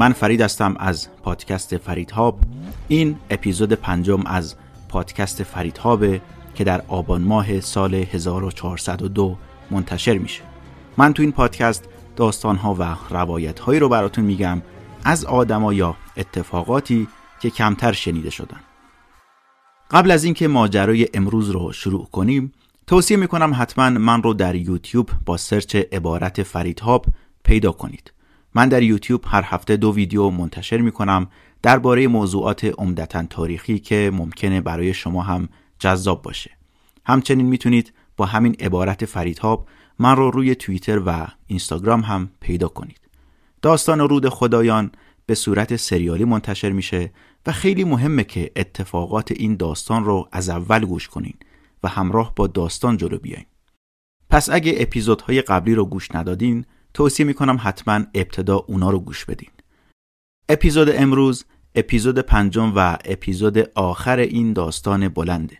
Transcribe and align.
من 0.00 0.12
فرید 0.12 0.40
هستم 0.40 0.76
از 0.78 1.08
پادکست 1.22 1.76
فرید 1.76 2.10
هاب 2.10 2.38
این 2.88 3.16
اپیزود 3.30 3.72
پنجم 3.72 4.22
از 4.26 4.54
پادکست 4.88 5.42
فرید 5.42 5.78
هابه 5.78 6.20
که 6.54 6.64
در 6.64 6.82
آبان 6.88 7.22
ماه 7.22 7.60
سال 7.60 7.94
1402 7.94 9.36
منتشر 9.70 10.18
میشه. 10.18 10.42
من 10.96 11.12
تو 11.12 11.22
این 11.22 11.32
پادکست 11.32 11.84
داستان 12.16 12.56
ها 12.56 12.76
و 12.78 12.96
روایت 13.10 13.60
هایی 13.60 13.80
رو 13.80 13.88
براتون 13.88 14.24
میگم 14.24 14.62
از 15.04 15.24
آدما 15.24 15.72
یا 15.72 15.96
اتفاقاتی 16.16 17.08
که 17.40 17.50
کمتر 17.50 17.92
شنیده 17.92 18.30
شدن. 18.30 18.60
قبل 19.90 20.10
از 20.10 20.24
اینکه 20.24 20.48
ماجرای 20.48 21.08
امروز 21.14 21.50
رو 21.50 21.72
شروع 21.72 22.08
کنیم 22.12 22.52
توصیه 22.86 23.16
می‌کنم 23.16 23.52
حتما 23.58 23.90
من 23.90 24.22
رو 24.22 24.34
در 24.34 24.54
یوتیوب 24.54 25.10
با 25.26 25.36
سرچ 25.36 25.76
عبارت 25.76 26.42
فریدهاب 26.42 27.06
پیدا 27.44 27.72
کنید. 27.72 28.12
من 28.54 28.68
در 28.68 28.82
یوتیوب 28.82 29.24
هر 29.26 29.42
هفته 29.46 29.76
دو 29.76 29.94
ویدیو 29.94 30.30
منتشر 30.30 30.76
می‌کنم 30.76 31.28
درباره 31.62 32.08
موضوعات 32.08 32.64
عمدتا 32.64 33.22
تاریخی 33.22 33.78
که 33.78 34.10
ممکنه 34.14 34.60
برای 34.60 34.94
شما 34.94 35.22
هم 35.22 35.48
جذاب 35.78 36.22
باشه. 36.22 36.50
همچنین 37.04 37.46
می‌تونید 37.46 37.92
با 38.16 38.26
همین 38.26 38.56
عبارت 38.60 39.04
فریدهاب 39.04 39.68
من 39.98 40.16
رو 40.16 40.30
روی 40.30 40.54
توییتر 40.54 41.02
و 41.06 41.26
اینستاگرام 41.46 42.00
هم 42.00 42.30
پیدا 42.40 42.68
کنید. 42.68 43.00
داستان 43.62 44.00
رود 44.00 44.28
خدایان 44.28 44.92
به 45.26 45.34
صورت 45.34 45.76
سریالی 45.76 46.24
منتشر 46.24 46.70
میشه 46.70 47.12
و 47.46 47.52
خیلی 47.52 47.84
مهمه 47.84 48.24
که 48.24 48.50
اتفاقات 48.56 49.32
این 49.32 49.56
داستان 49.56 50.04
رو 50.04 50.28
از 50.32 50.48
اول 50.48 50.84
گوش 50.84 51.08
کنین 51.08 51.34
و 51.82 51.88
همراه 51.88 52.32
با 52.36 52.46
داستان 52.46 52.96
جلو 52.96 53.18
بیاین. 53.18 53.44
پس 54.30 54.50
اگه 54.50 54.74
اپیزودهای 54.76 55.42
قبلی 55.42 55.74
رو 55.74 55.84
گوش 55.84 56.14
ندادین 56.14 56.64
توصیه 56.94 57.26
می‌کنم 57.26 57.58
حتما 57.62 58.00
ابتدا 58.14 58.56
اونا 58.56 58.90
رو 58.90 59.00
گوش 59.00 59.24
بدین. 59.24 59.50
اپیزود 60.48 60.88
امروز 60.94 61.44
اپیزود 61.74 62.18
پنجم 62.18 62.72
و 62.76 62.98
اپیزود 63.04 63.58
آخر 63.74 64.18
این 64.18 64.52
داستان 64.52 65.08
بلنده. 65.08 65.58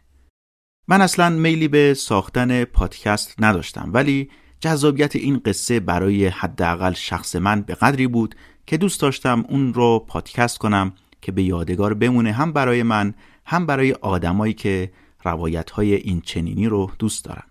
من 0.89 1.01
اصلا 1.01 1.31
میلی 1.31 1.69
به 1.69 1.95
ساختن 1.95 2.65
پادکست 2.65 3.35
نداشتم 3.39 3.91
ولی 3.95 4.31
جذابیت 4.61 5.17
این 5.17 5.39
قصه 5.45 5.81
برای 5.81 6.27
حداقل 6.27 6.93
شخص 6.93 7.37
من 7.37 7.63
به 7.63 7.75
قدری 7.75 8.07
بود 8.07 8.35
که 8.67 8.77
دوست 8.77 9.01
داشتم 9.01 9.45
اون 9.49 9.75
رو 9.75 10.05
پادکست 10.09 10.59
کنم 10.59 10.93
که 11.23 11.33
به 11.33 11.43
یادگار 11.43 11.95
بمونه 11.95 12.33
هم 12.33 12.53
برای 12.53 12.83
من 12.83 13.15
هم 13.45 13.67
برای 13.67 13.93
آدمایی 13.93 14.53
که 14.53 14.93
روایت 15.25 15.71
های 15.71 15.95
این 15.95 16.21
چنینی 16.21 16.67
رو 16.67 16.91
دوست 16.99 17.25
دارن. 17.25 17.43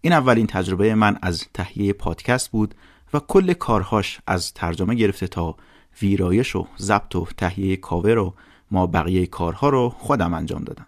این 0.00 0.12
اولین 0.12 0.46
تجربه 0.46 0.94
من 0.94 1.18
از 1.22 1.44
تهیه 1.54 1.92
پادکست 1.92 2.50
بود 2.50 2.74
و 3.14 3.20
کل 3.20 3.52
کارهاش 3.52 4.20
از 4.26 4.52
ترجمه 4.54 4.94
گرفته 4.94 5.26
تا 5.26 5.56
ویرایش 6.02 6.56
و 6.56 6.66
ضبط 6.78 7.16
و 7.16 7.26
تهیه 7.36 7.76
کاور 7.76 8.18
و 8.18 8.34
ما 8.70 8.86
بقیه 8.86 9.26
کارها 9.26 9.68
رو 9.68 9.88
خودم 9.88 10.34
انجام 10.34 10.64
دادم. 10.64 10.86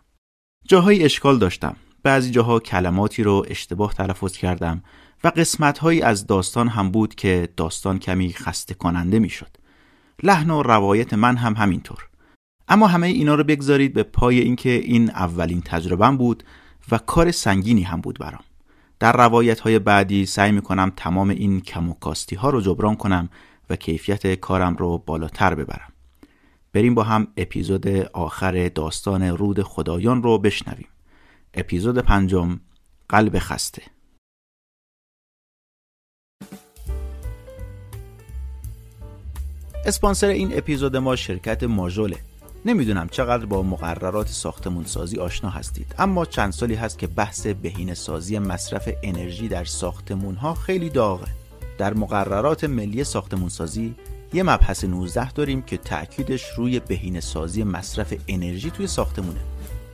جاهای 0.69 1.05
اشکال 1.05 1.39
داشتم. 1.39 1.77
بعضی 2.03 2.31
جاها 2.31 2.61
کلماتی 2.61 3.23
رو 3.23 3.47
اشتباه 3.49 3.95
تلفظ 3.95 4.37
کردم 4.37 4.83
و 5.25 5.29
قسمتهایی 5.29 6.03
از 6.03 6.27
داستان 6.27 6.69
هم 6.69 6.91
بود 6.91 7.15
که 7.15 7.49
داستان 7.57 7.99
کمی 7.99 8.33
خسته 8.33 8.75
کننده 8.75 9.19
می‌شد. 9.19 9.57
لحن 10.23 10.51
و 10.51 10.63
روایت 10.63 11.15
من 11.15 11.37
هم 11.37 11.55
همینطور. 11.55 12.09
اما 12.69 12.87
همه 12.87 13.07
اینا 13.07 13.35
رو 13.35 13.45
بگذارید 13.45 13.95
به 13.95 14.03
پای 14.03 14.41
اینکه 14.41 14.71
این 14.71 15.11
اولین 15.11 15.61
تجربم 15.61 16.17
بود 16.17 16.45
و 16.91 16.99
کار 16.99 17.31
سنگینی 17.31 17.83
هم 17.83 18.01
بود 18.01 18.19
برام. 18.19 18.45
در 19.03 19.13
روایت 19.13 19.61
های 19.61 19.79
بعدی 19.79 20.27
سعی 20.27 20.53
می‌کنم 20.53 20.93
تمام 20.97 21.31
این 21.31 21.61
کم 21.61 21.91
و 21.91 21.95
کاستی 21.95 22.37
ها 22.37 22.51
رو 22.51 22.61
جبران 22.61 22.97
کنم 22.97 23.29
و 23.71 23.77
کیفیت 23.77 24.35
کارم 24.35 24.77
رو 24.77 24.99
بالاتر 24.99 25.55
ببرم. 25.55 25.93
بریم 26.73 26.95
با 26.95 27.03
هم 27.03 27.29
اپیزود 27.37 27.87
آخر 28.13 28.69
داستان 28.69 29.23
رود 29.23 29.63
خدایان 29.63 30.23
رو 30.23 30.39
بشنویم. 30.39 30.89
اپیزود 31.55 31.99
پنجم 31.99 32.61
قلب 33.09 33.39
خسته. 33.39 33.83
اسپانسر 39.87 40.27
این 40.27 40.59
اپیزود 40.59 40.97
ما 40.97 41.17
شرکت 41.17 41.63
ماژوله. 41.63 42.19
نمی‌دونم 42.65 43.09
چقدر 43.09 43.47
با 43.47 43.63
مقررات 43.63 44.29
ساختمون 44.29 44.85
سازی 44.85 45.19
آشنا 45.19 45.51
هستید 45.51 45.95
اما 45.99 46.25
چند 46.25 46.53
سالی 46.53 46.75
هست 46.75 46.99
که 46.99 47.07
بحث 47.07 47.47
بهینه 47.47 47.95
سازی 47.95 48.39
مصرف 48.39 48.89
انرژی 49.03 49.49
در 49.49 49.65
ساختمون 49.65 50.35
ها 50.35 50.55
خیلی 50.55 50.91
داغه. 50.91 51.27
در 51.79 51.95
مقررات 51.95 52.65
ملی 52.65 53.05
ساختمون 53.05 53.49
سازی 53.49 53.95
یه 54.33 54.43
مبحث 54.43 54.85
19 54.85 55.33
داریم 55.33 55.63
که 55.63 55.77
تأکیدش 55.77 56.45
روی 56.57 56.81
بهینه 56.81 57.21
سازی 57.21 57.65
مصرف 57.65 58.15
انرژی 58.29 58.71
توی 58.71 58.87
ساختمونه. 58.87 59.41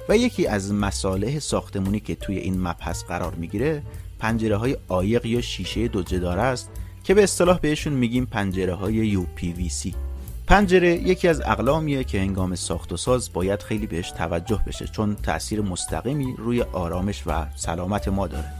و 0.09 0.17
یکی 0.17 0.47
از 0.47 0.73
مصالح 0.73 1.39
ساختمونی 1.39 2.01
که 2.01 2.15
توی 2.15 2.39
این 2.39 2.61
مبحث 2.61 3.05
قرار 3.05 3.35
می‌گیره 3.35 3.83
پنجره 4.19 4.57
های 4.57 4.77
عایق 4.89 5.27
یا 5.27 5.41
شیشه 5.41 5.89
دو 5.89 6.03
جداره 6.03 6.43
است 6.43 6.71
که 7.05 7.15
به 7.15 7.23
اصطلاح 7.23 7.59
بهشون 7.59 7.93
میگیم 7.93 8.27
پنجره 8.27 8.75
های 8.75 9.17
UPVC 9.17 10.08
پنجره 10.49 10.89
یکی 10.89 11.29
از 11.29 11.41
اقلامیه 11.41 12.05
که 12.05 12.21
هنگام 12.21 12.55
ساخت 12.55 12.93
و 12.93 12.97
ساز 12.97 13.33
باید 13.33 13.63
خیلی 13.63 13.87
بهش 13.87 14.11
توجه 14.11 14.61
بشه 14.67 14.87
چون 14.87 15.17
تاثیر 15.17 15.61
مستقیمی 15.61 16.35
روی 16.39 16.63
آرامش 16.63 17.23
و 17.27 17.47
سلامت 17.57 18.09
ما 18.09 18.27
داره. 18.27 18.53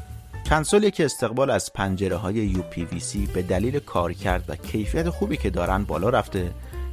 چند 0.45 0.65
سالی 0.65 0.91
که 0.91 1.05
استقبال 1.05 1.51
از 1.51 1.73
پنجره 1.73 2.17
های 2.17 2.55
UPVC 2.55 3.17
به 3.35 3.43
دلیل 3.43 3.79
کارکرد 3.79 4.45
و 4.49 4.57
کیفیت 4.57 5.11
خوبی 5.11 5.37
که 5.37 5.51
دارن 5.51 5.85
بالا 5.85 6.09
رفته 6.09 6.51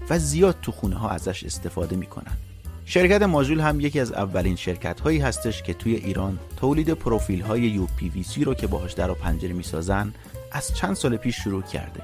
و 0.09 0.19
زیاد 0.19 0.56
تو 0.61 0.72
خونه 0.72 0.95
ها 0.95 1.09
ازش 1.09 1.44
استفاده 1.44 1.95
می‌کنن. 1.95 2.38
شرکت 2.85 3.22
ماژول 3.22 3.59
هم 3.59 3.79
یکی 3.79 4.00
از 4.00 4.12
اولین 4.12 4.56
شرکت 4.56 5.00
هایی 5.00 5.19
هستش 5.19 5.63
که 5.63 5.73
توی 5.73 5.95
ایران 5.95 6.39
تولید 6.57 6.89
پروفیل 6.89 7.41
های 7.41 7.88
UPVC 7.88 8.44
رو 8.44 8.53
که 8.53 8.67
باهاش 8.67 8.94
در 8.94 9.13
پنجره 9.13 9.53
می‌سازن 9.53 10.13
از 10.51 10.75
چند 10.75 10.95
سال 10.95 11.17
پیش 11.17 11.35
شروع 11.35 11.62
کرده. 11.62 12.01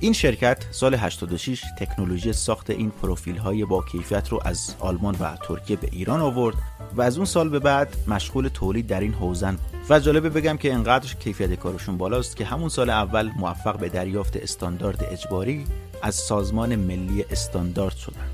این 0.00 0.12
شرکت 0.12 0.64
سال 0.70 0.94
86 0.94 1.62
تکنولوژی 1.78 2.32
ساخت 2.32 2.70
این 2.70 2.90
پروفیل 2.90 3.36
های 3.36 3.64
با 3.64 3.84
کیفیت 3.92 4.28
رو 4.28 4.40
از 4.44 4.74
آلمان 4.80 5.16
و 5.20 5.36
ترکیه 5.36 5.76
به 5.76 5.88
ایران 5.92 6.20
آورد 6.20 6.56
و 6.96 7.02
از 7.02 7.16
اون 7.16 7.26
سال 7.26 7.48
به 7.48 7.58
بعد 7.58 7.96
مشغول 8.08 8.48
تولید 8.48 8.86
در 8.86 9.00
این 9.00 9.14
حوزن. 9.14 9.58
و 9.90 10.00
جالبه 10.00 10.28
بگم 10.28 10.56
که 10.56 10.72
انقدر 10.72 11.14
کیفیت 11.14 11.54
کارشون 11.54 11.96
بالاست 11.96 12.36
که 12.36 12.44
همون 12.44 12.68
سال 12.68 12.90
اول 12.90 13.30
موفق 13.36 13.78
به 13.78 13.88
دریافت 13.88 14.36
استاندارد 14.36 15.04
اجباری 15.10 15.64
از 16.02 16.14
سازمان 16.14 16.76
ملی 16.76 17.24
استاندارد 17.30 17.96
شدن. 17.96 18.26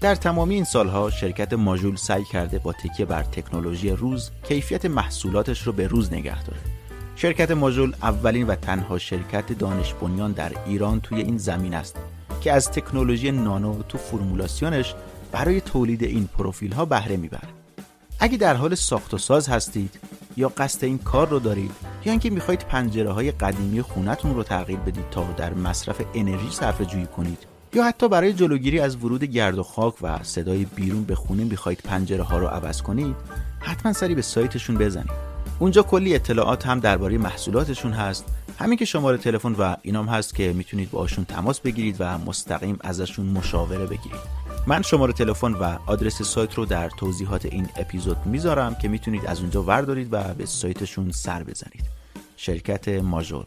در 0.00 0.14
تمامی 0.14 0.54
این 0.54 0.64
سالها 0.64 1.10
شرکت 1.10 1.52
ماژول 1.52 1.96
سعی 1.96 2.24
کرده 2.24 2.58
با 2.58 2.72
تکیه 2.72 3.06
بر 3.06 3.22
تکنولوژی 3.22 3.90
روز 3.90 4.30
کیفیت 4.48 4.86
محصولاتش 4.86 5.62
رو 5.62 5.72
به 5.72 5.86
روز 5.86 6.12
نگه 6.12 6.44
داره. 6.44 6.77
شرکت 7.20 7.50
ماژول 7.50 7.92
اولین 8.02 8.46
و 8.46 8.54
تنها 8.54 8.98
شرکت 8.98 9.52
دانش 9.52 9.94
بنیان 9.94 10.32
در 10.32 10.52
ایران 10.66 11.00
توی 11.00 11.20
این 11.20 11.38
زمین 11.38 11.74
است 11.74 11.96
که 12.40 12.52
از 12.52 12.70
تکنولوژی 12.70 13.30
نانو 13.30 13.82
تو 13.82 13.98
فرمولاسیونش 13.98 14.94
برای 15.32 15.60
تولید 15.60 16.02
این 16.02 16.28
پروفیل 16.38 16.72
ها 16.72 16.84
بهره 16.84 17.16
می‌بره. 17.16 17.48
اگه 18.20 18.36
در 18.36 18.54
حال 18.54 18.74
ساخت 18.74 19.14
و 19.14 19.18
ساز 19.18 19.48
هستید 19.48 20.00
یا 20.36 20.48
قصد 20.48 20.84
این 20.84 20.98
کار 20.98 21.28
رو 21.28 21.38
دارید 21.38 21.70
یا 22.04 22.12
اینکه 22.12 22.30
می‌خواهید 22.30 22.60
پنجره 22.60 23.12
های 23.12 23.30
قدیمی 23.30 23.82
خونتون 23.82 24.34
رو 24.34 24.42
تغییر 24.42 24.78
بدید 24.78 25.10
تا 25.10 25.24
در 25.36 25.54
مصرف 25.54 26.00
انرژی 26.14 26.50
صرفه 26.50 26.84
جویی 26.84 27.06
کنید 27.06 27.38
یا 27.74 27.84
حتی 27.84 28.08
برای 28.08 28.32
جلوگیری 28.32 28.80
از 28.80 28.96
ورود 28.96 29.24
گرد 29.24 29.58
و 29.58 29.62
خاک 29.62 29.94
و 30.02 30.22
صدای 30.22 30.64
بیرون 30.64 31.04
به 31.04 31.14
خونه 31.14 31.44
می‌خواهید 31.44 31.80
پنجره 31.84 32.22
ها 32.22 32.38
رو 32.38 32.46
عوض 32.46 32.82
کنید 32.82 33.16
حتما 33.60 33.92
سری 33.92 34.14
به 34.14 34.22
سایتشون 34.22 34.76
بزنید. 34.76 35.37
اونجا 35.60 35.82
کلی 35.82 36.14
اطلاعات 36.14 36.66
هم 36.66 36.80
درباره 36.80 37.18
محصولاتشون 37.18 37.92
هست. 37.92 38.24
همین 38.58 38.78
که 38.78 38.84
شماره 38.84 39.18
تلفن 39.18 39.52
و 39.52 39.76
اینام 39.82 40.08
هست 40.08 40.34
که 40.34 40.52
می‌تونید 40.52 40.90
باشون 40.90 41.24
تماس 41.24 41.60
بگیرید 41.60 41.96
و 41.98 42.18
مستقیم 42.18 42.78
ازشون 42.80 43.26
مشاوره 43.26 43.86
بگیرید. 43.86 44.20
من 44.66 44.82
شماره 44.82 45.12
تلفن 45.12 45.52
و 45.52 45.78
آدرس 45.86 46.22
سایت 46.22 46.54
رو 46.54 46.64
در 46.64 46.88
توضیحات 46.88 47.46
این 47.46 47.68
اپیزود 47.76 48.16
می‌ذارم 48.24 48.74
که 48.74 48.88
می‌تونید 48.88 49.26
از 49.26 49.40
اونجا 49.40 49.62
وردارید 49.62 50.08
و 50.12 50.34
به 50.34 50.46
سایتشون 50.46 51.10
سر 51.10 51.42
بزنید. 51.42 51.84
شرکت 52.36 52.88
ماژول. 52.88 53.46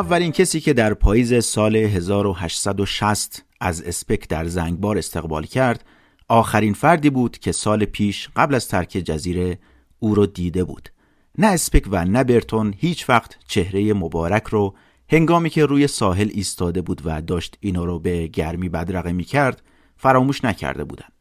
اولین 0.00 0.32
کسی 0.32 0.60
که 0.60 0.72
در 0.72 0.94
پاییز 0.94 1.44
سال 1.44 1.76
1860 1.76 3.44
از 3.60 3.82
اسپک 3.82 4.28
در 4.28 4.44
زنگبار 4.44 4.98
استقبال 4.98 5.46
کرد 5.46 5.84
آخرین 6.28 6.74
فردی 6.74 7.10
بود 7.10 7.38
که 7.38 7.52
سال 7.52 7.84
پیش 7.84 8.28
قبل 8.36 8.54
از 8.54 8.68
ترک 8.68 8.88
جزیره 8.88 9.58
او 9.98 10.14
رو 10.14 10.26
دیده 10.26 10.64
بود 10.64 10.88
نه 11.38 11.46
اسپک 11.46 11.84
و 11.90 12.04
نه 12.04 12.24
برتون 12.24 12.74
هیچ 12.78 13.08
وقت 13.08 13.36
چهره 13.46 13.92
مبارک 13.92 14.44
رو 14.46 14.74
هنگامی 15.08 15.50
که 15.50 15.66
روی 15.66 15.86
ساحل 15.86 16.28
ایستاده 16.32 16.82
بود 16.82 17.02
و 17.04 17.22
داشت 17.22 17.58
اینو 17.60 17.86
رو 17.86 17.98
به 17.98 18.26
گرمی 18.26 18.68
بدرقه 18.68 19.12
می 19.12 19.24
کرد 19.24 19.62
فراموش 19.96 20.44
نکرده 20.44 20.84
بودند. 20.84 21.12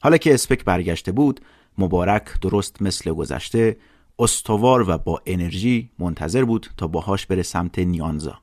حالا 0.00 0.16
که 0.16 0.34
اسپک 0.34 0.64
برگشته 0.64 1.12
بود 1.12 1.40
مبارک 1.78 2.40
درست 2.40 2.82
مثل 2.82 3.12
گذشته 3.12 3.76
استوار 4.18 4.90
و 4.90 4.98
با 4.98 5.22
انرژی 5.26 5.90
منتظر 5.98 6.44
بود 6.44 6.66
تا 6.76 6.86
باهاش 6.86 7.26
بره 7.26 7.42
سمت 7.42 7.78
نیانزا. 7.78 8.38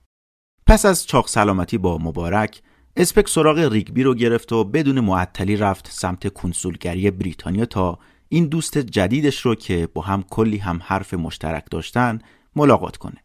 پس 0.68 0.86
از 0.86 1.08
چاق 1.08 1.28
سلامتی 1.28 1.78
با 1.78 1.98
مبارک 1.98 2.62
اسپک 2.96 3.30
سراغ 3.30 3.60
ریگبی 3.60 4.04
رو 4.04 4.16
گرفت 4.16 4.52
و 4.52 4.64
بدون 4.64 5.00
معطلی 5.00 5.56
رفت 5.58 5.92
سمت 5.92 6.34
کنسولگری 6.34 7.12
بریتانیا 7.12 7.66
تا 7.66 8.00
این 8.30 8.46
دوست 8.46 8.78
جدیدش 8.78 9.40
رو 9.40 9.56
که 9.56 9.88
با 9.94 10.02
هم 10.02 10.24
کلی 10.24 10.58
هم 10.58 10.80
حرف 10.84 11.14
مشترک 11.14 11.66
داشتن 11.72 12.20
ملاقات 12.56 12.98
کنه. 12.98 13.24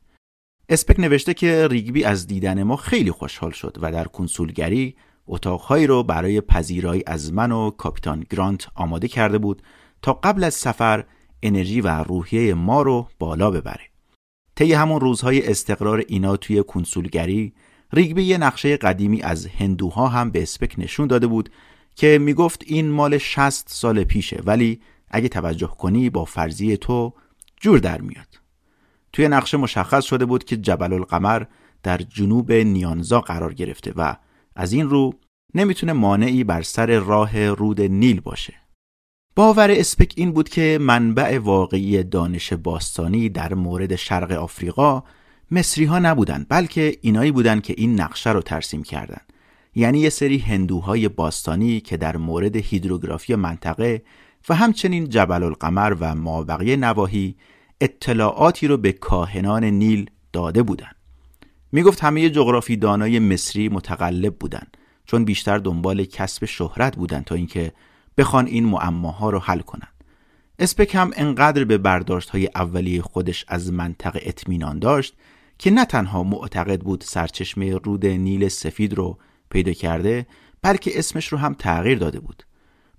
اسپک 0.68 1.00
نوشته 1.00 1.34
که 1.34 1.68
ریگبی 1.70 2.04
از 2.04 2.26
دیدن 2.26 2.62
ما 2.62 2.76
خیلی 2.76 3.10
خوشحال 3.10 3.50
شد 3.50 3.78
و 3.80 3.92
در 3.92 4.04
کنسولگری 4.04 4.96
اتاقهایی 5.26 5.86
رو 5.86 6.02
برای 6.02 6.40
پذیرایی 6.40 7.02
از 7.06 7.32
من 7.32 7.52
و 7.52 7.70
کاپیتان 7.70 8.26
گرانت 8.30 8.68
آماده 8.74 9.08
کرده 9.08 9.38
بود 9.38 9.62
تا 10.02 10.12
قبل 10.12 10.44
از 10.44 10.54
سفر 10.54 11.04
انرژی 11.42 11.80
و 11.80 11.88
روحیه 11.88 12.54
ما 12.54 12.82
رو 12.82 13.08
بالا 13.18 13.50
ببره. 13.50 13.84
طی 14.56 14.72
همون 14.72 15.00
روزهای 15.00 15.50
استقرار 15.50 16.04
اینا 16.08 16.36
توی 16.36 16.62
کنسولگری 16.62 17.52
ریگبی 17.92 18.22
یه 18.22 18.38
نقشه 18.38 18.76
قدیمی 18.76 19.22
از 19.22 19.46
هندوها 19.46 20.08
هم 20.08 20.30
به 20.30 20.42
اسپک 20.42 20.74
نشون 20.78 21.06
داده 21.06 21.26
بود 21.26 21.50
که 21.94 22.18
می‌گفت 22.18 22.62
این 22.66 22.90
مال 22.90 23.18
60 23.18 23.68
سال 23.68 24.04
پیشه 24.04 24.42
ولی 24.44 24.80
اگه 25.10 25.28
توجه 25.28 25.66
کنی 25.66 26.10
با 26.10 26.24
فرضیه 26.24 26.76
تو 26.76 27.12
جور 27.60 27.78
در 27.78 28.00
میاد. 28.00 28.40
توی 29.12 29.28
نقشه 29.28 29.56
مشخص 29.56 30.04
شده 30.04 30.24
بود 30.24 30.44
که 30.44 30.56
جبل 30.56 30.92
القمر 30.92 31.42
در 31.82 31.98
جنوب 31.98 32.52
نیانزا 32.52 33.20
قرار 33.20 33.54
گرفته 33.54 33.92
و 33.96 34.16
از 34.56 34.72
این 34.72 34.88
رو 34.88 35.12
نمی‌تونه 35.54 35.92
مانعی 35.92 36.44
بر 36.44 36.62
سر 36.62 36.98
راه 36.98 37.48
رود 37.48 37.80
نیل 37.80 38.20
باشه. 38.20 38.54
باور 39.38 39.70
اسپک 39.70 40.12
این 40.16 40.32
بود 40.32 40.48
که 40.48 40.78
منبع 40.80 41.38
واقعی 41.38 42.02
دانش 42.02 42.52
باستانی 42.52 43.28
در 43.28 43.54
مورد 43.54 43.96
شرق 43.96 44.32
آفریقا 44.32 45.02
مصری 45.50 45.84
ها 45.84 45.98
نبودن 45.98 46.46
بلکه 46.48 46.98
اینایی 47.00 47.32
بودن 47.32 47.60
که 47.60 47.74
این 47.76 48.00
نقشه 48.00 48.32
رو 48.32 48.42
ترسیم 48.42 48.82
کردن 48.82 49.20
یعنی 49.74 49.98
یه 49.98 50.10
سری 50.10 50.38
هندوهای 50.38 51.08
باستانی 51.08 51.80
که 51.80 51.96
در 51.96 52.16
مورد 52.16 52.56
هیدروگرافی 52.56 53.34
منطقه 53.34 54.02
و 54.48 54.54
همچنین 54.54 55.08
جبل 55.08 55.42
القمر 55.42 55.96
و 56.00 56.14
مابقی 56.14 56.76
نواحی 56.76 57.36
اطلاعاتی 57.80 58.66
رو 58.66 58.76
به 58.76 58.92
کاهنان 58.92 59.64
نیل 59.64 60.10
داده 60.32 60.62
بودند. 60.62 60.96
می‌گفت 61.72 62.04
همه 62.04 62.30
جغرافی 62.30 62.76
دانای 62.76 63.18
مصری 63.18 63.68
متقلب 63.68 64.34
بودند 64.34 64.76
چون 65.06 65.24
بیشتر 65.24 65.58
دنبال 65.58 66.04
کسب 66.04 66.44
شهرت 66.44 66.96
بودند 66.96 67.24
تا 67.24 67.34
اینکه 67.34 67.72
بخوان 68.18 68.46
این 68.46 68.64
معماها 68.64 69.30
رو 69.30 69.38
حل 69.38 69.60
کنند. 69.60 70.04
اسپک 70.58 70.94
هم 70.94 71.10
انقدر 71.16 71.64
به 71.64 71.78
برداشت 71.78 72.30
های 72.30 72.48
اولیه 72.54 73.02
خودش 73.02 73.44
از 73.48 73.72
منطقه 73.72 74.20
اطمینان 74.22 74.78
داشت 74.78 75.14
که 75.58 75.70
نه 75.70 75.84
تنها 75.84 76.22
معتقد 76.22 76.80
بود 76.80 77.04
سرچشمه 77.06 77.74
رود 77.74 78.06
نیل 78.06 78.48
سفید 78.48 78.94
رو 78.94 79.18
پیدا 79.50 79.72
کرده 79.72 80.26
بلکه 80.62 80.98
اسمش 80.98 81.28
رو 81.28 81.38
هم 81.38 81.54
تغییر 81.54 81.98
داده 81.98 82.20
بود. 82.20 82.42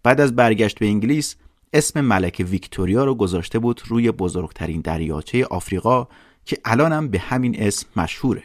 بعد 0.04 0.22
از 0.22 0.36
برگشت 0.36 0.80
به 0.80 0.86
انگلیس 0.86 1.36
اسم 1.74 2.02
ملک 2.02 2.46
ویکتوریا 2.50 3.04
رو 3.04 3.16
گذاشته 3.16 3.60
بود 3.60 3.82
روی 3.86 4.12
بزرگترین 4.12 4.82
دریاچه 4.82 5.46
آفریقا 5.46 6.08
که 6.46 6.58
الانم 6.66 7.08
به 7.08 7.20
همین 7.20 7.64
اسم 7.64 7.88
مشهوره. 7.96 8.44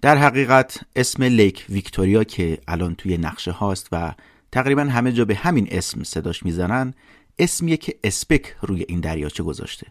در 0.00 0.16
حقیقت 0.16 0.80
اسم 0.96 1.22
لیک 1.22 1.66
ویکتوریا 1.68 2.24
که 2.24 2.58
الان 2.68 2.94
توی 2.94 3.16
نقشه 3.16 3.50
هاست 3.50 3.88
و 3.92 4.14
تقریبا 4.52 4.82
همه 4.82 5.12
جا 5.12 5.24
به 5.24 5.34
همین 5.34 5.68
اسم 5.70 6.02
صداش 6.02 6.42
می‌زنن 6.42 6.94
اسمیه 7.38 7.76
که 7.76 7.98
اسپک 8.04 8.56
روی 8.62 8.84
این 8.88 9.00
دریاچه 9.00 9.42
گذاشته. 9.42 9.86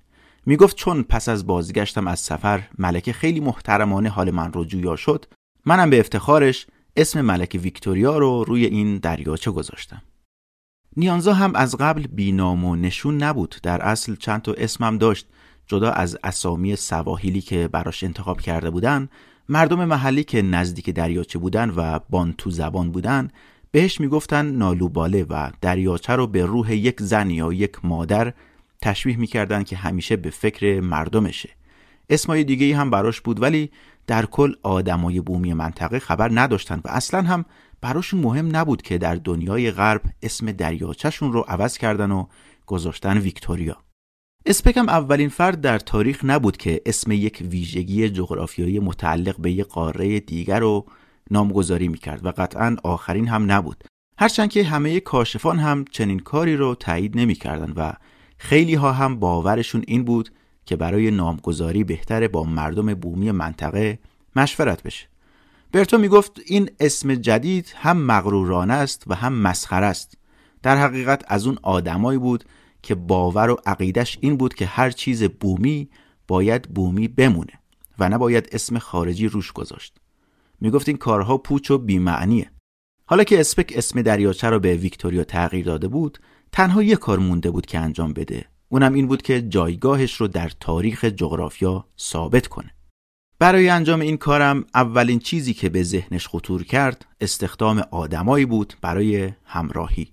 می‌گفت 0.46 0.76
چون 0.76 1.04
پس 1.04 1.30
از 1.30 1.48
بازگشتم 1.48 2.08
از 2.08 2.20
سفر 2.20 2.64
ملکه 2.78 3.14
خیلی 3.14 3.40
محترمانه 3.40 4.10
حال 4.10 4.32
من 4.32 4.54
رو 4.54 4.66
جویا 4.66 4.96
شد 4.96 5.26
منم 5.66 5.90
به 5.90 6.00
افتخارش 6.00 6.68
اسم 6.96 7.22
ملکه 7.22 7.58
ویکتوریا 7.58 8.18
رو 8.18 8.44
روی 8.44 8.66
این 8.66 8.98
دریاچه 8.98 9.52
گذاشتم. 9.52 10.02
نیانزا 10.98 11.34
هم 11.34 11.56
از 11.56 11.76
قبل 11.76 12.08
بینام 12.08 12.66
و 12.66 12.76
نشون 12.76 13.24
نبود 13.24 13.56
در 13.64 13.82
اصل 13.82 14.16
چند 14.16 14.42
تا 14.42 14.54
اسمم 14.54 14.98
داشت. 14.98 15.28
جدا 15.68 15.92
از 15.92 16.18
اسامی 16.24 16.76
سواحیلی 16.76 17.42
که 17.42 17.68
براش 17.68 18.04
انتخاب 18.04 18.42
کرده 18.42 18.70
بودن 18.70 19.10
مردم 19.50 19.86
محلی 19.86 20.24
که 20.24 20.42
نزدیک 20.42 20.90
دریاچه 20.90 21.40
بودن 21.40 21.70
و 21.70 22.00
بانتو 22.10 22.52
زبان 22.52 22.92
بودن 22.92 23.30
بهش 23.76 24.02
می‌گفتن 24.02 24.46
نالوباله 24.46 25.24
و 25.24 25.52
دریاچه 25.62 26.14
رو 26.14 26.28
به 26.28 26.46
روح 26.46 26.74
یک 26.74 27.02
زن 27.02 27.30
یا 27.30 27.54
یک 27.54 27.86
مادر 27.86 28.34
تشبیه 28.82 29.18
می‌کردن 29.18 29.64
که 29.64 29.76
همیشه 29.76 30.16
به 30.16 30.30
فکر 30.30 30.80
مردمشه. 30.80 31.50
اسمای 32.10 32.44
دیگه 32.44 32.78
هم 32.78 32.90
براش 32.90 33.22
بود 33.22 33.42
ولی 33.42 33.72
در 34.08 34.26
کل 34.26 34.54
آدمای 34.64 35.22
بومی 35.22 35.54
منطقه 35.54 36.00
خبر 36.00 36.30
نداشتن 36.34 36.82
و 36.86 36.88
اصلا 36.88 37.22
هم 37.22 37.46
براشون 37.82 38.20
مهم 38.20 38.56
نبود 38.56 38.82
که 38.82 38.98
در 38.98 39.16
دنیای 39.16 39.72
غرب 39.72 40.02
اسم 40.24 40.52
دریاچهشون 40.52 41.34
رو 41.34 41.46
عوض 41.48 41.78
کردن 41.78 42.12
و 42.12 42.26
گذاشتن 42.66 43.18
ویکتوریا. 43.18 43.78
اسپک 44.46 44.78
هم 44.78 44.90
اولین 44.90 45.30
فرد 45.30 45.62
در 45.62 45.80
تاریخ 45.80 46.20
نبود 46.24 46.58
که 46.58 46.82
اسم 46.86 47.12
یک 47.12 47.44
ویژگی 47.50 48.10
جغرافیایی 48.10 48.80
متعلق 48.80 49.42
به 49.42 49.52
یک 49.52 49.68
قاره 49.68 50.20
دیگر 50.20 50.60
رو 50.60 50.86
نامگذاری 51.32 51.88
می‌کرد 51.88 52.26
و 52.26 52.32
قطعا 52.38 52.76
آخرین 52.84 53.28
هم 53.28 53.52
نبود. 53.52 53.84
هرچند 54.20 54.50
که 54.50 54.64
همه 54.64 55.00
کاشفان 55.00 55.60
هم 55.60 55.86
چنین 55.92 56.20
کاری 56.20 56.58
رو 56.58 56.76
تایید 56.76 57.18
نمی‌کردن 57.18 57.74
و 57.76 57.94
خیلی 58.38 58.74
ها 58.74 58.92
هم 58.92 59.20
باورشون 59.20 59.84
این 59.88 60.04
بود 60.04 60.30
که 60.66 60.76
برای 60.76 61.12
نامگذاری 61.12 61.84
بهتره 61.84 62.28
با 62.28 62.44
مردم 62.44 62.94
بومی 62.94 63.32
منطقه 63.32 64.00
مشورت 64.36 64.84
بشه. 64.84 65.08
برتو 65.72 65.98
می‌گفت 65.98 66.32
این 66.46 66.70
اسم 66.80 67.16
جدید 67.16 67.74
هم 67.76 67.98
مغرورانه 67.98 68.74
است 68.74 69.04
و 69.08 69.16
هم 69.16 69.34
مسخره 69.34 69.86
است. 69.86 70.18
در 70.64 70.78
حقیقت 70.78 71.24
از 71.28 71.48
اون 71.48 71.58
آدمایی 71.64 72.20
بود 72.20 72.44
که 72.82 72.96
باور 72.96 73.50
و 73.50 73.58
عقیدش 73.66 74.18
این 74.22 74.38
بود 74.38 74.54
که 74.54 74.66
هر 74.66 74.92
چیز 74.92 75.24
بومی 75.24 75.90
باید 76.28 76.62
بومی 76.62 77.08
بمونه 77.08 77.54
و 78.00 78.10
نباید 78.10 78.50
اسم 78.52 78.80
خارجی 78.80 79.28
روش 79.28 79.52
گذاشت. 79.52 79.98
می‌گفت 80.62 80.88
این 80.88 80.98
کارها 80.98 81.38
پوچ 81.38 81.72
و 81.72 81.78
بیمعنیه. 81.78 82.52
حالا 83.06 83.24
که 83.24 83.40
اسپک 83.40 83.74
اسم 83.76 84.02
دریاچه 84.02 84.50
رو 84.50 84.60
به 84.60 84.76
ویکتوریا 84.76 85.24
تغییر 85.24 85.66
داده 85.66 85.88
بود 85.88 86.20
تنها 86.52 86.84
یه 86.84 86.96
کار 86.96 87.20
مونده 87.20 87.52
بود 87.52 87.66
که 87.66 87.80
انجام 87.80 88.14
بده. 88.14 88.46
اونم 88.70 88.94
این 88.94 89.08
بود 89.08 89.22
که 89.22 89.42
جایگاهش 89.42 90.14
رو 90.16 90.28
در 90.28 90.52
تاریخ 90.60 91.06
جغرافیا 91.06 91.86
ثابت 92.00 92.48
کنه. 92.48 92.72
برای 93.40 93.70
انجام 93.70 94.02
این 94.02 94.18
کارم 94.18 94.66
اولین 94.74 95.20
چیزی 95.20 95.54
که 95.54 95.70
به 95.70 95.84
ذهنش 95.84 96.28
خطور 96.28 96.64
کرد 96.64 97.06
استخدام 97.22 97.84
آدمایی 97.92 98.46
بود 98.46 98.74
برای 98.82 99.32
همراهی. 99.46 100.08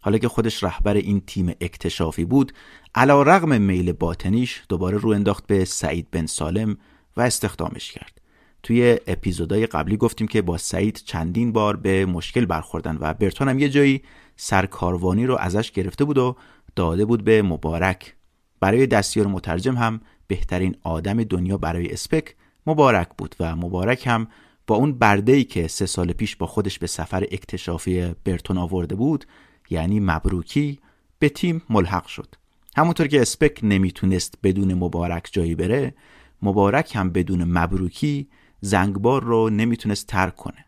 حالا 0.00 0.18
که 0.18 0.28
خودش 0.28 0.64
رهبر 0.64 0.94
این 0.94 1.20
تیم 1.26 1.48
اکتشافی 1.60 2.24
بود 2.24 2.52
علا 2.94 3.22
رغم 3.22 3.60
میل 3.60 3.92
باطنیش 3.92 4.62
دوباره 4.68 4.98
رو 4.98 5.10
انداخت 5.10 5.46
به 5.46 5.64
سعید 5.64 6.10
بن 6.10 6.26
سالم 6.26 6.76
و 7.16 7.20
استخدامش 7.20 7.92
کرد. 7.92 8.17
توی 8.62 8.98
اپیزودهای 9.06 9.66
قبلی 9.66 9.96
گفتیم 9.96 10.26
که 10.26 10.42
با 10.42 10.58
سعید 10.58 11.02
چندین 11.04 11.52
بار 11.52 11.76
به 11.76 12.06
مشکل 12.06 12.44
برخوردن 12.44 12.98
و 13.00 13.14
برتون 13.14 13.48
هم 13.48 13.58
یه 13.58 13.68
جایی 13.68 14.02
سرکاروانی 14.36 15.26
رو 15.26 15.36
ازش 15.36 15.70
گرفته 15.70 16.04
بود 16.04 16.18
و 16.18 16.36
داده 16.76 17.04
بود 17.04 17.24
به 17.24 17.42
مبارک. 17.42 18.14
برای 18.60 18.86
دستیار 18.86 19.26
مترجم 19.26 19.76
هم 19.76 20.00
بهترین 20.26 20.76
آدم 20.82 21.24
دنیا 21.24 21.58
برای 21.58 21.92
اسپک 21.92 22.34
مبارک 22.66 23.08
بود 23.18 23.34
و 23.40 23.56
مبارک 23.56 24.06
هم 24.06 24.28
با 24.66 24.76
اون 24.76 24.92
برده 24.92 25.44
که 25.44 25.68
سه 25.68 25.86
سال 25.86 26.12
پیش 26.12 26.36
با 26.36 26.46
خودش 26.46 26.78
به 26.78 26.86
سفر 26.86 27.22
اکتشافی 27.22 28.14
برتون 28.24 28.58
آورده 28.58 28.94
بود 28.94 29.24
یعنی 29.70 30.00
مبروکی 30.00 30.78
به 31.18 31.28
تیم 31.28 31.62
ملحق 31.70 32.06
شد. 32.06 32.34
همونطور 32.76 33.06
که 33.06 33.22
اسپک 33.22 33.60
نمی‌تونست 33.62 34.34
بدون 34.42 34.74
مبارک 34.74 35.28
جایی 35.32 35.54
بره 35.54 35.94
مبارک 36.42 36.96
هم 36.96 37.10
بدون 37.10 37.44
مبروکی 37.44 38.28
زنگبار 38.60 39.24
رو 39.24 39.50
نمی‌تونست 39.50 40.06
ترک 40.06 40.36
کنه. 40.36 40.64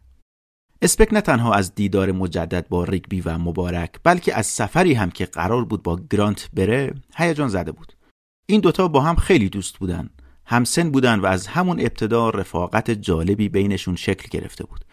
اسپک 0.82 1.12
نه 1.12 1.20
تنها 1.20 1.54
از 1.54 1.74
دیدار 1.74 2.12
مجدد 2.12 2.68
با 2.68 2.84
ریگبی 2.84 3.20
و 3.20 3.38
مبارک 3.38 3.90
بلکه 4.04 4.34
از 4.38 4.46
سفری 4.46 4.94
هم 4.94 5.10
که 5.10 5.26
قرار 5.26 5.64
بود 5.64 5.82
با 5.82 6.00
گرانت 6.10 6.48
بره 6.52 6.94
هیجان 7.16 7.48
زده 7.48 7.72
بود. 7.72 7.92
این 8.46 8.60
دوتا 8.60 8.88
با 8.88 9.00
هم 9.00 9.16
خیلی 9.16 9.48
دوست 9.48 9.78
بودن 9.78 10.10
همسن 10.46 10.90
بودن 10.90 11.20
و 11.20 11.26
از 11.26 11.46
همون 11.46 11.80
ابتدا 11.80 12.30
رفاقت 12.30 12.90
جالبی 12.90 13.48
بینشون 13.48 13.96
شکل 13.96 14.28
گرفته 14.30 14.64
بود. 14.64 14.84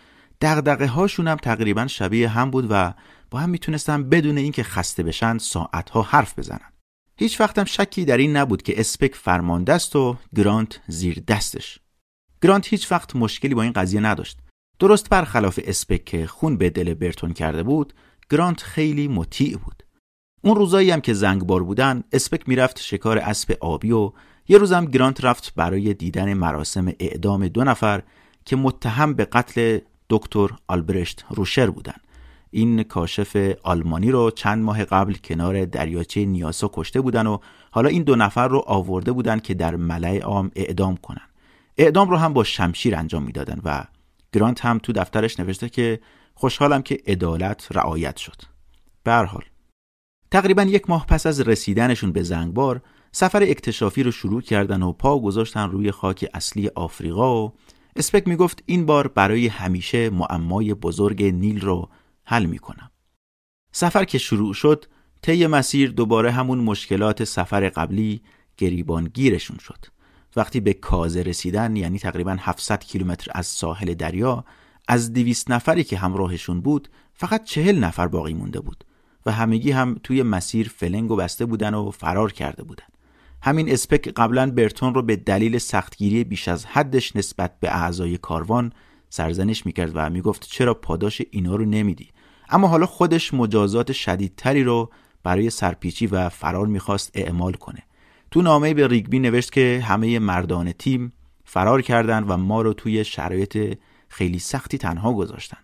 دغدغه 0.41 0.87
هاشون 0.87 1.27
هم 1.27 1.35
تقریبا 1.35 1.87
شبیه 1.87 2.29
هم 2.29 2.51
بود 2.51 2.67
و 2.69 2.93
با 3.31 3.39
هم 3.39 3.49
می‌تونستن 3.49 4.09
بدون 4.09 4.37
اینکه 4.37 4.63
خسته 4.63 5.03
بشن 5.03 5.37
ساعتها 5.37 6.01
حرف 6.01 6.39
بزنن. 6.39 6.71
هیچ 7.17 7.41
وقتم 7.41 7.63
شکی 7.63 8.05
در 8.05 8.17
این 8.17 8.37
نبود 8.37 8.61
که 8.61 8.79
اسپک 8.79 9.15
فرمانده 9.15 9.73
است 9.73 9.95
و 9.95 10.17
گرانت 10.35 10.79
زیر 10.87 11.23
دستش. 11.27 11.79
گرانت 12.41 12.67
هیچ 12.67 12.91
وقت 12.91 13.15
مشکلی 13.15 13.55
با 13.55 13.61
این 13.61 13.71
قضیه 13.71 14.01
نداشت. 14.01 14.37
درست 14.79 15.09
برخلاف 15.09 15.59
اسپک 15.63 16.05
که 16.05 16.27
خون 16.27 16.57
به 16.57 16.69
دل 16.69 16.93
برتون 16.93 17.33
کرده 17.33 17.63
بود 17.63 17.93
گرانت 18.31 18.61
خیلی 18.61 19.07
مطیع 19.07 19.57
بود. 19.57 19.83
اون 20.41 20.55
روزایی 20.55 20.91
هم 20.91 21.01
که 21.01 21.13
زنگبار 21.13 21.63
بودن 21.63 22.03
اسپک 22.13 22.49
می‌رفت 22.49 22.79
شکار 22.79 23.17
اسب 23.17 23.57
آبی 23.59 23.91
و 23.91 24.11
یه 24.47 24.57
روزم 24.57 24.85
گرانت 24.85 25.25
رفت 25.25 25.53
برای 25.55 25.93
دیدن 25.93 26.33
مراسم 26.33 26.87
اعدام 26.99 27.47
دو 27.47 27.63
نفر 27.63 28.03
که 28.45 28.55
متهم 28.55 29.13
به 29.13 29.25
قتل 29.25 29.79
دکتر 30.09 30.49
آلبرشت 30.67 31.25
روشر 31.29 31.69
بودن. 31.69 31.95
این 32.51 32.83
کاشف 32.83 33.55
آلمانی 33.63 34.11
رو 34.11 34.31
چند 34.31 34.63
ماه 34.63 34.83
قبل 34.83 35.13
کنار 35.13 35.65
دریاچه 35.65 36.25
نیاسا 36.25 36.69
کشته 36.73 37.01
بودن 37.01 37.27
و 37.27 37.37
حالا 37.71 37.89
این 37.89 38.03
دو 38.03 38.15
نفر 38.15 38.47
رو 38.47 38.63
آورده 38.67 39.11
بودن 39.11 39.39
که 39.39 39.53
در 39.53 39.75
ملع 39.75 40.19
عام 40.19 40.51
اعدام 40.55 40.97
کنن. 40.97 41.27
اعدام 41.77 42.09
رو 42.09 42.17
هم 42.17 42.33
با 42.33 42.43
شمشیر 42.43 42.95
انجام 42.95 43.23
می‌دادن 43.23 43.61
و 43.63 43.83
گرانت 44.33 44.65
هم 44.65 44.77
تو 44.77 44.93
دفترش 44.93 45.39
نوشته 45.39 45.69
که 45.69 45.99
خوشحالم 46.33 46.81
که 46.81 47.01
عدالت 47.07 47.67
رعایت 47.71 48.17
شد. 48.17 48.41
به 49.03 49.13
حال 49.13 49.43
تقریبا 50.31 50.63
یک 50.63 50.89
ماه 50.89 51.05
پس 51.05 51.25
از 51.25 51.41
رسیدنشون 51.41 52.11
به 52.11 52.23
زنگبار 52.23 52.81
سفر 53.11 53.43
اکتشافی 53.43 54.03
رو 54.03 54.11
شروع 54.11 54.41
کردن 54.41 54.81
و 54.81 54.91
پا 54.91 55.19
گذاشتن 55.19 55.69
روی 55.69 55.91
خاک 55.91 56.29
اصلی 56.33 56.67
آفریقا 56.67 57.45
و 57.45 57.53
اسپک 57.95 58.27
می‌گفت 58.27 58.63
این 58.65 58.85
بار 58.85 59.07
برای 59.07 59.47
همیشه 59.47 60.09
معمای 60.09 60.73
بزرگ 60.73 61.23
نیل 61.23 61.61
رو 61.61 61.89
حل 62.23 62.45
می‌کنم. 62.45 62.91
سفر 63.71 64.03
که 64.03 64.17
شروع 64.17 64.53
شد 64.53 64.85
طی 65.21 65.47
مسیر 65.47 65.91
دوباره 65.91 66.31
همون 66.31 66.59
مشکلات 66.59 67.23
سفر 67.23 67.69
قبلی 67.69 68.21
گریبان 68.57 69.03
گیرشون 69.03 69.57
شد. 69.57 69.85
وقتی 70.35 70.59
به 70.59 70.73
کازه 70.73 71.21
رسیدن 71.21 71.75
یعنی 71.75 71.99
تقریبا 71.99 72.37
700 72.39 72.83
کیلومتر 72.83 73.31
از 73.35 73.45
ساحل 73.45 73.93
دریا 73.93 74.45
از 74.87 75.13
200 75.13 75.51
نفری 75.51 75.83
که 75.83 75.97
همراهشون 75.97 76.61
بود 76.61 76.89
فقط 77.13 77.43
چهل 77.43 77.79
نفر 77.79 78.07
باقی 78.07 78.33
مونده 78.33 78.59
بود 78.59 78.83
و 79.25 79.31
همگی 79.31 79.71
هم 79.71 79.99
توی 80.03 80.23
مسیر 80.23 80.71
فلنگ 80.75 81.11
و 81.11 81.15
بسته 81.15 81.45
بودن 81.45 81.73
و 81.73 81.91
فرار 81.91 82.31
کرده 82.31 82.63
بودن. 82.63 82.85
همین 83.41 83.71
اسپک 83.71 84.07
قبلا 84.07 84.51
برتون 84.51 84.93
رو 84.93 85.01
به 85.01 85.15
دلیل 85.15 85.57
سختگیری 85.57 86.23
بیش 86.23 86.47
از 86.47 86.65
حدش 86.65 87.15
نسبت 87.15 87.59
به 87.59 87.75
اعضای 87.75 88.17
کاروان 88.17 88.73
سرزنش 89.09 89.65
می‌کرد 89.65 89.91
و 89.93 90.09
می‌گفت 90.09 90.47
چرا 90.49 90.73
پاداش 90.73 91.21
اینا 91.31 91.55
رو 91.55 91.65
نمیدی؟ 91.65 92.09
اما 92.49 92.67
حالا 92.67 92.85
خودش 92.85 93.33
مجازات 93.33 93.91
شدیدتری 93.91 94.63
رو 94.63 94.89
برای 95.23 95.49
سرپیچی 95.49 96.07
و 96.07 96.29
فرار 96.29 96.67
می‌خواست 96.67 97.11
اعمال 97.13 97.53
کنه. 97.53 97.83
تو 98.31 98.41
نامه 98.41 98.73
به 98.73 98.87
ریگبی 98.87 99.19
نوشت 99.19 99.51
که 99.51 99.83
همه 99.85 100.19
مردان 100.19 100.71
تیم 100.71 101.13
فرار 101.45 101.81
کردند 101.81 102.29
و 102.29 102.37
ما 102.37 102.61
رو 102.61 102.73
توی 102.73 103.03
شرایط 103.03 103.77
خیلی 104.09 104.39
سختی 104.39 104.77
تنها 104.77 105.13
گذاشتن. 105.13 105.57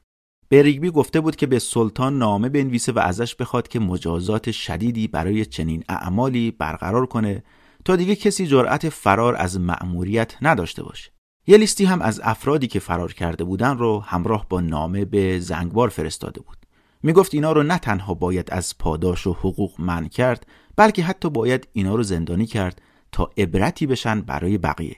به 0.50 0.62
ریگبی 0.62 0.92
گفته 0.92 1.22
بود 1.22 1.36
که 1.36 1.48
به 1.48 1.60
سلطان 1.60 2.18
نامه 2.18 2.50
بنویسه 2.50 2.92
و 2.92 3.00
ازش 3.00 3.36
بخواد 3.36 3.68
که 3.68 3.80
مجازات 3.80 4.52
شدیدی 4.52 5.08
برای 5.08 5.46
چنین 5.46 5.84
اعمالی 5.90 6.52
برقرار 6.52 7.06
کنه 7.06 7.44
تا 7.86 7.96
دیگه 7.96 8.16
کسی 8.16 8.48
جرأت 8.48 8.90
فرار 8.90 9.36
از 9.36 9.60
مأموریت 9.60 10.34
نداشته 10.42 10.84
باشه. 10.84 11.12
یه 11.48 11.58
لیستی 11.58 11.86
هم 11.86 12.02
از 12.02 12.22
افرادی 12.24 12.68
که 12.68 12.80
فرار 12.80 13.14
کرده 13.14 13.44
بودن 13.44 13.78
رو 13.78 14.00
همراه 14.00 14.46
با 14.50 14.62
نامه 14.62 15.06
به 15.06 15.40
زنگبار 15.40 15.90
فرستاده 15.90 16.42
بود. 16.42 16.58
می‌گفت 17.04 17.34
اینا 17.34 17.52
رو 17.52 17.64
نه 17.64 17.78
تنها 17.78 18.14
باید 18.14 18.50
از 18.52 18.78
پاداش 18.78 19.28
و 19.28 19.34
حقوق 19.34 19.72
من 19.80 20.08
کرد 20.08 20.48
بلکه 20.76 21.04
حتی 21.04 21.30
باید 21.30 21.68
اینا 21.74 21.96
رو 21.96 22.04
زندانی 22.04 22.46
کرد 22.46 22.82
تا 23.12 23.32
عبرتی 23.38 23.88
بشن 23.88 24.22
برای 24.22 24.58
بقیه. 24.58 24.98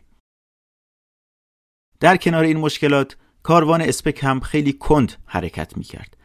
در 1.99 2.17
کنار 2.17 2.43
این 2.43 2.57
مشکلات 2.57 3.17
کاروان 3.43 3.81
اسپک 3.81 4.23
هم 4.23 4.39
خیلی 4.39 4.73
کند 4.73 5.13
حرکت 5.25 5.77
می‌کرد. 5.77 6.17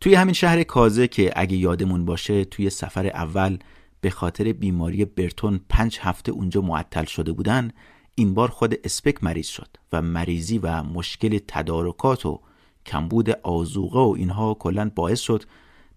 توی 0.00 0.14
همین 0.14 0.34
شهر 0.34 0.62
کازه 0.62 1.08
که 1.08 1.32
اگه 1.36 1.56
یادمون 1.56 2.04
باشه 2.04 2.44
توی 2.44 2.70
سفر 2.70 3.06
اول 3.06 3.58
به 4.00 4.10
خاطر 4.10 4.52
بیماری 4.52 5.04
برتون 5.04 5.60
پنج 5.68 5.98
هفته 6.00 6.32
اونجا 6.32 6.60
معطل 6.60 7.04
شده 7.04 7.32
بودن 7.32 7.70
این 8.14 8.34
بار 8.34 8.48
خود 8.48 8.74
اسپک 8.84 9.24
مریض 9.24 9.46
شد 9.46 9.68
و 9.92 10.02
مریضی 10.02 10.58
و 10.58 10.82
مشکل 10.82 11.38
تدارکات 11.48 12.26
و 12.26 12.40
کمبود 12.86 13.30
آزوقه 13.30 13.98
و 13.98 14.14
اینها 14.18 14.54
کلا 14.54 14.90
باعث 14.94 15.20
شد 15.20 15.44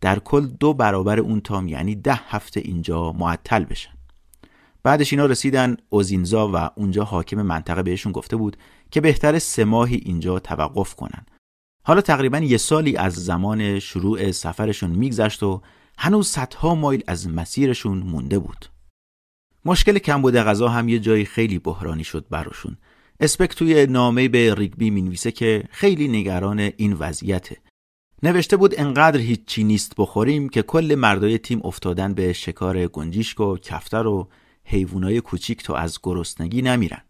در 0.03 0.19
کل 0.19 0.47
دو 0.47 0.73
برابر 0.73 1.19
اون 1.19 1.41
تام 1.41 1.67
یعنی 1.67 1.95
ده 1.95 2.13
هفته 2.13 2.59
اینجا 2.59 3.11
معطل 3.11 3.63
بشن. 3.63 3.93
بعدش 4.83 5.13
اینا 5.13 5.25
رسیدن 5.25 5.77
اوزینزا 5.89 6.51
و 6.53 6.55
اونجا 6.75 7.03
حاکم 7.03 7.41
منطقه 7.41 7.83
بهشون 7.83 8.11
گفته 8.11 8.35
بود 8.35 8.57
که 8.91 9.01
بهتر 9.01 9.39
سه 9.39 9.65
ماهی 9.65 9.95
اینجا 9.95 10.39
توقف 10.39 10.95
کنن. 10.95 11.25
حالا 11.83 12.01
تقریبا 12.01 12.37
یه 12.37 12.57
سالی 12.57 12.97
از 12.97 13.13
زمان 13.13 13.79
شروع 13.79 14.31
سفرشون 14.31 14.89
میگذشت 14.89 15.43
و 15.43 15.61
هنوز 15.97 16.27
صدها 16.27 16.75
مایل 16.75 17.03
از 17.07 17.29
مسیرشون 17.29 17.97
مونده 17.97 18.39
بود. 18.39 18.65
مشکل 19.65 19.97
کمبود 19.97 20.35
غذا 20.35 20.69
هم 20.69 20.89
یه 20.89 20.99
جایی 20.99 21.25
خیلی 21.25 21.59
بحرانی 21.59 22.03
شد 22.03 22.25
براشون. 22.29 22.77
اسپک 23.19 23.55
توی 23.55 23.85
نامه 23.85 24.27
به 24.27 24.55
ریگبی 24.55 24.89
می‌نویسه 24.89 25.31
که 25.31 25.63
خیلی 25.71 26.07
نگران 26.07 26.59
این 26.59 26.93
وضعیته. 26.93 27.57
نوشته 28.25 28.57
بود 28.57 28.79
انقدر 28.79 29.19
هیچی 29.19 29.63
نیست 29.63 29.93
بخوریم 29.97 30.49
که 30.49 30.61
کل 30.61 30.95
مردای 30.95 31.37
تیم 31.37 31.61
افتادن 31.63 32.13
به 32.13 32.33
شکار 32.33 32.87
گنجیشک 32.87 33.39
و 33.39 33.57
کفتر 33.57 34.07
و 34.07 34.29
حیوانای 34.63 35.21
کوچیک 35.21 35.63
تا 35.63 35.75
از 35.75 35.99
گرسنگی 36.03 36.61
نمیرن. 36.61 37.01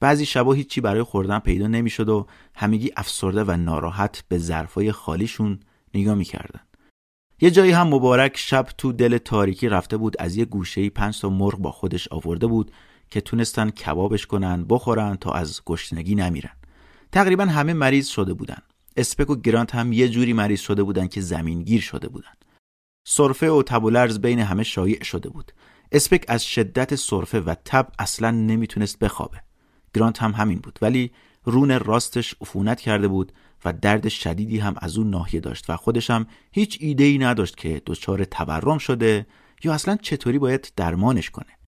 بعضی 0.00 0.26
شبا 0.26 0.52
هیچی 0.52 0.80
برای 0.80 1.02
خوردن 1.02 1.38
پیدا 1.38 1.66
نمی‌شد 1.66 2.08
و 2.08 2.26
همگی 2.54 2.90
افسرده 2.96 3.44
و 3.44 3.56
ناراحت 3.56 4.24
به 4.28 4.38
ظرفای 4.38 4.92
خالیشون 4.92 5.60
نگاه 5.94 6.14
می‌کردن. 6.14 6.60
یه 7.40 7.50
جایی 7.50 7.72
هم 7.72 7.88
مبارک 7.88 8.36
شب 8.36 8.66
تو 8.78 8.92
دل 8.92 9.18
تاریکی 9.18 9.68
رفته 9.68 9.96
بود 9.96 10.16
از 10.18 10.36
یه 10.36 10.44
گوشه 10.44 10.90
پنج 10.90 11.20
تا 11.20 11.28
مرغ 11.28 11.58
با 11.58 11.70
خودش 11.70 12.08
آورده 12.08 12.46
بود 12.46 12.72
که 13.10 13.20
تونستن 13.20 13.70
کبابش 13.70 14.26
کنن 14.26 14.64
بخورن 14.68 15.16
تا 15.16 15.32
از 15.32 15.60
گشتنگی 15.66 16.14
نمیرن. 16.14 16.52
تقریبا 17.12 17.44
همه 17.44 17.72
مریض 17.72 18.08
شده 18.08 18.34
بودن. 18.34 18.58
اسپک 18.96 19.30
و 19.30 19.36
گرانت 19.36 19.74
هم 19.74 19.92
یه 19.92 20.08
جوری 20.08 20.32
مریض 20.32 20.60
شده 20.60 20.82
بودن 20.82 21.08
که 21.08 21.20
زمینگیر 21.20 21.80
شده 21.80 22.08
بودن. 22.08 22.32
سرفه 23.06 23.50
و 23.50 23.62
تب 23.62 23.84
و 23.84 23.90
لرز 23.90 24.18
بین 24.18 24.38
همه 24.38 24.62
شایع 24.62 25.04
شده 25.04 25.28
بود. 25.28 25.52
اسپک 25.92 26.24
از 26.28 26.44
شدت 26.44 26.94
سرفه 26.94 27.40
و 27.40 27.54
تب 27.64 27.88
اصلا 27.98 28.30
نمی‌تونست 28.30 28.98
بخوابه. 28.98 29.40
گرانت 29.94 30.22
هم 30.22 30.32
همین 30.32 30.58
بود 30.58 30.78
ولی 30.82 31.10
رون 31.44 31.78
راستش 31.78 32.34
عفونت 32.40 32.80
کرده 32.80 33.08
بود 33.08 33.32
و 33.64 33.72
درد 33.72 34.08
شدیدی 34.08 34.58
هم 34.58 34.74
از 34.76 34.98
اون 34.98 35.10
ناحیه 35.10 35.40
داشت 35.40 35.70
و 35.70 35.76
خودش 35.76 36.10
هم 36.10 36.26
هیچ 36.52 36.78
ایده 36.80 37.04
ای 37.04 37.18
نداشت 37.18 37.56
که 37.56 37.82
دچار 37.86 38.24
تورم 38.24 38.78
شده 38.78 39.26
یا 39.64 39.72
اصلا 39.72 39.96
چطوری 39.96 40.38
باید 40.38 40.72
درمانش 40.76 41.30
کنه. 41.30 41.58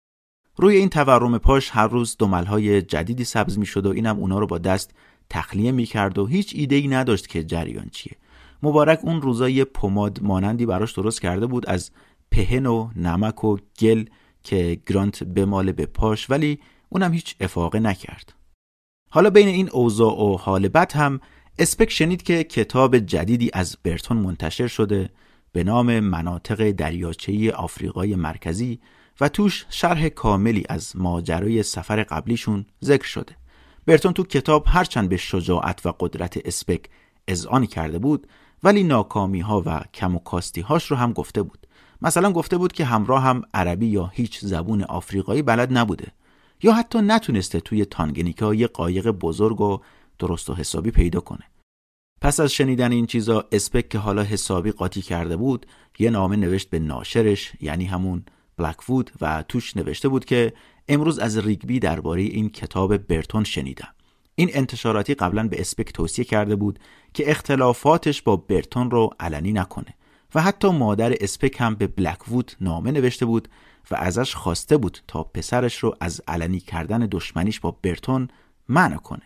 روی 0.57 0.77
این 0.77 0.89
تورم 0.89 1.39
پاش 1.39 1.71
هر 1.71 1.87
روز 1.87 2.17
دملهای 2.19 2.83
جدیدی 2.83 3.25
سبز 3.25 3.59
می‌شد 3.59 3.87
و 3.87 3.91
اینم 3.91 4.19
اونا 4.19 4.39
رو 4.39 4.47
با 4.47 4.59
دست 4.59 4.95
تخلیه 5.31 5.73
می‌کرد 5.73 6.19
و 6.19 6.27
هیچ 6.27 6.53
ایده 6.57 6.77
ای 6.77 6.89
نداشت 6.89 7.29
که 7.29 7.45
جریان 7.45 7.89
چیه. 7.93 8.17
مبارک 8.63 9.01
اون 9.03 9.23
روزا 9.23 9.49
یه 9.49 9.65
پماد 9.65 10.23
مانندی 10.23 10.67
براش 10.67 10.93
درست 10.93 11.21
کرده 11.21 11.47
بود 11.47 11.69
از 11.69 11.91
پهن 12.31 12.67
و 12.67 12.91
نمک 12.97 13.45
و 13.45 13.57
گل 13.81 14.05
که 14.43 14.81
گرانت 14.87 15.25
بماله 15.25 15.73
به 15.73 15.87
پاش 15.87 16.31
ولی 16.31 16.59
اونم 16.89 17.13
هیچ 17.13 17.37
افاقه 17.41 17.81
نکرد. 17.81 18.35
حالا 19.11 19.31
بین 19.31 19.49
این 19.49 19.71
اوضاع 19.71 20.21
و 20.21 20.37
حال 20.37 20.69
بد 20.69 20.93
هم 20.93 21.21
اسپک 21.59 21.91
شنید 21.91 22.23
که 22.23 22.45
کتاب 22.45 22.99
جدیدی 22.99 23.51
از 23.53 23.77
برتون 23.83 24.17
منتشر 24.17 24.67
شده 24.67 25.11
به 25.53 25.65
نام 25.65 26.01
مناطق 26.01 26.71
دریاچه‌ای 26.71 27.51
آفریقای 27.51 28.17
مرکزی 28.17 28.81
و 29.21 29.29
توش 29.29 29.67
شرح 29.71 30.09
کاملی 30.09 30.65
از 30.69 30.97
ماجرای 30.97 31.63
سفر 31.63 32.03
قبلیشون 32.03 32.67
ذکر 32.85 33.07
شده. 33.07 33.37
برتون 33.87 34.13
تو 34.13 34.25
کتاب 34.25 34.65
هرچند 34.67 35.09
به 35.09 35.17
شجاعت 35.17 35.87
و 35.87 35.93
قدرت 36.01 36.39
اسپک 36.45 36.85
اذعان 37.29 37.67
کرده 37.67 37.99
بود 37.99 38.27
ولی 38.63 38.83
ناکامی 38.83 39.41
ها 39.41 39.63
و 39.67 39.81
کم 39.95 40.17
و 40.17 40.19
کاستی 40.19 40.61
هاش 40.61 40.91
رو 40.91 40.97
هم 40.97 41.13
گفته 41.13 41.43
بود. 41.43 41.67
مثلا 42.03 42.33
گفته 42.33 42.57
بود 42.59 42.73
که 42.73 42.85
همراه 42.85 43.23
هم 43.23 43.43
عربی 43.55 43.87
یا 43.87 44.07
هیچ 44.07 44.41
زبون 44.41 44.83
آفریقایی 44.83 45.43
بلد 45.43 45.79
نبوده 45.79 46.13
یا 46.63 46.73
حتی 46.73 46.99
نتونسته 46.99 47.61
توی 47.61 47.85
تانگنیکا 47.85 48.55
یه 48.55 48.67
قایق 48.67 49.11
بزرگ 49.11 49.61
و 49.61 49.79
درست 50.19 50.51
و 50.51 50.55
حسابی 50.55 50.91
پیدا 50.91 51.21
کنه. 51.21 51.45
پس 52.21 52.41
از 52.41 52.53
شنیدن 52.53 52.93
این 52.93 53.07
چیزا 53.07 53.45
اسپک 53.53 53.89
که 53.89 53.99
حالا 53.99 54.23
حسابی 54.23 54.71
قاطی 54.71 55.03
کرده 55.03 55.37
بود 55.37 55.67
یه 55.99 56.11
نامه 56.11 56.37
نوشت 56.37 56.71
به 56.71 56.79
ناشرش 56.79 57.53
یعنی 57.61 57.85
همون 57.85 58.25
بلکوود 58.57 59.11
و 59.21 59.45
توش 59.49 59.77
نوشته 59.77 60.09
بود 60.09 60.25
که 60.25 60.53
امروز 60.89 61.19
از 61.19 61.39
ریگبی 61.39 61.79
درباره 61.79 62.23
این 62.23 62.49
کتاب 62.49 62.97
برتون 62.97 63.45
شنیدم. 63.45 63.89
این 64.35 64.51
انتشاراتی 64.53 65.15
قبلا 65.15 65.49
به 65.49 65.61
اسپک 65.61 65.93
توصیه 65.93 66.25
کرده 66.25 66.57
بود 66.57 66.79
که 67.15 67.31
اختلافاتش 67.31 68.23
با 68.23 68.37
برتون 68.37 68.91
رو 68.91 69.11
علنی 69.21 69.53
نکنه 69.53 69.95
و 70.35 70.43
حتی 70.43 70.69
مادر 70.69 71.15
اسپک 71.21 71.57
هم 71.61 71.75
به 71.75 71.87
بلکوود 71.87 72.53
نامه 72.61 72.91
نوشته 72.91 73.27
بود 73.27 73.49
و 73.91 73.95
ازش 73.95 74.35
خواسته 74.35 74.77
بود 74.77 74.99
تا 75.09 75.23
پسرش 75.25 75.79
رو 75.79 75.97
از 76.01 76.23
علنی 76.29 76.61
کردن 76.61 77.09
دشمنیش 77.11 77.61
با 77.61 77.71
برتون 77.83 78.29
منع 78.69 78.97
کنه. 78.97 79.23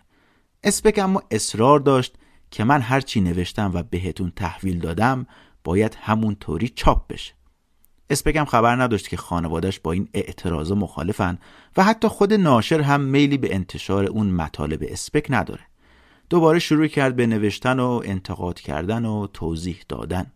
اسپک 0.65 0.99
اما 0.99 1.23
اصرار 1.31 1.81
داشت 1.81 2.15
که 2.51 2.65
من 2.65 2.81
هرچی 2.81 3.21
نوشتم 3.21 3.71
و 3.75 3.83
بهتون 3.83 4.33
تحویل 4.37 4.79
دادم 4.79 5.27
باید 5.65 5.97
همونطوری 6.01 6.69
چاپ 6.69 7.07
بشه. 7.07 7.38
اسپک 8.11 8.45
خبر 8.45 8.83
نداشت 8.83 9.09
که 9.09 9.17
خانوادش 9.17 9.81
با 9.81 9.93
این 9.93 10.09
اعتراض 10.15 10.73
مخالفن 10.73 11.39
و 11.77 11.85
حتی 11.85 12.09
خود 12.09 12.35
ناشر 12.35 12.81
هم 12.81 13.01
میلی 13.01 13.39
به 13.39 13.55
انتشار 13.55 14.05
اون 14.05 14.31
مطالب 14.31 14.85
اسپک 14.89 15.27
نداره. 15.31 15.63
دوباره 16.31 16.59
شروع 16.59 16.87
کرد 16.87 17.17
به 17.17 17.27
نوشتن 17.27 17.81
و 17.81 18.03
انتقاد 18.05 18.61
کردن 18.61 19.05
و 19.05 19.27
توضیح 19.27 19.79
دادن. 19.89 20.33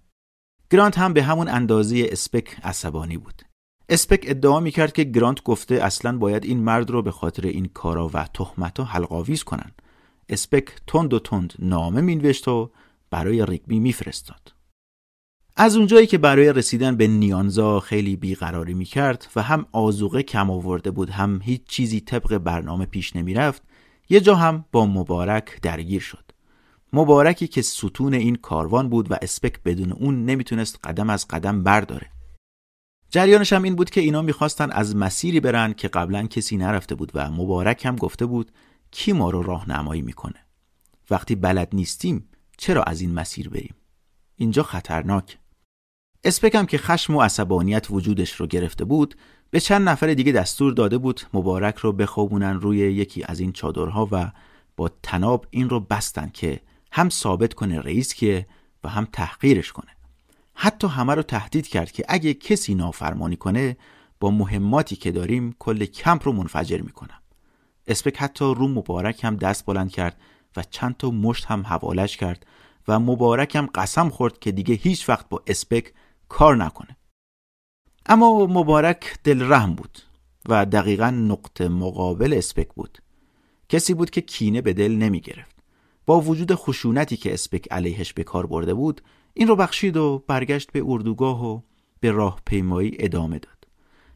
گرانت 0.71 0.99
هم 0.99 1.13
به 1.13 1.23
همون 1.23 1.49
اندازه 1.49 2.09
اسپک 2.11 2.57
عصبانی 2.65 3.17
بود. 3.17 3.43
اسپک 3.89 4.25
ادعا 4.27 4.61
می‌کرد 4.61 4.93
که 4.93 5.05
گرانت 5.05 5.43
گفته 5.43 5.75
اصلا 5.75 6.19
باید 6.19 6.45
این 6.45 6.59
مرد 6.59 6.91
رو 6.91 7.03
به 7.03 7.11
خاطر 7.11 7.47
این 7.47 7.67
کارا 7.67 8.11
و 8.15 8.27
تهمتا 8.35 8.85
حلقاویز 8.85 9.43
کنن. 9.43 9.73
اسپک 10.29 10.69
تند 10.87 11.15
و 11.15 11.19
تند 11.19 11.53
نامه 11.59 12.01
مینوشت 12.01 12.49
و 12.49 12.71
برای 13.11 13.47
ریگبی 13.47 13.81
میفرستاد. 13.81 14.53
از 15.57 15.77
اونجایی 15.77 16.07
که 16.07 16.19
برای 16.19 16.53
رسیدن 16.53 16.97
به 16.97 17.07
نیانزا 17.07 17.81
خیلی 17.81 18.17
بیقراری 18.17 18.75
می‌کرد 18.75 19.27
و 19.37 19.43
هم 19.43 19.67
آزوقه 19.73 20.23
کم 20.23 20.51
آورده 20.51 20.91
بود 20.91 21.11
هم 21.11 21.41
هیچ 21.43 21.63
چیزی 21.65 22.01
طبق 22.01 22.39
برنامه 22.39 22.87
پیش 22.87 23.17
نمی‌رفت 23.17 23.63
یه 24.09 24.21
جا 24.21 24.35
هم 24.35 24.65
با 24.73 24.87
مبارک 24.87 25.61
درگیر 25.63 26.01
شد. 26.01 26.25
مبارکی 26.93 27.47
که 27.47 27.63
ستون 27.63 28.15
این 28.15 28.37
کاروان 28.37 28.89
بود 28.89 29.11
و 29.11 29.17
اسپک 29.23 29.63
بدون 29.63 29.93
اون 29.93 30.25
نمی‌تونست 30.25 30.79
قدم 30.85 31.11
از 31.11 31.29
قدم 31.29 31.63
برداره. 31.63 32.11
جریانش 33.11 33.53
هم 33.53 33.63
این 33.63 33.77
بود 33.77 33.91
که 33.91 34.01
اینا 34.01 34.23
می‌خواستن 34.23 34.71
از 34.71 34.97
مسیری 34.97 35.41
برن 35.41 35.73
که 35.73 35.89
قبلا 35.89 36.27
کسی 36.27 36.57
نرفته 36.57 36.95
بود 36.95 37.13
و 37.15 37.31
مبارک 37.31 37.87
هم 37.87 37.97
گفته 37.97 38.27
بود 38.27 38.53
کی 38.91 39.13
ما 39.13 39.31
رو 39.31 39.43
راهنمایی 39.43 40.03
می‌کنه. 40.03 40.47
وقتی 41.11 41.35
بلد 41.35 41.69
نیستیم 41.73 42.29
چرا 42.59 42.83
از 42.83 43.01
این 43.01 43.15
مسیر 43.15 43.49
بریم؟ 43.49 43.75
اینجا 44.37 44.63
خطرناک 44.63 45.39
اسپکم 46.25 46.67
که 46.67 46.79
خشم 46.79 47.17
و 47.17 47.23
عصبانیت 47.23 47.87
وجودش 47.91 48.33
رو 48.33 48.47
گرفته 48.47 48.85
بود 48.85 49.15
به 49.51 49.61
چند 49.61 49.89
نفر 49.89 50.15
دیگه 50.15 50.33
دستور 50.33 50.73
داده 50.73 50.99
بود 50.99 51.21
مبارک 51.35 51.77
رو 51.77 51.93
بخوابونن 51.93 52.61
روی 52.61 52.79
یکی 52.79 53.25
از 53.25 53.41
این 53.41 53.53
چادرها 53.53 54.09
و 54.13 54.33
با 54.77 54.91
تناب 55.03 55.47
این 55.51 55.69
رو 55.69 55.81
بستن 55.81 56.31
که 56.35 56.61
هم 56.93 57.09
ثابت 57.09 57.55
کنه 57.55 57.81
رئیس 57.81 58.15
که 58.15 58.47
و 58.85 58.89
هم 58.89 59.09
تحقیرش 59.13 59.73
کنه. 59.73 59.91
حتی 60.55 60.87
همه 60.87 61.15
رو 61.15 61.23
تهدید 61.23 61.69
کرد 61.69 61.93
که 61.93 62.05
اگه 62.09 62.35
کسی 62.35 62.75
نافرمانی 62.75 63.37
کنه 63.37 63.77
با 64.21 64.31
مهماتی 64.31 64.97
که 64.97 65.13
داریم 65.13 65.57
کل 65.59 65.85
کمپ 65.85 66.27
رو 66.27 66.33
منفجر 66.33 66.81
می‌کنم 66.81 67.23
اسپک 67.87 68.17
حتی 68.17 68.45
رو 68.45 68.69
مبارک 68.69 69.25
هم 69.25 69.37
دست 69.37 69.67
بلند 69.67 69.91
کرد 69.91 70.21
و 70.57 70.63
چند 70.71 70.97
تا 70.97 71.11
مشت 71.11 71.47
هم 71.47 71.63
حوالش 71.67 72.17
کرد 72.17 72.47
و 72.89 72.99
مبارک 72.99 73.57
هم 73.57 73.69
قسم 73.75 74.09
خورد 74.09 74.39
که 74.39 74.53
دیگه 74.53 74.75
هیچ 74.75 75.09
وقت 75.09 75.29
با 75.29 75.43
اسپک 75.47 75.93
کار 76.33 76.57
نکنه. 76.57 76.97
اما 78.07 78.47
مبارک 78.47 79.19
دل 79.25 79.53
رحم 79.53 79.75
بود 79.75 79.99
و 80.49 80.67
دقیقا 80.67 81.11
نقطه 81.11 81.69
مقابل 81.69 82.33
اسپک 82.33 82.69
بود. 82.75 82.99
کسی 83.69 83.95
بود 83.95 84.11
که 84.11 84.21
کینه 84.21 84.61
به 84.61 84.73
دل 84.73 84.93
نمی 84.93 85.21
گرفت. 85.21 85.57
با 86.07 86.21
وجود 86.21 86.55
خشونتی 86.55 87.17
که 87.17 87.35
اسپک 87.35 87.73
علیهش 87.73 88.13
به 88.13 88.25
کار 88.25 88.47
برده 88.47 88.75
بود 88.75 89.01
این 89.35 89.49
رو 89.49 89.57
بخشید 89.57 89.97
و 89.97 90.25
برگشت 90.27 90.73
به 90.73 90.83
اردوگاه 90.87 91.47
و 91.47 91.61
به 92.01 92.11
راه 92.11 92.41
پیمایی 92.47 92.97
ادامه 92.99 93.39
داد. 93.39 93.67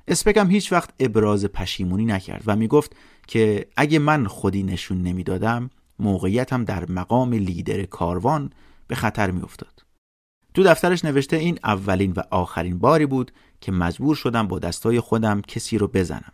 اسپک 0.08 0.36
هم 0.36 0.50
هیچ 0.50 0.72
وقت 0.72 0.90
ابراز 1.00 1.44
پشیمونی 1.44 2.04
نکرد 2.04 2.42
و 2.46 2.56
می‌گفت 2.56 2.96
که 3.26 3.66
اگه 3.76 3.98
من 3.98 4.26
خودی 4.26 4.62
نشون 4.62 5.02
نمی‌دادم 5.02 5.70
موقعیتم 5.98 6.64
در 6.64 6.90
مقام 6.90 7.32
لیدر 7.32 7.84
کاروان 7.84 8.52
به 8.86 8.94
خطر 8.94 9.30
میافتاد 9.30 9.85
تو 10.56 10.62
دفترش 10.62 11.04
نوشته 11.04 11.36
این 11.36 11.58
اولین 11.64 12.12
و 12.12 12.22
آخرین 12.30 12.78
باری 12.78 13.06
بود 13.06 13.32
که 13.60 13.72
مجبور 13.72 14.16
شدم 14.16 14.48
با 14.48 14.58
دستای 14.58 15.00
خودم 15.00 15.40
کسی 15.40 15.78
رو 15.78 15.88
بزنم. 15.88 16.32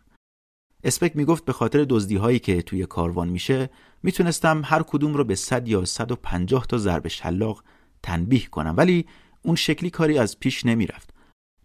اسپک 0.84 1.16
می‌گفت 1.16 1.44
به 1.44 1.52
خاطر 1.52 1.86
دزدی 1.88 2.16
هایی 2.16 2.38
که 2.38 2.62
توی 2.62 2.86
کاروان 2.86 3.28
میشه 3.28 3.70
می‌تونستم 4.02 4.62
هر 4.64 4.82
کدوم 4.82 5.14
رو 5.14 5.24
به 5.24 5.34
100 5.34 5.68
یا 5.68 5.84
150 5.84 6.66
تا 6.66 6.78
ضرب 6.78 7.08
شلاق 7.08 7.64
تنبیه 8.02 8.46
کنم 8.46 8.74
ولی 8.76 9.06
اون 9.42 9.56
شکلی 9.56 9.90
کاری 9.90 10.18
از 10.18 10.40
پیش 10.40 10.66
نمی‌رفت. 10.66 11.14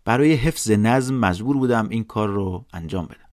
برای 0.06 0.34
حفظ 0.34 0.72
نظم 0.72 1.16
مجبور 1.16 1.58
بودم 1.58 1.90
این 1.90 2.04
کار 2.04 2.30
رو 2.30 2.66
انجام 2.74 3.06
بدم. 3.06 3.30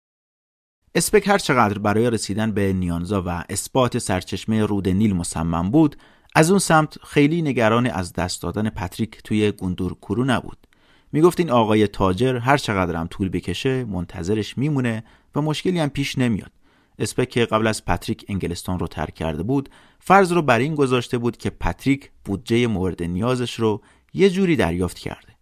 اسپک 0.95 1.29
هر 1.29 1.39
چقدر 1.39 1.79
برای 1.79 2.11
رسیدن 2.11 2.53
به 2.53 2.73
نیانزا 2.73 3.23
و 3.27 3.45
اثبات 3.49 3.99
سرچشمه 3.99 4.65
رود 4.65 4.89
نیل 4.89 5.15
مصمم 5.17 5.71
بود 5.71 5.97
از 6.35 6.51
اون 6.51 6.59
سمت 6.59 6.99
خیلی 7.05 7.43
نگران 7.43 7.87
از 7.87 8.13
دست 8.13 8.43
دادن 8.43 8.71
پتریک 8.71 9.23
توی 9.25 9.53
گندور 9.53 9.95
کرو 9.95 10.25
نبود. 10.25 10.67
می‌گفت 11.13 11.41
این 11.41 11.51
آقای 11.51 11.87
تاجر 11.87 12.37
هر 12.37 12.57
چقدر 12.57 12.97
هم 12.97 13.07
طول 13.07 13.29
بکشه 13.29 13.85
منتظرش 13.85 14.59
میمونه 14.59 15.05
و 15.35 15.43
مشکلی 15.43 15.79
هم 15.79 15.89
پیش 15.89 16.19
نمیاد. 16.19 16.51
اسپک 16.99 17.39
قبل 17.39 17.67
از 17.67 17.85
پتریک 17.85 18.25
انگلستان 18.29 18.79
رو 18.79 18.87
ترک 18.87 19.15
کرده 19.15 19.43
بود 19.43 19.69
فرض 20.01 20.33
رو 20.33 20.43
بر 20.43 20.59
این 20.59 20.75
گذاشته 20.75 21.19
بود 21.19 21.37
که 21.37 21.51
پتریک 21.51 22.11
بودجه 22.25 22.67
مورد 22.67 23.03
نیازش 23.03 23.55
رو 23.55 23.83
یه 24.15 24.31
جوری 24.31 24.57
دریافت 24.57 24.99
کرده. 24.99 25.35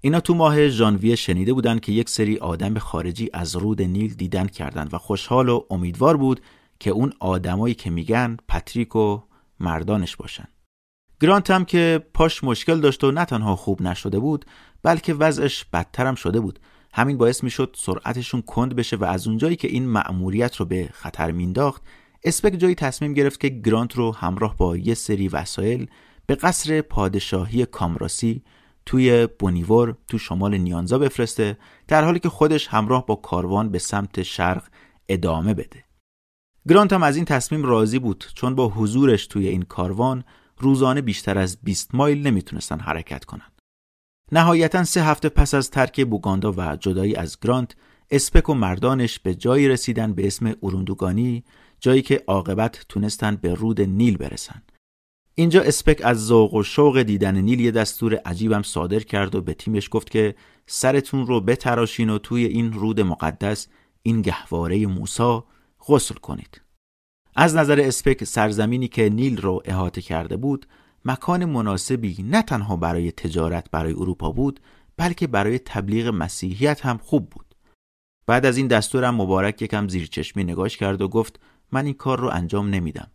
اینا 0.00 0.20
تو 0.20 0.34
ماه 0.34 0.68
ژانویه 0.68 1.16
شنیده 1.16 1.52
بودن 1.52 1.78
که 1.78 1.92
یک 1.92 2.08
سری 2.08 2.38
آدم 2.38 2.78
خارجی 2.78 3.30
از 3.32 3.56
رود 3.56 3.82
نیل 3.82 4.14
دیدن 4.14 4.46
کردن 4.46 4.88
و 4.92 4.98
خوشحال 4.98 5.48
و 5.48 5.64
امیدوار 5.70 6.16
بود 6.16 6.40
که 6.78 6.90
اون 6.90 7.12
آدمایی 7.20 7.74
که 7.74 7.90
میگن 7.90 8.36
پتریک 8.48 8.96
و 8.96 9.22
مردانش 9.60 10.16
باشن. 10.16 10.48
گرانت 11.20 11.50
هم 11.50 11.64
که 11.64 12.04
پاش 12.14 12.44
مشکل 12.44 12.80
داشت 12.80 13.04
و 13.04 13.10
نه 13.10 13.24
تنها 13.24 13.56
خوب 13.56 13.82
نشده 13.82 14.18
بود 14.18 14.44
بلکه 14.82 15.14
وضعش 15.14 15.64
بدترم 15.64 16.14
شده 16.14 16.40
بود. 16.40 16.60
همین 16.92 17.18
باعث 17.18 17.44
می‌شد 17.44 17.76
سرعتشون 17.78 18.42
کند 18.42 18.76
بشه 18.76 18.96
و 18.96 19.04
از 19.04 19.26
اونجایی 19.26 19.56
که 19.56 19.68
این 19.68 19.88
مأموریت 19.88 20.56
رو 20.56 20.66
به 20.66 20.88
خطر 20.92 21.30
مینداخت 21.30 21.82
اسپک 22.24 22.52
جایی 22.52 22.74
تصمیم 22.74 23.14
گرفت 23.14 23.40
که 23.40 23.48
گرانت 23.48 23.96
رو 23.96 24.14
همراه 24.14 24.56
با 24.56 24.76
یه 24.76 24.94
سری 24.94 25.28
وسایل 25.28 25.90
به 26.26 26.34
قصر 26.34 26.80
پادشاهی 26.80 27.66
کامراسی 27.66 28.42
توی 28.86 29.28
بونیور 29.38 29.96
تو 30.08 30.18
شمال 30.18 30.58
نیانزا 30.58 30.98
بفرسته 30.98 31.58
در 31.88 32.04
حالی 32.04 32.18
که 32.18 32.28
خودش 32.28 32.68
همراه 32.68 33.06
با 33.06 33.14
کاروان 33.14 33.70
به 33.70 33.78
سمت 33.78 34.22
شرق 34.22 34.64
ادامه 35.08 35.54
بده. 35.54 35.84
گرانت 36.68 36.92
هم 36.92 37.02
از 37.02 37.16
این 37.16 37.24
تصمیم 37.24 37.62
راضی 37.62 37.98
بود 37.98 38.24
چون 38.34 38.54
با 38.54 38.68
حضورش 38.68 39.26
توی 39.26 39.48
این 39.48 39.62
کاروان 39.62 40.24
روزانه 40.58 41.00
بیشتر 41.00 41.38
از 41.38 41.58
20 41.62 41.94
مایل 41.94 42.26
نمی‌تونستن 42.26 42.80
حرکت 42.80 43.24
کنند. 43.24 43.52
نهایتا 44.32 44.84
سه 44.84 45.02
هفته 45.02 45.28
پس 45.28 45.54
از 45.54 45.70
ترک 45.70 46.04
بوگاندا 46.04 46.54
و 46.56 46.76
جدایی 46.76 47.16
از 47.16 47.40
گرانت 47.40 47.76
اسپک 48.10 48.48
و 48.48 48.54
مردانش 48.54 49.18
به 49.18 49.34
جایی 49.34 49.68
رسیدن 49.68 50.12
به 50.12 50.26
اسم 50.26 50.54
اوروندوگانی 50.60 51.44
جایی 51.80 52.02
که 52.02 52.24
عاقبت 52.26 52.86
تونستن 52.88 53.36
به 53.36 53.54
رود 53.54 53.80
نیل 53.80 54.16
برسن 54.16 54.62
اینجا 55.34 55.62
اسپک 55.62 56.00
از 56.04 56.26
ذوق 56.26 56.54
و 56.54 56.62
شوق 56.62 57.02
دیدن 57.02 57.36
نیل 57.36 57.60
یه 57.60 57.70
دستور 57.70 58.14
عجیبم 58.14 58.62
صادر 58.62 59.00
کرد 59.00 59.34
و 59.34 59.42
به 59.42 59.54
تیمش 59.54 59.88
گفت 59.90 60.10
که 60.10 60.34
سرتون 60.66 61.26
رو 61.26 61.40
بتراشین 61.40 62.10
و 62.10 62.18
توی 62.18 62.44
این 62.44 62.72
رود 62.72 63.00
مقدس 63.00 63.68
این 64.02 64.22
گهواره 64.22 64.86
موسا 64.86 65.44
غسل 65.88 66.14
کنید. 66.14 66.60
از 67.36 67.56
نظر 67.56 67.80
اسپک 67.80 68.24
سرزمینی 68.24 68.88
که 68.88 69.08
نیل 69.08 69.40
رو 69.40 69.62
احاطه 69.64 70.02
کرده 70.02 70.36
بود 70.36 70.66
مکان 71.04 71.44
مناسبی 71.44 72.16
نه 72.22 72.42
تنها 72.42 72.76
برای 72.76 73.12
تجارت 73.12 73.70
برای 73.70 73.92
اروپا 73.92 74.32
بود 74.32 74.60
بلکه 74.96 75.26
برای 75.26 75.58
تبلیغ 75.58 76.06
مسیحیت 76.06 76.86
هم 76.86 76.98
خوب 76.98 77.30
بود. 77.30 77.54
بعد 78.26 78.46
از 78.46 78.56
این 78.56 78.66
دستورم 78.66 79.14
مبارک 79.14 79.62
یکم 79.62 79.88
زیر 79.88 80.06
چشمی 80.06 80.44
نگاش 80.44 80.76
کرد 80.76 81.02
و 81.02 81.08
گفت 81.08 81.40
من 81.72 81.84
این 81.84 81.94
کار 81.94 82.20
رو 82.20 82.28
انجام 82.28 82.70
نمیدم. 82.70 83.10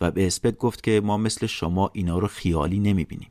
و 0.00 0.10
به 0.10 0.26
اسپک 0.26 0.56
گفت 0.56 0.82
که 0.82 1.00
ما 1.04 1.16
مثل 1.16 1.46
شما 1.46 1.90
اینا 1.94 2.18
رو 2.18 2.26
خیالی 2.26 2.78
نمی‌بینیم. 2.78 3.30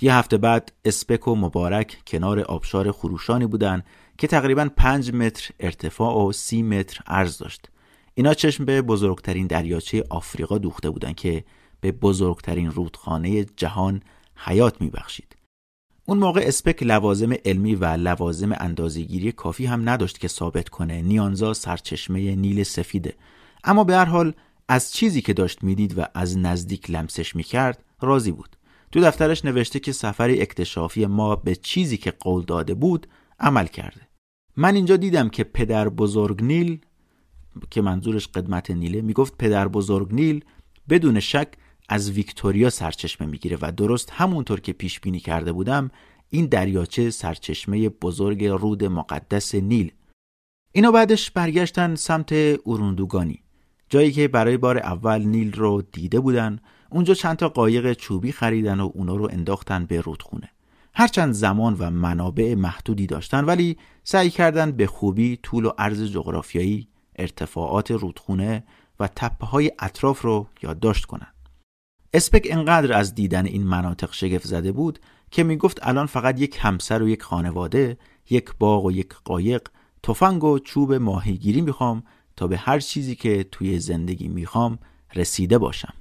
یه 0.00 0.14
هفته 0.14 0.36
بعد 0.36 0.72
اسپک 0.84 1.28
و 1.28 1.34
مبارک 1.34 2.02
کنار 2.06 2.40
آبشار 2.40 2.92
خروشانی 2.92 3.46
بودن 3.46 3.82
که 4.18 4.26
تقریبا 4.26 4.68
پنج 4.76 5.12
متر 5.12 5.50
ارتفاع 5.60 6.16
و 6.16 6.32
سی 6.32 6.62
متر 6.62 7.00
عرض 7.06 7.38
داشت. 7.38 7.68
اینا 8.14 8.34
چشم 8.34 8.64
به 8.64 8.82
بزرگترین 8.82 9.46
دریاچه 9.46 10.04
آفریقا 10.10 10.58
دوخته 10.58 10.90
بودند 10.90 11.14
که 11.14 11.44
به 11.80 11.92
بزرگترین 11.92 12.70
رودخانه 12.70 13.44
جهان 13.44 14.02
حیات 14.36 14.80
میبخشید. 14.80 15.36
اون 16.06 16.18
موقع 16.18 16.40
اسپک 16.44 16.82
لوازم 16.82 17.32
علمی 17.44 17.74
و 17.74 17.84
لوازم 17.84 18.52
اندازهگیری 18.52 19.32
کافی 19.32 19.66
هم 19.66 19.88
نداشت 19.88 20.18
که 20.18 20.28
ثابت 20.28 20.68
کنه 20.68 21.02
نیانزا 21.02 21.54
سرچشمه 21.54 22.36
نیل 22.36 22.62
سفیده. 22.62 23.14
اما 23.64 23.84
به 23.84 23.96
هر 23.96 24.04
حال 24.04 24.32
از 24.68 24.92
چیزی 24.92 25.22
که 25.22 25.32
داشت 25.32 25.64
می‌دید 25.64 25.98
و 25.98 26.04
از 26.14 26.38
نزدیک 26.38 26.90
لمسش 26.90 27.36
می‌کرد 27.36 27.84
راضی 28.00 28.32
بود. 28.32 28.56
تو 28.94 29.00
دفترش 29.00 29.44
نوشته 29.44 29.80
که 29.80 29.92
سفر 29.92 30.30
اکتشافی 30.30 31.06
ما 31.06 31.36
به 31.36 31.54
چیزی 31.54 31.96
که 31.96 32.10
قول 32.10 32.44
داده 32.44 32.74
بود 32.74 33.06
عمل 33.40 33.66
کرده. 33.66 34.00
من 34.56 34.74
اینجا 34.74 34.96
دیدم 34.96 35.28
که 35.28 35.44
پدر 35.44 35.88
بزرگ 35.88 36.44
نیل 36.44 36.80
که 37.70 37.82
منظورش 37.82 38.28
قدمت 38.28 38.70
نیله 38.70 39.00
می‌گفت 39.00 39.38
پدر 39.38 39.68
بزرگ 39.68 40.14
نیل 40.14 40.44
بدون 40.88 41.20
شک 41.20 41.48
از 41.88 42.10
ویکتوریا 42.10 42.70
سرچشمه 42.70 43.26
می‌گیره 43.26 43.58
و 43.62 43.72
درست 43.72 44.10
همونطور 44.12 44.60
که 44.60 44.72
پیش 44.72 45.00
بینی 45.00 45.20
کرده 45.20 45.52
بودم 45.52 45.90
این 46.30 46.46
دریاچه 46.46 47.10
سرچشمه 47.10 47.88
بزرگ 47.88 48.44
رود 48.44 48.84
مقدس 48.84 49.54
نیل. 49.54 49.92
اینا 50.72 50.90
بعدش 50.90 51.30
برگشتن 51.30 51.94
سمت 51.94 52.32
اوروندوگانی. 52.32 53.42
جایی 53.88 54.12
که 54.12 54.28
برای 54.28 54.56
بار 54.56 54.78
اول 54.78 55.22
نیل 55.22 55.52
رو 55.52 55.82
دیده 55.82 56.20
بودن 56.20 56.58
اونجا 56.94 57.14
چند 57.14 57.36
تا 57.36 57.48
قایق 57.48 57.92
چوبی 57.92 58.32
خریدن 58.32 58.80
و 58.80 58.90
اونا 58.94 59.16
رو 59.16 59.28
انداختن 59.32 59.86
به 59.86 60.00
رودخونه. 60.00 60.50
هرچند 60.94 61.32
زمان 61.32 61.76
و 61.78 61.90
منابع 61.90 62.54
محدودی 62.54 63.06
داشتن 63.06 63.44
ولی 63.44 63.76
سعی 64.04 64.30
کردن 64.30 64.72
به 64.72 64.86
خوبی 64.86 65.38
طول 65.42 65.64
و 65.64 65.72
عرض 65.78 66.02
جغرافیایی 66.02 66.88
ارتفاعات 67.16 67.90
رودخونه 67.90 68.64
و 69.00 69.08
تپه 69.16 69.46
های 69.46 69.72
اطراف 69.78 70.22
رو 70.22 70.46
یادداشت 70.62 71.04
کنن. 71.04 71.26
اسپک 72.12 72.48
انقدر 72.50 72.92
از 72.92 73.14
دیدن 73.14 73.46
این 73.46 73.62
مناطق 73.62 74.12
شگفت 74.12 74.46
زده 74.46 74.72
بود 74.72 74.98
که 75.30 75.44
می‌گفت 75.44 75.78
الان 75.82 76.06
فقط 76.06 76.40
یک 76.40 76.58
همسر 76.60 77.02
و 77.02 77.08
یک 77.08 77.22
خانواده 77.22 77.98
یک 78.30 78.50
باغ 78.58 78.84
و 78.84 78.92
یک 78.92 79.14
قایق 79.24 79.68
تفنگ 80.02 80.44
و 80.44 80.58
چوب 80.58 80.92
ماهیگیری 80.92 81.60
می‌خوام 81.60 82.02
تا 82.36 82.46
به 82.46 82.56
هر 82.56 82.80
چیزی 82.80 83.14
که 83.14 83.44
توی 83.44 83.78
زندگی 83.78 84.28
می‌خوام 84.28 84.78
رسیده 85.14 85.58
باشم. 85.58 85.94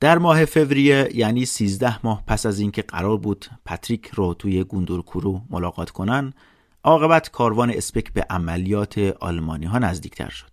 در 0.00 0.18
ماه 0.18 0.44
فوریه 0.44 1.08
یعنی 1.14 1.44
13 1.44 2.06
ماه 2.06 2.22
پس 2.26 2.46
از 2.46 2.60
اینکه 2.60 2.82
قرار 2.82 3.16
بود 3.16 3.46
پاتریک 3.64 4.06
رو 4.06 4.34
توی 4.34 4.64
گوندورکورو 4.64 5.40
ملاقات 5.50 5.90
کنن 5.90 6.32
عاقبت 6.84 7.30
کاروان 7.30 7.70
اسپک 7.70 8.12
به 8.12 8.26
عملیات 8.30 8.98
آلمانی 9.20 9.66
ها 9.66 9.78
نزدیکتر 9.78 10.28
شد. 10.28 10.50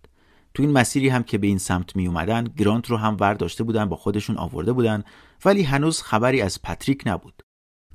تو 0.54 0.62
این 0.62 0.72
مسیری 0.72 1.08
هم 1.08 1.22
که 1.22 1.38
به 1.38 1.46
این 1.46 1.58
سمت 1.58 1.96
می 1.96 2.06
اومدن 2.06 2.44
گرانت 2.44 2.90
رو 2.90 2.96
هم 2.96 3.16
ورداشته 3.20 3.64
بودن 3.64 3.88
با 3.88 3.96
خودشون 3.96 4.36
آورده 4.36 4.72
بودن 4.72 5.04
ولی 5.44 5.62
هنوز 5.62 6.02
خبری 6.02 6.42
از 6.42 6.62
پاتریک 6.62 7.02
نبود. 7.06 7.42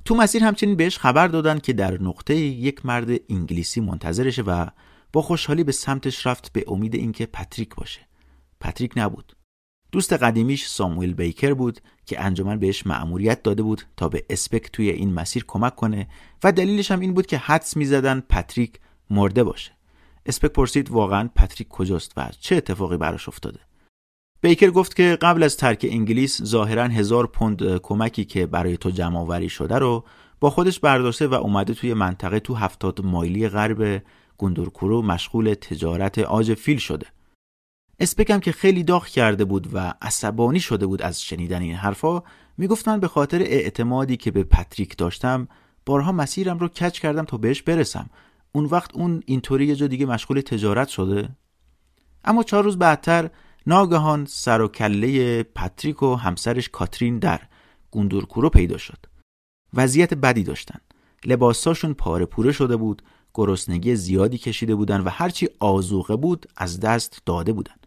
تو 0.04 0.14
مسیر 0.14 0.44
همچنین 0.44 0.76
بهش 0.76 0.98
خبر 0.98 1.28
دادن 1.28 1.58
که 1.58 1.72
در 1.72 2.02
نقطه 2.02 2.36
یک 2.36 2.86
مرد 2.86 3.08
انگلیسی 3.30 3.80
منتظرشه 3.80 4.42
و 4.42 4.66
با 5.12 5.22
خوشحالی 5.22 5.64
به 5.64 5.72
سمتش 5.72 6.26
رفت 6.26 6.52
به 6.52 6.64
امید 6.68 6.94
اینکه 6.94 7.26
پاتریک 7.26 7.74
باشه. 7.74 8.00
پاتریک 8.60 8.92
نبود. 8.96 9.39
دوست 9.92 10.12
قدیمیش 10.12 10.66
ساموئل 10.66 11.12
بیکر 11.12 11.54
بود 11.54 11.80
که 12.06 12.20
انجمن 12.20 12.58
بهش 12.58 12.86
مأموریت 12.86 13.42
داده 13.42 13.62
بود 13.62 13.82
تا 13.96 14.08
به 14.08 14.24
اسپک 14.30 14.70
توی 14.72 14.90
این 14.90 15.14
مسیر 15.14 15.44
کمک 15.48 15.76
کنه 15.76 16.08
و 16.44 16.52
دلیلش 16.52 16.90
هم 16.90 17.00
این 17.00 17.14
بود 17.14 17.26
که 17.26 17.38
حدس 17.38 17.76
می‌زدن 17.76 18.20
پاتریک 18.20 18.72
مرده 19.10 19.44
باشه. 19.44 19.72
اسپک 20.26 20.50
پرسید 20.50 20.90
واقعا 20.90 21.28
پاتریک 21.36 21.68
کجاست 21.68 22.12
و 22.16 22.30
چه 22.40 22.56
اتفاقی 22.56 22.96
براش 22.96 23.28
افتاده. 23.28 23.60
بیکر 24.42 24.70
گفت 24.70 24.96
که 24.96 25.18
قبل 25.22 25.42
از 25.42 25.56
ترک 25.56 25.86
انگلیس 25.90 26.42
ظاهرا 26.42 26.84
هزار 26.84 27.26
پوند 27.26 27.76
کمکی 27.76 28.24
که 28.24 28.46
برای 28.46 28.76
تو 28.76 28.90
جمع 28.90 29.18
آوری 29.18 29.48
شده 29.48 29.78
رو 29.78 30.04
با 30.40 30.50
خودش 30.50 30.80
برداشته 30.80 31.26
و 31.26 31.34
اومده 31.34 31.74
توی 31.74 31.94
منطقه 31.94 32.40
تو 32.40 32.54
هفتاد 32.54 33.00
مایلی 33.04 33.48
غرب 33.48 34.02
گوندورکورو 34.36 35.02
مشغول 35.02 35.54
تجارت 35.54 36.18
آج 36.18 36.54
فیل 36.54 36.78
شده. 36.78 37.06
اسپکم 38.00 38.40
که 38.40 38.52
خیلی 38.52 38.82
داغ 38.82 39.06
کرده 39.06 39.44
بود 39.44 39.68
و 39.72 39.94
عصبانی 40.02 40.60
شده 40.60 40.86
بود 40.86 41.02
از 41.02 41.22
شنیدن 41.22 41.62
این 41.62 41.74
حرفا 41.74 42.22
می‌گفت 42.58 42.88
من 42.88 43.00
به 43.00 43.08
خاطر 43.08 43.38
اعتمادی 43.42 44.16
که 44.16 44.30
به 44.30 44.44
پتریک 44.44 44.96
داشتم 44.96 45.48
بارها 45.86 46.12
مسیرم 46.12 46.58
رو 46.58 46.68
کچ 46.68 47.00
کردم 47.00 47.24
تا 47.24 47.36
بهش 47.36 47.62
برسم. 47.62 48.10
اون 48.52 48.64
وقت 48.64 48.94
اون 48.94 49.22
اینطوری 49.26 49.66
یه 49.66 49.76
جا 49.76 49.86
دیگه 49.86 50.06
مشغول 50.06 50.40
تجارت 50.40 50.88
شده. 50.88 51.28
اما 52.24 52.42
چهار 52.42 52.64
روز 52.64 52.78
بعدتر 52.78 53.30
ناگهان 53.66 54.24
سر 54.24 54.60
و 54.60 54.68
کله 54.68 55.42
پتریک 55.42 56.02
و 56.02 56.14
همسرش 56.14 56.68
کاترین 56.68 57.18
در 57.18 57.40
گوندورکورو 57.90 58.50
پیدا 58.50 58.78
شد. 58.78 58.98
وضعیت 59.74 60.14
بدی 60.14 60.42
داشتن. 60.42 60.80
لباساشون 61.24 61.94
پاره 61.94 62.24
پوره 62.26 62.52
شده 62.52 62.76
بود 62.76 63.02
گرسنگی 63.34 63.96
زیادی 63.96 64.38
کشیده 64.38 64.74
بودن 64.74 65.00
و 65.00 65.08
هرچی 65.08 65.48
آزوقه 65.58 66.16
بود 66.16 66.46
از 66.56 66.80
دست 66.80 67.22
داده 67.26 67.52
بودن. 67.52 67.79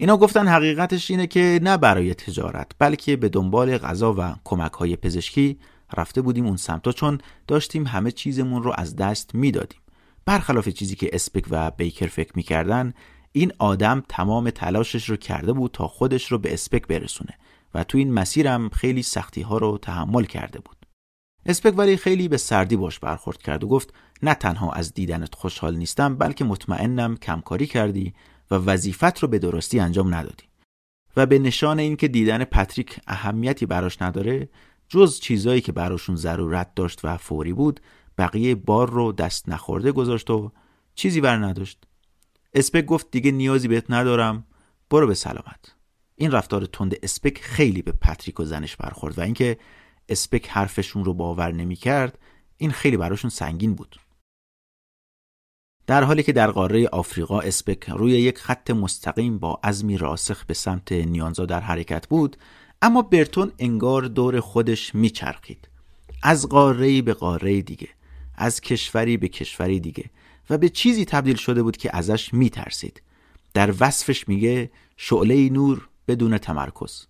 اینا 0.00 0.16
گفتن 0.16 0.48
حقیقتش 0.48 1.10
اینه 1.10 1.26
که 1.26 1.60
نه 1.62 1.76
برای 1.76 2.14
تجارت 2.14 2.72
بلکه 2.78 3.16
به 3.16 3.28
دنبال 3.28 3.78
غذا 3.78 4.14
و 4.18 4.34
کمک 4.44 4.72
های 4.72 4.96
پزشکی 4.96 5.58
رفته 5.96 6.22
بودیم 6.22 6.46
اون 6.46 6.56
سمتا 6.56 6.92
چون 6.92 7.18
داشتیم 7.46 7.86
همه 7.86 8.10
چیزمون 8.10 8.62
رو 8.62 8.74
از 8.76 8.96
دست 8.96 9.34
می‌دادیم. 9.34 9.80
برخلاف 10.24 10.68
چیزی 10.68 10.96
که 10.96 11.10
اسپک 11.12 11.44
و 11.50 11.70
بیکر 11.70 12.06
فکر 12.06 12.32
می‌کردن 12.34 12.94
این 13.32 13.52
آدم 13.58 14.02
تمام 14.08 14.50
تلاشش 14.50 15.10
رو 15.10 15.16
کرده 15.16 15.52
بود 15.52 15.70
تا 15.70 15.88
خودش 15.88 16.32
رو 16.32 16.38
به 16.38 16.52
اسپک 16.54 16.86
برسونه 16.86 17.34
و 17.74 17.84
تو 17.84 17.98
این 17.98 18.12
مسیرم 18.12 18.68
خیلی 18.68 19.02
سختی 19.02 19.42
ها 19.42 19.58
رو 19.58 19.78
تحمل 19.82 20.24
کرده 20.24 20.58
بود. 20.58 20.76
اسپک 21.46 21.78
ولی 21.78 21.96
خیلی 21.96 22.28
به 22.28 22.36
سردی 22.36 22.76
باش 22.76 22.98
برخورد 22.98 23.42
کرد 23.42 23.64
و 23.64 23.68
گفت 23.68 23.94
نه 24.22 24.34
تنها 24.34 24.72
از 24.72 24.94
دیدنت 24.94 25.34
خوشحال 25.34 25.76
نیستم 25.76 26.16
بلکه 26.16 26.44
مطمئنم 26.44 27.16
کمکاری 27.16 27.66
کردی 27.66 28.14
و 28.50 28.54
وظیفت 28.54 29.18
رو 29.18 29.28
به 29.28 29.38
درستی 29.38 29.80
انجام 29.80 30.14
ندادی. 30.14 30.44
و 31.16 31.26
به 31.26 31.38
نشان 31.38 31.78
اینکه 31.78 32.08
دیدن 32.08 32.44
پتریک 32.44 33.00
اهمیتی 33.06 33.66
براش 33.66 34.02
نداره 34.02 34.48
جز 34.88 35.20
چیزایی 35.20 35.60
که 35.60 35.72
براشون 35.72 36.16
ضرورت 36.16 36.74
داشت 36.74 37.00
و 37.04 37.16
فوری 37.16 37.52
بود 37.52 37.80
بقیه 38.18 38.54
بار 38.54 38.90
رو 38.90 39.12
دست 39.12 39.48
نخورده 39.48 39.92
گذاشت 39.92 40.30
و 40.30 40.52
چیزی 40.94 41.20
بر 41.20 41.36
نداشت. 41.36 41.84
اسپک 42.54 42.84
گفت 42.84 43.10
دیگه 43.10 43.30
نیازی 43.30 43.68
بهت 43.68 43.84
ندارم 43.88 44.44
برو 44.90 45.06
به 45.06 45.14
سلامت. 45.14 45.74
این 46.16 46.30
رفتار 46.30 46.66
تند 46.66 46.94
اسپک 47.02 47.38
خیلی 47.38 47.82
به 47.82 47.92
پتریک 47.92 48.40
و 48.40 48.44
زنش 48.44 48.76
برخورد 48.76 49.18
و 49.18 49.22
اینکه 49.22 49.58
اسپک 50.08 50.48
حرفشون 50.48 51.04
رو 51.04 51.14
باور 51.14 51.52
نمی 51.52 51.76
کرد 51.76 52.18
این 52.56 52.70
خیلی 52.70 52.96
براشون 52.96 53.30
سنگین 53.30 53.74
بود. 53.74 53.96
در 55.88 56.04
حالی 56.04 56.22
که 56.22 56.32
در 56.32 56.50
قاره 56.50 56.88
آفریقا 56.88 57.40
اسپک 57.40 57.90
روی 57.90 58.12
یک 58.12 58.38
خط 58.38 58.70
مستقیم 58.70 59.38
با 59.38 59.60
عزمی 59.64 59.98
راسخ 59.98 60.44
به 60.44 60.54
سمت 60.54 60.92
نیانزا 60.92 61.46
در 61.46 61.60
حرکت 61.60 62.08
بود 62.08 62.36
اما 62.82 63.02
برتون 63.02 63.52
انگار 63.58 64.02
دور 64.02 64.40
خودش 64.40 64.94
میچرخید. 64.94 65.68
از 66.22 66.48
قاره 66.48 67.02
به 67.02 67.14
قاره 67.14 67.62
دیگه 67.62 67.88
از 68.34 68.60
کشوری 68.60 69.16
به 69.16 69.28
کشوری 69.28 69.80
دیگه 69.80 70.04
و 70.50 70.58
به 70.58 70.68
چیزی 70.68 71.04
تبدیل 71.04 71.36
شده 71.36 71.62
بود 71.62 71.76
که 71.76 71.96
ازش 71.96 72.34
میترسید. 72.34 73.02
در 73.54 73.74
وصفش 73.80 74.28
میگه 74.28 74.70
شعله 74.96 75.50
نور 75.50 75.88
بدون 76.08 76.38
تمرکز. 76.38 77.06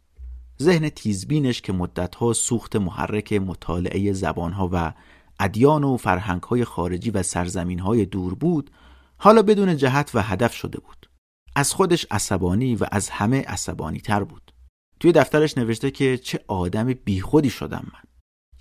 ذهن 0.62 0.88
تیزبینش 0.88 1.60
که 1.60 1.72
مدتها 1.72 2.32
سوخت 2.32 2.76
محرک 2.76 3.32
مطالعه 3.32 4.12
زبانها 4.12 4.68
و 4.72 4.92
ادیان 5.38 5.84
و 5.84 5.96
فرهنگهای 5.96 6.64
خارجی 6.64 7.10
و 7.10 7.22
سرزمینهای 7.22 8.04
دور 8.06 8.34
بود 8.34 8.70
حالا 9.16 9.42
بدون 9.42 9.76
جهت 9.76 10.10
و 10.14 10.22
هدف 10.22 10.54
شده 10.54 10.80
بود. 10.80 11.10
از 11.54 11.72
خودش 11.72 12.06
عصبانی 12.10 12.76
و 12.76 12.86
از 12.92 13.08
همه 13.08 13.42
عصبانی 13.42 14.00
تر 14.00 14.24
بود. 14.24 14.52
توی 15.00 15.12
دفترش 15.12 15.58
نوشته 15.58 15.90
که 15.90 16.18
چه 16.18 16.40
آدم 16.48 16.92
بیخودی 16.92 17.50
شدم 17.50 17.86
من. 17.92 18.00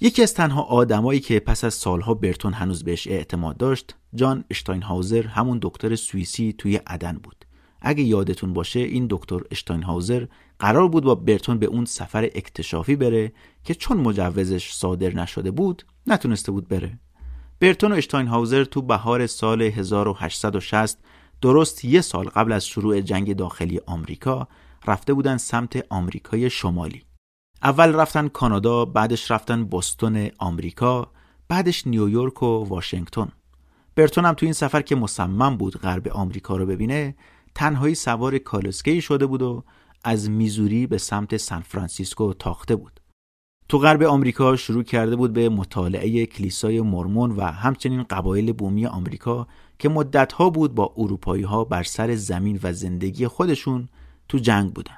یکی 0.02 0.24
از 0.24 0.34
تنها 0.34 0.62
آدمایی 0.62 1.20
که 1.20 1.40
پس 1.40 1.64
از 1.64 1.74
سالها 1.74 2.14
برتون 2.14 2.54
هنوز 2.54 2.84
بهش 2.84 3.08
اعتماد 3.08 3.58
داشت 3.58 3.96
جان 4.16 4.44
اشتاینهاوزر 4.50 5.28
همون 5.28 5.60
دکتر 5.62 5.96
سوئیسی 5.96 6.56
توی 6.58 6.76
عدن 6.76 7.20
بود. 7.24 7.46
اگه 7.82 8.04
یادتون 8.04 8.54
باشه 8.54 8.80
این 8.80 9.08
دکتر 9.10 9.40
اشتاینهاوزر 9.52 10.26
قرار 10.60 10.88
بود 10.88 11.04
با 11.04 11.16
برتون 11.16 11.60
به 11.60 11.66
اون 11.66 11.86
سفر 11.86 12.24
اکتشافی 12.24 12.96
بره 12.96 13.32
که 13.64 13.76
چون 13.76 13.98
مجوزش 13.98 14.74
صادر 14.74 15.14
نشده 15.14 15.52
بود 15.52 15.84
نتونسته 16.08 16.52
بود 16.52 16.68
بره. 16.68 17.00
برتون 17.60 17.92
و 17.92 17.96
اشتاینهاوزر 17.96 18.64
تو 18.64 18.82
بهار 18.82 19.28
سال 19.28 19.62
1860 19.62 20.98
درست 21.42 21.86
یه 21.86 22.02
سال 22.02 22.26
قبل 22.26 22.52
از 22.52 22.68
شروع 22.68 23.02
جنگ 23.02 23.36
داخلی 23.36 23.80
آمریکا 23.86 24.48
رفته 24.88 25.14
بودن 25.14 25.38
سمت 25.38 25.86
آمریکای 25.90 26.50
شمالی. 26.50 27.04
اول 27.64 27.96
رفتن 27.96 28.28
کانادا 28.28 28.86
بعدش 28.86 29.32
رفتن 29.32 29.64
بوستون 29.64 30.30
آمریکا 30.38 31.12
بعدش 31.48 31.88
نیویورک 31.88 32.44
و 32.44 32.66
واشنگتن. 32.68 33.32
برتون 33.96 34.26
هم 34.26 34.34
تو 34.34 34.46
این 34.46 34.54
سفر 34.54 34.82
که 34.82 34.96
مصمم 34.96 35.58
بود 35.58 35.78
غرب 35.78 36.08
آمریکا 36.08 36.58
رو 36.58 36.66
ببینه 36.66 37.16
تنهایی 37.56 37.96
سوار 37.96 38.38
کالسکی 38.38 39.02
شده 39.02 39.26
بود 39.26 39.42
و 39.42 39.64
از 40.04 40.30
میزوری 40.30 40.88
به 40.88 40.98
سمت 40.98 41.38
سان 41.38 41.62
فرانسیسکو 41.62 42.34
تاخته 42.34 42.76
بود. 42.76 43.00
تو 43.70 43.78
غرب 43.78 44.04
آمریکا 44.04 44.56
شروع 44.56 44.84
کرده 44.84 45.16
بود 45.16 45.34
به 45.34 45.50
مطالعه 45.50 46.26
کلیسای 46.26 46.82
مرمون 46.82 47.32
و 47.32 47.42
همچنین 47.42 48.04
قبایل 48.04 48.54
بومی 48.54 48.86
آمریکا 48.86 49.48
که 49.80 49.90
مدتها 49.90 50.50
بود 50.50 50.76
با 50.76 50.94
اروپایی 50.98 51.44
ها 51.44 51.64
بر 51.64 51.84
سر 51.84 52.16
زمین 52.16 52.60
و 52.64 52.74
زندگی 52.74 53.28
خودشون 53.28 53.90
تو 54.30 54.38
جنگ 54.38 54.74
بودن. 54.74 54.98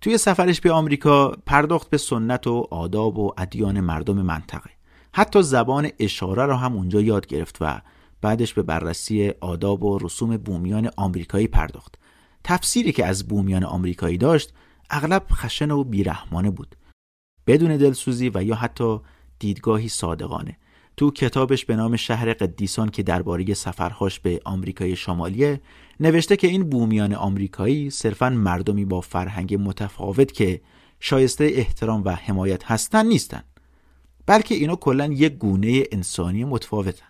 توی 0.00 0.18
سفرش 0.18 0.60
به 0.60 0.72
آمریکا 0.72 1.36
پرداخت 1.46 1.90
به 1.90 1.96
سنت 1.96 2.46
و 2.46 2.68
آداب 2.70 3.18
و 3.18 3.32
ادیان 3.38 3.80
مردم 3.80 4.22
منطقه. 4.22 4.70
حتی 5.12 5.42
زبان 5.42 5.88
اشاره 5.98 6.46
را 6.46 6.56
هم 6.56 6.72
اونجا 6.72 7.00
یاد 7.00 7.26
گرفت 7.26 7.58
و 7.60 7.80
بعدش 8.20 8.54
به 8.54 8.62
بررسی 8.62 9.32
آداب 9.40 9.84
و 9.84 9.98
رسوم 9.98 10.36
بومیان 10.36 10.90
آمریکایی 10.96 11.46
پرداخت. 11.46 11.94
تفسیری 12.44 12.92
که 12.92 13.06
از 13.06 13.28
بومیان 13.28 13.64
آمریکایی 13.64 14.18
داشت 14.18 14.52
اغلب 14.90 15.26
خشن 15.32 15.70
و 15.70 15.84
بیرحمانه 15.84 16.50
بود. 16.50 16.76
بدون 17.46 17.76
دلسوزی 17.76 18.30
و 18.34 18.42
یا 18.44 18.54
حتی 18.54 19.00
دیدگاهی 19.38 19.88
صادقانه. 19.88 20.56
تو 20.96 21.10
کتابش 21.10 21.64
به 21.64 21.76
نام 21.76 21.96
شهر 21.96 22.32
قدیسان 22.32 22.88
که 22.88 23.02
درباره 23.02 23.54
سفرهاش 23.54 24.20
به 24.20 24.40
آمریکای 24.44 24.96
شمالیه 24.96 25.60
نوشته 26.00 26.36
که 26.36 26.46
این 26.46 26.70
بومیان 26.70 27.14
آمریکایی 27.14 27.90
صرفا 27.90 28.30
مردمی 28.30 28.84
با 28.84 29.00
فرهنگ 29.00 29.54
متفاوت 29.60 30.32
که 30.32 30.60
شایسته 31.00 31.44
احترام 31.44 32.04
و 32.04 32.10
حمایت 32.10 32.64
هستن 32.64 33.06
نیستن 33.06 33.42
بلکه 34.26 34.54
اینا 34.54 34.76
کلا 34.76 35.06
یک 35.06 35.32
گونه 35.32 35.82
انسانی 35.92 36.44
متفاوتن. 36.44 37.06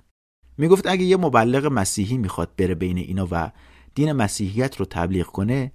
می‌گفت 0.59 0.87
اگه 0.87 1.05
یه 1.05 1.17
مبلغ 1.17 1.67
مسیحی 1.67 2.17
می‌خواد 2.17 2.57
بره 2.57 2.75
بین 2.75 2.99
اینا 2.99 3.29
و 3.31 3.51
دین 3.95 4.13
مسیحیت 4.13 4.77
رو 4.77 4.87
تبلیغ 4.91 5.27
کنه 5.27 5.73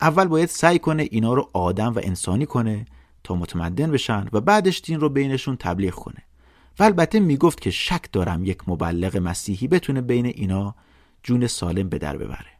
اول 0.00 0.24
باید 0.24 0.48
سعی 0.48 0.78
کنه 0.78 1.08
اینا 1.10 1.34
رو 1.34 1.50
آدم 1.52 1.92
و 1.92 2.00
انسانی 2.02 2.46
کنه 2.46 2.86
تا 3.26 3.34
متمدن 3.34 3.90
بشن 3.90 4.26
و 4.32 4.40
بعدش 4.40 4.82
دین 4.84 5.00
رو 5.00 5.08
بینشون 5.08 5.56
تبلیغ 5.56 5.94
کنه 5.94 6.22
و 6.78 6.82
البته 6.82 7.20
می‌گفت 7.20 7.60
که 7.60 7.70
شک 7.70 8.12
دارم 8.12 8.44
یک 8.44 8.68
مبلغ 8.68 9.16
مسیحی 9.16 9.68
بتونه 9.68 10.00
بین 10.00 10.26
اینا 10.26 10.74
جون 11.22 11.46
سالم 11.46 11.88
به 11.88 11.98
در 11.98 12.16
ببره 12.16 12.56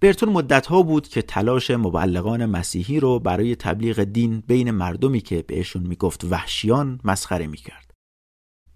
برتون 0.00 0.28
مدت 0.28 0.66
ها 0.66 0.82
بود 0.82 1.08
که 1.08 1.22
تلاش 1.22 1.70
مبلغان 1.70 2.46
مسیحی 2.46 3.00
رو 3.00 3.18
برای 3.18 3.56
تبلیغ 3.56 4.04
دین 4.04 4.42
بین 4.46 4.70
مردمی 4.70 5.20
که 5.20 5.42
بهشون 5.42 5.82
می‌گفت 5.82 6.24
وحشیان 6.24 7.00
مسخره 7.04 7.46
می‌کرد. 7.46 7.90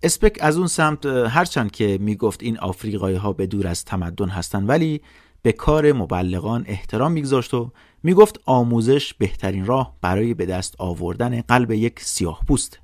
اسپک 0.03 0.39
از 0.41 0.57
اون 0.59 0.67
سمت 0.67 1.07
هرچند 1.07 1.71
که 1.71 1.99
می‌گفت 2.01 2.43
این 2.43 2.59
آفریقایی 2.59 3.17
ها 3.17 3.33
به 3.33 3.47
دور 3.47 3.67
از 3.67 3.85
تمدن 3.85 4.29
هستن 4.29 4.67
ولی 4.67 5.01
به 5.43 5.53
کار 5.53 5.93
مبلغان 5.93 6.65
احترام 6.67 7.13
میگذاشت 7.13 7.55
و 7.55 7.73
می‌گفت 8.03 8.41
آموزش 8.47 9.15
بهترین 9.15 9.67
راه 9.67 9.97
برای 10.01 10.35
به 10.35 10.47
دست 10.47 10.75
آوردن 10.79 11.41
قلب 11.41 11.71
یک 11.71 12.01
سیاه 12.01 12.41
پوست. 12.49 12.79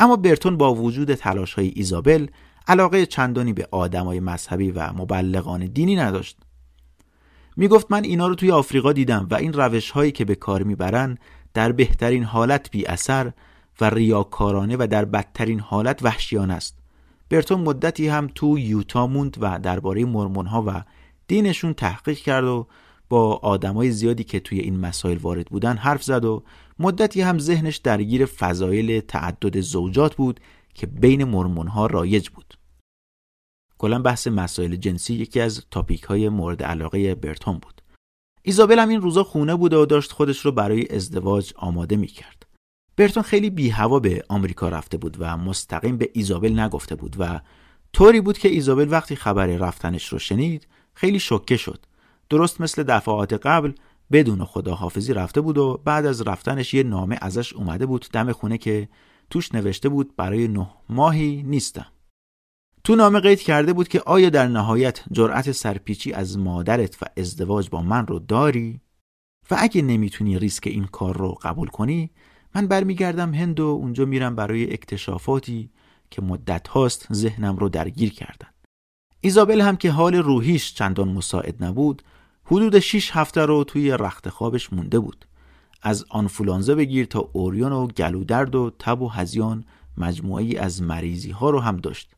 اما 0.00 0.16
برتون 0.16 0.56
با 0.56 0.74
وجود 0.74 1.14
تلاش 1.14 1.54
های 1.54 1.72
ایزابل 1.76 2.26
علاقه 2.68 3.06
چندانی 3.06 3.52
به 3.52 3.68
آدمای 3.70 4.20
مذهبی 4.20 4.70
و 4.70 4.92
مبلغان 4.92 5.66
دینی 5.66 5.96
نداشت. 5.96 6.36
می 7.56 7.68
گفت 7.68 7.86
من 7.90 8.04
اینا 8.04 8.26
رو 8.26 8.34
توی 8.34 8.50
آفریقا 8.50 8.92
دیدم 8.92 9.26
و 9.30 9.34
این 9.34 9.52
روش 9.52 9.90
هایی 9.90 10.12
که 10.12 10.24
به 10.24 10.34
کار 10.34 10.62
می‌برن 10.62 11.18
در 11.54 11.72
بهترین 11.72 12.24
حالت 12.24 12.70
بی 12.70 12.86
اثر 12.86 13.32
و 13.80 13.90
ریاکارانه 13.90 14.76
و 14.78 14.86
در 14.90 15.04
بدترین 15.04 15.60
حالت 15.60 16.02
وحشیانه 16.02 16.54
است. 16.54 16.78
برتون 17.30 17.60
مدتی 17.60 18.08
هم 18.08 18.30
تو 18.34 18.58
یوتا 18.58 19.06
موند 19.06 19.36
و 19.40 19.58
درباره 19.58 20.04
مرمون 20.04 20.46
ها 20.46 20.64
و 20.66 20.82
دینشون 21.26 21.74
تحقیق 21.74 22.18
کرد 22.18 22.44
و 22.44 22.66
با 23.08 23.36
آدمای 23.36 23.90
زیادی 23.90 24.24
که 24.24 24.40
توی 24.40 24.60
این 24.60 24.80
مسائل 24.80 25.18
وارد 25.18 25.46
بودن 25.46 25.76
حرف 25.76 26.02
زد 26.02 26.24
و 26.24 26.42
مدتی 26.78 27.20
هم 27.20 27.38
ذهنش 27.38 27.76
درگیر 27.76 28.26
فضایل 28.26 29.00
تعدد 29.00 29.60
زوجات 29.60 30.14
بود 30.14 30.40
که 30.74 30.86
بین 30.86 31.24
مرمون 31.24 31.66
ها 31.66 31.86
رایج 31.86 32.28
بود. 32.28 32.54
کلا 33.78 33.98
بحث 33.98 34.26
مسائل 34.26 34.76
جنسی 34.76 35.14
یکی 35.14 35.40
از 35.40 35.64
تاپیک 35.70 36.02
های 36.02 36.28
مورد 36.28 36.62
علاقه 36.62 37.14
برتون 37.14 37.58
بود. 37.58 37.82
ایزابل 38.42 38.78
هم 38.78 38.88
این 38.88 39.00
روزا 39.00 39.24
خونه 39.24 39.56
بوده 39.56 39.76
و 39.76 39.86
داشت 39.86 40.12
خودش 40.12 40.38
رو 40.38 40.52
برای 40.52 40.94
ازدواج 40.94 41.52
آماده 41.56 41.96
می 41.96 42.06
کرد. 42.06 42.46
برتون 42.96 43.22
خیلی 43.22 43.50
بی 43.50 43.68
هوا 43.68 44.00
به 44.00 44.24
آمریکا 44.28 44.68
رفته 44.68 44.96
بود 44.96 45.16
و 45.20 45.36
مستقیم 45.36 45.96
به 45.96 46.10
ایزابل 46.12 46.60
نگفته 46.60 46.94
بود 46.94 47.16
و 47.18 47.40
طوری 47.92 48.20
بود 48.20 48.38
که 48.38 48.48
ایزابل 48.48 48.86
وقتی 48.90 49.16
خبر 49.16 49.46
رفتنش 49.46 50.08
رو 50.08 50.18
شنید 50.18 50.68
خیلی 50.94 51.20
شوکه 51.20 51.56
شد. 51.56 51.86
درست 52.30 52.60
مثل 52.60 52.82
دفعات 52.82 53.32
قبل 53.32 53.72
بدون 54.12 54.44
خداحافظی 54.44 55.12
رفته 55.12 55.40
بود 55.40 55.58
و 55.58 55.80
بعد 55.84 56.06
از 56.06 56.22
رفتنش 56.22 56.74
یه 56.74 56.82
نامه 56.82 57.18
ازش 57.20 57.52
اومده 57.52 57.86
بود 57.86 58.06
دم 58.12 58.32
خونه 58.32 58.58
که 58.58 58.88
توش 59.30 59.54
نوشته 59.54 59.88
بود 59.88 60.16
برای 60.16 60.48
نه 60.48 60.70
ماهی 60.88 61.42
نیستم. 61.42 61.86
تو 62.84 62.96
نامه 62.96 63.20
قید 63.20 63.40
کرده 63.40 63.72
بود 63.72 63.88
که 63.88 64.00
آیا 64.00 64.30
در 64.30 64.46
نهایت 64.46 65.00
جرأت 65.12 65.52
سرپیچی 65.52 66.12
از 66.12 66.38
مادرت 66.38 67.02
و 67.02 67.06
ازدواج 67.16 67.70
با 67.70 67.82
من 67.82 68.06
رو 68.06 68.18
داری؟ 68.18 68.80
و 69.50 69.56
اگه 69.58 69.82
نمی‌تونی 69.82 70.38
ریسک 70.38 70.66
این 70.66 70.84
کار 70.84 71.16
رو 71.16 71.38
قبول 71.42 71.68
کنی 71.68 72.10
من 72.54 72.66
برمیگردم 72.66 73.34
هند 73.34 73.60
و 73.60 73.64
اونجا 73.64 74.04
میرم 74.04 74.36
برای 74.36 74.72
اکتشافاتی 74.72 75.70
که 76.10 76.22
مدت 76.22 76.68
هاست 76.68 77.12
ذهنم 77.12 77.56
رو 77.56 77.68
درگیر 77.68 78.12
کردن. 78.12 78.48
ایزابل 79.20 79.60
هم 79.60 79.76
که 79.76 79.90
حال 79.90 80.14
روحیش 80.14 80.74
چندان 80.74 81.08
مساعد 81.08 81.64
نبود 81.64 82.02
حدود 82.50 82.78
6 82.78 83.10
هفته 83.16 83.46
رو 83.46 83.64
توی 83.64 83.90
رخت 83.90 84.28
خوابش 84.28 84.72
مونده 84.72 84.98
بود. 84.98 85.24
از 85.82 86.04
آنفولانزا 86.10 86.74
بگیر 86.74 87.06
تا 87.06 87.30
اوریون 87.32 87.72
و 87.72 87.86
گلودرد 87.86 88.54
و 88.54 88.70
تب 88.78 89.02
و 89.02 89.08
هزیان 89.08 89.64
مجموعی 89.96 90.56
از 90.56 90.82
مریضی 90.82 91.30
ها 91.30 91.50
رو 91.50 91.60
هم 91.60 91.76
داشت. 91.76 92.10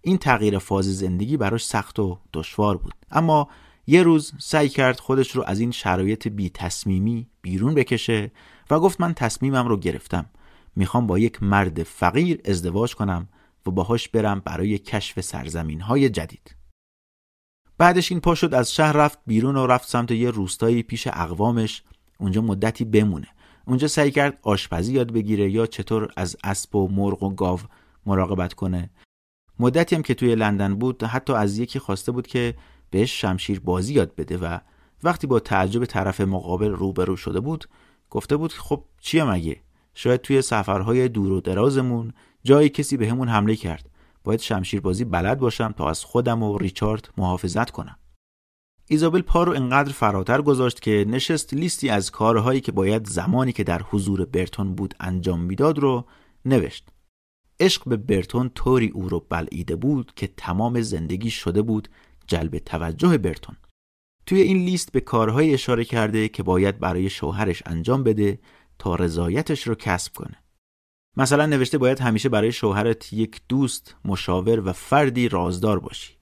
این 0.00 0.18
تغییر 0.18 0.58
فاز 0.58 0.98
زندگی 0.98 1.36
براش 1.36 1.64
سخت 1.64 1.98
و 1.98 2.18
دشوار 2.32 2.76
بود 2.76 2.94
اما 3.10 3.48
یه 3.86 4.02
روز 4.02 4.32
سعی 4.38 4.68
کرد 4.68 5.00
خودش 5.00 5.30
رو 5.30 5.44
از 5.46 5.60
این 5.60 5.70
شرایط 5.70 6.28
بی 6.28 6.50
تصمیمی 6.50 7.26
بیرون 7.42 7.74
بکشه 7.74 8.30
و 8.70 8.80
گفت 8.80 9.00
من 9.00 9.14
تصمیمم 9.14 9.68
رو 9.68 9.76
گرفتم 9.76 10.26
می‌خوام 10.76 11.06
با 11.06 11.18
یک 11.18 11.42
مرد 11.42 11.82
فقیر 11.82 12.40
ازدواج 12.44 12.94
کنم 12.94 13.28
و 13.66 13.70
باهاش 13.70 14.08
برم 14.08 14.42
برای 14.44 14.78
کشف 14.78 15.20
سرزمین 15.20 15.80
های 15.80 16.08
جدید 16.08 16.56
بعدش 17.78 18.12
این 18.12 18.20
پا 18.20 18.34
شد 18.34 18.54
از 18.54 18.74
شهر 18.74 18.92
رفت 18.92 19.18
بیرون 19.26 19.56
و 19.56 19.66
رفت 19.66 19.88
سمت 19.88 20.10
یه 20.10 20.30
روستایی 20.30 20.82
پیش 20.82 21.06
اقوامش. 21.06 21.82
اونجا 22.18 22.42
مدتی 22.42 22.84
بمونه. 22.84 23.28
اونجا 23.66 23.88
سعی 23.88 24.10
کرد 24.10 24.38
آشپزی 24.42 24.92
یاد 24.92 25.12
بگیره 25.12 25.50
یا 25.50 25.66
چطور 25.66 26.12
از 26.16 26.36
اسب 26.44 26.76
و 26.76 26.88
مرغ 26.88 27.22
و 27.22 27.30
گاو 27.30 27.60
مراقبت 28.06 28.54
کنه. 28.54 28.90
مدتی 29.58 29.96
هم 29.96 30.02
که 30.02 30.14
توی 30.14 30.34
لندن 30.34 30.74
بود 30.74 31.02
حتی 31.02 31.32
از 31.32 31.58
یکی 31.58 31.78
خواسته 31.78 32.12
بود 32.12 32.26
که 32.26 32.54
بهش 32.90 33.20
شمشیر 33.20 33.60
بازی 33.60 33.94
یاد 33.94 34.14
بده 34.14 34.36
و 34.36 34.58
وقتی 35.02 35.26
با 35.26 35.40
تعجب 35.40 35.84
طرف 35.84 36.20
مقابل 36.20 36.70
روبرو 36.70 37.16
شده 37.16 37.40
بود 37.40 37.64
گفته 38.10 38.36
بود 38.36 38.52
خب 38.52 38.84
چیه 39.00 39.24
مگه 39.24 39.60
شاید 39.94 40.20
توی 40.20 40.42
سفرهای 40.42 41.08
دور 41.08 41.32
و 41.32 41.40
درازمون 41.40 42.12
جایی 42.44 42.68
کسی 42.68 42.96
به 42.96 43.10
همون 43.10 43.28
حمله 43.28 43.56
کرد. 43.56 43.90
باید 44.26 44.40
شمشیر 44.40 44.80
بازی 44.80 45.04
بلد 45.04 45.38
باشم 45.38 45.72
تا 45.72 45.90
از 45.90 46.04
خودم 46.04 46.42
و 46.42 46.58
ریچارد 46.58 47.10
محافظت 47.16 47.70
کنم. 47.70 47.98
ایزابل 48.88 49.20
پا 49.20 49.42
رو 49.42 49.52
انقدر 49.52 49.92
فراتر 49.92 50.42
گذاشت 50.42 50.80
که 50.80 51.04
نشست 51.08 51.54
لیستی 51.54 51.88
از 51.88 52.10
کارهایی 52.10 52.60
که 52.60 52.72
باید 52.72 53.06
زمانی 53.06 53.52
که 53.52 53.64
در 53.64 53.82
حضور 53.82 54.24
برتون 54.24 54.74
بود 54.74 54.94
انجام 55.00 55.40
می‌داد 55.40 55.78
رو 55.78 56.04
نوشت. 56.44 56.88
عشق 57.60 57.88
به 57.88 57.96
برتون 57.96 58.48
طوری 58.48 58.88
او 58.88 59.08
رو 59.08 59.26
بلعیده 59.28 59.76
بود 59.76 60.12
که 60.16 60.26
تمام 60.26 60.80
زندگی 60.80 61.30
شده 61.30 61.62
بود 61.62 61.88
جلب 62.26 62.58
توجه 62.58 63.18
برتون. 63.18 63.56
توی 64.26 64.40
این 64.40 64.56
لیست 64.56 64.92
به 64.92 65.00
کارهای 65.00 65.54
اشاره 65.54 65.84
کرده 65.84 66.28
که 66.28 66.42
باید 66.42 66.78
برای 66.78 67.10
شوهرش 67.10 67.62
انجام 67.66 68.02
بده 68.02 68.38
تا 68.78 68.94
رضایتش 68.94 69.66
رو 69.66 69.74
کسب 69.74 70.12
کنه. 70.12 70.45
مثلا 71.16 71.46
نوشته 71.46 71.78
باید 71.78 72.00
همیشه 72.00 72.28
برای 72.28 72.52
شوهرت 72.52 73.12
یک 73.12 73.40
دوست، 73.48 73.94
مشاور 74.04 74.68
و 74.68 74.72
فردی 74.72 75.28
رازدار 75.28 75.80
باشی. 75.80 76.12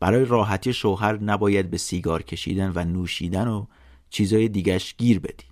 برای 0.00 0.24
راحتی 0.24 0.72
شوهر 0.72 1.18
نباید 1.22 1.70
به 1.70 1.78
سیگار 1.78 2.22
کشیدن 2.22 2.72
و 2.74 2.84
نوشیدن 2.84 3.48
و 3.48 3.66
چیزای 4.10 4.48
دیگش 4.48 4.94
گیر 4.98 5.20
بدی. 5.20 5.44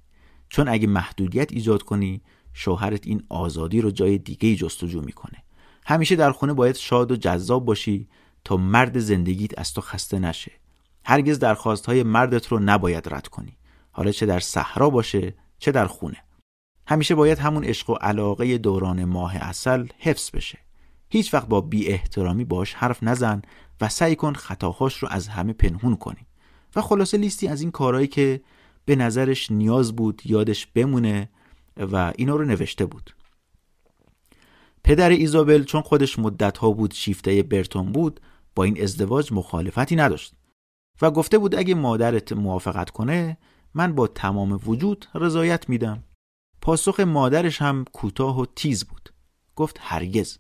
چون 0.49 0.69
اگه 0.69 0.87
محدودیت 0.87 1.53
ایجاد 1.53 1.83
کنی 1.83 2.21
شوهرت 2.53 3.07
این 3.07 3.23
آزادی 3.29 3.81
رو 3.81 3.91
جای 3.91 4.19
دیگه 4.19 4.57
جستجو 4.57 5.01
می‌کنه. 5.01 5.43
همیشه 5.87 6.17
در 6.17 6.33
خونه 6.33 6.53
باید 6.53 6.77
شاد 6.77 7.13
و 7.13 7.17
جذاب 7.17 7.65
باشی 7.65 8.09
تا 8.45 8.57
مرد 8.57 8.99
زندگیت 8.99 9.59
از 9.59 9.75
تو 9.75 9.81
خسته 9.81 10.19
نشه. 10.19 10.53
هرگز 11.05 11.39
درخواست 11.39 11.87
های 11.87 12.03
مردت 12.03 12.49
رو 12.49 12.59
نباید 12.59 13.15
رد 13.15 13.29
کنی. 13.29 13.57
حالا 13.93 14.11
چه 14.11 14.27
در 14.27 14.41
صحرا 14.41 14.91
باشه 14.91 15.35
چه 15.59 15.73
در 15.73 15.87
خونه. 15.87 16.17
همیشه 16.91 17.15
باید 17.15 17.39
همون 17.39 17.65
عشق 17.65 17.91
و 17.91 17.95
علاقه 17.95 18.59
دوران 18.59 19.05
ماه 19.05 19.37
اصل 19.37 19.87
حفظ 19.99 20.31
بشه. 20.31 20.59
هیچ 21.09 21.35
وقت 21.35 21.49
با 21.49 21.61
بی 21.61 21.89
احترامی 21.89 22.45
باش 22.45 22.75
حرف 22.75 23.03
نزن 23.03 23.43
و 23.81 23.89
سعی 23.89 24.17
کن 24.17 24.33
خطاهاش 24.33 24.99
رو 24.99 25.09
از 25.11 25.29
همه 25.29 25.53
پنهون 25.53 25.97
کنی. 25.97 26.27
و 26.77 26.81
خلاصه 26.81 27.19
لیستی 27.19 27.49
از 27.49 27.61
این 27.61 27.71
کارهایی 27.71 28.07
که 28.07 28.41
به 28.85 28.97
نظرش 28.97 29.51
نیاز 29.51 29.97
بود 29.97 30.23
یادش 30.25 30.67
بمونه 30.67 31.29
و 31.77 32.13
اینا 32.17 32.37
رو 32.37 32.45
نوشته 32.45 32.87
بود. 32.87 33.15
پدر 34.85 35.11
ایزابل 35.11 35.65
چون 35.65 35.83
خودش 35.83 36.19
مدت 36.19 36.59
ها 36.59 36.71
بود 36.71 36.95
شیفته 36.95 37.43
برتون 37.43 37.93
بود 37.93 38.21
با 38.55 38.65
این 38.65 38.83
ازدواج 38.83 39.33
مخالفتی 39.33 39.97
نداشت. 39.97 40.35
و 41.03 41.11
گفته 41.11 41.39
بود 41.39 41.55
اگه 41.55 41.75
مادرت 41.75 42.33
موافقت 42.33 42.91
کنه 42.91 43.37
من 43.75 43.95
با 43.95 44.07
تمام 44.07 44.61
وجود 44.67 45.07
رضایت 45.15 45.69
میدم. 45.69 46.05
پاسخ 46.63 47.01
مادرش 47.01 47.63
هم 47.63 47.85
کوتاه 47.93 48.41
و 48.41 48.47
تیز 48.57 48.85
بود. 48.85 49.13
گفت 49.57 49.77
هرگز. 49.81 50.39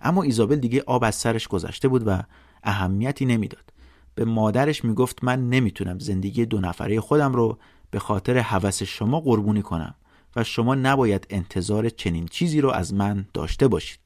اما 0.00 0.22
ایزابل 0.22 0.56
دیگه 0.56 0.82
آب 0.86 1.04
از 1.04 1.14
سرش 1.14 1.48
گذشته 1.48 1.88
بود 1.88 2.02
و 2.06 2.22
اهمیتی 2.62 3.26
نمی‌داد. 3.26 3.72
به 4.14 4.24
مادرش 4.24 4.84
می‌گفت 4.84 5.24
من 5.24 5.48
نمی‌تونم 5.48 5.98
زندگی 5.98 6.46
دو 6.46 6.60
نفره 6.60 7.00
خودم 7.00 7.32
رو 7.32 7.58
به 7.90 7.98
خاطر 7.98 8.38
هوس 8.38 8.82
شما 8.82 9.20
قربونی 9.20 9.62
کنم 9.62 9.94
و 10.36 10.44
شما 10.44 10.74
نباید 10.74 11.26
انتظار 11.30 11.88
چنین 11.88 12.26
چیزی 12.26 12.60
رو 12.60 12.70
از 12.70 12.94
من 12.94 13.26
داشته 13.34 13.68
باشید. 13.68 14.00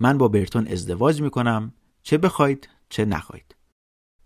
من 0.00 0.18
با 0.18 0.28
برتون 0.28 0.66
ازدواج 0.66 1.22
می‌کنم. 1.22 1.72
چه 2.02 2.18
بخواید 2.18 2.68
چه 2.88 3.04
نخواید. 3.04 3.54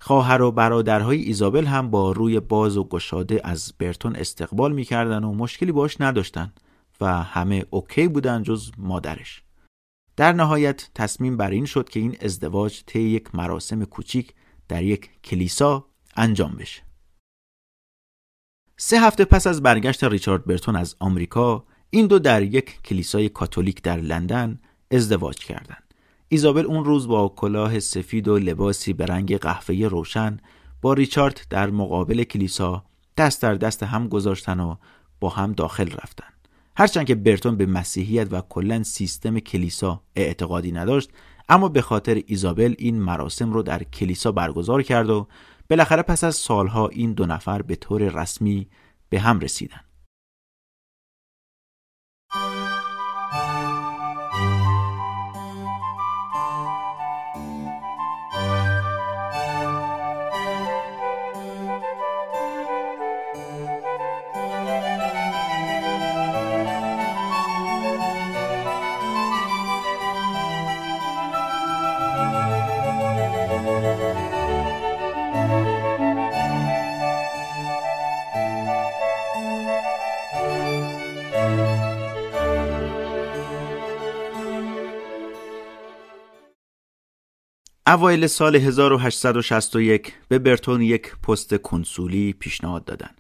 خواهر 0.05 0.43
و 0.43 0.53
برادرهای 0.53 1.23
ایزابل 1.23 1.65
هم 1.67 1.91
با 1.91 2.13
روی 2.13 2.41
باز 2.41 2.77
و 2.77 2.85
گشاده 2.85 3.41
از 3.45 3.73
برتون 3.79 4.17
استقبال 4.17 4.73
می‌کردن 4.73 5.25
و 5.25 5.33
مشکلی 5.33 5.73
باش 5.73 6.01
نداشتن 6.01 6.53
و 7.01 7.23
همه 7.23 7.67
اوکی 7.71 8.09
بودن 8.09 8.43
جز 8.43 8.71
مادرش 8.79 9.43
در 10.17 10.33
نهایت 10.33 10.91
تصمیم 10.95 11.37
بر 11.37 11.51
این 11.51 11.65
شد 11.67 11.89
که 11.89 12.01
این 12.01 12.17
ازدواج 12.21 12.83
طی 12.87 13.01
یک 13.01 13.35
مراسم 13.35 13.85
کوچیک 13.85 14.35
در 14.69 14.85
یک 14.85 15.11
کلیسا 15.23 15.87
انجام 16.17 16.53
بشه 16.53 16.83
سه 18.77 19.01
هفته 19.01 19.25
پس 19.25 19.47
از 19.47 19.63
برگشت 19.63 20.05
ریچارد 20.05 20.45
برتون 20.45 20.77
از 20.77 20.97
آمریکا 21.01 21.65
این 21.91 22.07
دو 22.07 22.19
در 22.19 22.43
یک 22.43 22.83
کلیسای 22.83 23.29
کاتولیک 23.29 23.83
در 23.83 23.97
لندن 23.97 24.61
ازدواج 24.91 25.39
کردند. 25.45 25.84
ایزابل 26.35 26.67
اون 26.67 26.85
روز 26.85 27.09
با 27.09 27.29
کلاه 27.37 27.81
سفید 27.81 28.29
و 28.29 28.39
لباسی 28.39 28.93
به 28.93 29.07
رنگ 29.07 29.39
قهوه‌ای 29.39 29.85
روشن 29.85 30.37
با 30.83 30.93
ریچارد 30.93 31.47
در 31.51 31.71
مقابل 31.71 32.25
کلیسا 32.25 32.85
دست 33.17 33.43
در 33.43 33.55
دست 33.55 33.83
هم 33.83 34.09
گذاشتن 34.09 34.61
و 34.61 34.75
با 35.21 35.29
هم 35.29 35.53
داخل 35.53 35.91
رفتن. 35.91 36.27
هرچند 36.77 37.07
که 37.07 37.15
برتون 37.15 37.57
به 37.57 37.67
مسیحیت 37.67 38.33
و 38.33 38.41
کلا 38.41 38.83
سیستم 38.83 39.39
کلیسا 39.39 40.03
اعتقادی 40.17 40.73
نداشت 40.73 41.11
اما 41.49 41.69
به 41.69 41.83
خاطر 41.83 42.23
ایزابل 42.27 42.75
این 42.79 43.03
مراسم 43.03 43.53
رو 43.53 43.63
در 43.63 43.83
کلیسا 43.83 44.33
برگزار 44.33 44.83
کرد 44.83 45.11
و 45.11 45.29
بالاخره 45.71 46.03
پس 46.03 46.25
از 46.25 46.35
سالها 46.35 46.89
این 46.89 47.13
دو 47.13 47.27
نفر 47.27 47.63
به 47.63 47.77
طور 47.77 48.03
رسمی 48.23 48.69
به 49.09 49.21
هم 49.21 49.41
رسیدن. 49.41 49.81
اوایل 87.87 88.27
سال 88.27 88.57
1861 88.57 90.13
به 90.29 90.39
برتون 90.39 90.83
یک 90.83 91.17
پست 91.17 91.55
کنسولی 91.55 92.33
پیشنهاد 92.33 92.85
دادن. 92.85 93.11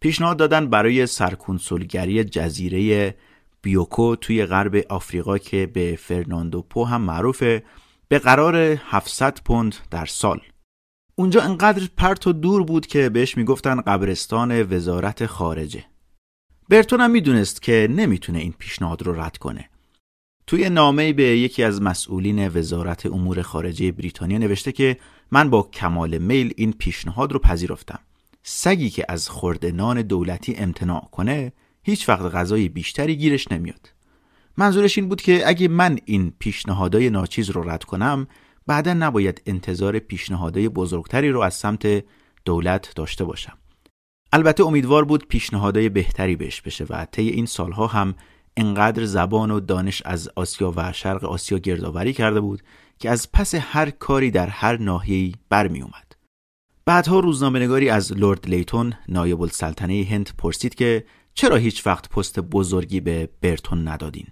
پیشنهاد 0.00 0.36
دادن 0.36 0.66
برای 0.70 1.06
سرکنسولگری 1.06 2.24
جزیره 2.24 3.14
بیوکو 3.62 4.16
توی 4.16 4.46
غرب 4.46 4.76
آفریقا 4.88 5.38
که 5.38 5.66
به 5.66 5.98
فرناندو 6.00 6.62
پو 6.62 6.84
هم 6.84 7.00
معروفه 7.00 7.62
به 8.08 8.18
قرار 8.18 8.56
700 8.56 9.38
پوند 9.44 9.74
در 9.90 10.06
سال. 10.06 10.40
اونجا 11.14 11.42
انقدر 11.42 11.88
پرت 11.96 12.26
و 12.26 12.32
دور 12.32 12.64
بود 12.64 12.86
که 12.86 13.08
بهش 13.08 13.36
می‌گفتن 13.36 13.80
قبرستان 13.80 14.62
وزارت 14.62 15.26
خارجه. 15.26 15.84
برتون 16.68 17.00
هم 17.00 17.10
می‌دونست 17.10 17.62
که 17.62 17.88
نمی‌تونه 17.90 18.38
این 18.38 18.54
پیشنهاد 18.58 19.02
رو 19.02 19.20
رد 19.20 19.36
کنه. 19.36 19.70
توی 20.48 20.68
نامه 20.68 21.12
به 21.12 21.22
یکی 21.22 21.62
از 21.62 21.82
مسئولین 21.82 22.48
وزارت 22.48 23.06
امور 23.06 23.42
خارجه 23.42 23.92
بریتانیا 23.92 24.38
نوشته 24.38 24.72
که 24.72 24.96
من 25.30 25.50
با 25.50 25.62
کمال 25.62 26.18
میل 26.18 26.52
این 26.56 26.72
پیشنهاد 26.72 27.32
رو 27.32 27.38
پذیرفتم. 27.38 27.98
سگی 28.42 28.90
که 28.90 29.04
از 29.08 29.28
خورد 29.28 29.66
نان 29.66 30.02
دولتی 30.02 30.54
امتناع 30.54 31.08
کنه 31.12 31.52
هیچ 31.82 32.08
وقت 32.08 32.22
غذای 32.22 32.68
بیشتری 32.68 33.16
گیرش 33.16 33.52
نمیاد. 33.52 33.92
منظورش 34.56 34.98
این 34.98 35.08
بود 35.08 35.22
که 35.22 35.48
اگه 35.48 35.68
من 35.68 35.98
این 36.04 36.32
پیشنهادهای 36.38 37.10
ناچیز 37.10 37.50
رو 37.50 37.70
رد 37.70 37.84
کنم 37.84 38.26
بعدا 38.66 38.94
نباید 38.94 39.42
انتظار 39.46 39.98
پیشنهادهای 39.98 40.68
بزرگتری 40.68 41.30
رو 41.30 41.40
از 41.40 41.54
سمت 41.54 42.04
دولت 42.44 42.92
داشته 42.96 43.24
باشم. 43.24 43.58
البته 44.32 44.64
امیدوار 44.64 45.04
بود 45.04 45.26
پیشنهادهای 45.28 45.88
بهتری 45.88 46.36
بهش 46.36 46.60
بشه 46.60 46.84
و 46.90 47.06
طی 47.12 47.28
این 47.28 47.46
سالها 47.46 47.86
هم 47.86 48.14
انقدر 48.58 49.04
زبان 49.04 49.50
و 49.50 49.60
دانش 49.60 50.02
از 50.04 50.30
آسیا 50.36 50.72
و 50.76 50.92
شرق 50.92 51.24
آسیا 51.24 51.58
گردآوری 51.58 52.12
کرده 52.12 52.40
بود 52.40 52.62
که 52.98 53.10
از 53.10 53.32
پس 53.32 53.54
هر 53.54 53.90
کاری 53.90 54.30
در 54.30 54.46
هر 54.46 54.76
ناحیه‌ای 54.76 55.34
برمی 55.48 55.82
اومد. 55.82 56.16
بعدها 56.84 57.20
روزنامه‌نگاری 57.20 57.90
از 57.90 58.12
لورد 58.12 58.48
لیتون 58.48 58.94
نایب 59.08 59.42
السلطنه 59.42 60.06
هند 60.10 60.30
پرسید 60.38 60.74
که 60.74 61.04
چرا 61.34 61.56
هیچ 61.56 61.86
وقت 61.86 62.08
پست 62.08 62.40
بزرگی 62.40 63.00
به 63.00 63.28
برتون 63.40 63.88
ندادین؟ 63.88 64.26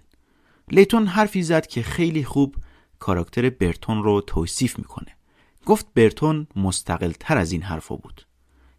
لیتون 0.71 1.07
حرفی 1.07 1.43
زد 1.43 1.67
که 1.67 1.81
خیلی 1.81 2.23
خوب 2.23 2.55
کاراکتر 2.99 3.49
برتون 3.49 4.03
رو 4.03 4.21
توصیف 4.21 4.77
می‌کنه. 4.79 5.17
گفت 5.65 5.87
برتون 5.95 6.47
مستقل 6.55 7.11
تر 7.19 7.37
از 7.37 7.51
این 7.51 7.61
حرفا 7.61 7.95
بود. 7.95 8.26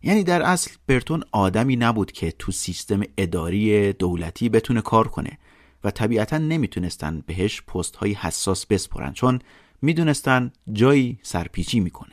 یعنی 0.02 0.24
در 0.24 0.42
اصل 0.42 0.70
برتون 0.86 1.24
آدمی 1.32 1.76
نبود 1.76 2.12
که 2.12 2.32
تو 2.32 2.52
سیستم 2.52 3.00
اداری 3.18 3.92
دولتی 3.92 4.48
بتونه 4.48 4.80
کار 4.80 5.08
کنه 5.08 5.38
و 5.84 5.90
طبیعتا 5.90 6.38
نمی‌تونستن 6.38 7.22
بهش 7.26 7.62
پست 7.62 7.96
های 7.96 8.12
حساس 8.12 8.66
بسپرن 8.66 9.12
چون 9.12 9.38
می‌دونستن 9.82 10.52
جایی 10.72 11.18
سرپیچی 11.22 11.80
می‌کنه. 11.80 12.12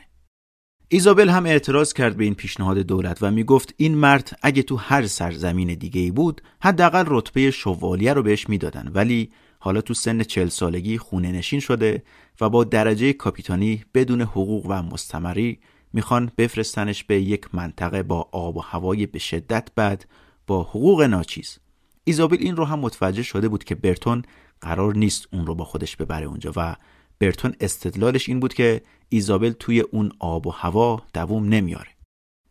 ایزابل 0.88 1.28
هم 1.28 1.46
اعتراض 1.46 1.92
کرد 1.92 2.16
به 2.16 2.24
این 2.24 2.34
پیشنهاد 2.34 2.78
دولت 2.78 3.18
و 3.22 3.30
می‌گفت 3.30 3.74
این 3.76 3.94
مرد 3.94 4.38
اگه 4.42 4.62
تو 4.62 4.76
هر 4.76 5.06
سرزمین 5.06 5.74
دیگه 5.74 6.00
ای 6.00 6.10
بود 6.10 6.42
حداقل 6.60 7.04
رتبه 7.06 7.50
شوالیه 7.50 8.12
رو 8.12 8.22
بهش 8.22 8.48
می‌دادن 8.48 8.90
ولی 8.94 9.30
حالا 9.58 9.80
تو 9.80 9.94
سن 9.94 10.22
چل 10.22 10.48
سالگی 10.48 10.98
خونه 10.98 11.32
نشین 11.32 11.60
شده 11.60 12.02
و 12.40 12.48
با 12.50 12.64
درجه 12.64 13.12
کاپیتانی 13.12 13.84
بدون 13.94 14.20
حقوق 14.20 14.66
و 14.66 14.82
مستمری 14.82 15.58
می‌خوان 15.96 16.32
بفرستنش 16.38 17.04
به 17.04 17.20
یک 17.20 17.54
منطقه 17.54 18.02
با 18.02 18.28
آب 18.32 18.56
و 18.56 18.60
هوای 18.60 19.06
به 19.06 19.18
شدت 19.18 19.74
بد 19.76 20.04
با 20.46 20.62
حقوق 20.62 21.02
ناچیز. 21.02 21.58
ایزابل 22.04 22.36
این 22.40 22.56
رو 22.56 22.64
هم 22.64 22.78
متوجه 22.78 23.22
شده 23.22 23.48
بود 23.48 23.64
که 23.64 23.74
برتون 23.74 24.22
قرار 24.60 24.96
نیست 24.96 25.28
اون 25.32 25.46
رو 25.46 25.54
با 25.54 25.64
خودش 25.64 25.96
ببره 25.96 26.26
اونجا 26.26 26.52
و 26.56 26.76
برتون 27.18 27.54
استدلالش 27.60 28.28
این 28.28 28.40
بود 28.40 28.54
که 28.54 28.82
ایزابل 29.08 29.52
توی 29.52 29.80
اون 29.80 30.12
آب 30.18 30.46
و 30.46 30.50
هوا 30.50 31.02
دووم 31.14 31.48
نمیاره. 31.48 31.90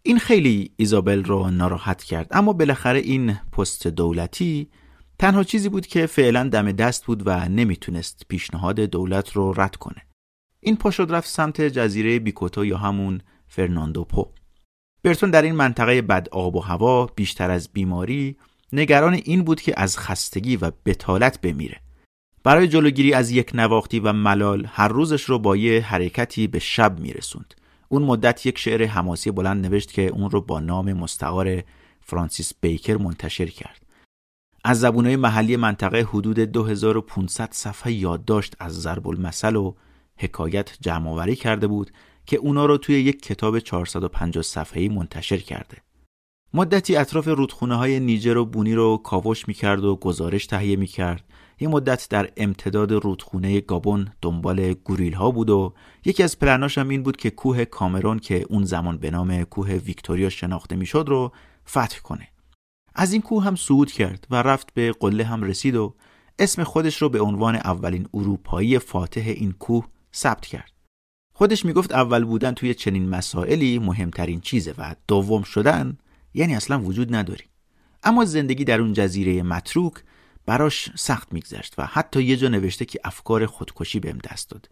این 0.04 0.20
خیلی 0.20 0.72
ایزابل 0.78 1.24
رو 1.24 1.52
ناراحت 1.52 2.04
کرد 2.04 2.28
اما 2.32 2.54
بالاخره 2.54 3.00
این 3.00 3.34
پست 3.52 3.88
دولتی 3.88 4.70
تنها 5.20 5.44
چیزی 5.44 5.70
بود 5.70 5.88
که 5.88 6.06
فعلا 6.06 6.50
دم 6.50 6.72
دست 6.72 7.06
بود 7.06 7.24
و 7.26 7.50
نمی‌تونست 7.50 8.26
پیشنهاد 8.28 8.80
دولت 8.80 9.32
رو 9.32 9.54
رد 9.62 9.76
کنه. 9.76 10.02
این 10.60 10.76
پا 10.76 10.90
رفت 10.90 11.30
سمت 11.30 11.62
جزیره 11.62 12.20
بیکوتو 12.20 12.66
یا 12.66 12.78
همون 12.78 13.22
فرناندو 13.48 14.04
پو. 14.04 14.28
برتون 15.04 15.32
در 15.32 15.42
این 15.42 15.56
منطقه 15.56 16.02
بد 16.02 16.30
آب 16.32 16.56
و 16.56 16.60
هوا 16.60 17.06
بیشتر 17.06 17.52
از 17.52 17.70
بیماری 17.74 18.38
نگران 18.74 19.14
این 19.14 19.44
بود 19.44 19.62
که 19.62 19.74
از 19.78 19.98
خستگی 19.98 20.58
و 20.58 20.72
بتالت 20.86 21.42
بمیره. 21.42 21.82
برای 22.44 22.68
جلوگیری 22.68 23.14
از 23.14 23.32
یک 23.32 23.52
نواختی 23.54 24.00
و 24.00 24.14
ملال 24.14 24.68
هر 24.72 24.88
روزش 24.88 25.24
رو 25.24 25.40
با 25.40 25.56
یه 25.56 25.82
حرکتی 25.82 26.48
به 26.48 26.60
شب 26.60 27.00
میرسوند. 27.00 27.54
اون 27.90 28.04
مدت 28.04 28.46
یک 28.46 28.58
شعر 28.58 28.86
حماسی 28.86 29.32
بلند 29.32 29.66
نوشت 29.66 29.92
که 29.92 30.08
اون 30.08 30.32
رو 30.32 30.42
با 30.42 30.60
نام 30.60 30.94
مستعار 30.94 31.64
فرانسیس 32.02 32.54
بیکر 32.62 32.98
منتشر 32.98 33.46
کرد. 33.46 33.86
از 34.64 34.80
زبونهای 34.80 35.16
محلی 35.16 35.56
منطقه 35.56 36.02
حدود 36.02 36.40
2500 36.40 37.50
صفحه 37.52 37.92
یادداشت 37.92 38.56
از 38.60 38.82
ضرب 38.82 39.08
المثل 39.08 39.56
و 39.56 39.74
حکایت 40.18 40.78
جمع 40.82 41.34
کرده 41.34 41.68
بود 41.68 41.92
که 42.26 42.38
اونا 42.38 42.66
رو 42.66 42.78
توی 42.78 42.96
یک 43.02 43.22
کتاب 43.22 43.60
450 43.60 44.44
صفحه‌ای 44.44 44.90
منتشر 44.90 45.38
کرده. 45.38 45.78
مدتی 46.54 46.96
اطراف 46.96 47.28
رودخونه 47.28 47.76
های 47.76 48.00
نیجر 48.00 48.38
و 48.38 48.46
بونی 48.46 48.74
رو 48.74 48.98
کاوش 48.98 49.48
می‌کرد 49.48 49.84
و 49.84 49.96
گزارش 49.96 50.46
تهیه 50.46 50.76
می‌کرد. 50.76 51.24
یه 51.60 51.68
مدت 51.68 52.08
در 52.10 52.30
امتداد 52.38 52.92
رودخونه 52.92 53.62
گابون 53.62 54.08
دنبال 54.22 54.74
گوریل 54.74 55.14
ها 55.14 55.32
بود 55.32 55.50
و 55.50 55.74
یکی 56.06 56.24
از 56.24 56.40
پلناش 56.40 56.78
هم 56.78 56.90
این 56.90 57.04
بود 57.04 57.18
که 57.18 57.30
کوه 57.30 57.66
کامرون 57.66 58.20
که 58.20 58.46
اون 58.50 58.64
زمان 58.64 58.98
به 58.98 59.12
نام 59.12 59.44
کوه 59.44 59.72
ویکتوریا 59.72 60.30
شناخته 60.30 60.76
می‌شد 60.76 61.06
رو 61.08 61.32
فتح 61.70 62.00
کنه. 62.00 62.28
از 62.96 63.14
این 63.14 63.22
کوه 63.22 63.44
هم 63.44 63.56
صعود 63.56 63.92
کرد 63.92 64.28
و 64.30 64.36
رفت 64.36 64.74
به 64.74 64.92
قله 64.92 65.24
هم 65.24 65.44
رسید 65.44 65.76
و 65.76 65.96
اسم 66.40 66.64
خودش 66.64 67.02
رو 67.02 67.10
به 67.10 67.22
عنوان 67.22 67.56
اولین 67.56 68.08
اروپایی 68.14 68.80
فاتح 68.80 69.24
این 69.26 69.52
کوه 69.52 69.86
ثبت 70.14 70.46
کرد. 70.46 70.75
خودش 71.38 71.66
می‌گفت 71.66 71.92
اول 71.92 72.24
بودن 72.24 72.52
توی 72.52 72.74
چنین 72.74 73.10
مسائلی 73.10 73.80
مهمترین 73.80 74.42
چیزه 74.42 74.74
و 74.78 74.96
دوم 75.08 75.44
شدن 75.44 75.98
یعنی 76.34 76.56
اصلا 76.56 76.82
وجود 76.82 77.16
نداری. 77.16 77.44
اما 78.04 78.26
زندگی 78.26 78.64
در 78.64 78.82
اون 78.82 78.94
جزیره 78.94 79.44
متروک 79.44 79.94
براش 80.46 80.90
سخت 80.96 81.34
میگذشت 81.34 81.74
و 81.78 81.86
حتی 81.86 82.24
یه 82.24 82.38
جا 82.38 82.48
نوشته 82.48 82.86
که 82.86 83.00
افکار 83.04 83.46
خودکشی 83.46 84.00
بهم 84.00 84.18
دست 84.18 84.50
داد. 84.50 84.70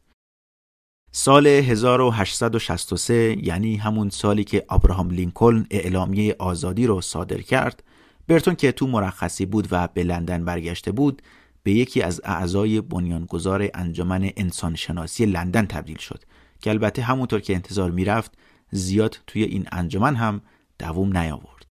سال 1.12 1.48
1863 1.48 3.36
یعنی 3.44 3.76
همون 3.76 4.10
سالی 4.10 4.44
که 4.44 4.66
ابراهام 4.70 5.10
لینکلن 5.10 5.66
اعلامیه 5.72 6.36
آزادی 6.40 6.88
رو 6.88 7.02
صادر 7.02 7.42
کرد 7.42 7.84
برتون 8.28 8.56
که 8.56 8.72
تو 8.72 8.88
مرخصی 8.88 9.46
بود 9.46 9.68
و 9.72 9.88
به 9.88 10.04
لندن 10.04 10.46
برگشته 10.46 10.92
بود 10.92 11.22
به 11.64 11.72
یکی 11.72 12.02
از 12.02 12.22
اعضای 12.24 12.82
بنیانگذار 12.82 13.70
انجمن 13.74 14.32
انسانشناسی 14.38 15.26
لندن 15.26 15.66
تبدیل 15.66 15.98
شد 15.98 16.24
که 16.64 16.70
البته 16.70 17.02
همونطور 17.02 17.40
که 17.40 17.56
انتظار 17.56 17.92
می‌رفت 17.92 18.32
زیاد 18.72 19.20
توی 19.28 19.44
این 19.44 19.68
انجمن 19.72 20.16
هم 20.16 20.42
دووم 20.80 21.18
نیاورد 21.18 21.66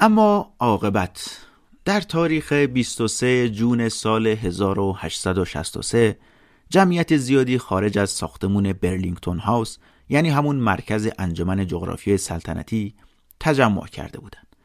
اما 0.00 0.54
عاقبت 0.58 1.38
در 1.84 2.00
تاریخ 2.00 2.52
23 2.52 3.48
جون 3.48 3.88
سال 3.88 4.26
1863 4.26 6.18
جمعیت 6.70 7.16
زیادی 7.16 7.58
خارج 7.58 7.98
از 7.98 8.10
ساختمون 8.10 8.72
برلینگتون 8.72 9.38
هاوس 9.38 9.78
یعنی 10.08 10.30
همون 10.30 10.56
مرکز 10.56 11.08
انجمن 11.18 11.66
جغرافیای 11.66 12.18
سلطنتی 12.18 12.94
تجمع 13.40 13.86
کرده 13.86 14.20
بودند. 14.20 14.56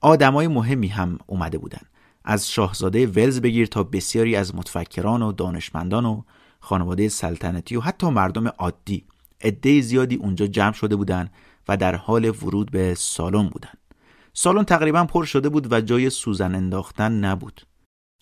آدمای 0.00 0.48
مهمی 0.48 0.88
هم 0.88 1.18
اومده 1.26 1.58
بودند. 1.58 1.86
از 2.24 2.50
شاهزاده 2.50 3.06
ولز 3.06 3.40
بگیر 3.40 3.66
تا 3.66 3.82
بسیاری 3.82 4.36
از 4.36 4.54
متفکران 4.54 5.22
و 5.22 5.32
دانشمندان 5.32 6.04
و 6.04 6.22
خانواده 6.60 7.08
سلطنتی 7.08 7.76
و 7.76 7.80
حتی 7.80 8.10
مردم 8.10 8.46
عادی 8.46 9.04
عده 9.40 9.80
زیادی 9.80 10.16
اونجا 10.16 10.46
جمع 10.46 10.72
شده 10.72 10.96
بودند 10.96 11.30
و 11.68 11.76
در 11.76 11.94
حال 11.94 12.24
ورود 12.24 12.70
به 12.70 12.94
سالن 12.94 13.48
بودند. 13.48 13.78
سالن 14.32 14.64
تقریبا 14.64 15.04
پر 15.04 15.24
شده 15.24 15.48
بود 15.48 15.72
و 15.72 15.80
جای 15.80 16.10
سوزن 16.10 16.54
انداختن 16.54 17.12
نبود. 17.12 17.66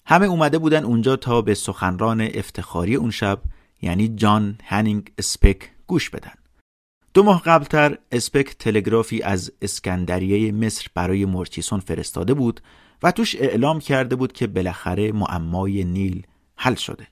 همه 0.06 0.26
اومده 0.26 0.58
بودن 0.58 0.84
اونجا 0.84 1.16
تا 1.16 1.42
به 1.42 1.54
سخنران 1.54 2.20
افتخاری 2.34 2.94
اون 2.94 3.10
شب 3.10 3.42
یعنی 3.82 4.08
جان 4.08 4.58
هنینگ 4.64 5.12
اسپک 5.18 5.70
گوش 5.86 6.10
بدن. 6.10 6.34
دو 7.14 7.22
ماه 7.22 7.42
قبلتر 7.42 7.98
اسپک 8.12 8.56
تلگرافی 8.58 9.22
از 9.22 9.52
اسکندریه 9.62 10.52
مصر 10.52 10.86
برای 10.94 11.24
مورچیسون 11.24 11.80
فرستاده 11.80 12.34
بود 12.34 12.60
و 13.02 13.12
توش 13.12 13.36
اعلام 13.36 13.80
کرده 13.80 14.16
بود 14.16 14.32
که 14.32 14.46
بالاخره 14.46 15.12
معمای 15.12 15.84
نیل 15.84 16.26
حل 16.56 16.74
شده. 16.74 17.06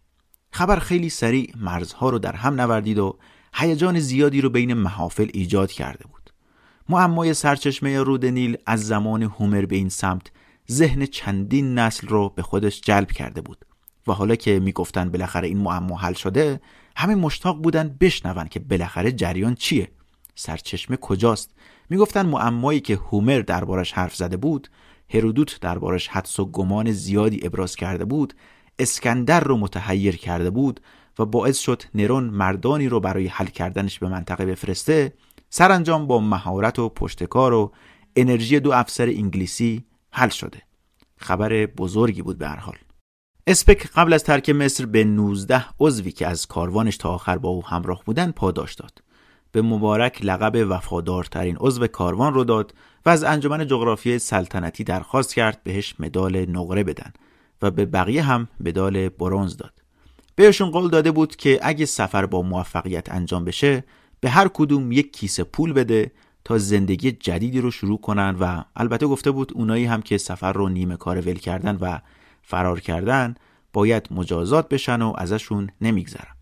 خبر 0.57 0.79
خیلی 0.79 1.09
سریع 1.09 1.53
مرزها 1.57 2.11
رو 2.11 2.19
در 2.19 2.33
هم 2.33 2.61
نوردید 2.61 2.99
و 2.99 3.19
هیجان 3.55 3.99
زیادی 3.99 4.41
رو 4.41 4.51
بین 4.51 4.75
محافل 4.75 5.31
ایجاد 5.33 5.73
کرده 5.73 6.05
بود. 6.05 6.31
معمای 6.89 7.35
سرچشمه 7.35 8.03
رود 8.03 8.27
نیل 8.27 8.57
از 8.67 8.87
زمان 8.87 9.23
هومر 9.23 9.67
به 9.67 9.77
این 9.77 9.89
سمت 9.89 10.31
ذهن 10.71 11.07
چندین 11.07 11.79
نسل 11.79 12.09
رو 12.09 12.29
به 12.29 12.43
خودش 12.43 12.81
جلب 12.81 13.13
کرده 13.13 13.41
بود 13.41 13.65
و 14.07 14.13
حالا 14.13 14.35
که 14.35 14.61
می‌گفتن 14.61 15.11
بالاخره 15.11 15.49
این 15.49 15.59
معما 15.59 15.97
حل 15.97 16.13
شده 16.13 16.61
همه 16.97 17.15
مشتاق 17.15 17.63
بودن 17.63 17.97
بشنون 18.01 18.49
که 18.49 18.61
بالاخره 18.61 19.13
جریان 19.13 19.55
چیه 19.55 19.89
سرچشمه 20.35 20.97
کجاست 20.97 21.51
می‌گفتن 21.91 22.27
معمایی 22.27 22.81
که 22.81 22.97
هومر 22.97 23.41
دربارش 23.41 23.93
حرف 23.93 24.17
زده 24.17 24.37
بود 24.37 24.69
هرودوت 25.09 25.61
دربارش 25.61 26.09
حدس 26.09 26.41
و 26.41 26.45
گمان 26.45 26.93
زیادی 26.93 27.47
ابراز 27.47 27.77
کرده 27.77 28.05
بود 28.05 28.35
اسکندر 28.79 29.41
رو 29.41 29.57
متحیر 29.57 30.17
کرده 30.17 30.51
بود 30.51 30.81
و 31.19 31.25
باعث 31.25 31.59
شد 31.59 31.83
نرون 31.95 32.25
مردانی 32.25 32.89
رو 32.89 33.01
برای 33.01 33.27
حل 33.27 33.47
کردنش 33.47 33.99
به 33.99 34.09
منطقه 34.09 34.47
بفرسته 34.47 35.13
سرانجام 35.51 36.07
با 36.07 36.21
مهارت 36.21 36.79
و 36.79 36.89
پشتکار 36.89 37.53
و 37.53 37.73
انرژی 38.17 38.61
دو 38.61 38.73
افسر 38.73 39.07
انگلیسی 39.07 39.85
حل 40.11 40.29
شده. 40.29 40.63
خبر 41.17 41.67
بزرگی 41.67 42.23
بود 42.23 42.39
به 42.39 42.49
هر 42.49 42.57
حال. 42.57 42.77
اسپک 43.47 43.87
قبل 43.87 44.13
از 44.13 44.25
ترک 44.25 44.51
مصر 44.51 44.87
به 44.87 45.05
19 45.05 45.65
عضوی 45.81 46.13
که 46.13 46.27
از 46.27 46.47
کاروانش 46.47 46.97
تا 46.97 47.11
آخر 47.11 47.39
با 47.39 47.49
او 47.49 47.67
همراه 47.67 48.03
بودن 48.05 48.31
پاداش 48.31 48.75
داد. 48.75 49.03
به 49.53 49.63
مبارک 49.63 50.25
لقب 50.25 50.67
وفادارترین 50.71 51.57
عضو 51.61 51.87
کاروان 51.87 52.35
رو 52.35 52.45
داد 52.45 52.75
و 53.07 53.09
از 53.09 53.25
انجمن 53.25 53.67
جغرافی 53.67 54.19
سلطنتی 54.19 54.85
درخواست 54.85 55.35
کرد 55.35 55.61
بهش 55.65 55.95
مدال 55.99 56.51
نقره 56.51 56.85
بدن. 56.85 57.13
و 57.63 57.71
به 57.71 57.87
بقیه 57.87 58.23
هم 58.23 58.49
مدال 58.61 59.09
برونز 59.09 59.57
داد. 59.57 59.73
بهشون 60.37 60.71
قول 60.71 60.91
داده 60.91 61.11
بود 61.11 61.37
که 61.37 61.59
اگه 61.63 61.87
سفر 61.87 62.27
با 62.27 62.43
موفقیت 62.43 63.13
انجام 63.13 63.45
بشه 63.45 63.85
به 64.21 64.31
هر 64.31 64.49
کدوم 64.55 64.93
یک 64.93 65.13
کیسه 65.13 65.45
پول 65.45 65.73
بده 65.73 66.13
تا 66.45 66.59
زندگی 66.59 67.13
جدیدی 67.13 67.61
رو 67.61 67.71
شروع 67.71 68.01
کنن 68.01 68.37
و 68.41 68.63
البته 68.77 69.07
گفته 69.07 69.31
بود 69.31 69.53
اونایی 69.55 69.85
هم 69.85 70.03
که 70.03 70.19
سفر 70.19 70.53
رو 70.53 70.69
نیمه 70.69 70.97
کار 70.97 71.21
ول 71.21 71.35
کردن 71.35 71.77
و 71.77 71.99
فرار 72.43 72.81
کردن 72.81 73.35
باید 73.73 74.09
مجازات 74.11 74.69
بشن 74.69 75.03
و 75.03 75.13
ازشون 75.19 75.71
نمیگذرن. 75.81 76.37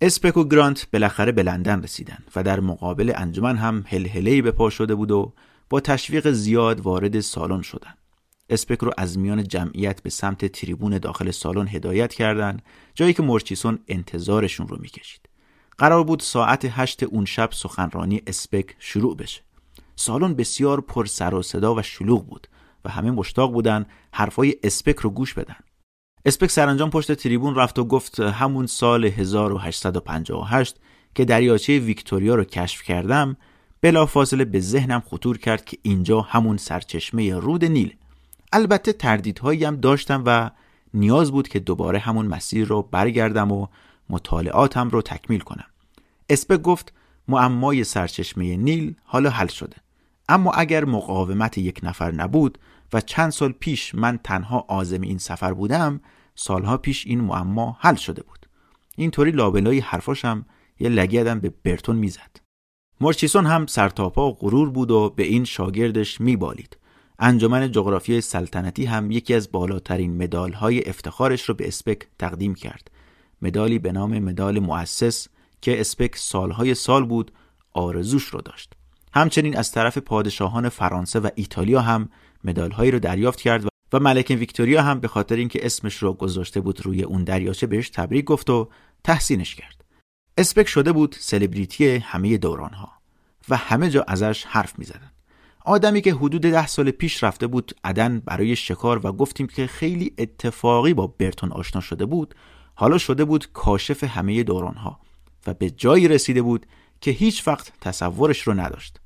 اسپک 0.00 0.36
و 0.36 0.44
گرانت 0.44 0.90
بالاخره 0.92 1.32
به 1.32 1.42
لندن 1.42 1.82
رسیدن 1.82 2.18
و 2.36 2.42
در 2.42 2.60
مقابل 2.60 3.12
انجمن 3.16 3.56
هم 3.56 3.84
هلهلهی 3.86 4.42
به 4.42 4.50
پا 4.50 4.70
شده 4.70 4.94
بود 4.94 5.10
و 5.10 5.32
با 5.70 5.80
تشویق 5.80 6.30
زیاد 6.30 6.80
وارد 6.80 7.20
سالن 7.20 7.62
شدن. 7.62 7.94
اسپک 8.50 8.78
رو 8.78 8.90
از 8.98 9.18
میان 9.18 9.48
جمعیت 9.48 10.02
به 10.02 10.10
سمت 10.10 10.46
تریبون 10.46 10.98
داخل 10.98 11.30
سالن 11.30 11.68
هدایت 11.68 12.14
کردند 12.14 12.62
جایی 12.94 13.12
که 13.12 13.22
مورچیسون 13.22 13.78
انتظارشون 13.88 14.68
رو 14.68 14.78
می‌کشید. 14.80 15.28
قرار 15.78 16.04
بود 16.04 16.20
ساعت 16.20 16.64
هشت 16.70 17.02
اون 17.02 17.24
شب 17.24 17.48
سخنرانی 17.52 18.22
اسپک 18.26 18.76
شروع 18.78 19.16
بشه. 19.16 19.40
سالن 19.96 20.34
بسیار 20.34 20.80
پر 20.80 21.04
سر 21.04 21.34
و 21.34 21.42
صدا 21.42 21.74
و 21.74 21.82
شلوغ 21.82 22.26
بود 22.26 22.46
و 22.84 22.90
همه 22.90 23.10
مشتاق 23.10 23.52
بودن 23.52 23.86
حرفای 24.12 24.56
اسپک 24.62 24.96
رو 24.96 25.10
گوش 25.10 25.34
بدن. 25.34 25.56
اسپک 26.24 26.50
سرانجام 26.50 26.90
پشت 26.90 27.12
تریبون 27.12 27.54
رفت 27.54 27.78
و 27.78 27.84
گفت 27.84 28.20
همون 28.20 28.66
سال 28.66 29.04
1858 29.04 30.76
که 31.14 31.24
دریاچه 31.24 31.78
ویکتوریا 31.78 32.34
رو 32.34 32.44
کشف 32.44 32.82
کردم 32.82 33.36
بلافاصله 33.80 34.44
به 34.44 34.60
ذهنم 34.60 35.02
خطور 35.06 35.38
کرد 35.38 35.64
که 35.64 35.78
اینجا 35.82 36.20
همون 36.20 36.56
سرچشمه 36.56 37.34
رود 37.34 37.64
نیل. 37.64 37.96
البته 38.54 38.92
تردیدهایی 38.92 39.64
هم 39.64 39.76
داشتم 39.76 40.22
و 40.26 40.50
نیاز 40.94 41.32
بود 41.32 41.48
که 41.48 41.58
دوباره 41.60 41.98
همون 41.98 42.26
مسیر 42.26 42.66
رو 42.66 42.82
برگردم 42.82 43.52
و 43.52 43.66
مطالعاتم 44.10 44.88
رو 44.88 45.02
تکمیل 45.02 45.40
کنم. 45.40 45.64
اسپک 46.28 46.62
گفت 46.62 46.92
معمای 47.28 47.84
سرچشمه 47.84 48.56
نیل 48.56 48.94
حالا 49.04 49.30
حل 49.30 49.46
شده. 49.46 49.76
اما 50.28 50.52
اگر 50.52 50.84
مقاومت 50.84 51.58
یک 51.58 51.80
نفر 51.82 52.12
نبود 52.12 52.58
و 52.92 53.00
چند 53.00 53.30
سال 53.30 53.52
پیش 53.52 53.94
من 53.94 54.18
تنها 54.24 54.64
آزم 54.68 55.00
این 55.00 55.18
سفر 55.18 55.52
بودم 55.52 56.00
سالها 56.34 56.76
پیش 56.76 57.06
این 57.06 57.20
معما 57.20 57.76
حل 57.80 57.94
شده 57.94 58.22
بود. 58.22 58.46
اینطوری 58.96 59.30
لابلای 59.30 59.78
حرفاشم 59.78 60.46
یه 60.80 60.88
لگدم 60.88 61.40
به 61.40 61.52
برتون 61.64 61.96
می‌زد. 61.96 62.40
مورچیسون 63.00 63.46
هم 63.46 63.66
سرتاپا 63.66 64.28
و 64.28 64.34
غرور 64.34 64.70
بود 64.70 64.90
و 64.90 65.10
به 65.16 65.22
این 65.22 65.44
شاگردش 65.44 66.20
میبالید. 66.20 66.76
انجمن 67.18 67.72
جغرافی 67.72 68.20
سلطنتی 68.20 68.84
هم 68.84 69.10
یکی 69.10 69.34
از 69.34 69.52
بالاترین 69.52 70.22
مدالهای 70.22 70.88
افتخارش 70.88 71.42
رو 71.42 71.54
به 71.54 71.68
اسپک 71.68 72.06
تقدیم 72.18 72.54
کرد. 72.54 72.90
مدالی 73.42 73.78
به 73.78 73.92
نام 73.92 74.18
مدال 74.18 74.58
مؤسس 74.58 75.28
که 75.60 75.80
اسپک 75.80 76.16
سالهای 76.16 76.74
سال 76.74 77.04
بود 77.04 77.32
آرزوش 77.72 78.24
رو 78.24 78.40
داشت. 78.40 78.72
همچنین 79.14 79.56
از 79.56 79.72
طرف 79.72 79.98
پادشاهان 79.98 80.68
فرانسه 80.68 81.20
و 81.20 81.28
ایتالیا 81.34 81.80
هم 81.80 82.08
مدالهایی 82.44 82.90
رو 82.90 82.98
دریافت 82.98 83.40
کرد 83.40 83.64
و 83.92 84.00
ملکه 84.00 84.36
ویکتوریا 84.36 84.82
هم 84.82 85.00
به 85.00 85.08
خاطر 85.08 85.36
اینکه 85.36 85.66
اسمش 85.66 85.96
رو 85.96 86.12
گذاشته 86.12 86.60
بود 86.60 86.86
روی 86.86 87.02
اون 87.02 87.24
دریاچه 87.24 87.66
بهش 87.66 87.90
تبریک 87.90 88.24
گفت 88.24 88.50
و 88.50 88.68
تحسینش 89.04 89.54
کرد. 89.54 89.84
اسپک 90.38 90.68
شده 90.68 90.92
بود 90.92 91.16
سلبریتی 91.20 91.96
همه 91.96 92.38
دورانها 92.38 92.92
و 93.48 93.56
همه 93.56 93.90
جا 93.90 94.04
ازش 94.08 94.44
حرف 94.44 94.78
می‌زدن. 94.78 95.13
آدمی 95.64 96.00
که 96.00 96.14
حدود 96.14 96.42
ده 96.42 96.66
سال 96.66 96.90
پیش 96.90 97.24
رفته 97.24 97.46
بود 97.46 97.72
عدن 97.84 98.20
برای 98.20 98.56
شکار 98.56 99.06
و 99.06 99.12
گفتیم 99.12 99.46
که 99.46 99.66
خیلی 99.66 100.14
اتفاقی 100.18 100.94
با 100.94 101.06
برتون 101.06 101.52
آشنا 101.52 101.80
شده 101.80 102.06
بود 102.06 102.34
حالا 102.74 102.98
شده 102.98 103.24
بود 103.24 103.52
کاشف 103.52 104.04
همه 104.04 104.42
دورانها 104.42 105.00
و 105.46 105.54
به 105.54 105.70
جایی 105.70 106.08
رسیده 106.08 106.42
بود 106.42 106.66
که 107.00 107.10
هیچ 107.10 107.48
وقت 107.48 107.72
تصورش 107.80 108.42
رو 108.42 108.54
نداشت. 108.54 109.00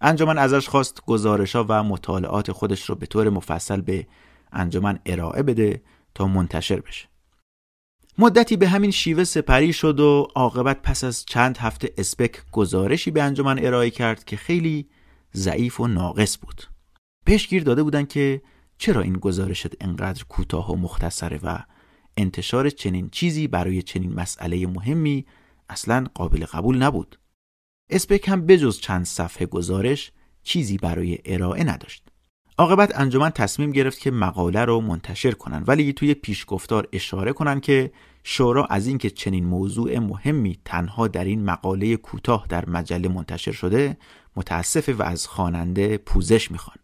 انجمن 0.00 0.38
ازش 0.38 0.68
خواست 0.68 1.02
گزارشا 1.06 1.64
و 1.68 1.82
مطالعات 1.82 2.52
خودش 2.52 2.90
رو 2.90 2.94
به 2.94 3.06
طور 3.06 3.28
مفصل 3.28 3.80
به 3.80 4.06
انجمن 4.52 4.98
ارائه 5.06 5.42
بده 5.42 5.82
تا 6.14 6.26
منتشر 6.26 6.80
بشه. 6.80 7.08
مدتی 8.18 8.56
به 8.56 8.68
همین 8.68 8.90
شیوه 8.90 9.24
سپری 9.24 9.72
شد 9.72 10.00
و 10.00 10.28
عاقبت 10.34 10.82
پس 10.82 11.04
از 11.04 11.26
چند 11.26 11.58
هفته 11.58 11.92
اسپک 11.98 12.42
گزارشی 12.52 13.10
به 13.10 13.22
انجمن 13.22 13.58
ارائه 13.58 13.90
کرد 13.90 14.24
که 14.24 14.36
خیلی 14.36 14.88
ضعیف 15.34 15.80
و 15.80 15.86
ناقص 15.86 16.38
بود. 16.38 16.62
بهش 17.24 17.48
گیر 17.48 17.62
داده 17.62 17.82
بودن 17.82 18.04
که 18.04 18.42
چرا 18.78 19.00
این 19.00 19.12
گزارشت 19.12 19.84
انقدر 19.84 20.24
کوتاه 20.24 20.72
و 20.72 20.76
مختصره 20.76 21.40
و 21.42 21.58
انتشار 22.16 22.70
چنین 22.70 23.08
چیزی 23.10 23.46
برای 23.46 23.82
چنین 23.82 24.14
مسئله 24.14 24.66
مهمی 24.66 25.26
اصلا 25.68 26.06
قابل 26.14 26.44
قبول 26.44 26.76
نبود. 26.76 27.18
اسپک 27.90 28.28
هم 28.28 28.46
بجز 28.46 28.80
چند 28.80 29.04
صفحه 29.04 29.46
گزارش 29.46 30.12
چیزی 30.42 30.76
برای 30.78 31.18
ارائه 31.24 31.64
نداشت. 31.64 32.08
عاقبت 32.58 33.00
انجمن 33.00 33.30
تصمیم 33.30 33.72
گرفت 33.72 34.00
که 34.00 34.10
مقاله 34.10 34.64
رو 34.64 34.80
منتشر 34.80 35.30
کنن 35.30 35.64
ولی 35.66 35.92
توی 35.92 36.14
پیشگفتار 36.14 36.88
اشاره 36.92 37.32
کنن 37.32 37.60
که 37.60 37.92
شورا 38.24 38.64
از 38.64 38.86
اینکه 38.86 39.10
چنین 39.10 39.44
موضوع 39.44 39.98
مهمی 39.98 40.58
تنها 40.64 41.08
در 41.08 41.24
این 41.24 41.44
مقاله 41.44 41.96
کوتاه 41.96 42.46
در 42.48 42.68
مجله 42.68 43.08
منتشر 43.08 43.52
شده 43.52 43.96
متاسفه 44.36 44.92
و 44.92 45.02
از 45.02 45.26
خواننده 45.26 45.98
پوزش 45.98 46.50
می‌خوان. 46.50 46.76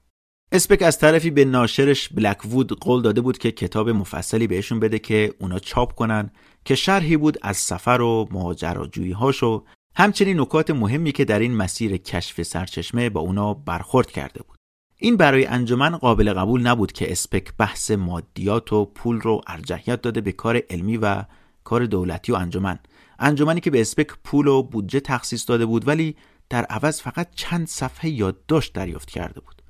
اسپک 0.52 0.82
از 0.82 0.98
طرفی 0.98 1.30
به 1.30 1.44
ناشرش 1.44 2.08
بلک 2.08 2.44
وود 2.44 2.80
قول 2.80 3.02
داده 3.02 3.20
بود 3.20 3.38
که 3.38 3.50
کتاب 3.50 3.90
مفصلی 3.90 4.46
بهشون 4.46 4.80
بده 4.80 4.98
که 4.98 5.34
اونا 5.40 5.58
چاپ 5.58 5.92
کنن 5.92 6.30
که 6.64 6.74
شرحی 6.74 7.16
بود 7.16 7.38
از 7.42 7.56
سفر 7.56 8.00
و 8.00 8.28
ماجراجویی 8.30 9.12
هاشو 9.12 9.64
همچنین 9.94 10.40
نکات 10.40 10.70
مهمی 10.70 11.12
که 11.12 11.24
در 11.24 11.38
این 11.38 11.56
مسیر 11.56 11.96
کشف 11.96 12.42
سرچشمه 12.42 13.10
با 13.10 13.20
اونا 13.20 13.54
برخورد 13.54 14.10
کرده 14.10 14.42
بود. 14.42 14.58
این 14.96 15.16
برای 15.16 15.46
انجمن 15.46 15.96
قابل 15.96 16.32
قبول 16.32 16.66
نبود 16.66 16.92
که 16.92 17.12
اسپک 17.12 17.52
بحث 17.58 17.90
مادیات 17.90 18.72
و 18.72 18.84
پول 18.84 19.20
رو 19.20 19.40
ارجحیت 19.46 20.02
داده 20.02 20.20
به 20.20 20.32
کار 20.32 20.62
علمی 20.70 20.96
و 20.96 21.24
کار 21.64 21.86
دولتی 21.86 22.32
و 22.32 22.34
انجمن. 22.34 22.78
انجمنی 23.18 23.60
که 23.60 23.70
به 23.70 23.80
اسپک 23.80 24.08
پول 24.24 24.46
و 24.46 24.62
بودجه 24.62 25.00
تخصیص 25.00 25.48
داده 25.48 25.66
بود 25.66 25.88
ولی 25.88 26.16
در 26.50 26.64
عوض 26.64 27.00
فقط 27.00 27.28
چند 27.34 27.66
صفحه 27.66 28.10
یادداشت 28.10 28.72
دریافت 28.72 29.10
کرده 29.10 29.40
بود. 29.40 29.62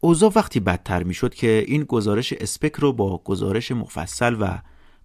اوضاع 0.00 0.32
وقتی 0.34 0.60
بدتر 0.60 1.02
می‌شد 1.02 1.34
که 1.34 1.64
این 1.66 1.84
گزارش 1.84 2.32
اسپک 2.32 2.74
رو 2.74 2.92
با 2.92 3.18
گزارش 3.18 3.72
مفصل 3.72 4.36
و 4.40 4.58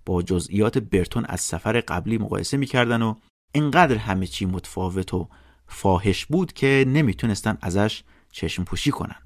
با 0.06 0.22
جزئیات 0.22 0.78
برتون 0.78 1.26
از 1.26 1.42
سفر 1.42 1.82
قبلی 1.82 2.18
مقایسه 2.18 2.58
می‌کردن 2.58 3.02
و 3.02 3.16
اینقدر 3.52 3.96
همه 3.96 4.28
چی 4.28 4.46
متفاوت 4.46 5.14
و 5.14 5.30
فاحش 5.68 6.26
بود 6.26 6.54
که 6.54 6.86
نمی‌تونستن 6.88 7.58
ازش 7.62 8.04
چشم 8.32 8.64
پوشی 8.64 8.92
کنن. 8.92 9.22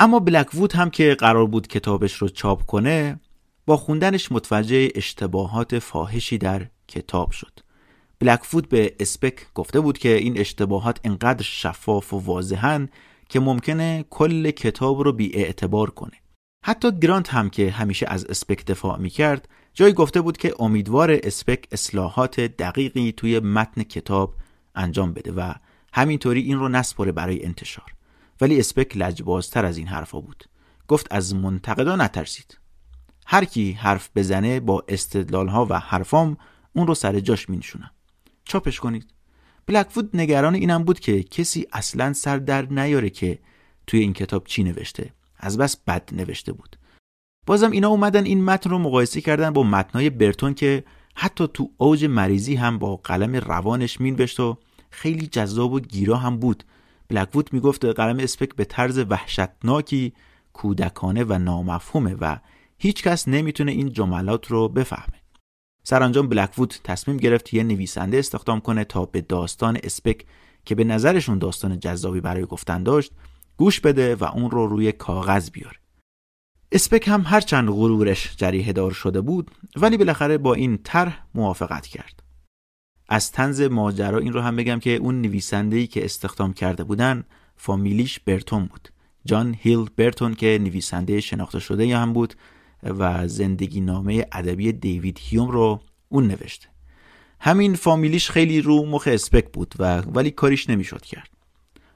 اما 0.00 0.20
بلک 0.20 0.54
وود 0.54 0.72
هم 0.72 0.90
که 0.90 1.14
قرار 1.14 1.46
بود 1.46 1.66
کتابش 1.66 2.14
رو 2.14 2.28
چاپ 2.28 2.66
کنه 2.66 3.20
با 3.66 3.76
خوندنش 3.76 4.32
متوجه 4.32 4.88
اشتباهات 4.94 5.78
فاحشی 5.78 6.38
در 6.38 6.68
کتاب 6.88 7.30
شد. 7.30 7.60
بلک 8.22 8.54
وود 8.54 8.68
به 8.68 8.94
اسپک 9.00 9.52
گفته 9.54 9.80
بود 9.80 9.98
که 9.98 10.16
این 10.16 10.38
اشتباهات 10.38 11.00
انقدر 11.04 11.42
شفاف 11.42 12.14
و 12.14 12.18
واضحن 12.18 12.88
که 13.28 13.40
ممکنه 13.40 14.04
کل 14.10 14.50
کتاب 14.50 15.00
رو 15.00 15.12
بی 15.12 15.34
اعتبار 15.34 15.90
کنه. 15.90 16.12
حتی 16.64 16.92
گرانت 16.92 17.34
هم 17.34 17.50
که 17.50 17.70
همیشه 17.70 18.06
از 18.08 18.24
اسپک 18.24 18.66
دفاع 18.66 18.98
می 18.98 19.10
کرد 19.10 19.48
جایی 19.74 19.92
گفته 19.92 20.20
بود 20.20 20.36
که 20.36 20.54
امیدوار 20.58 21.20
اسپک 21.22 21.68
اصلاحات 21.72 22.40
دقیقی 22.40 23.12
توی 23.12 23.40
متن 23.40 23.82
کتاب 23.82 24.34
انجام 24.74 25.12
بده 25.12 25.32
و 25.32 25.52
همینطوری 25.92 26.40
این 26.40 26.58
رو 26.58 26.68
نسپره 26.68 27.12
برای 27.12 27.44
انتشار. 27.44 27.94
ولی 28.40 28.60
اسپک 28.60 28.96
لجبازتر 28.96 29.64
از 29.64 29.78
این 29.78 29.86
حرفا 29.86 30.20
بود. 30.20 30.44
گفت 30.88 31.06
از 31.10 31.34
منتقدا 31.34 31.96
نترسید. 31.96 32.58
هر 33.26 33.44
کی 33.44 33.72
حرف 33.72 34.10
بزنه 34.16 34.60
با 34.60 34.84
استدلال 34.88 35.48
ها 35.48 35.66
و 35.70 35.78
حرفام 35.78 36.36
اون 36.72 36.86
رو 36.86 36.94
سر 36.94 37.20
جاش 37.20 37.48
می 37.48 37.60
چاپش 38.44 38.80
کنید. 38.80 39.06
بلکفود 39.66 40.16
نگران 40.16 40.54
اینم 40.54 40.84
بود 40.84 41.00
که 41.00 41.22
کسی 41.22 41.66
اصلا 41.72 42.12
سر 42.12 42.36
در 42.36 42.62
نیاره 42.62 43.10
که 43.10 43.38
توی 43.86 44.00
این 44.00 44.12
کتاب 44.12 44.46
چی 44.46 44.64
نوشته. 44.64 45.12
از 45.38 45.58
بس 45.58 45.76
بد 45.76 46.08
نوشته 46.12 46.52
بود. 46.52 46.76
بازم 47.46 47.70
اینا 47.70 47.88
اومدن 47.88 48.24
این 48.24 48.44
متن 48.44 48.70
رو 48.70 48.78
مقایسه 48.78 49.20
کردن 49.20 49.50
با 49.50 49.62
متنای 49.62 50.10
برتون 50.10 50.54
که 50.54 50.84
حتی 51.14 51.48
تو 51.54 51.70
اوج 51.76 52.04
مریضی 52.04 52.54
هم 52.54 52.78
با 52.78 52.96
قلم 52.96 53.36
روانش 53.36 54.00
مینوشت 54.00 54.40
و 54.40 54.58
خیلی 54.90 55.26
جذاب 55.26 55.72
و 55.72 55.80
گیرا 55.80 56.16
هم 56.16 56.38
بود. 56.38 56.64
بلکوود 57.08 57.52
می‌گفت 57.52 57.84
قلم 57.84 58.18
اسپک 58.18 58.54
به 58.54 58.64
طرز 58.64 58.98
وحشتناکی 58.98 60.12
کودکانه 60.52 61.24
و 61.24 61.38
نامفهومه 61.38 62.14
و 62.20 62.36
هیچ 62.78 63.02
کس 63.02 63.28
نمی‌تونه 63.28 63.72
این 63.72 63.92
جملات 63.92 64.46
رو 64.46 64.68
بفهمه. 64.68 65.21
سرانجام 65.84 66.28
بلکوود 66.28 66.74
تصمیم 66.84 67.16
گرفت 67.16 67.54
یه 67.54 67.62
نویسنده 67.62 68.18
استخدام 68.18 68.60
کنه 68.60 68.84
تا 68.84 69.04
به 69.04 69.20
داستان 69.20 69.78
اسپک 69.82 70.24
که 70.64 70.74
به 70.74 70.84
نظرشون 70.84 71.38
داستان 71.38 71.80
جذابی 71.80 72.20
برای 72.20 72.44
گفتن 72.44 72.82
داشت 72.82 73.12
گوش 73.56 73.80
بده 73.80 74.14
و 74.14 74.24
اون 74.24 74.50
رو 74.50 74.66
روی 74.66 74.92
کاغذ 74.92 75.50
بیاره. 75.50 75.76
اسپک 76.72 77.08
هم 77.08 77.22
هرچند 77.26 77.68
غرورش 77.68 78.34
جریه 78.36 78.72
دار 78.72 78.90
شده 78.90 79.20
بود 79.20 79.50
ولی 79.76 79.96
بالاخره 79.96 80.38
با 80.38 80.54
این 80.54 80.78
طرح 80.84 81.26
موافقت 81.34 81.86
کرد. 81.86 82.22
از 83.08 83.32
تنز 83.32 83.60
ماجرا 83.60 84.18
این 84.18 84.32
رو 84.32 84.40
هم 84.40 84.56
بگم 84.56 84.78
که 84.78 84.90
اون 84.90 85.20
نویسنده‌ای 85.20 85.86
که 85.86 86.04
استخدام 86.04 86.52
کرده 86.52 86.84
بودن 86.84 87.24
فامیلیش 87.56 88.20
برتون 88.20 88.66
بود. 88.66 88.88
جان 89.24 89.56
هیل 89.58 89.90
برتون 89.96 90.34
که 90.34 90.58
نویسنده 90.62 91.20
شناخته 91.20 91.58
شده 91.58 91.96
هم 91.96 92.12
بود 92.12 92.34
و 92.82 93.28
زندگی 93.28 93.80
نامه 93.80 94.26
ادبی 94.32 94.72
دیوید 94.72 95.18
هیوم 95.20 95.50
رو 95.50 95.80
اون 96.08 96.26
نوشته 96.26 96.68
همین 97.40 97.74
فامیلیش 97.74 98.30
خیلی 98.30 98.60
رو 98.60 98.86
مخ 98.86 99.08
اسپک 99.12 99.52
بود 99.52 99.74
و 99.78 100.00
ولی 100.00 100.30
کاریش 100.30 100.70
نمی‌شد 100.70 101.00
کرد 101.00 101.30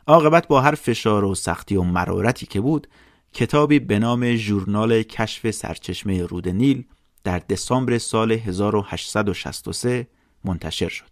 عاقبت 0.07 0.49
با 0.49 0.61
هر 0.61 0.74
فشار 0.74 1.24
و 1.24 1.34
سختی 1.34 1.76
و 1.76 1.82
مرارتی 1.82 2.47
که 2.47 2.61
بود 2.61 2.87
کتابی 3.32 3.78
به 3.78 3.99
نام 3.99 4.37
ژورنال 4.37 5.03
کشف 5.03 5.51
سرچشمه 5.51 6.22
رود 6.22 6.49
نیل 6.49 6.84
در 7.24 7.39
دسامبر 7.39 7.99
سال 7.99 8.32
1863 8.32 10.07
منتشر 10.45 10.89
شد. 10.89 11.11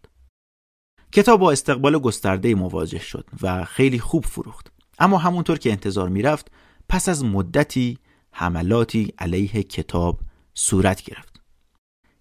کتاب 1.13 1.41
با 1.41 1.53
استقبال 1.53 1.99
گسترده 1.99 2.55
مواجه 2.55 2.99
شد 2.99 3.27
و 3.43 3.65
خیلی 3.65 3.99
خوب 3.99 4.25
فروخت. 4.25 4.73
اما 4.99 5.19
همونطور 5.19 5.59
که 5.59 5.71
انتظار 5.71 6.09
می‌رفت 6.09 6.51
پس 6.89 7.09
از 7.09 7.25
مدتی 7.25 7.99
حملاتی 8.37 9.13
علیه 9.19 9.63
کتاب 9.63 10.21
صورت 10.55 11.03
گرفت. 11.03 11.41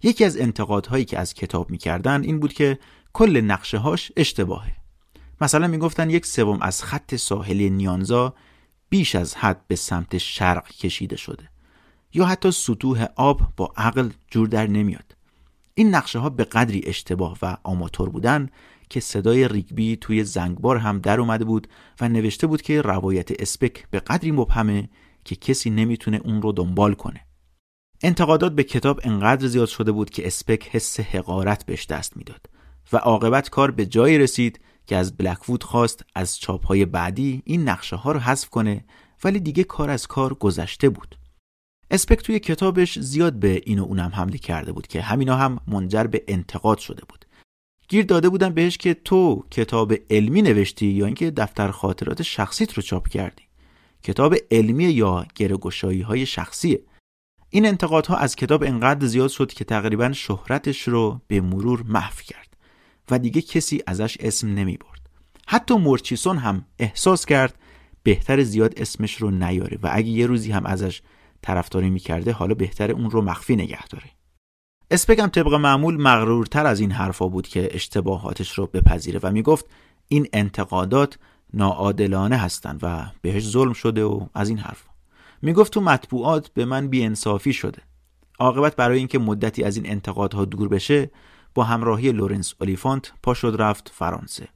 یکی 0.02 0.24
از 0.24 0.36
انتقادهایی 0.36 1.04
که 1.04 1.18
از 1.18 1.34
کتاب 1.34 1.70
می‌کردن 1.70 2.22
این 2.22 2.40
بود 2.40 2.52
که 2.52 2.78
کل 3.12 3.40
نقشه 3.40 3.78
هاش 3.78 4.12
اشتباهه. 4.16 4.72
مثلا 5.40 5.66
می‌گفتن 5.66 6.10
یک 6.10 6.26
سوم 6.26 6.62
از 6.62 6.82
خط 6.82 7.14
ساحلی 7.14 7.70
نیانزا 7.70 8.34
بیش 8.88 9.14
از 9.14 9.34
حد 9.34 9.66
به 9.68 9.76
سمت 9.76 10.18
شرق 10.18 10.68
کشیده 10.68 11.16
شده 11.16 11.48
یا 12.14 12.24
حتی 12.24 12.50
سطوح 12.50 13.06
آب 13.16 13.40
با 13.56 13.72
عقل 13.76 14.10
جور 14.30 14.48
در 14.48 14.66
نمیاد 14.66 15.16
این 15.74 15.94
نقشه 15.94 16.18
ها 16.18 16.30
به 16.30 16.44
قدری 16.44 16.82
اشتباه 16.86 17.38
و 17.42 17.56
آماتور 17.62 18.10
بودن 18.10 18.48
که 18.88 19.00
صدای 19.00 19.48
ریگبی 19.48 19.96
توی 19.96 20.24
زنگبار 20.24 20.76
هم 20.76 20.98
در 20.98 21.20
اومده 21.20 21.44
بود 21.44 21.68
و 22.00 22.08
نوشته 22.08 22.46
بود 22.46 22.62
که 22.62 22.82
روایت 22.82 23.40
اسپک 23.40 23.90
به 23.90 24.00
قدری 24.00 24.32
مبهمه 24.32 24.88
که 25.24 25.36
کسی 25.36 25.70
نمی‌تونه 25.70 26.20
اون 26.24 26.42
رو 26.42 26.52
دنبال 26.52 26.94
کنه. 26.94 27.20
انتقادات 28.02 28.52
به 28.52 28.64
کتاب 28.64 29.00
انقدر 29.04 29.46
زیاد 29.46 29.68
شده 29.68 29.92
بود 29.92 30.10
که 30.10 30.26
اسپک 30.26 30.68
حس 30.68 31.00
حقارت 31.00 31.66
بهش 31.66 31.86
دست 31.86 32.16
می‌داد 32.16 32.40
و 32.92 32.96
عاقبت 32.96 33.50
کار 33.50 33.70
به 33.70 33.86
جایی 33.86 34.18
رسید 34.18 34.60
که 34.86 34.96
از 34.96 35.16
بلکوود 35.16 35.64
خواست 35.64 36.04
از 36.14 36.38
چاپهای 36.38 36.84
بعدی 36.84 37.42
این 37.44 37.68
نقشه 37.68 37.96
ها 37.96 38.12
رو 38.12 38.20
حذف 38.20 38.48
کنه 38.48 38.84
ولی 39.24 39.40
دیگه 39.40 39.64
کار 39.64 39.90
از 39.90 40.06
کار 40.06 40.34
گذشته 40.34 40.88
بود. 40.88 41.18
اسپک 41.90 42.18
توی 42.18 42.38
کتابش 42.38 42.98
زیاد 42.98 43.32
به 43.32 43.62
این 43.64 43.78
و 43.78 43.84
اونم 43.84 44.10
حمله 44.14 44.38
کرده 44.38 44.72
بود 44.72 44.86
که 44.86 45.02
همینا 45.02 45.36
هم 45.36 45.60
منجر 45.66 46.04
به 46.04 46.24
انتقاد 46.28 46.78
شده 46.78 47.02
بود. 47.08 47.24
گیر 47.88 48.04
داده 48.04 48.28
بودن 48.28 48.54
بهش 48.54 48.78
که 48.78 48.94
تو 48.94 49.44
کتاب 49.50 49.94
علمی 50.10 50.42
نوشتی 50.42 50.86
یا 50.86 51.06
اینکه 51.06 51.30
دفتر 51.30 51.70
خاطرات 51.70 52.22
شخصیت 52.22 52.74
رو 52.74 52.82
چاپ 52.82 53.08
کردی. 53.08 53.43
کتاب 54.04 54.34
علمی 54.50 54.84
یا 54.84 55.26
گرگوشایی 55.34 56.00
های 56.00 56.26
شخصیه 56.26 56.82
این 57.50 57.66
انتقادها 57.66 58.16
از 58.16 58.36
کتاب 58.36 58.62
انقدر 58.62 59.06
زیاد 59.06 59.30
شد 59.30 59.52
که 59.52 59.64
تقریبا 59.64 60.12
شهرتش 60.12 60.88
رو 60.88 61.20
به 61.26 61.40
مرور 61.40 61.82
محو 61.82 62.22
کرد 62.24 62.56
و 63.10 63.18
دیگه 63.18 63.42
کسی 63.42 63.82
ازش 63.86 64.16
اسم 64.20 64.48
نمی 64.48 64.76
برد. 64.76 65.00
حتی 65.46 65.74
مورچیسون 65.74 66.38
هم 66.38 66.64
احساس 66.78 67.26
کرد 67.26 67.58
بهتر 68.02 68.42
زیاد 68.42 68.74
اسمش 68.76 69.16
رو 69.16 69.30
نیاره 69.30 69.78
و 69.82 69.88
اگه 69.92 70.08
یه 70.08 70.26
روزی 70.26 70.52
هم 70.52 70.66
ازش 70.66 71.02
طرفداری 71.42 71.90
می‌کرده 71.90 72.32
حالا 72.32 72.54
بهتر 72.54 72.90
اون 72.90 73.10
رو 73.10 73.22
مخفی 73.22 73.56
نگه 73.56 73.86
داره. 73.86 74.10
اسپک 74.90 75.16
طبق 75.16 75.54
معمول 75.54 76.02
مغرورتر 76.02 76.66
از 76.66 76.80
این 76.80 76.90
حرفا 76.90 77.28
بود 77.28 77.48
که 77.48 77.68
اشتباهاتش 77.72 78.58
رو 78.58 78.66
بپذیره 78.66 79.20
و 79.22 79.32
می‌گفت 79.32 79.66
این 80.08 80.28
انتقادات 80.32 81.18
ناعادلانه 81.54 82.36
هستند 82.36 82.80
و 82.82 83.06
بهش 83.22 83.48
ظلم 83.48 83.72
شده 83.72 84.04
و 84.04 84.26
از 84.34 84.48
این 84.48 84.58
حرفا. 84.58 84.90
می‌گفت 85.42 85.72
تو 85.72 85.80
مطبوعات 85.80 86.48
به 86.48 86.64
من 86.64 86.88
بیانصافی 86.88 87.52
شده. 87.52 87.82
عاقبت 88.38 88.76
برای 88.76 88.98
اینکه 88.98 89.18
مدتی 89.18 89.64
از 89.64 89.76
این 89.76 89.90
انتقادها 89.90 90.44
دور 90.44 90.68
بشه 90.68 91.10
با 91.54 91.64
همراهی 91.64 92.12
لورنس 92.12 92.54
اولیفانت 92.60 93.12
پا 93.22 93.34
شد 93.34 93.56
رفت 93.58 93.92
فرانسه 93.94 94.48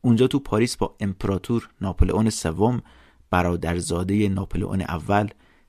اونجا 0.00 0.26
تو 0.26 0.38
پاریس 0.38 0.76
با 0.76 0.96
امپراتور 1.00 1.68
ناپلئون 1.80 2.30
سوم 2.30 2.82
برادرزاده 3.30 4.28
ناپلئون 4.28 4.80
اول 4.80 5.28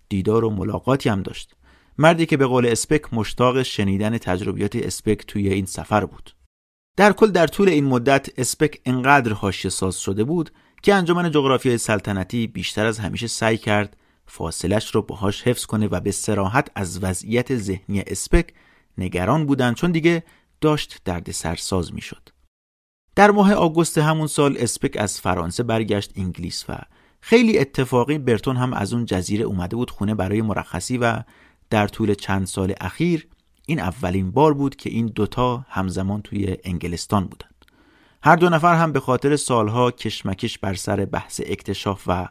دیدار 0.10 0.46
و 0.46 0.50
ملاقاتی 0.50 1.10
هم 1.10 1.22
داشت 1.22 1.56
مردی 1.98 2.26
که 2.26 2.38
به 2.38 2.46
قول 2.46 2.66
اسپک 2.66 3.14
مشتاق 3.14 3.62
شنیدن 3.62 4.18
تجربیات 4.18 4.76
اسپک 4.76 5.26
توی 5.28 5.50
این 5.50 5.66
سفر 5.66 6.06
بود 6.06 6.32
در 6.98 7.14
کل 7.14 7.28
در 7.28 7.48
طول 7.48 7.70
این 7.70 7.86
مدت 7.86 8.40
اسپک 8.40 8.82
انقدر 8.86 9.34
حاشیه 9.34 9.72
ساز 9.72 9.98
شده 9.98 10.24
بود 10.24 10.52
که 10.84 10.94
انجمن 10.94 11.32
جغرافیای 11.32 11.78
سلطنتی 11.78 12.48
بیشتر 12.48 12.86
از 12.86 13.00
همیشه 13.00 13.28
سعی 13.28 13.58
کرد 13.58 13.98
فاصلش 14.26 14.96
رو 14.96 15.02
باهاش 15.02 15.42
حفظ 15.44 15.66
کنه 15.66 15.88
و 15.88 16.00
به 16.00 16.12
صراحت 16.12 16.72
از 16.76 17.04
وضعیت 17.04 17.58
ذهنی 17.58 18.04
اسپک 18.08 18.54
نگران 18.98 19.46
بودن 19.46 19.74
چون 19.74 19.92
دیگه 19.92 20.24
داشت 20.62 21.02
درد 21.06 21.32
سرساز 21.32 21.94
می‌شد. 21.94 22.30
در 23.16 23.32
ماه 23.32 23.54
آگوست 23.54 23.98
همون 23.98 24.28
سال 24.28 24.58
اسپک 24.60 24.98
از 24.98 25.22
فرانسه 25.22 25.64
برگشت 25.64 26.12
انگلیس 26.16 26.66
و 26.70 26.78
خیلی 27.22 27.60
اتفاقی 27.60 28.18
برتون 28.18 28.58
هم 28.58 28.74
از 28.74 28.94
اون 28.94 29.06
جزیره 29.06 29.44
اومده 29.44 29.76
بود 29.76 29.92
خونه 29.92 30.16
برای 30.16 30.42
مرخصی 30.42 30.98
و 30.98 31.24
در 31.70 31.88
طول 31.88 32.14
چند 32.14 32.48
سال 32.48 32.74
اخیر 32.82 33.28
این 33.66 33.80
اولین 33.80 34.32
بار 34.32 34.54
بود 34.54 34.76
که 34.76 34.90
این 34.90 35.06
دوتا 35.06 35.66
همزمان 35.70 36.22
توی 36.22 36.58
انگلستان 36.64 37.26
بودن 37.26 37.51
هر 38.24 38.36
دو 38.36 38.50
نفر 38.50 38.76
هم 38.76 38.92
به 38.92 39.00
خاطر 39.00 39.36
سالها 39.36 39.92
کشمکش 39.92 40.58
بر 40.58 40.74
سر 40.74 41.06
بحث 41.06 41.42
اکتشاف 41.46 42.04
و 42.08 42.28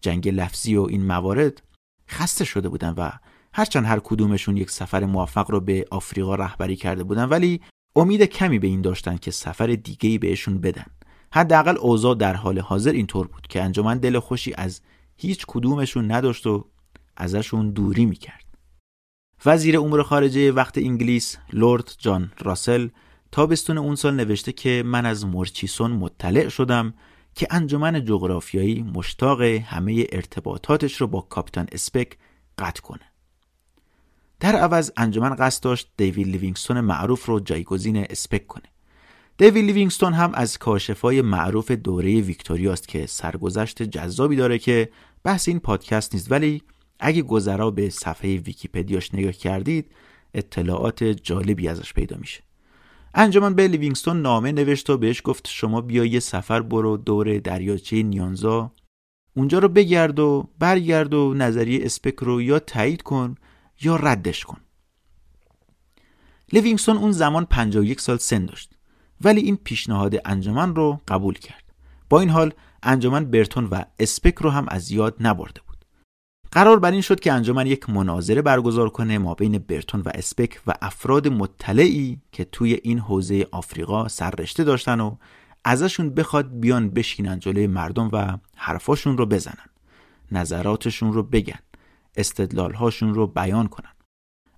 جنگ 0.00 0.28
لفظی 0.28 0.76
و 0.76 0.82
این 0.82 1.06
موارد 1.06 1.62
خسته 2.08 2.44
شده 2.44 2.68
بودن 2.68 2.94
و 2.96 3.10
هرچند 3.52 3.86
هر 3.86 3.98
کدومشون 3.98 4.56
یک 4.56 4.70
سفر 4.70 5.04
موفق 5.04 5.50
رو 5.50 5.60
به 5.60 5.86
آفریقا 5.90 6.34
رهبری 6.34 6.76
کرده 6.76 7.04
بودن 7.04 7.24
ولی 7.24 7.60
امید 7.96 8.22
کمی 8.22 8.58
به 8.58 8.66
این 8.66 8.82
داشتن 8.82 9.16
که 9.16 9.30
سفر 9.30 9.66
دیگه 9.66 10.18
بهشون 10.18 10.60
بدن. 10.60 10.86
حداقل 11.32 11.78
اوضاع 11.78 12.14
در 12.14 12.34
حال 12.34 12.58
حاضر 12.58 12.92
اینطور 12.92 13.26
بود 13.26 13.46
که 13.46 13.62
انجمن 13.62 13.98
دل 13.98 14.18
خوشی 14.18 14.54
از 14.54 14.80
هیچ 15.16 15.44
کدومشون 15.48 16.12
نداشت 16.12 16.46
و 16.46 16.64
ازشون 17.16 17.70
دوری 17.70 18.06
می‌کرد. 18.06 18.44
وزیر 19.46 19.78
امور 19.78 20.02
خارجه 20.02 20.52
وقت 20.52 20.78
انگلیس 20.78 21.36
لورد 21.52 21.92
جان 21.98 22.32
راسل 22.40 22.88
تابستون 23.34 23.78
اون 23.78 23.96
سال 23.96 24.14
نوشته 24.14 24.52
که 24.52 24.82
من 24.86 25.06
از 25.06 25.26
مرچیسون 25.26 25.90
مطلع 25.90 26.48
شدم 26.48 26.94
که 27.34 27.46
انجمن 27.50 28.04
جغرافیایی 28.04 28.82
مشتاقه 28.82 29.42
همه 29.42 30.06
ارتباطاتش 30.12 31.00
رو 31.00 31.06
با 31.06 31.20
کاپیتان 31.20 31.66
اسپک 31.72 32.18
قطع 32.58 32.82
کنه. 32.82 33.00
در 34.40 34.56
عوض 34.56 34.90
انجمن 34.96 35.36
قصد 35.38 35.62
داشت 35.62 35.88
دیوید 35.96 36.26
لیوینگستون 36.26 36.80
معروف 36.80 37.26
رو 37.26 37.40
جایگزین 37.40 37.96
اسپک 38.10 38.46
کنه. 38.46 38.68
دیوید 39.38 39.64
لیوینگستون 39.64 40.12
هم 40.12 40.30
از 40.34 40.58
کاشفای 40.58 41.22
معروف 41.22 41.70
دوره 41.70 42.20
ویکتوریاست 42.20 42.88
که 42.88 43.06
سرگذشت 43.06 43.82
جذابی 43.82 44.36
داره 44.36 44.58
که 44.58 44.88
بحث 45.24 45.48
این 45.48 45.60
پادکست 45.60 46.14
نیست 46.14 46.32
ولی 46.32 46.62
اگه 47.00 47.22
گذرا 47.22 47.70
به 47.70 47.90
صفحه 47.90 48.36
ویکیپدیاش 48.36 49.14
نگاه 49.14 49.32
کردید 49.32 49.90
اطلاعات 50.34 51.04
جالبی 51.04 51.68
ازش 51.68 51.92
پیدا 51.92 52.16
میشه. 52.16 52.42
انجمن 53.16 53.54
به 53.54 53.68
لیوینگستون 53.68 54.22
نامه 54.22 54.52
نوشت 54.52 54.90
و 54.90 54.98
بهش 54.98 55.22
گفت 55.24 55.48
شما 55.48 55.80
بیا 55.80 56.04
یه 56.04 56.20
سفر 56.20 56.62
برو 56.62 56.96
دور 56.96 57.38
دریاچه 57.38 58.02
نیانزا. 58.02 58.72
اونجا 59.36 59.58
رو 59.58 59.68
بگرد 59.68 60.18
و 60.18 60.48
برگرد 60.58 61.14
و 61.14 61.34
نظریه 61.34 61.84
اسپک 61.84 62.14
رو 62.14 62.42
یا 62.42 62.58
تایید 62.58 63.02
کن 63.02 63.34
یا 63.82 63.96
ردش 63.96 64.44
کن. 64.44 64.58
لیوینگستون 66.52 66.96
اون 66.96 67.12
زمان 67.12 67.44
51 67.44 68.00
سال 68.00 68.16
سن 68.16 68.46
داشت 68.46 68.70
ولی 69.20 69.40
این 69.40 69.56
پیشنهاد 69.56 70.14
انجمن 70.24 70.74
رو 70.74 71.00
قبول 71.08 71.34
کرد. 71.34 71.64
با 72.08 72.20
این 72.20 72.30
حال 72.30 72.52
انجمن 72.82 73.24
برتون 73.24 73.64
و 73.64 73.84
اسپک 73.98 74.34
رو 74.34 74.50
هم 74.50 74.66
از 74.68 74.90
یاد 74.90 75.16
نبرده 75.20 75.60
قرار 76.54 76.78
بر 76.78 76.90
این 76.90 77.00
شد 77.00 77.20
که 77.20 77.32
انجمن 77.32 77.66
یک 77.66 77.90
مناظره 77.90 78.42
برگزار 78.42 78.88
کنه 78.88 79.18
ما 79.18 79.34
بین 79.34 79.58
برتون 79.58 80.00
و 80.00 80.10
اسپک 80.14 80.60
و 80.66 80.74
افراد 80.82 81.28
مطلعی 81.28 82.18
که 82.32 82.44
توی 82.44 82.80
این 82.82 82.98
حوزه 82.98 83.46
آفریقا 83.52 84.08
سررشته 84.08 84.64
داشتن 84.64 85.00
و 85.00 85.16
ازشون 85.64 86.10
بخواد 86.10 86.60
بیان 86.60 86.90
بشینن 86.90 87.38
جلوی 87.38 87.66
مردم 87.66 88.10
و 88.12 88.38
حرفاشون 88.56 89.18
رو 89.18 89.26
بزنن 89.26 89.66
نظراتشون 90.32 91.12
رو 91.12 91.22
بگن 91.22 91.58
استدلالهاشون 92.16 93.14
رو 93.14 93.26
بیان 93.26 93.66
کنن. 93.66 93.92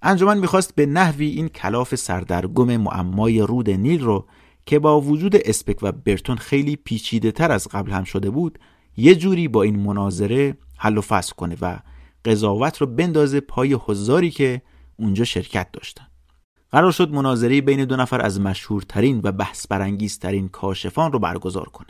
انجمن 0.03 0.39
می‌خواست 0.39 0.75
به 0.75 0.87
نحوی 0.87 1.27
این 1.27 1.49
کلاف 1.49 1.95
سردرگم 1.95 2.77
معمای 2.77 3.41
رود 3.41 3.71
نیل 3.71 4.05
رو 4.05 4.27
که 4.67 4.79
با 4.79 5.01
وجود 5.01 5.37
اسپک 5.37 5.83
و 5.83 5.93
برتون 5.93 6.37
خیلی 6.37 6.77
پیچیده 6.77 7.33
تر 7.33 7.53
از 7.53 7.69
قبل 7.69 7.91
هم 7.91 8.05
شده 8.05 8.31
بود 8.31 8.59
یه 8.97 9.15
جوری 9.15 9.49
با 9.49 9.63
این 9.63 9.77
مناظره 9.77 10.59
حل 10.77 10.99
و 10.99 11.01
فصل 11.01 11.35
کنه 11.35 11.57
و 11.61 11.79
قضاوت 12.25 12.79
رو 12.79 12.87
بندازه 12.87 13.41
پای 13.41 13.77
حضاری 13.85 14.31
که 14.31 14.63
اونجا 14.97 15.25
شرکت 15.25 15.73
داشتن. 15.73 16.07
قرار 16.71 16.93
شد 16.93 17.11
مناظره 17.11 17.61
بین 17.61 17.85
دو 17.85 17.97
نفر 17.97 18.21
از 18.21 18.41
مشهورترین 18.41 19.21
و 19.25 19.33
بحث 19.33 19.67
برانگیزترین 19.67 20.49
کاشفان 20.49 21.13
رو 21.13 21.19
برگزار 21.19 21.69
کنه. 21.69 21.89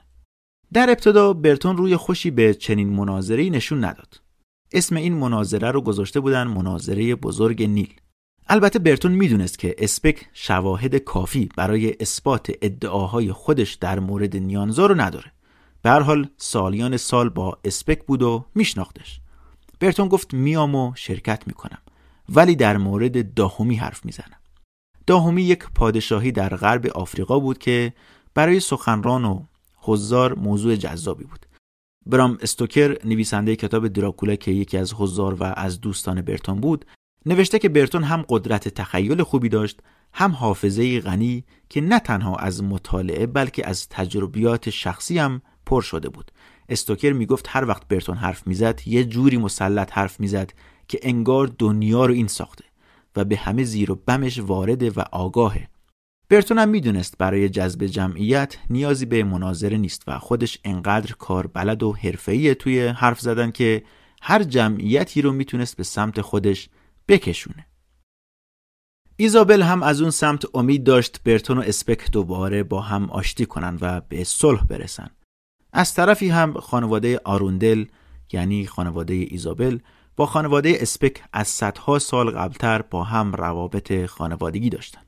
در 0.73 0.91
ابتدا 0.91 1.33
برتون 1.33 1.77
روی 1.77 1.97
خوشی 1.97 2.31
به 2.31 2.55
چنین 2.55 2.89
مناظره 2.89 3.51
نشون 3.51 3.85
نداد. 3.85 4.21
اسم 4.73 4.97
این 4.97 5.15
مناظره 5.15 5.71
رو 5.71 5.81
گذاشته 5.81 6.21
بودن 6.21 6.45
مناظره 6.45 7.15
بزرگ 7.15 7.63
نیل. 7.63 7.95
البته 8.49 8.79
برتون 8.79 9.13
می‌دونست 9.13 9.59
که 9.59 9.75
اسپک 9.79 10.29
شواهد 10.33 10.97
کافی 10.97 11.49
برای 11.57 11.95
اثبات 12.01 12.53
ادعاهای 12.63 13.33
خودش 13.33 13.75
در 13.75 13.99
مورد 13.99 14.37
نیانزا 14.37 14.87
رو 14.87 15.01
نداره. 15.01 15.33
به 15.87 15.93
هر 15.93 16.01
حال 16.01 16.29
سالیان 16.37 16.97
سال 16.97 17.29
با 17.29 17.59
اسپک 17.65 18.07
بود 18.07 18.23
و 18.23 18.45
میشناختش. 18.55 19.21
برتون 19.81 20.09
گفت 20.09 20.35
میام 20.35 20.75
و 20.75 20.93
شرکت 20.95 21.43
می‌کنم 21.47 21.79
ولی 22.29 22.57
در 22.57 22.77
مورد 22.77 23.35
داهمی 23.35 23.77
حرف 23.77 24.05
می‌زنم. 24.05 24.41
داهمی 25.07 25.43
یک 25.43 25.65
پادشاهی 25.75 26.33
در 26.33 26.57
غرب 26.57 26.87
آفریقا 26.87 27.39
بود 27.39 27.59
که 27.59 27.93
برای 28.35 28.61
سخنران 28.61 29.25
و 29.25 29.43
حضار 29.77 30.35
موضوع 30.35 30.77
جذابی 30.77 31.25
بود. 31.25 31.47
برام 32.07 32.39
استوکر 32.41 32.97
نویسنده 33.05 33.57
کتاب 33.57 33.89
دراکولا 33.89 34.37
که 34.37 34.51
یکی 34.51 34.79
از 34.79 34.95
حضار 34.95 35.35
و 35.35 35.45
از 35.45 35.81
دوستان 35.81 36.23
برتون 36.23 36.61
بود 36.61 36.85
نوشته 37.27 37.59
که 37.59 37.69
برتون 37.69 38.03
هم 38.03 38.25
قدرت 38.29 38.69
تخیل 38.69 39.23
خوبی 39.23 39.49
داشت 39.49 39.81
هم 40.13 40.33
حافظه 40.33 41.01
غنی 41.01 41.45
که 41.69 41.81
نه 41.81 41.99
تنها 41.99 42.37
از 42.37 42.63
مطالعه 42.63 43.27
بلکه 43.27 43.69
از 43.69 43.89
تجربیات 43.89 44.71
شخصی 44.71 45.19
هم 45.19 45.43
پر 45.67 45.81
شده 45.81 46.09
بود. 46.09 46.31
استوکر 46.69 47.13
می‌گفت 47.13 47.47
هر 47.49 47.65
وقت 47.65 47.89
برتون 47.89 48.17
حرف 48.17 48.47
می‌زد 48.47 48.81
یه 48.87 49.05
جوری 49.05 49.37
مسلط 49.37 49.93
حرف 49.93 50.21
می‌زد 50.21 50.53
که 50.89 50.99
انگار 51.03 51.51
دنیا 51.59 52.07
رو 52.07 52.15
این 52.15 52.29
ساخته 52.29 52.65
و 53.17 53.25
به 53.25 53.37
همه 53.37 53.65
زیر 53.65 53.93
و 53.93 53.95
بمش 53.95 54.39
وارده 54.39 54.91
و 54.91 55.01
آگاهه. 55.13 55.69
برتون 56.29 56.59
هم 56.59 56.69
می‌دونست 56.69 57.19
برای 57.19 57.49
جذب 57.49 57.87
جمعیت 57.87 58.57
نیازی 58.71 59.07
به 59.07 59.25
مناظره 59.25 59.77
نیست 59.77 60.03
و 60.07 60.19
خودش 60.19 60.59
انقدر 60.65 61.13
کار 61.13 61.47
بلد 61.47 61.83
و 61.83 61.93
حرفه‌ای 61.93 62.55
توی 62.55 62.87
حرف 62.87 63.21
زدن 63.21 63.51
که 63.51 63.85
هر 64.23 64.43
جمعیتی 64.43 65.23
رو 65.23 65.33
می‌تونست 65.33 65.77
به 65.77 65.83
سمت 65.83 66.21
خودش 66.21 66.69
بکشونه. 67.09 67.67
ایزابل 69.17 69.63
هم 69.63 69.83
از 69.83 70.01
اون 70.01 70.11
سمت 70.11 70.45
امید 70.55 70.85
داشت 70.85 71.23
برتون 71.23 71.59
و 71.59 71.61
اسپک 71.61 72.11
دوباره 72.11 72.63
با 72.63 72.81
هم 72.81 73.11
آشتی 73.11 73.47
کنن 73.47 73.79
و 73.81 74.01
به 74.01 74.25
صلح 74.25 74.65
برسن. 74.65 75.11
از 75.77 75.95
طرفی 75.95 76.29
هم 76.29 76.53
خانواده 76.53 77.21
آروندل 77.25 77.85
یعنی 78.33 78.67
خانواده 78.67 79.15
ایزابل 79.15 79.79
با 80.17 80.27
خانواده 80.27 80.77
اسپک 80.81 81.23
از 81.33 81.49
صدها 81.49 81.99
سال 81.99 82.31
قبلتر 82.31 82.83
با 82.83 83.05
هم 83.05 83.33
روابط 83.33 84.07
خانوادگی 84.07 84.71
داشتن. 84.71 85.01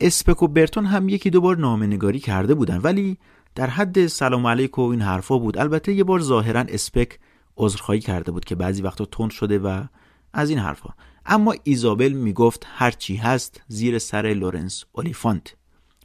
اسپک 0.00 0.42
و 0.42 0.48
برتون 0.48 0.86
هم 0.86 1.08
یکی 1.08 1.30
دو 1.30 1.40
بار 1.40 1.56
نامه‌نگاری 1.56 2.20
کرده 2.20 2.54
بودن 2.54 2.78
ولی 2.78 3.18
در 3.54 3.66
حد 3.66 4.06
سلام 4.06 4.46
علیک 4.46 4.78
و 4.78 4.82
این 4.82 5.02
حرفا 5.02 5.38
بود. 5.38 5.58
البته 5.58 5.92
یه 5.92 6.04
بار 6.04 6.20
ظاهرا 6.20 6.64
اسپک 6.68 7.18
عذرخواهی 7.56 8.00
کرده 8.00 8.32
بود 8.32 8.44
که 8.44 8.54
بعضی 8.54 8.82
وقتا 8.82 9.04
تند 9.04 9.30
شده 9.30 9.58
و 9.58 9.84
از 10.32 10.50
این 10.50 10.58
حرفا. 10.58 10.90
اما 11.26 11.54
ایزابل 11.62 12.12
می‌گفت 12.12 12.66
هر 12.74 12.90
چی 12.90 13.16
هست 13.16 13.62
زیر 13.68 13.98
سر 13.98 14.22
لورنس 14.22 14.84
اولیفانت. 14.92 15.56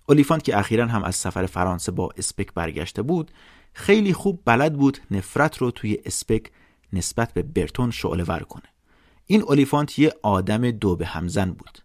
اولیفانت 0.10 0.44
که 0.44 0.58
اخیرا 0.58 0.88
هم 0.88 1.04
از 1.04 1.16
سفر 1.16 1.46
فرانسه 1.46 1.92
با 1.92 2.10
اسپک 2.18 2.54
برگشته 2.54 3.02
بود 3.02 3.32
خیلی 3.74 4.14
خوب 4.14 4.42
بلد 4.46 4.74
بود 4.74 4.98
نفرت 5.12 5.58
رو 5.58 5.72
توی 5.72 5.98
اسپک 6.06 6.52
نسبت 6.94 7.34
به 7.34 7.42
برتون 7.42 7.92
شعله 7.92 8.24
ور 8.24 8.40
کنه. 8.40 8.64
این 9.26 9.42
اولیفانت 9.42 10.00
یه 10.00 10.14
آدم 10.24 10.72
دو 10.72 10.96
به 10.96 11.06
همزن 11.06 11.52
بود. 11.52 11.80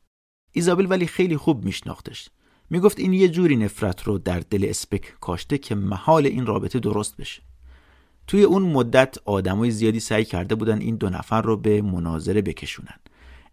ایزابل 0.53 0.87
ولی 0.91 1.07
خیلی 1.07 1.37
خوب 1.37 1.64
میشناختش. 1.64 2.28
می‌گفت 2.70 2.99
این 2.99 3.12
یه 3.12 3.28
جوری 3.28 3.57
نفرت 3.57 4.03
رو 4.03 4.18
در 4.18 4.41
دل 4.41 4.66
اسپک 4.68 5.14
کاشته 5.20 5.59
که 5.59 5.74
محال 5.74 6.26
این 6.26 6.47
رابطه 6.47 6.78
درست 6.78 7.16
بشه. 7.16 7.43
توی 8.26 8.43
اون 8.43 8.62
مدت 8.62 9.16
آدمای 9.24 9.70
زیادی 9.70 10.01
سعی 10.01 10.24
کرده 10.24 10.55
بودن 10.55 10.80
این 10.80 10.97
دو 10.97 11.11
نفر 11.11 11.43
رو 11.43 11.57
به 11.57 11.82
مناظره 11.82 12.43
بکشونن. 12.43 12.99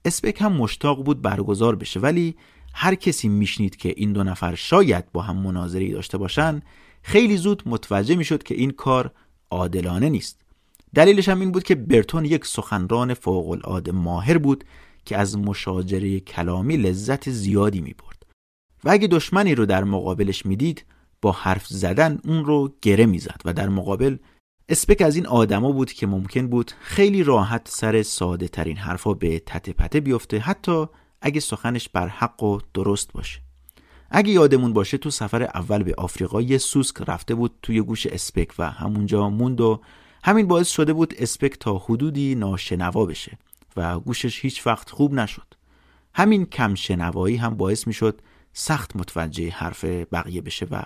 اسپک 0.05 0.41
هم 0.41 0.53
مشتاق 0.53 1.03
بود 1.03 1.21
برگزار 1.21 1.75
بشه 1.75 1.99
ولی 1.99 2.35
هر 2.73 2.95
کسی 2.95 3.29
میشنید 3.29 3.75
که 3.75 3.93
این 3.97 4.13
دو 4.13 4.23
نفر 4.23 4.55
شاید 4.55 5.11
با 5.11 5.21
هم 5.21 5.37
مناظری 5.37 5.91
داشته 5.91 6.17
باشن 6.17 6.61
خیلی 7.01 7.37
زود 7.37 7.63
متوجه 7.65 8.15
می‌شد 8.15 8.43
که 8.43 8.55
این 8.55 8.71
کار 8.71 9.11
عادلانه 9.51 10.09
نیست. 10.09 10.41
دلیلش 10.95 11.29
هم 11.29 11.39
این 11.39 11.51
بود 11.51 11.63
که 11.63 11.75
برتون 11.75 12.25
یک 12.25 12.45
سخنران 12.45 13.13
فوق 13.13 13.49
العاده 13.49 13.91
ماهر 13.91 14.37
بود 14.37 14.63
که 15.05 15.17
از 15.17 15.37
مشاجره 15.37 16.19
کلامی 16.19 16.77
لذت 16.77 17.29
زیادی 17.29 17.81
می 17.81 17.93
برد 17.93 18.25
و 18.83 18.89
اگه 18.89 19.07
دشمنی 19.07 19.55
رو 19.55 19.65
در 19.65 19.83
مقابلش 19.83 20.45
می‌دید 20.45 20.85
با 21.21 21.31
حرف 21.31 21.67
زدن 21.67 22.19
اون 22.25 22.45
رو 22.45 22.73
گره 22.81 23.05
می‌زد 23.05 23.41
و 23.45 23.53
در 23.53 23.69
مقابل 23.69 24.17
اسپک 24.69 25.01
از 25.01 25.15
این 25.15 25.27
آدما 25.27 25.71
بود 25.71 25.91
که 25.91 26.07
ممکن 26.07 26.47
بود 26.47 26.71
خیلی 26.81 27.23
راحت 27.23 27.67
سر 27.67 28.03
ساده 28.03 28.47
ترین 28.47 28.77
حرفا 28.77 29.13
به 29.13 29.39
تته 29.39 29.73
پته 29.73 29.99
بیفته 29.99 30.39
حتی 30.39 30.85
اگه 31.21 31.39
سخنش 31.39 31.89
بر 31.89 32.07
حق 32.07 32.43
و 32.43 32.59
درست 32.73 33.13
باشه. 33.13 33.39
اگه 34.11 34.31
یادمون 34.31 34.73
باشه 34.73 34.97
تو 34.97 35.09
سفر 35.09 35.43
اول 35.43 35.83
به 35.83 35.93
آفریقا 35.97 36.41
یه 36.41 36.57
سوسک 36.57 36.95
رفته 37.07 37.35
بود 37.35 37.53
توی 37.61 37.81
گوش 37.81 38.07
اسپک 38.07 38.53
و 38.59 38.71
همونجا 38.71 39.29
موند 39.29 39.61
و 39.61 39.81
همین 40.23 40.47
باعث 40.47 40.69
شده 40.69 40.93
بود 40.93 41.13
اسپک 41.17 41.57
تا 41.59 41.77
حدودی 41.77 42.35
ناشنوا 42.35 43.05
بشه 43.05 43.37
و 43.77 43.99
گوشش 43.99 44.45
هیچ 44.45 44.67
وقت 44.67 44.89
خوب 44.89 45.13
نشد. 45.13 45.53
همین 46.13 46.45
کم 46.45 46.75
شنوایی 46.75 47.35
هم 47.35 47.57
باعث 47.57 47.87
می‌شد 47.87 48.21
سخت 48.53 48.95
متوجه 48.95 49.49
حرف 49.49 49.85
بقیه 49.85 50.41
بشه 50.41 50.67
و 50.71 50.81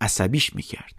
عصبیش 0.00 0.54
می‌کرد. 0.54 0.94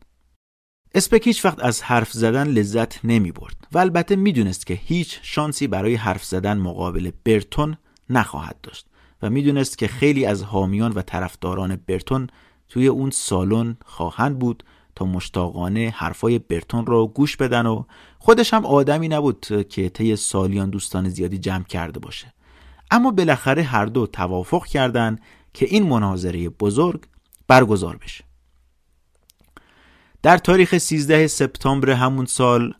اسپک 0.95 1.27
هیچ 1.27 1.45
وقت 1.45 1.63
از 1.63 1.83
حرف 1.83 2.11
زدن 2.11 2.47
لذت 2.47 3.05
نمی 3.05 3.31
برد 3.31 3.67
و 3.71 3.77
البته 3.77 4.15
می‌دونست 4.15 4.65
که 4.65 4.73
هیچ 4.73 5.19
شانسی 5.21 5.67
برای 5.67 5.95
حرف 5.95 6.23
زدن 6.23 6.57
مقابل 6.57 7.11
برتون 7.23 7.77
نخواهد 8.09 8.61
داشت. 8.63 8.87
و 9.21 9.29
می‌دونست 9.29 9.77
که 9.77 9.87
خیلی 9.87 10.25
از 10.25 10.43
حامیان 10.43 10.91
و 10.91 11.01
طرفداران 11.01 11.75
برتون 11.87 12.27
توی 12.69 12.87
اون 12.87 13.09
سالن 13.09 13.77
خواهند 13.85 14.39
بود 14.39 14.63
تا 14.95 15.05
مشتاقانه 15.05 15.93
حرفای 15.95 16.39
برتون 16.39 16.85
رو 16.85 17.07
گوش 17.07 17.37
بدن 17.37 17.65
و 17.65 17.83
خودش 18.19 18.53
هم 18.53 18.65
آدمی 18.65 19.07
نبود 19.07 19.67
که 19.69 19.89
طی 19.89 20.15
سالیان 20.15 20.69
دوستان 20.69 21.09
زیادی 21.09 21.37
جمع 21.37 21.63
کرده 21.63 21.99
باشه. 21.99 22.33
اما 22.91 23.11
بالاخره 23.11 23.63
هر 23.63 23.85
دو 23.85 24.07
توافق 24.07 24.65
کردند 24.65 25.21
که 25.53 25.65
این 25.65 25.83
مناظره 25.89 26.49
بزرگ 26.49 27.03
برگزار 27.47 27.97
بشه. 27.97 28.23
در 30.21 30.37
تاریخ 30.37 30.77
13 30.77 31.27
سپتامبر 31.27 31.89
همون 31.89 32.25
سال 32.25 32.73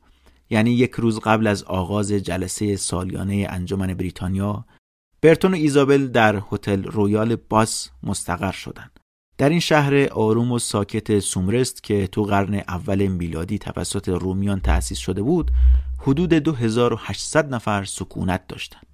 یعنی 0.50 0.72
یک 0.72 0.92
روز 0.92 1.20
قبل 1.20 1.48
از 1.48 1.64
آغاز 1.64 2.12
جلسه 2.12 2.76
سالیانه 2.76 3.48
انجمن 3.50 3.94
بریتانیا 3.94 4.66
برتون 5.22 5.54
و 5.54 5.56
ایزابل 5.56 6.08
در 6.08 6.42
هتل 6.52 6.84
رویال 6.84 7.36
باس 7.36 7.90
مستقر 8.04 8.52
شدند. 8.52 9.00
در 9.38 9.50
این 9.50 9.60
شهر 9.60 10.08
آروم 10.12 10.52
و 10.52 10.60
ساکت 10.60 11.20
سومرست 11.20 11.84
که 11.84 12.08
تو 12.08 12.24
قرن 12.24 12.54
اول 12.54 13.08
میلادی 13.08 13.58
توسط 13.58 14.10
رومیان 14.10 14.60
تأسیس 14.60 14.98
شده 14.98 15.22
بود 15.22 15.52
حدود 15.98 16.30
2800 16.30 17.54
نفر 17.54 17.84
سکونت 17.84 18.48
داشتند. 18.48 18.88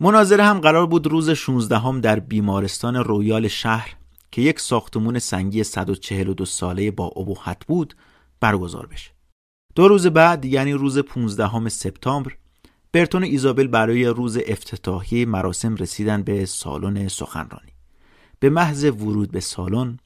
مناظره 0.00 0.44
هم 0.44 0.60
قرار 0.60 0.86
بود 0.86 1.06
روز 1.06 1.30
16 1.30 1.78
هم 1.78 2.00
در 2.00 2.20
بیمارستان 2.20 2.96
رویال 2.96 3.48
شهر 3.48 3.96
که 4.30 4.42
یک 4.42 4.60
ساختمون 4.60 5.18
سنگی 5.18 5.64
142 5.64 6.44
ساله 6.44 6.90
با 6.90 7.06
ابهت 7.06 7.66
بود 7.66 7.94
برگزار 8.40 8.86
بشه. 8.86 9.10
دو 9.74 9.88
روز 9.88 10.06
بعد 10.06 10.44
یعنی 10.44 10.72
روز 10.72 10.98
15 10.98 11.68
سپتامبر 11.68 12.32
برتون 12.96 13.22
و 13.22 13.26
ایزابل 13.26 13.66
برای 13.66 14.04
روز 14.04 14.38
افتتاحی 14.46 15.24
مراسم 15.24 15.74
رسیدن 15.74 16.22
به 16.22 16.46
سالن 16.46 17.08
سخنرانی. 17.08 17.72
به 18.40 18.50
محض 18.50 18.84
ورود 18.84 19.30
به 19.30 19.40
سالن 19.40 19.98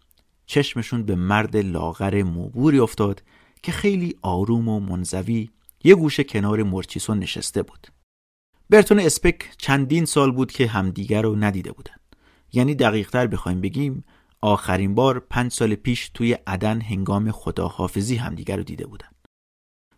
چشمشون 0.46 1.02
به 1.02 1.14
مرد 1.14 1.56
لاغر 1.56 2.22
موبوری 2.22 2.78
افتاد 2.78 3.22
که 3.62 3.72
خیلی 3.72 4.16
آروم 4.22 4.68
و 4.68 4.80
منزوی 4.80 5.50
یه 5.84 5.94
گوشه 5.94 6.24
کنار 6.24 6.62
مرچیسون 6.62 7.18
نشسته 7.18 7.62
بود. 7.62 7.86
برتون 8.70 8.98
اسپک 8.98 9.50
چندین 9.58 10.04
سال 10.04 10.32
بود 10.32 10.52
که 10.52 10.66
همدیگر 10.66 11.22
رو 11.22 11.36
ندیده 11.36 11.72
بودن. 11.72 11.96
یعنی 12.52 12.74
دقیقتر 12.74 13.26
بخوایم 13.26 13.60
بگیم 13.60 14.04
آخرین 14.40 14.94
بار 14.94 15.20
پنج 15.20 15.52
سال 15.52 15.74
پیش 15.74 16.10
توی 16.14 16.32
عدن 16.32 16.80
هنگام 16.80 17.30
خداحافظی 17.30 18.16
همدیگر 18.16 18.56
رو 18.56 18.62
دیده 18.62 18.86
بودن. 18.86 19.08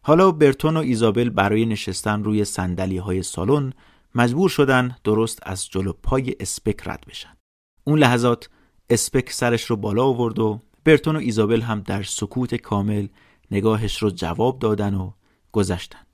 حالا 0.05 0.31
برتون 0.31 0.77
و 0.77 0.81
ایزابل 0.81 1.29
برای 1.29 1.67
نشستن 1.67 2.25
روی 2.25 2.45
سندلی 2.45 2.99
های 2.99 3.23
سالن 3.23 3.73
مجبور 4.15 4.49
شدن 4.49 4.97
درست 5.05 5.39
از 5.43 5.69
جلو 5.69 5.93
پای 5.93 6.37
اسپک 6.41 6.89
رد 6.89 7.05
بشن. 7.09 7.37
اون 7.85 7.99
لحظات 7.99 8.49
اسپک 8.91 9.33
سرش 9.33 9.65
رو 9.65 9.77
بالا 9.77 10.05
آورد 10.05 10.39
و 10.39 10.61
برتون 10.85 11.17
و 11.17 11.19
ایزابل 11.19 11.61
هم 11.61 11.81
در 11.81 12.03
سکوت 12.03 12.55
کامل 12.55 13.07
نگاهش 13.51 13.99
رو 13.99 14.11
جواب 14.11 14.59
دادن 14.59 14.95
و 14.95 15.13
گذشتن. 15.53 16.07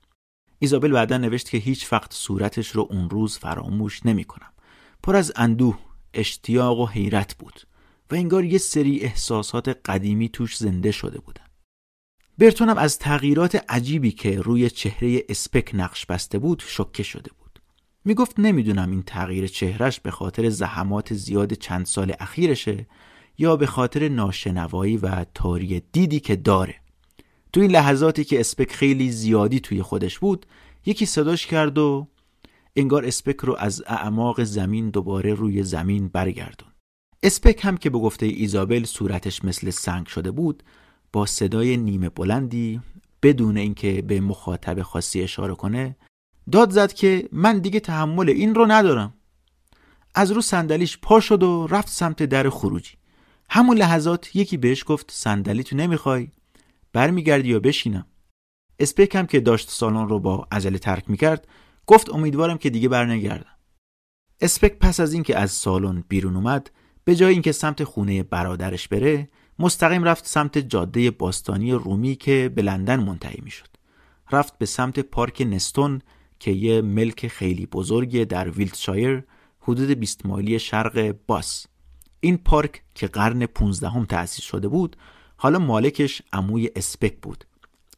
ایزابل 0.59 0.91
بعدا 0.91 1.17
نوشت 1.17 1.49
که 1.49 1.57
هیچ 1.57 1.93
وقت 1.93 2.13
صورتش 2.13 2.67
رو 2.67 2.87
اون 2.89 3.09
روز 3.09 3.37
فراموش 3.37 4.05
نمی 4.05 4.23
کنم. 4.23 4.51
پر 5.03 5.15
از 5.15 5.31
اندوه، 5.35 5.79
اشتیاق 6.13 6.79
و 6.79 6.85
حیرت 6.85 7.35
بود 7.37 7.61
و 8.11 8.15
انگار 8.15 8.45
یه 8.45 8.57
سری 8.57 8.99
احساسات 8.99 9.67
قدیمی 9.85 10.29
توش 10.29 10.57
زنده 10.57 10.91
شده 10.91 11.19
بودن. 11.19 11.48
برتونم 12.39 12.77
از 12.77 12.99
تغییرات 12.99 13.65
عجیبی 13.69 14.11
که 14.11 14.41
روی 14.41 14.69
چهره 14.69 15.23
اسپک 15.29 15.71
نقش 15.73 16.05
بسته 16.05 16.39
بود 16.39 16.63
شکه 16.67 17.03
شده 17.03 17.31
بود. 17.39 17.61
می‌گفت 18.05 18.39
نمی‌دونم 18.39 18.91
این 18.91 19.03
تغییر 19.03 19.47
چهرش 19.47 19.99
به 19.99 20.11
خاطر 20.11 20.49
زحمات 20.49 21.13
زیاد 21.13 21.53
چند 21.53 21.85
سال 21.85 22.13
اخیرشه 22.19 22.87
یا 23.37 23.55
به 23.55 23.65
خاطر 23.65 24.09
ناشنوایی 24.09 24.97
و 24.97 25.25
تاری 25.33 25.81
دیدی 25.91 26.19
که 26.19 26.35
داره. 26.35 26.75
تو 27.53 27.61
این 27.61 27.71
لحظاتی 27.71 28.23
که 28.23 28.39
اسپک 28.39 28.71
خیلی 28.71 29.11
زیادی 29.11 29.59
توی 29.59 29.81
خودش 29.81 30.19
بود 30.19 30.45
یکی 30.85 31.05
صداش 31.05 31.47
کرد 31.47 31.77
و 31.77 32.07
انگار 32.75 33.05
اسپک 33.05 33.37
رو 33.37 33.55
از 33.59 33.83
اعماق 33.87 34.43
زمین 34.43 34.89
دوباره 34.89 35.33
روی 35.33 35.63
زمین 35.63 36.07
برگردون. 36.07 36.69
اسپک 37.23 37.59
هم 37.63 37.77
که 37.77 37.89
به 37.89 37.97
گفته 37.97 38.25
ایزابل 38.25 38.83
صورتش 38.83 39.45
مثل 39.45 39.69
سنگ 39.69 40.07
شده 40.07 40.31
بود 40.31 40.63
با 41.13 41.25
صدای 41.25 41.77
نیمه 41.77 42.09
بلندی 42.09 42.81
بدون 43.23 43.57
اینکه 43.57 44.01
به 44.01 44.21
مخاطب 44.21 44.81
خاصی 44.81 45.21
اشاره 45.21 45.55
کنه 45.55 45.95
داد 46.51 46.71
زد 46.71 46.93
که 46.93 47.29
من 47.31 47.59
دیگه 47.59 47.79
تحمل 47.79 48.29
این 48.29 48.55
رو 48.55 48.65
ندارم. 48.65 49.13
از 50.15 50.31
رو 50.31 50.41
صندلیش 50.41 50.97
پا 50.97 51.19
شد 51.19 51.43
و 51.43 51.67
رفت 51.67 51.89
سمت 51.89 52.23
در 52.23 52.49
خروجی. 52.49 52.93
همون 53.49 53.77
لحظات 53.77 54.35
یکی 54.35 54.57
بهش 54.57 54.83
گفت 54.87 55.11
صندلی 55.11 55.63
تو 55.63 55.75
نمی‌خوای؟ 55.75 56.31
برمیگردی 56.93 57.49
یا 57.49 57.59
بشینم؟ 57.59 58.05
اسپک 58.79 59.15
هم 59.15 59.25
که 59.25 59.39
داشت 59.39 59.69
سالن 59.69 60.07
رو 60.07 60.19
با 60.19 60.47
عجله 60.51 60.77
ترک 60.77 61.09
می‌کرد 61.09 61.47
گفت 61.85 62.09
امیدوارم 62.09 62.57
که 62.57 62.69
دیگه 62.69 62.89
برنگردم. 62.89 63.55
اسپک 64.41 64.79
پس 64.79 64.99
از 64.99 65.13
اینکه 65.13 65.37
از 65.37 65.51
سالن 65.51 66.03
بیرون 66.07 66.35
اومد 66.35 66.71
به 67.03 67.15
جای 67.15 67.33
اینکه 67.33 67.51
سمت 67.51 67.83
خونه 67.83 68.23
برادرش 68.23 68.87
بره 68.87 69.29
مستقیم 69.61 70.03
رفت 70.03 70.27
سمت 70.27 70.57
جاده 70.57 71.11
باستانی 71.11 71.71
رومی 71.71 72.15
که 72.15 72.51
به 72.55 72.61
لندن 72.61 72.99
منتهی 72.99 73.41
می‌شد. 73.43 73.67
رفت 74.31 74.57
به 74.57 74.65
سمت 74.65 74.99
پارک 74.99 75.47
نستون 75.49 76.01
که 76.39 76.51
یه 76.51 76.81
ملک 76.81 77.27
خیلی 77.27 77.65
بزرگی 77.65 78.25
در 78.25 78.49
ویلتشایر 78.49 79.23
حدود 79.59 79.89
20 79.89 80.25
مایلی 80.25 80.59
شرق 80.59 81.15
باس. 81.27 81.67
این 82.19 82.37
پارک 82.37 82.83
که 82.95 83.07
قرن 83.07 83.45
15 83.45 83.89
هم 83.89 84.05
تأسیس 84.05 84.45
شده 84.45 84.67
بود 84.67 84.95
حالا 85.37 85.59
مالکش 85.59 86.21
عموی 86.33 86.69
اسپک 86.75 87.17
بود 87.21 87.43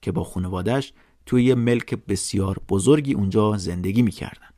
که 0.02 0.12
با 0.12 0.24
خانوادش 0.24 0.94
توی 1.26 1.44
یه 1.44 1.56
ملک 1.56 1.96
بسیار 1.96 2.58
بزرگی 2.70 3.14
اونجا 3.14 3.58
زندگی 3.58 4.02
می‌کردن. 4.02 4.51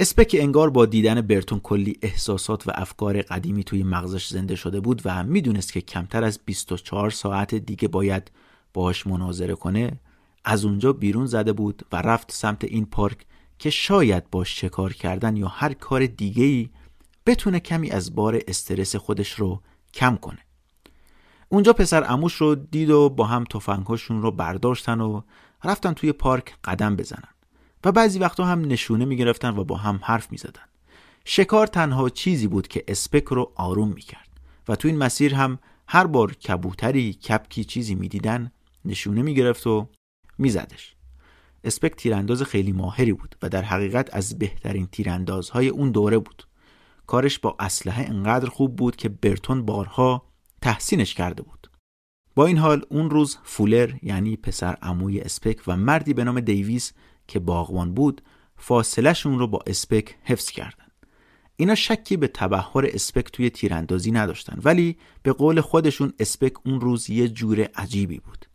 اسپک 0.00 0.36
انگار 0.38 0.70
با 0.70 0.86
دیدن 0.86 1.20
برتون 1.20 1.60
کلی 1.60 1.98
احساسات 2.02 2.68
و 2.68 2.70
افکار 2.74 3.22
قدیمی 3.22 3.64
توی 3.64 3.82
مغزش 3.82 4.28
زنده 4.28 4.54
شده 4.54 4.80
بود 4.80 5.02
و 5.04 5.24
می‌دونست 5.24 5.72
که 5.72 5.80
کمتر 5.80 6.24
از 6.24 6.40
24 6.44 7.10
ساعت 7.10 7.54
دیگه 7.54 7.88
باید 7.88 8.30
باهاش 8.72 9.06
مناظره 9.06 9.54
کنه 9.54 10.00
از 10.44 10.64
اونجا 10.64 10.92
بیرون 10.92 11.26
زده 11.26 11.52
بود 11.52 11.86
و 11.92 11.96
رفت 11.96 12.32
سمت 12.32 12.64
این 12.64 12.86
پارک 12.86 13.26
که 13.58 13.70
شاید 13.70 14.30
با 14.30 14.44
شکار 14.44 14.92
کردن 14.92 15.36
یا 15.36 15.48
هر 15.48 15.72
کار 15.72 16.06
دیگه‌ای 16.06 16.68
بتونه 17.26 17.60
کمی 17.60 17.90
از 17.90 18.14
بار 18.14 18.40
استرس 18.48 18.96
خودش 18.96 19.32
رو 19.32 19.62
کم 19.94 20.16
کنه. 20.16 20.38
اونجا 21.48 21.72
پسر 21.72 22.12
اموش 22.12 22.34
رو 22.34 22.54
دید 22.54 22.90
و 22.90 23.08
با 23.08 23.24
هم 23.24 23.44
تفنگهاشون 23.44 24.22
رو 24.22 24.30
برداشتن 24.30 25.00
و 25.00 25.20
رفتن 25.64 25.92
توی 25.92 26.12
پارک 26.12 26.54
قدم 26.64 26.96
بزنن. 26.96 27.33
و 27.84 27.92
بعضی 27.92 28.18
وقتا 28.18 28.44
هم 28.44 28.60
نشونه 28.60 29.04
می‌گرفتن 29.04 29.56
و 29.56 29.64
با 29.64 29.76
هم 29.76 30.00
حرف 30.02 30.32
می‌زدن. 30.32 30.62
شکار 31.24 31.66
تنها 31.66 32.08
چیزی 32.08 32.48
بود 32.48 32.68
که 32.68 32.84
اسپک 32.88 33.24
رو 33.24 33.52
آروم 33.54 33.88
می‌کرد 33.88 34.28
و 34.68 34.76
تو 34.76 34.88
این 34.88 34.98
مسیر 34.98 35.34
هم 35.34 35.58
هر 35.88 36.06
بار 36.06 36.34
کبوتری 36.34 37.12
کپکی 37.12 37.64
چیزی 37.64 37.94
می‌دیدن 37.94 38.52
نشونه 38.84 39.22
می‌گرفت 39.22 39.66
و 39.66 39.88
میزدش. 40.38 40.94
اسپک 41.64 41.94
تیرانداز 41.96 42.42
خیلی 42.42 42.72
ماهری 42.72 43.12
بود 43.12 43.36
و 43.42 43.48
در 43.48 43.62
حقیقت 43.62 44.14
از 44.14 44.38
بهترین 44.38 44.86
تیراندازهای 44.86 45.68
اون 45.68 45.90
دوره 45.90 46.18
بود. 46.18 46.42
کارش 47.06 47.38
با 47.38 47.56
اسلحه 47.58 48.04
انقدر 48.08 48.48
خوب 48.48 48.76
بود 48.76 48.96
که 48.96 49.08
برتون 49.08 49.64
بارها 49.64 50.22
تحسینش 50.62 51.14
کرده 51.14 51.42
بود. 51.42 51.70
با 52.34 52.46
این 52.46 52.58
حال 52.58 52.82
اون 52.88 53.10
روز 53.10 53.38
فولر 53.42 53.92
یعنی 54.02 54.36
پسر 54.36 54.76
عموی 54.82 55.20
اسپک 55.20 55.62
و 55.66 55.76
مردی 55.76 56.14
به 56.14 56.24
نام 56.24 56.40
دیویس 56.40 56.92
که 57.28 57.38
باغوان 57.38 57.94
بود 57.94 58.22
فاصلهشون 58.56 59.38
رو 59.38 59.46
با 59.46 59.58
اسپک 59.66 60.16
حفظ 60.22 60.50
کردن. 60.50 60.84
اینا 61.56 61.74
شکی 61.74 62.16
به 62.16 62.28
تبهر 62.28 62.86
اسپک 62.92 63.24
توی 63.24 63.50
تیراندازی 63.50 64.10
نداشتن 64.10 64.58
ولی 64.64 64.96
به 65.22 65.32
قول 65.32 65.60
خودشون 65.60 66.12
اسپک 66.18 66.66
اون 66.66 66.80
روز 66.80 67.10
یه 67.10 67.28
جور 67.28 67.60
عجیبی 67.60 68.18
بود. 68.18 68.46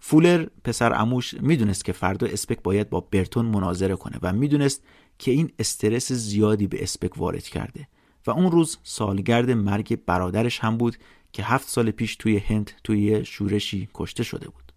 فولر 0.00 0.46
پسر 0.64 0.92
اموش 0.92 1.34
می‌دونست 1.34 1.84
که 1.84 1.92
فردا 1.92 2.26
اسپک 2.26 2.62
باید 2.62 2.90
با 2.90 3.00
برتون 3.00 3.46
مناظره 3.46 3.96
کنه 3.96 4.18
و 4.22 4.32
می‌دونست 4.32 4.82
که 5.18 5.30
این 5.30 5.50
استرس 5.58 6.12
زیادی 6.12 6.66
به 6.66 6.82
اسپک 6.82 7.18
وارد 7.18 7.42
کرده 7.42 7.88
و 8.26 8.30
اون 8.30 8.50
روز 8.50 8.78
سالگرد 8.82 9.50
مرگ 9.50 10.04
برادرش 10.06 10.60
هم 10.60 10.76
بود 10.76 10.96
که 11.32 11.42
هفت 11.42 11.68
سال 11.68 11.90
پیش 11.90 12.16
توی 12.16 12.38
هند 12.38 12.70
توی 12.84 13.24
شورشی 13.24 13.88
کشته 13.94 14.22
شده 14.22 14.48
بود. 14.48 14.67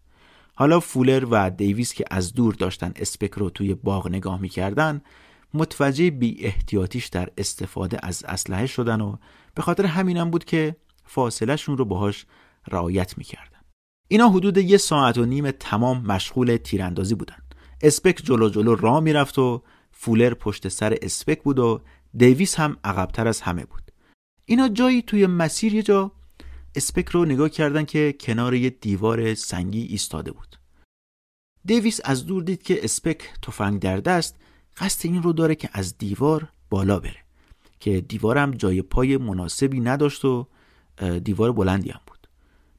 حالا 0.61 0.79
فولر 0.79 1.25
و 1.31 1.49
دیویس 1.49 1.93
که 1.93 2.05
از 2.11 2.33
دور 2.33 2.53
داشتن 2.53 2.91
اسپک 2.95 3.31
رو 3.31 3.49
توی 3.49 3.73
باغ 3.73 4.07
نگاه 4.07 4.41
می‌کردن 4.41 5.01
متوجه 5.53 6.11
بی 6.11 6.45
احتیاطیش 6.45 7.07
در 7.07 7.29
استفاده 7.37 7.99
از 8.03 8.23
اسلحه 8.27 8.65
شدن 8.65 9.01
و 9.01 9.15
به 9.55 9.61
خاطر 9.61 9.85
همینم 9.85 10.31
بود 10.31 10.45
که 10.45 10.75
فاصلهشون 11.05 11.77
رو 11.77 11.85
باهاش 11.85 12.25
رعایت 12.67 13.17
می‌کردن. 13.17 13.59
اینا 14.07 14.29
حدود 14.29 14.57
یه 14.57 14.77
ساعت 14.77 15.17
و 15.17 15.25
نیم 15.25 15.51
تمام 15.51 16.01
مشغول 16.05 16.57
تیراندازی 16.57 17.15
بودن. 17.15 17.43
اسپک 17.81 18.21
جلو 18.23 18.49
جلو 18.49 18.75
راه 18.75 18.99
می‌رفت 18.99 19.39
و 19.39 19.63
فولر 19.91 20.33
پشت 20.33 20.67
سر 20.67 20.97
اسپک 21.01 21.43
بود 21.43 21.59
و 21.59 21.81
دیویس 22.17 22.59
هم 22.59 22.77
عقبتر 22.83 23.27
از 23.27 23.41
همه 23.41 23.65
بود. 23.65 23.91
اینا 24.45 24.67
جایی 24.69 25.01
توی 25.01 25.27
مسیر 25.27 25.73
یه 25.73 25.83
جا 25.83 26.11
اسپک 26.75 27.09
رو 27.09 27.25
نگاه 27.25 27.49
کردن 27.49 27.85
که 27.85 28.15
کنار 28.19 28.53
یه 28.53 28.69
دیوار 28.69 29.33
سنگی 29.33 29.81
ایستاده 29.81 30.31
بود. 30.31 30.55
دیویس 31.65 31.99
از 32.03 32.25
دور 32.25 32.43
دید 32.43 32.63
که 32.63 32.83
اسپک 32.83 33.29
تفنگ 33.41 33.79
در 33.79 33.97
دست 33.97 34.35
قصد 34.77 35.05
این 35.05 35.23
رو 35.23 35.33
داره 35.33 35.55
که 35.55 35.69
از 35.73 35.97
دیوار 35.97 36.47
بالا 36.69 36.99
بره 36.99 37.23
که 37.79 38.01
دیوارم 38.01 38.51
جای 38.51 38.81
پای 38.81 39.17
مناسبی 39.17 39.79
نداشت 39.79 40.25
و 40.25 40.47
دیوار 41.23 41.51
بلندی 41.51 41.89
هم 41.89 41.99
بود. 42.07 42.27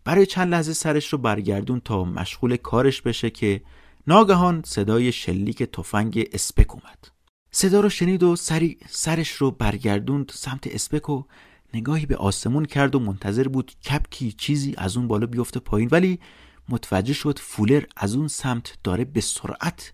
برای 0.05 0.27
چند 0.27 0.49
لحظه 0.49 0.73
سرش 0.73 1.13
رو 1.13 1.19
برگردون 1.19 1.81
تا 1.81 2.05
مشغول 2.05 2.57
کارش 2.57 3.03
بشه 3.03 3.31
که 3.31 3.63
ناگهان 4.07 4.63
صدای 4.67 5.13
شلیک 5.13 5.63
تفنگ 5.63 6.29
اسپک 6.33 6.71
اومد. 6.75 7.09
صدا 7.51 7.81
رو 7.81 7.89
شنید 7.89 8.23
و 8.23 8.37
سری 8.37 8.79
سرش 8.89 9.31
رو 9.31 9.51
برگردوند 9.51 10.33
سمت 10.35 10.67
اسپک 10.67 11.09
و 11.09 11.25
نگاهی 11.75 12.07
به 12.07 12.17
آسمون 12.17 12.65
کرد 12.65 12.95
و 12.95 12.99
منتظر 12.99 13.49
بود 13.49 13.73
کپکی 13.91 14.33
چیزی 14.33 14.75
از 14.79 14.97
اون 14.97 15.09
بالا 15.09 15.27
بیفته 15.27 15.61
پایین. 15.61 15.89
ولی 15.93 16.21
متوجه 16.69 17.13
شد 17.13 17.39
فولر 17.39 17.85
از 17.97 18.15
اون 18.15 18.29
سمت 18.29 18.79
داره 18.85 19.05
به 19.05 19.21
سرعت 19.21 19.93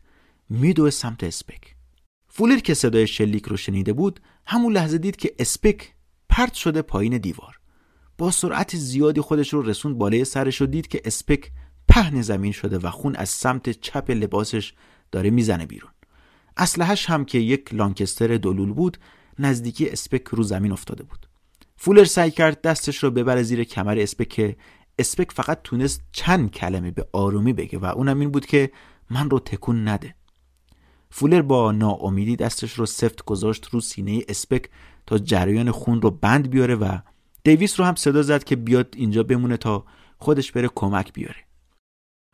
میدوه 0.49 0.91
سمت 0.91 1.25
اسپک. 1.25 1.75
فولر 2.29 2.59
که 2.59 2.75
صدای 2.75 3.07
شلیک 3.07 3.45
رو 3.45 3.57
شنیده 3.57 3.93
بود 3.93 4.21
همون 4.47 4.73
لحظه 4.73 4.99
دید 4.99 5.17
که 5.17 5.35
اسپک 5.39 5.95
پرت 6.29 6.55
شده 6.55 6.83
پایین 6.83 7.19
دیوار. 7.19 7.59
با 8.19 8.31
سرعت 8.31 8.77
زیادی 8.77 9.21
خودش 9.21 9.53
رو 9.53 9.63
رسوند 9.63 9.99
بالای 9.99 10.25
سرش 10.25 10.63
و 10.63 10.67
دید 10.67 10.87
که 10.89 11.03
اسپک 11.05 11.51
پهن 11.89 12.23
زمین 12.23 12.53
شده 12.53 12.79
و 12.79 12.91
خون 12.91 13.17
از 13.17 13.29
سمت 13.29 13.71
چپ 13.71 14.11
لباسش 14.11 14.73
داره 15.13 15.31
می‌زنه 15.31 15.67
بیرون. 15.67 15.91
اسلحه‌ش 16.57 17.11
هم 17.11 17.25
که 17.25 17.39
یک 17.39 17.75
لانکستر 17.75 18.37
دولول 18.37 18.73
بود 18.73 18.99
نزدیکی 19.39 19.89
اسپک 19.89 20.29
رو 20.29 20.43
زمین 20.43 20.73
افتاده 20.73 21.03
بود. 21.03 21.28
فولر 21.81 22.05
سعی 22.05 22.31
کرد 22.31 22.63
دستش 22.63 23.05
رو 23.05 23.11
ببره 23.11 23.43
زیر 23.43 23.65
کمر 23.65 23.99
اسپک 23.99 24.29
که 24.29 24.57
اسپک 24.99 25.33
فقط 25.33 25.61
تونست 25.65 26.03
چند 26.13 26.51
کلمه 26.51 26.91
به 26.91 27.07
آرومی 27.13 27.53
بگه 27.53 27.79
و 27.79 27.85
اونم 27.85 28.21
این 28.21 28.31
بود 28.31 28.47
که 28.47 28.71
من 29.11 29.31
رو 29.31 29.39
تکون 29.39 29.89
نده. 29.89 30.15
فولر 31.11 31.43
با 31.43 31.73
ناامیدی 31.73 32.37
دستش 32.37 32.73
رو 32.73 32.87
سفت 32.87 33.25
گذاشت 33.25 33.67
رو 33.67 33.81
سینه 33.81 34.23
اسپک 34.29 34.71
تا 35.07 35.19
جریان 35.19 35.71
خون 35.71 36.03
رو 36.03 36.11
بند 36.11 36.51
بیاره 36.51 36.75
و 36.75 36.99
دیویس 37.45 37.81
رو 37.81 37.87
هم 37.87 37.95
صدا 37.95 38.23
زد 38.23 38.45
که 38.45 38.57
بیاد 38.57 38.95
اینجا 38.97 39.23
بمونه 39.23 39.57
تا 39.57 39.85
خودش 40.19 40.53
بره 40.53 40.69
کمک 40.75 41.13
بیاره. 41.13 41.45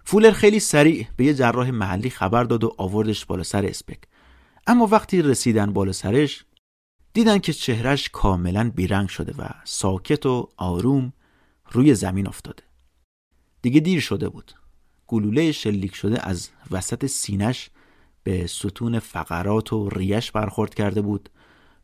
فولر 0.05 0.31
خیلی 0.31 0.61
سریع 0.61 1.07
به 1.17 1.25
یه 1.25 1.35
جراح 1.35 1.71
محلی 1.71 2.11
خبر 2.11 2.45
داد 2.45 2.65
و 2.65 2.75
آوردش 2.79 3.27
بالا 3.27 3.43
سر 3.43 3.67
اسپک. 3.67 3.99
اما 4.67 4.87
وقتی 4.87 5.23
رسیدن 5.23 5.73
بالا 5.73 5.93
سرش 5.93 6.45
دیدن 7.15 7.39
که 7.39 7.53
چهرش 7.53 8.09
کاملا 8.09 8.71
بیرنگ 8.71 9.09
شده 9.09 9.33
و 9.39 9.49
ساکت 9.65 10.27
و 10.27 10.49
آروم 10.57 11.13
روی 11.71 11.95
زمین 11.95 12.27
افتاده. 12.27 12.63
دیگه 13.63 13.81
دیر 13.81 14.01
شده 14.01 14.29
بود. 14.29 14.55
گلوله 15.07 15.53
شلیک 15.53 15.95
شده 15.95 16.29
از 16.29 16.51
وسط 16.71 17.07
سینش 17.07 17.71
به 18.23 18.47
ستون 18.47 18.99
فقرات 18.99 19.73
و 19.73 19.89
ریش 19.89 20.31
برخورد 20.31 20.75
کرده 20.75 21.03
بود 21.03 21.29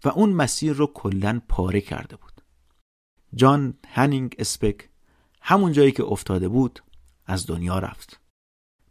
و 0.04 0.08
اون 0.08 0.32
مسیر 0.32 0.72
رو 0.72 0.86
کلا 0.86 1.40
پاره 1.48 1.80
کرده 1.80 2.16
بود. 2.16 2.40
جان 3.34 3.74
هنینگ 3.88 4.34
اسپک 4.38 4.88
همون 5.40 5.72
جایی 5.72 5.92
که 5.92 6.04
افتاده 6.04 6.48
بود 6.48 6.82
از 7.26 7.46
دنیا 7.46 7.78
رفت. 7.78 8.20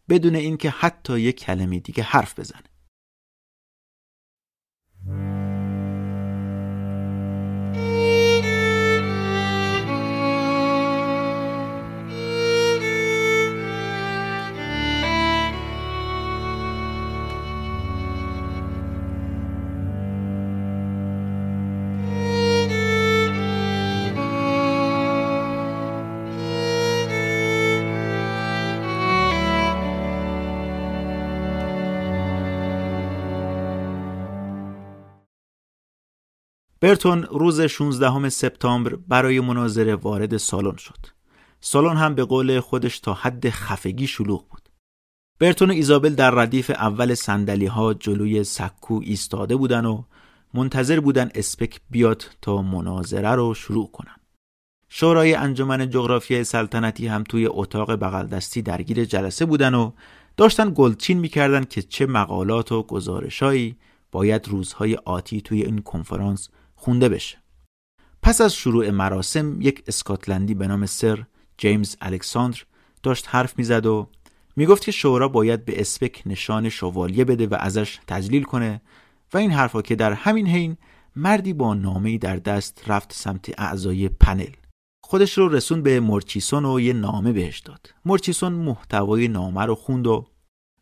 بدون 0.10 0.36
اینکه 0.36 0.70
حتی 0.70 1.20
یک 1.20 1.40
کلمه 1.40 1.80
دیگه 1.80 2.04
حرف 2.04 2.40
بزنه. 2.40 2.69
برتون 36.82 37.24
روز 37.24 37.62
16 37.62 38.30
سپتامبر 38.30 38.96
برای 38.96 39.40
مناظره 39.40 39.96
وارد 39.96 40.38
سالن 40.38 40.76
شد. 40.76 41.06
سالن 41.62 41.98
هم 41.98 42.16
به 42.16 42.24
قول 42.24 42.60
خودش 42.60 43.00
تا 43.00 43.14
حد 43.14 43.50
خفگی 43.50 44.08
شلوغ 44.08 44.48
بود. 44.50 44.70
برتون 45.40 45.70
و 45.70 45.74
ایزابل 45.74 46.16
در 46.16 46.32
ردیف 46.32 46.70
اول 46.70 47.14
سندلی 47.14 47.66
ها 47.66 47.94
جلوی 47.94 48.44
سکو 48.44 49.02
ایستاده 49.04 49.56
بودن 49.56 49.86
و 49.86 50.04
منتظر 50.54 51.00
بودن 51.00 51.30
اسپک 51.36 51.82
بیاد 51.90 52.26
تا 52.42 52.62
مناظره 52.62 53.30
رو 53.30 53.54
شروع 53.54 53.92
کنن. 53.92 54.16
شورای 54.90 55.34
انجمن 55.34 55.90
جغرافیای 55.90 56.44
سلطنتی 56.44 57.08
هم 57.08 57.24
توی 57.24 57.48
اتاق 57.52 57.96
بغل 57.96 58.40
درگیر 58.66 59.06
جلسه 59.06 59.46
بودن 59.46 59.74
و 59.74 59.92
داشتن 60.38 60.72
گلچین 60.76 61.20
می‌کردن 61.20 61.64
که 61.64 61.82
چه 61.82 62.06
مقالات 62.06 62.72
و 62.72 62.84
گزارشهایی 62.84 63.78
باید 64.12 64.48
روزهای 64.48 64.96
آتی 64.96 65.42
توی 65.42 65.62
این 65.62 65.80
کنفرانس 65.80 66.50
خونده 66.80 67.10
بشه. 67.10 67.38
پس 68.22 68.42
از 68.42 68.54
شروع 68.54 68.90
مراسم 68.90 69.62
یک 69.62 69.84
اسکاتلندی 69.88 70.54
به 70.54 70.68
نام 70.68 70.86
سر 70.86 71.26
جیمز 71.58 71.96
الکساندر 72.02 72.60
داشت 73.04 73.26
حرف 73.30 73.58
می‌زد 73.58 73.86
و 73.86 74.10
می‌گفت 74.56 74.84
که 74.84 74.92
شورا 74.92 75.28
باید 75.28 75.66
به 75.66 75.82
اسپک 75.82 76.24
نشان 76.26 76.70
شوالیه 76.70 77.26
بده 77.26 77.48
و 77.48 77.56
ازش 77.60 78.00
تجلیل 78.08 78.44
کنه 78.44 78.82
و 79.34 79.38
این 79.38 79.52
حرفا 79.52 79.82
که 79.82 79.96
در 79.96 80.14
همین 80.14 80.48
حین 80.48 80.78
مردی 81.16 81.54
با 81.54 81.74
نامه‌ای 81.74 82.18
در 82.18 82.36
دست 82.36 82.84
رفت 82.88 83.14
سمت 83.14 83.60
اعضای 83.60 84.10
پنل. 84.10 84.54
خودش 85.04 85.38
رو 85.38 85.50
رسون 85.50 85.82
به 85.82 86.00
مورچیسون 86.00 86.66
و 86.66 86.80
یه 86.80 86.94
نامه 86.94 87.32
بهش 87.32 87.60
داد. 87.60 87.94
مورچیسون 88.06 88.54
محتوای 88.54 89.28
نامه 89.28 89.66
رو 89.66 89.76
خوند 89.76 90.08
و 90.08 90.28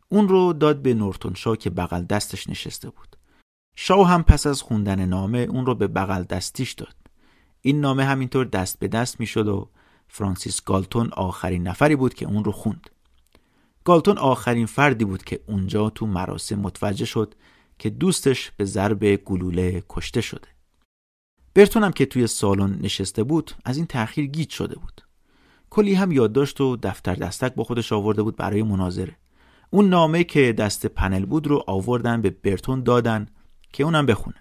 اون 0.09 0.27
رو 0.27 0.53
داد 0.53 0.81
به 0.81 0.93
نورتون 0.93 1.33
شا 1.33 1.55
که 1.55 1.69
بغل 1.69 2.03
دستش 2.03 2.49
نشسته 2.49 2.89
بود. 2.89 3.16
شاه 3.79 4.09
هم 4.09 4.23
پس 4.23 4.47
از 4.47 4.61
خوندن 4.61 5.05
نامه 5.05 5.37
اون 5.37 5.65
رو 5.65 5.75
به 5.75 5.87
بغل 5.87 6.23
دستیش 6.23 6.73
داد. 6.73 6.95
این 7.61 7.81
نامه 7.81 8.03
همینطور 8.03 8.45
دست 8.45 8.79
به 8.79 8.87
دست 8.87 9.19
می‌شد 9.19 9.47
و 9.47 9.69
فرانسیس 10.07 10.63
گالتون 10.63 11.09
آخرین 11.13 11.67
نفری 11.67 11.95
بود 11.95 12.13
که 12.13 12.25
اون 12.25 12.43
رو 12.43 12.51
خوند. 12.51 12.89
گالتون 13.83 14.17
آخرین 14.17 14.65
فردی 14.65 15.05
بود 15.05 15.23
که 15.23 15.39
اونجا 15.47 15.89
تو 15.89 16.05
مراسم 16.05 16.59
متوجه 16.59 17.05
شد 17.05 17.35
که 17.79 17.89
دوستش 17.89 18.51
به 18.57 18.65
ضرب 18.65 19.15
گلوله 19.15 19.83
کشته 19.89 20.21
شده. 20.21 20.47
برتون 21.53 21.83
هم 21.83 21.91
که 21.91 22.05
توی 22.05 22.27
سالن 22.27 22.79
نشسته 22.81 23.23
بود 23.23 23.51
از 23.65 23.77
این 23.77 23.85
تأخیر 23.85 24.25
گیج 24.25 24.49
شده 24.49 24.75
بود. 24.75 25.01
کلی 25.69 25.93
هم 25.93 26.11
یادداشت 26.11 26.61
و 26.61 26.75
دفتر 26.75 27.15
دستک 27.15 27.55
با 27.55 27.63
خودش 27.63 27.93
آورده 27.93 28.23
بود 28.23 28.35
برای 28.35 28.63
مناظره. 28.63 29.15
اون 29.69 29.89
نامه 29.89 30.23
که 30.23 30.53
دست 30.53 30.85
پنل 30.85 31.25
بود 31.25 31.47
رو 31.47 31.63
آوردن 31.67 32.21
به 32.21 32.29
برتون 32.29 32.83
دادن 32.83 33.27
که 33.73 33.83
اونم 33.83 34.05
بخونه. 34.05 34.35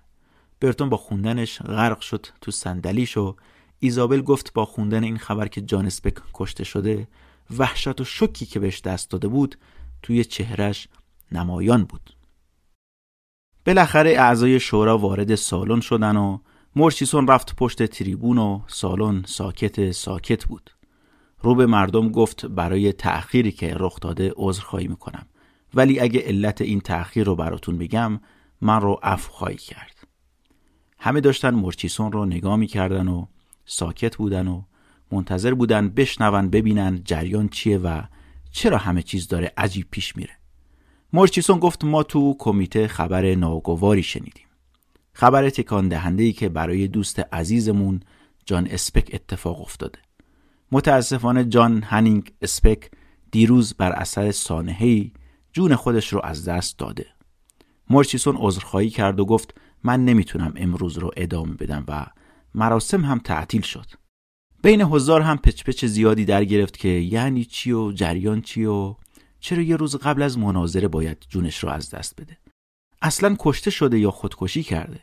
برتون 0.61 0.89
با 0.89 0.97
خوندنش 0.97 1.63
غرق 1.63 2.01
شد 2.01 2.27
تو 2.41 2.51
صندلیش 2.51 3.17
و 3.17 3.37
ایزابل 3.79 4.23
گفت 4.23 4.53
با 4.53 4.65
خوندن 4.65 5.05
این 5.05 5.19
خبر 5.19 5.49
که 5.49 5.61
جان 5.61 5.87
اسپک 5.87 6.15
کشته 6.35 6.65
شده 6.65 7.09
وحشت 7.59 8.01
و 8.01 8.05
شکی 8.05 8.47
که 8.47 8.61
بهش 8.61 8.81
دست 8.81 9.11
داده 9.11 9.29
بود 9.29 9.59
توی 10.03 10.25
چهرش 10.25 10.89
نمایان 11.33 11.85
بود. 11.85 12.17
بالاخره 13.67 14.11
اعضای 14.11 14.61
شورا 14.61 14.99
وارد 14.99 15.35
سالن 15.35 15.81
شدن 15.81 16.17
و 16.17 16.39
مورچیسون 16.77 17.27
رفت 17.27 17.57
پشت 17.57 17.83
تریبون 17.83 18.39
و 18.39 18.61
سالن 18.67 19.23
ساکت 19.27 19.91
ساکت 19.91 20.45
بود. 20.45 20.71
رو 21.41 21.55
به 21.55 21.67
مردم 21.67 22.09
گفت 22.09 22.47
برای 22.47 22.93
تأخیری 22.93 23.53
که 23.53 23.75
رخ 23.75 24.01
داده 24.01 24.33
عذرخواهی 24.37 24.89
می‌کنم. 24.89 25.27
ولی 25.75 26.01
اگه 26.01 26.21
علت 26.21 26.61
این 26.61 26.81
تأخیر 26.81 27.27
رو 27.27 27.37
براتون 27.37 27.79
بگم 27.79 28.21
من 28.61 28.81
رو 28.81 29.01
عفو 29.03 29.33
خواهی 29.33 29.57
کرد. 29.57 30.07
همه 30.99 31.21
داشتن 31.21 31.51
مورچیسون 31.55 32.13
رو 32.13 32.25
نگاه 32.25 32.57
می‌کردن 32.57 33.09
و 33.09 33.27
ساکت 33.65 34.17
بودن 34.17 34.49
و 34.49 34.63
منتظر 35.13 35.55
بودن 35.55 35.89
بشنون 35.89 36.51
ببینن 36.51 37.03
جریان 37.05 37.49
چیه 37.49 37.79
و 37.79 38.03
چرا 38.51 38.79
همه 38.79 39.03
چیز 39.03 39.29
داره 39.29 39.53
عجیب 39.57 39.87
پیش 39.91 40.17
میره. 40.17 40.33
مورچیسون 41.13 41.59
گفت 41.59 41.85
ما 41.85 42.03
تو 42.03 42.37
کمیته 42.39 42.89
خبر 42.89 43.35
ناگواری 43.35 44.03
شنیدیم. 44.03 44.47
خبر 45.13 45.51
تکان 45.51 45.89
دهنده 45.89 46.23
ای 46.23 46.33
که 46.33 46.49
برای 46.49 46.89
دوست 46.89 47.21
عزیزمون 47.35 48.01
جان 48.47 48.67
اسپک 48.67 49.11
اتفاق 49.13 49.61
افتاده. 49.61 49.99
متاسفانه 50.73 51.45
جان 51.45 51.83
هنینگ 51.83 52.33
اسپک 52.43 52.91
دیروز 53.31 53.75
بر 53.75 53.93
اثر 53.93 54.31
سانحه‌ای 54.31 55.13
جون 55.53 55.75
خودش 55.75 56.13
رو 56.13 56.21
از 56.25 56.49
دست 56.49 56.79
داده. 56.79 57.07
مورچیسون 57.91 58.37
عذرخواهی 58.39 58.91
کرد 58.91 59.21
و 59.21 59.25
گفت 59.25 59.55
من 59.85 60.05
نمی‌تونم 60.05 60.53
امروز 60.57 60.99
رو 60.99 61.11
ادامه 61.17 61.55
بدم 61.55 61.85
و 61.89 62.07
مراسم 62.55 63.05
هم 63.05 63.19
تعطیل 63.19 63.61
شد. 63.61 63.87
بین 64.63 64.81
هزار 64.81 65.21
هم 65.21 65.37
پچپچ 65.37 65.85
زیادی 65.85 66.25
در 66.25 66.45
گرفت 66.45 66.77
که 66.77 66.89
یعنی 66.89 67.45
چی 67.45 67.73
و 67.73 67.93
جریان 67.93 68.41
چی 68.41 68.65
و 68.65 68.95
چرا 69.41 69.63
یه 69.63 69.77
روز 69.77 69.97
قبل 69.97 70.23
از 70.23 70.39
مناظره 70.39 70.89
باید 70.89 71.27
جونش 71.29 71.59
رو 71.59 71.69
از 71.69 71.91
دست 71.91 72.21
بده؟ 72.21 72.39
اصلا 73.03 73.37
کشته 73.39 73.71
شده 73.71 73.99
یا 73.99 74.11
خودکشی 74.11 74.63
کرده؟ 74.63 75.01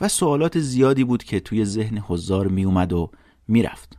و 0.00 0.08
سوالات 0.08 0.58
زیادی 0.58 1.04
بود 1.04 1.24
که 1.24 1.40
توی 1.40 1.64
ذهن 1.64 2.02
هزار 2.08 2.48
می 2.48 2.64
اومد 2.64 2.92
و 2.92 3.10
می‌رفت. 3.48 3.98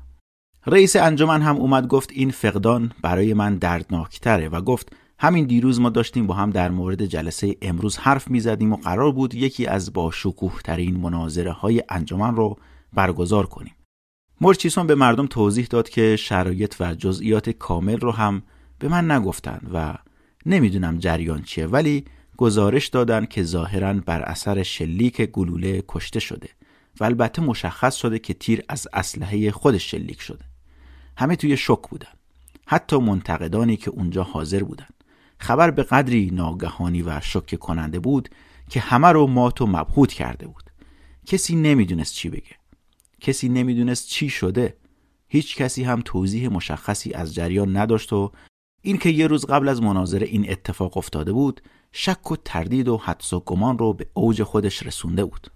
رئیس 0.66 0.96
انجمن 0.96 1.42
هم 1.42 1.56
اومد 1.56 1.88
گفت 1.88 2.10
این 2.12 2.32
فقدان 2.32 2.92
برای 3.02 3.34
من 3.34 3.56
دردناکتره 3.56 4.50
و 4.50 4.62
گفت 4.62 4.96
همین 5.22 5.46
دیروز 5.46 5.80
ما 5.80 5.90
داشتیم 5.90 6.28
با 6.28 6.34
هم 6.34 6.50
در 6.50 6.72
مورد 6.72 7.06
جلسه 7.06 7.56
امروز 7.62 7.98
حرف 7.98 8.28
می 8.28 8.40
زدیم 8.40 8.74
و 8.74 8.76
قرار 8.76 9.12
بود 9.12 9.36
یکی 9.36 9.68
از 9.68 9.94
با 9.94 10.12
شکوه 10.12 10.62
ترین 10.64 10.98
مناظره 10.98 11.52
های 11.52 11.84
انجمن 11.90 12.36
رو 12.36 12.58
برگزار 12.94 13.46
کنیم. 13.46 13.76
مرچیسون 14.42 14.88
به 14.88 14.96
مردم 14.96 15.28
توضیح 15.28 15.68
داد 15.70 15.90
که 15.90 16.16
شرایط 16.16 16.76
و 16.80 16.96
جزئیات 16.96 17.50
کامل 17.50 18.00
رو 18.00 18.12
هم 18.12 18.42
به 18.80 18.88
من 18.88 19.12
نگفتن 19.12 19.62
و 19.74 19.94
نمی‌دونم 20.46 20.98
جریان 20.98 21.42
چیه 21.42 21.68
ولی 21.68 22.06
گزارش 22.38 22.88
دادن 22.88 23.26
که 23.26 23.44
ظاهرا 23.44 23.94
بر 23.94 24.22
اثر 24.22 24.64
شلیک 24.64 25.22
گلوله 25.22 25.84
کشته 25.88 26.20
شده 26.20 26.50
و 27.00 27.04
البته 27.04 27.42
مشخص 27.42 27.96
شده 27.96 28.20
که 28.20 28.34
تیر 28.34 28.64
از 28.70 28.88
اسلحه 28.94 29.52
خودش 29.52 29.92
شلیک 29.92 30.22
شده. 30.22 30.46
همه 31.18 31.36
توی 31.36 31.58
شک 31.58 31.82
بودن. 31.90 32.08
حتی 32.66 32.98
منتقدانی 32.98 33.78
که 33.78 33.92
اونجا 33.92 34.24
حاضر 34.24 34.64
بودن. 34.64 34.88
خبر 35.40 35.72
به 35.72 35.84
قدری 35.84 36.32
ناگهانی 36.34 37.02
و 37.02 37.20
شک 37.20 37.60
کننده 37.60 38.00
بود 38.00 38.30
که 38.70 38.80
همه 38.80 39.08
رو 39.08 39.28
مات 39.28 39.62
و 39.62 39.68
مبهوت 39.68 40.14
کرده 40.14 40.48
بود. 40.48 40.64
کسی 41.26 41.56
نمی‌دونست 41.56 42.14
چی 42.14 42.30
بگه. 42.30 42.56
کسی 43.22 43.50
نمی‌دونست 43.50 44.08
چی 44.08 44.30
شده. 44.30 44.78
هیچ 45.28 45.58
کسی 45.58 45.84
هم 45.84 46.02
توضیح 46.06 46.50
مشخصی 46.50 47.14
از 47.14 47.34
جریان 47.34 47.78
نداشت 47.78 48.14
و 48.14 48.32
اینکه 48.82 49.10
یه 49.10 49.28
روز 49.28 49.46
قبل 49.46 49.70
از 49.70 49.82
مناظره 49.82 50.28
این 50.28 50.52
اتفاق 50.52 50.98
افتاده 50.98 51.32
بود 51.34 51.62
شک 51.92 52.32
و 52.32 52.36
تردید 52.36 52.88
و 52.88 52.98
حدس 52.98 53.34
و 53.34 53.40
گمان 53.40 53.78
رو 53.78 53.94
به 53.94 54.08
اوج 54.14 54.44
خودش 54.44 54.84
رسونده 54.84 55.26
بود. 55.26 55.48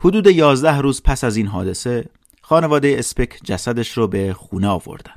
حدود 0.00 0.26
یازده 0.26 0.78
روز 0.78 1.02
پس 1.02 1.24
از 1.24 1.36
این 1.36 1.46
حادثه 1.46 2.08
خانواده 2.42 2.96
اسپک 2.98 3.40
جسدش 3.44 3.92
رو 3.92 4.08
به 4.08 4.34
خونه 4.34 4.68
آوردن. 4.68 5.14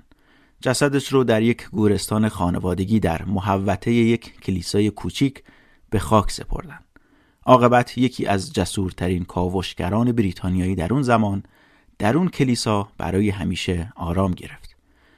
جسدش 0.62 1.07
رو 1.07 1.24
در 1.24 1.41
یک 1.41 1.70
گورستان 1.70 2.30
خانوادگی 2.30 2.99
در 2.99 3.26
محوطه 3.26 3.91
یک 3.91 4.41
کلیسای 4.41 4.89
کوچیک 4.89 5.43
به 5.89 5.99
خاک 5.99 6.32
سپردن. 6.32 6.80
عاقبت 7.45 7.97
یکی 7.97 8.26
از 8.26 8.53
جسورترین 8.53 9.26
کاوشگران 9.26 10.12
بریتانیایی 10.12 10.76
در 10.76 10.93
اون 10.93 11.01
زمان 11.01 11.43
در 11.99 12.18
اون 12.18 12.30
کلیسا 12.30 12.88
برای 12.97 13.30
همیشه 13.30 13.93
آرام 13.95 14.32
گرفت. 14.32 14.76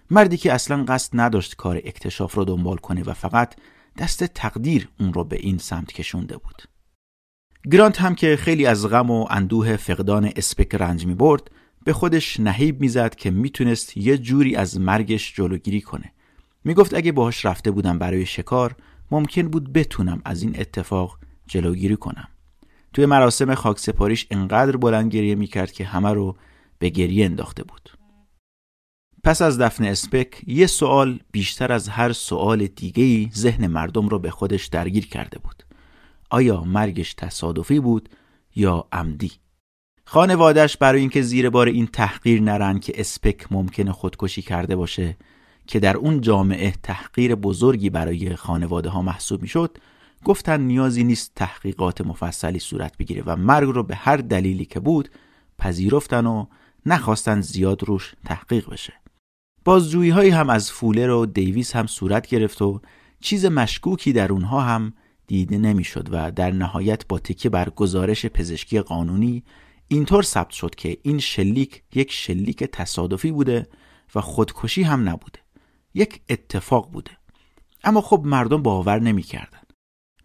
مردی 0.10 0.38
که 0.38 0.54
اصلا 0.54 0.84
قصد 0.84 1.20
نداشت 1.20 1.56
کار 1.56 1.78
اکتشاف 1.78 2.34
رو 2.36 2.46
دنبال 2.46 2.78
کنه 2.78 3.04
و 3.04 3.14
فقط 3.14 3.56
دست 3.98 4.24
تقدیر 4.24 4.90
اون 5.00 5.14
رو 5.14 5.24
به 5.24 5.36
این 5.36 5.58
سمت 5.58 5.94
کشونده 5.94 6.38
بود. 6.38 6.64
گرانت 7.72 8.02
هم 8.02 8.16
که 8.16 8.36
خیلی 8.36 8.66
از 8.66 8.88
غم 8.88 9.12
و 9.12 9.28
اندوه 9.30 9.78
فقدان 9.78 10.32
اسپک 10.36 10.76
رنج 10.76 11.06
می 11.06 11.16
برد 11.16 11.52
به 11.84 11.94
خودش 11.94 12.40
نهیب 12.40 12.82
می‌زد 12.82 13.16
که 13.16 13.32
می‌تونست 13.32 13.98
یه 13.98 14.18
جوری 14.18 14.56
از 14.56 14.80
مرگش 14.80 15.34
جلوگیری 15.36 15.82
کنه. 15.82 16.12
می‌گفت 16.64 16.94
اگه 16.94 17.12
باهاش 17.12 17.46
رفته 17.46 17.72
بودم 17.72 18.00
برای 18.00 18.26
شکار 18.26 18.76
ممکن 19.12 19.48
بود 19.48 19.74
بتونم 19.74 20.22
از 20.26 20.44
این 20.44 20.60
اتفاق 20.60 21.20
جلوگیری 21.48 21.96
کنم. 21.96 22.28
توی 22.94 23.06
مراسم 23.06 23.56
خاک 23.56 23.80
سپاریش 23.80 24.28
انقدر 24.32 24.78
بلند 24.78 25.14
گریه 25.14 25.36
می‌کرد 25.36 25.72
که 25.72 25.86
همه 25.86 26.14
رو 26.14 26.38
به 26.80 26.90
گریه 26.90 27.26
انداخته 27.26 27.64
بود. 27.64 27.90
پس 29.24 29.42
از 29.42 29.62
دفن 29.62 29.84
اسپک 29.84 30.42
یه 30.48 30.68
سوال 30.68 31.20
بیشتر 31.32 31.72
از 31.72 31.90
هر 31.90 32.12
سوال 32.14 32.68
دیگهی 32.68 33.32
ذهن 33.36 33.68
مردم 33.68 34.08
رو 34.08 34.20
به 34.20 34.30
خودش 34.30 34.66
درگیر 34.66 35.08
کرده 35.08 35.40
بود. 35.40 35.64
آیا 36.30 36.64
مرگش 36.64 37.14
تصادفی 37.14 37.80
بود 37.80 38.10
یا 38.56 38.88
عمدی؟ 38.92 39.32
خانوادش 40.12 40.78
برای 40.78 41.00
اینکه 41.00 41.22
زیر 41.22 41.50
بار 41.50 41.68
این 41.68 41.88
تحقیر 41.88 42.42
نرن 42.42 42.80
که 42.80 42.94
اسپک 42.96 43.52
ممکنه 43.52 43.92
خودکشی 43.92 44.42
کرده 44.42 44.76
باشه 44.76 45.18
که 45.68 45.80
در 45.80 45.98
اون 45.98 46.22
جامعه 46.22 46.74
تحقیر 46.84 47.36
بزرگی 47.36 47.90
برای 47.90 48.36
خانواده 48.36 48.90
ها 48.90 49.02
محسوب 49.02 49.42
می‌شد 49.42 49.78
گفتن 50.24 50.62
نیازی 50.62 51.04
نیست 51.04 51.32
تحقیقات 51.36 52.02
مفصلی 52.02 52.60
صورت 52.60 52.98
بگیره 52.98 53.24
و 53.26 53.36
مرگ 53.36 53.70
رو 53.70 53.84
به 53.84 53.96
هر 53.96 54.18
دلیلی 54.18 54.66
که 54.66 54.80
بود 54.80 55.10
پذیرفتن 55.58 56.26
و 56.26 56.46
نخواستن 56.86 57.42
زیاد 57.42 57.84
روش 57.84 58.14
تحقیق 58.26 58.70
بشه. 58.70 58.94
بازجویی 59.66 60.10
هایی 60.10 60.30
هم 60.30 60.50
از 60.50 60.72
فولر 60.72 61.10
و 61.10 61.26
دیویس 61.26 61.76
هم 61.76 61.88
صورت 61.88 62.28
گرفت 62.28 62.62
و 62.62 62.82
چیز 63.22 63.46
مشکوکی 63.46 64.14
در 64.14 64.32
اونها 64.32 64.62
هم 64.62 64.94
دیده 65.28 65.58
نمی‌شد 65.58 66.08
و 66.12 66.32
در 66.32 66.52
نهایت 66.52 67.08
با 67.08 67.20
تکیه 67.20 67.52
بر 67.52 67.70
گزارش 67.70 68.26
پزشکی 68.26 68.82
قانونی 68.82 69.44
اینطور 69.92 70.24
ثبت 70.24 70.50
شد 70.50 70.76
که 70.76 70.98
این 71.04 71.20
شلیک 71.20 71.84
یک 71.96 72.12
شلیک 72.12 72.64
تصادفی 72.64 73.32
بوده 73.32 73.68
و 74.16 74.22
خودکشی 74.22 74.84
هم 74.84 75.10
نبوده. 75.10 75.40
یک 75.94 76.22
اتفاق 76.30 76.92
بوده. 76.92 77.12
اما 77.84 78.02
خب 78.02 78.22
مردم 78.26 78.64
باور 78.64 79.00
نمی‌کردن. 79.00 79.60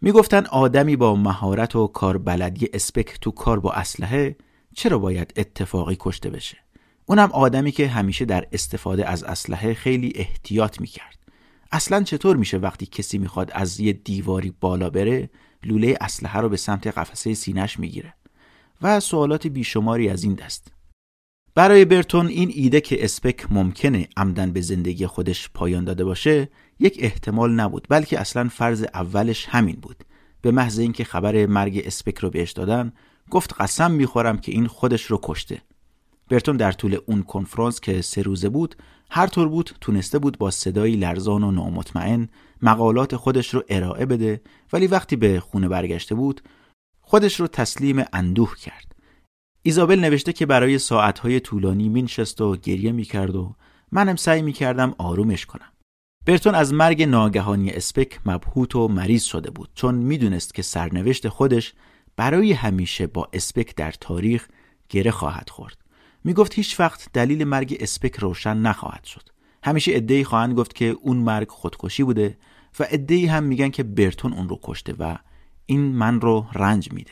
می‌گفتن 0.01 0.45
آدمی 0.45 0.95
با 0.95 1.15
مهارت 1.15 1.75
و 1.75 1.87
کاربلدی 1.87 2.69
اسپک 2.73 3.19
تو 3.21 3.31
کار 3.31 3.59
با 3.59 3.71
اسلحه 3.71 4.35
چرا 4.75 4.97
باید 4.97 5.33
اتفاقی 5.37 5.97
کشته 5.99 6.29
بشه؟ 6.29 6.57
اونم 7.05 7.31
آدمی 7.31 7.71
که 7.71 7.87
همیشه 7.87 8.25
در 8.25 8.47
استفاده 8.51 9.09
از 9.09 9.23
اسلحه 9.23 9.73
خیلی 9.73 10.11
احتیاط 10.15 10.81
می‌کرد. 10.81 11.17
اصلا 11.71 12.03
چطور 12.03 12.35
میشه 12.35 12.57
وقتی 12.57 12.85
کسی 12.85 13.17
می‌خواد 13.17 13.51
از 13.53 13.79
یه 13.79 13.93
دیواری 13.93 14.53
بالا 14.61 14.89
بره 14.89 15.29
لوله 15.63 15.97
اسلحه 16.01 16.39
رو 16.39 16.49
به 16.49 16.57
سمت 16.57 16.87
قفسه 16.87 17.33
سینش 17.33 17.79
می‌گیره؟ 17.79 18.13
و 18.81 18.99
سوالات 18.99 19.47
بیشماری 19.47 20.09
از 20.09 20.23
این 20.23 20.33
دست. 20.33 20.71
برای 21.55 21.85
برتون 21.85 22.27
این 22.27 22.51
ایده 22.55 22.81
که 22.81 23.03
اسپک 23.03 23.51
ممکنه 23.51 24.07
عمدن 24.17 24.51
به 24.51 24.61
زندگی 24.61 25.07
خودش 25.07 25.49
پایان 25.53 25.83
داده 25.83 26.05
باشه 26.05 26.49
یک 26.79 26.97
احتمال 26.99 27.51
نبود 27.51 27.87
بلکه 27.89 28.19
اصلا 28.19 28.49
فرض 28.49 28.85
اولش 28.93 29.45
همین 29.49 29.75
بود. 29.81 30.03
به 30.41 30.51
محض 30.51 30.79
اینکه 30.79 31.03
خبر 31.03 31.45
مرگ 31.45 31.81
اسپک 31.85 32.17
رو 32.17 32.29
بهش 32.29 32.51
دادن 32.51 32.93
گفت 33.29 33.53
قسم 33.59 33.91
می‌خورم 33.91 34.37
که 34.37 34.51
این 34.51 34.67
خودش 34.67 35.03
رو 35.03 35.19
کشته. 35.23 35.61
برتون 36.29 36.57
در 36.57 36.71
طول 36.71 36.97
اون 37.05 37.23
کنفرانس 37.23 37.79
که 37.79 38.01
سه 38.01 38.21
روزه 38.21 38.49
بود 38.49 38.75
هر 39.09 39.27
طور 39.27 39.47
بود 39.47 39.71
تونسته 39.81 40.19
بود 40.19 40.37
با 40.37 40.51
صدایی 40.51 40.95
لرزان 40.95 41.43
و 41.43 41.51
نامطمئن 41.51 42.29
مقالات 42.61 43.15
خودش 43.15 43.53
رو 43.53 43.63
ارائه 43.69 44.05
بده 44.05 44.41
ولی 44.73 44.87
وقتی 44.87 45.15
به 45.15 45.39
خونه 45.39 45.67
برگشته 45.67 46.15
بود 46.15 46.41
خودش 47.09 47.39
رو 47.39 47.47
تسلیم 47.47 48.05
اندوه 48.13 48.55
کرد. 48.55 48.95
ایزابل 49.61 49.99
نوشته 49.99 50.33
که 50.33 50.45
برای 50.45 50.79
ساعتهای 50.79 51.39
طولانی 51.39 51.89
مینشست 51.89 52.41
و 52.41 52.55
گریه 52.55 52.91
می‌کرد 52.91 53.35
و 53.35 53.55
منم 53.91 54.15
سعی 54.15 54.41
می‌کردم 54.41 54.95
آرومش 54.97 55.45
کنم. 55.45 55.71
برتون 56.25 56.55
از 56.55 56.73
مرگ 56.73 57.03
ناگهانی 57.03 57.69
اسپک 57.69 58.19
مبهوت 58.25 58.75
و 58.75 58.87
مریض 58.87 59.23
شده 59.23 59.51
بود 59.51 59.69
چون 59.75 59.95
می‌دونست 59.95 60.53
که 60.53 60.61
سرنوشت 60.61 61.27
خودش 61.27 61.73
برای 62.15 62.53
همیشه 62.53 63.07
با 63.07 63.29
اسپک 63.33 63.75
در 63.75 63.91
تاریخ 63.91 64.47
گره 64.89 65.11
خواهد 65.11 65.49
خورد. 65.49 65.77
می‌گفت 66.23 66.53
هیچ 66.53 66.79
وقت 66.79 67.09
دلیل 67.13 67.43
مرگ 67.43 67.77
اسپک 67.79 68.15
روشن 68.15 68.57
نخواهد 68.57 69.03
شد. 69.03 69.29
همیشه 69.63 69.91
ادعی 69.95 70.23
خواهند 70.23 70.57
گفت 70.57 70.75
که 70.75 70.85
اون 70.85 71.17
مرگ 71.17 71.49
خودکشی 71.49 72.03
بوده 72.03 72.37
و 72.79 72.87
عده‌ای 72.89 73.25
هم 73.25 73.43
میگن 73.43 73.69
که 73.69 73.83
برتون 73.83 74.33
اون 74.33 74.49
رو 74.49 74.59
کشته 74.63 74.93
و 74.99 75.17
این 75.69 75.81
من 75.81 76.21
رو 76.21 76.45
رنج 76.53 76.91
میده. 76.91 77.11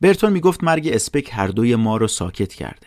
برتون 0.00 0.32
می‌گفت 0.32 0.64
مرگ 0.64 0.88
اسپک 0.88 1.30
هر 1.32 1.46
دوی 1.46 1.76
ما 1.76 1.96
رو 1.96 2.08
ساکت 2.08 2.52
کرده. 2.52 2.86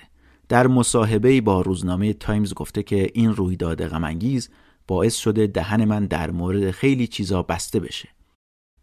در 0.49 0.67
مصاحبه 0.67 1.41
با 1.41 1.61
روزنامه 1.61 2.13
تایمز 2.13 2.53
گفته 2.53 2.83
که 2.83 3.09
این 3.13 3.35
رویداد 3.35 3.87
غم‌انگیز 3.87 4.49
باعث 4.87 5.15
شده 5.15 5.47
دهن 5.47 5.85
من 5.85 6.05
در 6.05 6.31
مورد 6.31 6.71
خیلی 6.71 7.07
چیزا 7.07 7.43
بسته 7.43 7.79
بشه. 7.79 8.09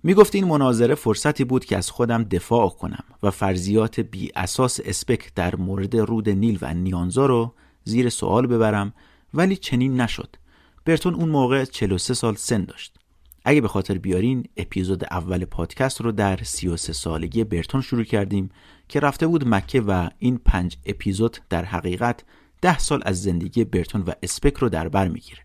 می‌گفت 0.03 0.35
این 0.35 0.45
مناظره 0.45 0.95
فرصتی 0.95 1.45
بود 1.45 1.65
که 1.65 1.77
از 1.77 1.91
خودم 1.91 2.25
دفاع 2.25 2.69
کنم 2.69 3.05
و 3.23 3.31
فرضیات 3.31 4.01
بی 4.01 4.31
اساس 4.37 4.81
اسپک 4.85 5.35
در 5.35 5.57
مورد 5.57 5.97
رود 5.97 6.29
نیل 6.29 6.59
و 6.63 6.75
نیانزا 6.75 7.27
رو 7.27 7.55
زیر 7.85 8.09
سوال 8.09 8.47
ببرم 8.47 8.93
ولی 9.35 9.57
چنین 9.57 10.01
نشد. 10.01 10.37
برتون 10.85 11.15
اون 11.15 11.29
موقع 11.29 11.65
43 11.65 12.15
سال 12.15 12.35
سن 12.35 12.65
داشت. 12.65 13.00
اگه 13.45 13.61
به 13.61 13.69
خاطر 13.69 13.99
بیارین 13.99 14.45
اپیزود 14.57 15.05
اول 15.05 15.45
پادکست 15.45 16.01
رو 16.01 16.13
در 16.13 16.39
33 16.43 16.93
سالگی 16.93 17.45
برتون 17.45 17.81
شروع 17.81 18.05
کردیم 18.05 18.51
که 18.89 19.01
رفته 19.01 19.27
بود 19.27 19.49
مکه 19.49 19.81
و 19.81 20.09
این 20.19 20.39
پنج 20.39 20.77
اپیزود 20.87 21.39
در 21.51 21.65
حقیقت 21.65 22.25
ده 22.63 22.79
سال 22.79 23.03
از 23.05 23.23
زندگی 23.23 23.65
برتون 23.65 24.01
و 24.01 24.13
اسپک 24.23 24.57
رو 24.57 24.69
در 24.69 24.89
بر 24.89 25.09
می‌گیره. 25.09 25.41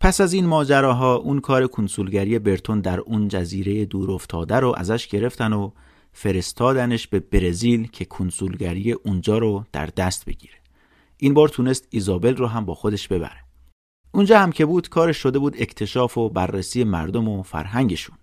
پس 0.00 0.20
از 0.20 0.32
این 0.32 0.46
ماجراها 0.46 1.14
اون 1.14 1.40
کار 1.40 1.66
کنسولگری 1.66 2.38
برتون 2.38 2.80
در 2.80 3.00
اون 3.00 3.28
جزیره 3.28 3.84
دور 3.84 4.10
افتاده 4.10 4.56
رو 4.56 4.74
ازش 4.76 5.08
گرفتن 5.08 5.52
و 5.52 5.70
فرستادنش 6.12 7.06
به 7.06 7.20
برزیل 7.20 7.86
که 7.86 8.04
کنسولگری 8.04 8.92
اونجا 8.92 9.38
رو 9.38 9.64
در 9.72 9.86
دست 9.86 10.24
بگیره. 10.24 10.54
این 11.16 11.34
بار 11.34 11.48
تونست 11.48 11.86
ایزابل 11.90 12.36
رو 12.36 12.46
هم 12.46 12.64
با 12.64 12.74
خودش 12.74 13.08
ببره. 13.08 13.45
اونجا 14.16 14.38
هم 14.38 14.52
که 14.52 14.66
بود 14.66 14.88
کارش 14.88 15.16
شده 15.16 15.38
بود 15.38 15.56
اکتشاف 15.58 16.18
و 16.18 16.28
بررسی 16.28 16.84
مردم 16.84 17.28
و 17.28 17.42
فرهنگشون. 17.42 18.16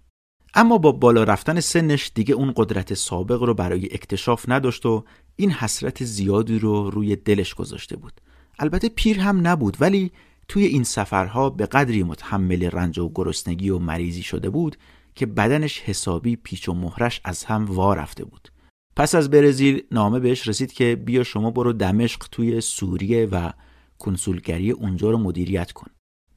اما 0.55 0.77
با 0.77 0.91
بالا 0.91 1.23
رفتن 1.23 1.59
سنش 1.59 2.11
دیگه 2.15 2.35
اون 2.35 2.53
قدرت 2.55 2.93
سابق 2.93 3.43
رو 3.43 3.53
برای 3.53 3.85
اکتشاف 3.85 4.45
نداشت 4.47 4.85
و 4.85 5.03
این 5.35 5.51
حسرت 5.51 6.03
زیادی 6.03 6.59
رو 6.59 6.89
روی 6.89 7.15
دلش 7.15 7.53
گذاشته 7.53 7.95
بود. 7.95 8.21
البته 8.59 8.89
پیر 8.89 9.19
هم 9.19 9.47
نبود 9.47 9.77
ولی 9.79 10.11
توی 10.47 10.65
این 10.65 10.83
سفرها 10.83 11.49
به 11.49 11.65
قدری 11.65 12.03
متحمل 12.03 12.63
رنج 12.63 12.99
و 12.99 13.11
گرسنگی 13.15 13.69
و 13.69 13.79
مریضی 13.79 14.23
شده 14.23 14.49
بود 14.49 14.77
که 15.15 15.25
بدنش 15.25 15.81
حسابی 15.81 16.35
پیچ 16.35 16.69
و 16.69 16.73
مهرش 16.73 17.21
از 17.23 17.43
هم 17.43 17.65
وا 17.65 17.93
رفته 17.93 18.25
بود. 18.25 18.51
پس 18.95 19.15
از 19.15 19.29
برزیل 19.29 19.83
نامه 19.91 20.19
بهش 20.19 20.47
رسید 20.47 20.73
که 20.73 20.95
بیا 20.95 21.23
شما 21.23 21.51
برو 21.51 21.73
دمشق 21.73 22.27
توی 22.31 22.61
سوریه 22.61 23.25
و 23.25 23.51
کنسولگری 23.99 24.71
اونجا 24.71 25.11
رو 25.11 25.17
مدیریت 25.17 25.71
کن. 25.71 25.87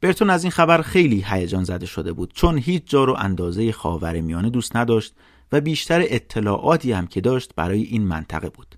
برتون 0.00 0.30
از 0.30 0.44
این 0.44 0.50
خبر 0.50 0.82
خیلی 0.82 1.24
هیجان 1.26 1.64
زده 1.64 1.86
شده 1.86 2.12
بود 2.12 2.32
چون 2.34 2.58
هیچ 2.58 2.82
جا 2.86 3.04
رو 3.04 3.16
اندازه 3.18 3.72
خاور 3.72 4.20
میانه 4.20 4.50
دوست 4.50 4.76
نداشت 4.76 5.14
و 5.52 5.60
بیشتر 5.60 6.00
اطلاعاتی 6.04 6.92
هم 6.92 7.06
که 7.06 7.20
داشت 7.20 7.54
برای 7.56 7.82
این 7.82 8.02
منطقه 8.02 8.48
بود. 8.48 8.74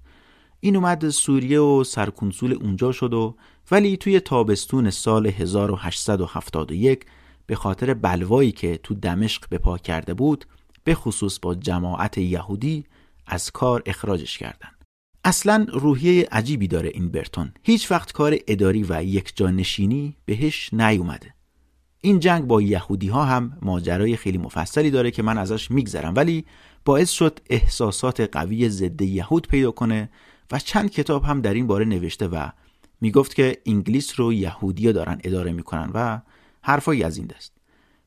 این 0.61 0.77
اومد 0.77 1.09
سوریه 1.09 1.61
و 1.61 1.85
سرکنسول 1.85 2.53
اونجا 2.53 2.93
شد 2.93 3.15
و 3.15 3.37
ولی 3.71 3.97
توی 3.97 4.21
تابستون 4.21 4.91
سال 4.91 5.27
1871 5.27 7.05
به 7.47 7.55
خاطر 7.57 7.95
بلوایی 7.95 8.53
که 8.53 8.81
تو 8.83 8.95
دمشق 8.95 9.49
به 9.49 9.59
پا 9.59 9.79
کرده 9.79 10.15
بود 10.15 10.45
به 10.85 10.95
خصوص 10.95 11.39
با 11.43 11.55
جماعت 11.55 12.19
یهودی 12.19 12.85
از 13.27 13.51
کار 13.51 13.83
اخراجش 13.87 14.39
کردن 14.39 14.71
اصلا 15.25 15.67
روحیه 15.73 16.29
عجیبی 16.33 16.69
داره 16.69 16.91
این 16.95 17.09
برتون. 17.09 17.53
هیچ 17.63 17.91
وقت 17.91 18.13
کار 18.13 18.37
اداری 18.49 18.87
و 18.89 19.03
یک 19.05 19.33
جانشینی 19.37 20.17
بهش 20.25 20.75
نیومده. 20.75 21.35
این 22.01 22.21
جنگ 22.21 22.45
با 22.45 22.63
یهودی 22.63 23.09
ها 23.09 23.25
هم 23.25 23.59
ماجرای 23.63 24.17
خیلی 24.17 24.39
مفصلی 24.39 24.91
داره 24.91 25.11
که 25.11 25.23
من 25.23 25.39
ازش 25.39 25.71
میگذرم. 25.71 26.15
ولی 26.17 26.45
باعث 26.85 27.11
شد 27.11 27.41
احساسات 27.51 28.21
قوی 28.21 28.69
ضد 28.69 29.03
یهود 29.03 29.47
پیدا 29.49 29.71
کنه 29.71 30.11
و 30.53 30.59
چند 30.59 30.91
کتاب 30.91 31.25
هم 31.25 31.41
در 31.41 31.55
این 31.55 31.67
باره 31.67 31.85
نوشته 31.85 32.29
و 32.29 32.49
می‌گفت 33.01 33.35
که 33.35 33.59
انگلیس 33.67 34.21
رو 34.21 34.33
یهودیا 34.33 34.93
دارن 34.93 35.21
اداره 35.25 35.53
می‌کنن 35.53 35.91
و 35.95 36.21
حرفایی 36.63 37.03
از 37.03 37.17
این 37.17 37.27
دست. 37.27 37.53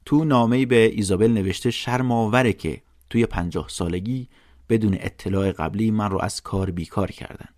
تو 0.06 0.26
نامه 0.26 0.66
به 0.66 0.92
ایزابل 0.96 1.32
نوشته 1.32 1.72
شرم 1.72 2.12
آوره 2.12 2.54
که 2.54 2.82
توی 3.10 3.26
پنجاه 3.26 3.70
سالگی 3.70 4.28
بدون 4.72 4.98
اطلاع 5.00 5.52
قبلی 5.52 5.92
من 5.92 6.12
رو 6.12 6.22
از 6.22 6.42
کار 6.42 6.72
بیکار 6.72 7.12
کردن. 7.12 7.50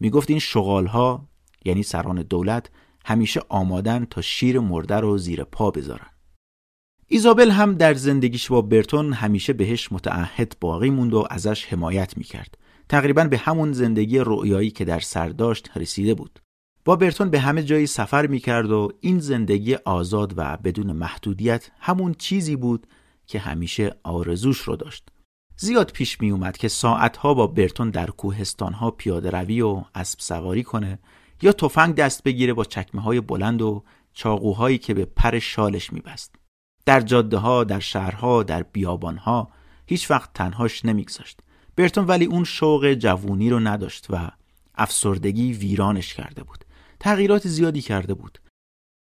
می‌گفت 0.00 0.30
این 0.30 0.38
شغال 0.38 0.86
ها 0.86 1.28
یعنی 1.64 1.82
سران 1.82 2.22
دولت 2.22 2.70
همیشه 3.04 3.40
آمادن 3.48 4.04
تا 4.04 4.20
شیر 4.20 4.60
مرده 4.60 4.94
رو 4.94 5.18
زیر 5.18 5.44
پا 5.44 5.70
بذارن. 5.70 6.10
ایزابل 7.08 7.50
هم 7.50 7.74
در 7.74 7.94
زندگیش 7.94 8.48
با 8.48 8.62
برتون 8.62 9.12
همیشه 9.12 9.52
بهش 9.52 9.92
متعهد 9.92 10.56
باقی 10.60 10.90
موند 10.90 11.14
و 11.14 11.26
ازش 11.30 11.64
حمایت 11.64 12.16
می‌کرد. 12.16 12.58
تقریبا 12.88 13.24
به 13.24 13.38
همون 13.38 13.72
زندگی 13.72 14.18
رؤیایی 14.18 14.70
که 14.70 14.84
در 14.84 15.00
سر 15.00 15.28
داشت 15.28 15.70
رسیده 15.76 16.14
بود. 16.14 16.40
با 16.84 16.96
برتون 16.96 17.30
به 17.30 17.40
همه 17.40 17.62
جایی 17.62 17.86
سفر 17.86 18.26
می‌کرد 18.26 18.70
و 18.70 18.92
این 19.00 19.18
زندگی 19.18 19.74
آزاد 19.74 20.34
و 20.36 20.56
بدون 20.56 20.92
محدودیت 20.92 21.70
همون 21.78 22.14
چیزی 22.14 22.56
بود 22.56 22.86
که 23.26 23.38
همیشه 23.38 23.94
آرزوش 24.02 24.58
رو 24.58 24.76
داشت. 24.76 25.08
زیاد 25.56 25.92
پیش 25.92 26.20
می 26.20 26.30
اومد 26.30 26.56
که 26.56 26.68
ساعتها 26.68 27.34
با 27.34 27.46
برتون 27.46 27.90
در 27.90 28.06
کوهستانها 28.06 28.90
پیاده 28.90 29.30
روی 29.30 29.60
و 29.60 29.84
اسب 29.94 30.20
سواری 30.20 30.62
کنه 30.62 30.98
یا 31.42 31.52
تفنگ 31.52 31.94
دست 31.94 32.22
بگیره 32.22 32.52
با 32.52 32.64
چکمه 32.64 33.02
های 33.02 33.20
بلند 33.20 33.62
و 33.62 33.84
چاقوهایی 34.12 34.78
که 34.78 34.94
به 34.94 35.04
پر 35.04 35.38
شالش 35.38 35.92
میبست. 35.92 36.34
در 36.86 37.00
جاده 37.00 37.36
ها، 37.36 37.64
در 37.64 37.80
شهرها، 37.80 38.42
در 38.42 38.62
بیابانها 38.62 39.50
هیچ 39.86 40.10
وقت 40.10 40.32
تنهاش 40.32 40.84
نمیگذاشت. 40.84 41.40
برتون 41.76 42.06
ولی 42.06 42.24
اون 42.24 42.44
شوق 42.44 42.94
جوونی 42.94 43.50
رو 43.50 43.60
نداشت 43.60 44.06
و 44.10 44.30
افسردگی 44.74 45.52
ویرانش 45.52 46.14
کرده 46.14 46.42
بود. 46.42 46.64
تغییرات 47.00 47.48
زیادی 47.48 47.82
کرده 47.82 48.14
بود. 48.14 48.38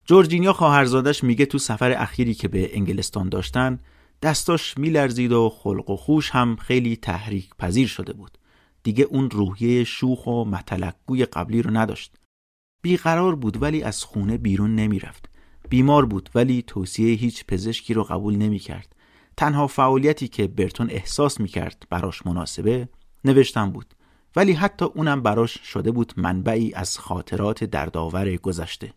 جورجینیا 0.05 0.53
خواهرزادش 0.53 1.23
میگه 1.23 1.45
تو 1.45 1.57
سفر 1.57 1.91
اخیری 1.91 2.33
که 2.33 2.47
به 2.47 2.77
انگلستان 2.77 3.29
داشتن 3.29 3.79
دستاش 4.21 4.77
میلرزید 4.77 5.31
و 5.31 5.49
خلق 5.49 5.89
و 5.89 5.95
خوش 5.95 6.29
هم 6.29 6.55
خیلی 6.55 6.95
تحریک 6.95 7.49
پذیر 7.59 7.87
شده 7.87 8.13
بود. 8.13 8.37
دیگه 8.83 9.03
اون 9.03 9.29
روحیه 9.29 9.83
شوخ 9.83 10.27
و 10.27 10.45
متلقوی 10.45 11.25
قبلی 11.25 11.61
رو 11.61 11.71
نداشت. 11.71 12.15
بیقرار 12.81 13.35
بود 13.35 13.61
ولی 13.61 13.83
از 13.83 14.03
خونه 14.03 14.37
بیرون 14.37 14.75
نمی‌رفت. 14.75 15.29
بیمار 15.69 16.05
بود 16.05 16.29
ولی 16.35 16.63
توصیه 16.67 17.15
هیچ 17.15 17.45
پزشکی 17.45 17.93
رو 17.93 18.03
قبول 18.03 18.35
نمی‌کرد. 18.35 18.95
تنها 19.37 19.67
فعالیتی 19.67 20.27
که 20.27 20.47
برتون 20.47 20.89
احساس 20.89 21.39
می‌کرد 21.39 21.83
براش 21.89 22.25
مناسبه 22.25 22.89
نوشتن 23.25 23.71
بود. 23.71 23.93
ولی 24.35 24.53
حتی 24.53 24.85
اونم 24.85 25.21
براش 25.21 25.53
شده 25.53 25.91
بود 25.91 26.13
منبعی 26.17 26.73
از 26.73 26.97
خاطرات 26.97 27.63
دردآور 27.63 28.35
گذشته. 28.35 28.93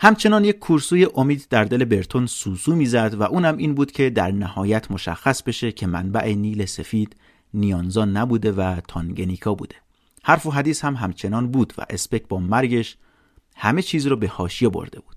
همچنان 0.00 0.44
یک 0.44 0.58
کورسوی 0.58 1.08
امید 1.14 1.46
در 1.50 1.64
دل 1.64 1.84
برتون 1.84 2.26
سوسو 2.26 2.74
می‌زد 2.74 3.14
و 3.14 3.22
اونم 3.22 3.56
این 3.56 3.74
بود 3.74 3.92
که 3.92 4.10
در 4.10 4.30
نهایت 4.30 4.90
مشخص 4.90 5.42
بشه 5.42 5.72
که 5.72 5.86
منبع 5.86 6.34
نیل 6.34 6.64
سفید 6.64 7.16
نیانزا 7.54 8.04
نبوده 8.04 8.52
و 8.52 8.80
تانگنیکا 8.88 9.54
بوده. 9.54 9.74
حرف 10.22 10.46
و 10.46 10.50
حدیث 10.50 10.84
هم 10.84 10.94
همچنان 10.94 11.50
بود 11.50 11.72
و 11.78 11.86
اسپک 11.90 12.28
با 12.28 12.38
مرگش 12.38 12.96
همه 13.56 13.82
چیز 13.82 14.06
رو 14.06 14.16
به 14.16 14.28
حاشیه 14.28 14.68
برده 14.68 15.00
بود. 15.00 15.16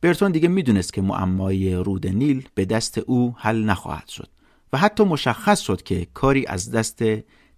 برتون 0.00 0.32
دیگه 0.32 0.48
می‌دونست 0.48 0.92
که 0.92 1.02
معمای 1.02 1.74
رود 1.74 2.06
نیل 2.06 2.48
به 2.54 2.64
دست 2.64 2.98
او 2.98 3.34
حل 3.38 3.64
نخواهد 3.64 4.08
شد 4.08 4.28
و 4.72 4.78
حتی 4.78 5.04
مشخص 5.04 5.60
شد 5.60 5.82
که 5.82 6.06
کاری 6.14 6.46
از 6.46 6.70
دست 6.70 7.04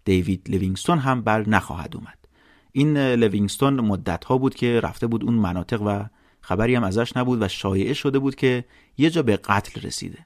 دیوید 0.04 0.46
لیوینگستون 0.48 0.98
هم 0.98 1.22
بر 1.22 1.48
نخواهد 1.48 1.96
اومد. 1.96 2.18
این 2.72 2.98
لیوینگستون 2.98 3.80
مدت 3.80 4.24
ها 4.24 4.38
بود 4.38 4.54
که 4.54 4.80
رفته 4.80 5.06
بود 5.06 5.24
اون 5.24 5.34
مناطق 5.34 5.82
و 5.82 6.04
خبری 6.48 6.74
هم 6.74 6.84
ازش 6.84 7.16
نبود 7.16 7.42
و 7.42 7.48
شایعه 7.48 7.94
شده 7.94 8.18
بود 8.18 8.34
که 8.34 8.64
یه 8.98 9.10
جا 9.10 9.22
به 9.22 9.36
قتل 9.36 9.80
رسیده. 9.80 10.18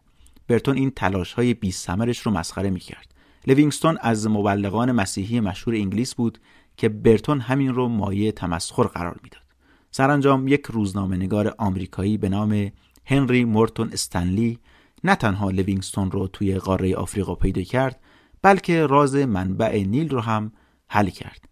برتون 0.49 0.77
این 0.77 0.91
تلاش 0.91 1.33
های 1.33 1.55
بی 1.55 1.71
سمرش 1.71 2.19
رو 2.19 2.33
مسخره 2.33 2.71
می‌کرد. 2.71 3.15
لیوینگستون 3.47 3.99
از 4.01 4.27
مبلغان 4.27 4.93
مسیحی 4.93 5.41
مشهور 5.41 5.77
انگلیس 5.77 6.15
بود 6.15 6.39
که 6.77 6.89
برتون 6.89 7.41
همین 7.41 7.75
رو 7.75 7.89
مایه 7.89 8.33
تمسخر 8.33 8.83
قرار 8.83 9.21
می‌داد. 9.23 9.43
سرانجام 9.91 10.49
یک 10.49 10.67
روزنامه 10.67 11.17
نگار 11.17 11.55
آمریکایی 11.59 12.19
به 12.19 12.29
نام 12.29 12.73
هنری 13.07 13.45
مورتون 13.45 13.93
استنلی 13.93 14.59
نه 15.05 15.15
تنها 15.15 15.51
لیوینگستون 15.51 16.11
رو 16.11 16.29
توی 16.29 16.59
قاره 16.59 16.97
آفریقا 16.97 17.35
پیدا 17.35 17.63
کرد 17.63 18.01
بلکه 18.43 18.87
راز 18.87 19.15
منبع 19.15 19.85
نیل 19.87 20.09
رو 20.09 20.21
هم 20.21 20.53
حل 20.89 21.09
کرد. 21.09 21.49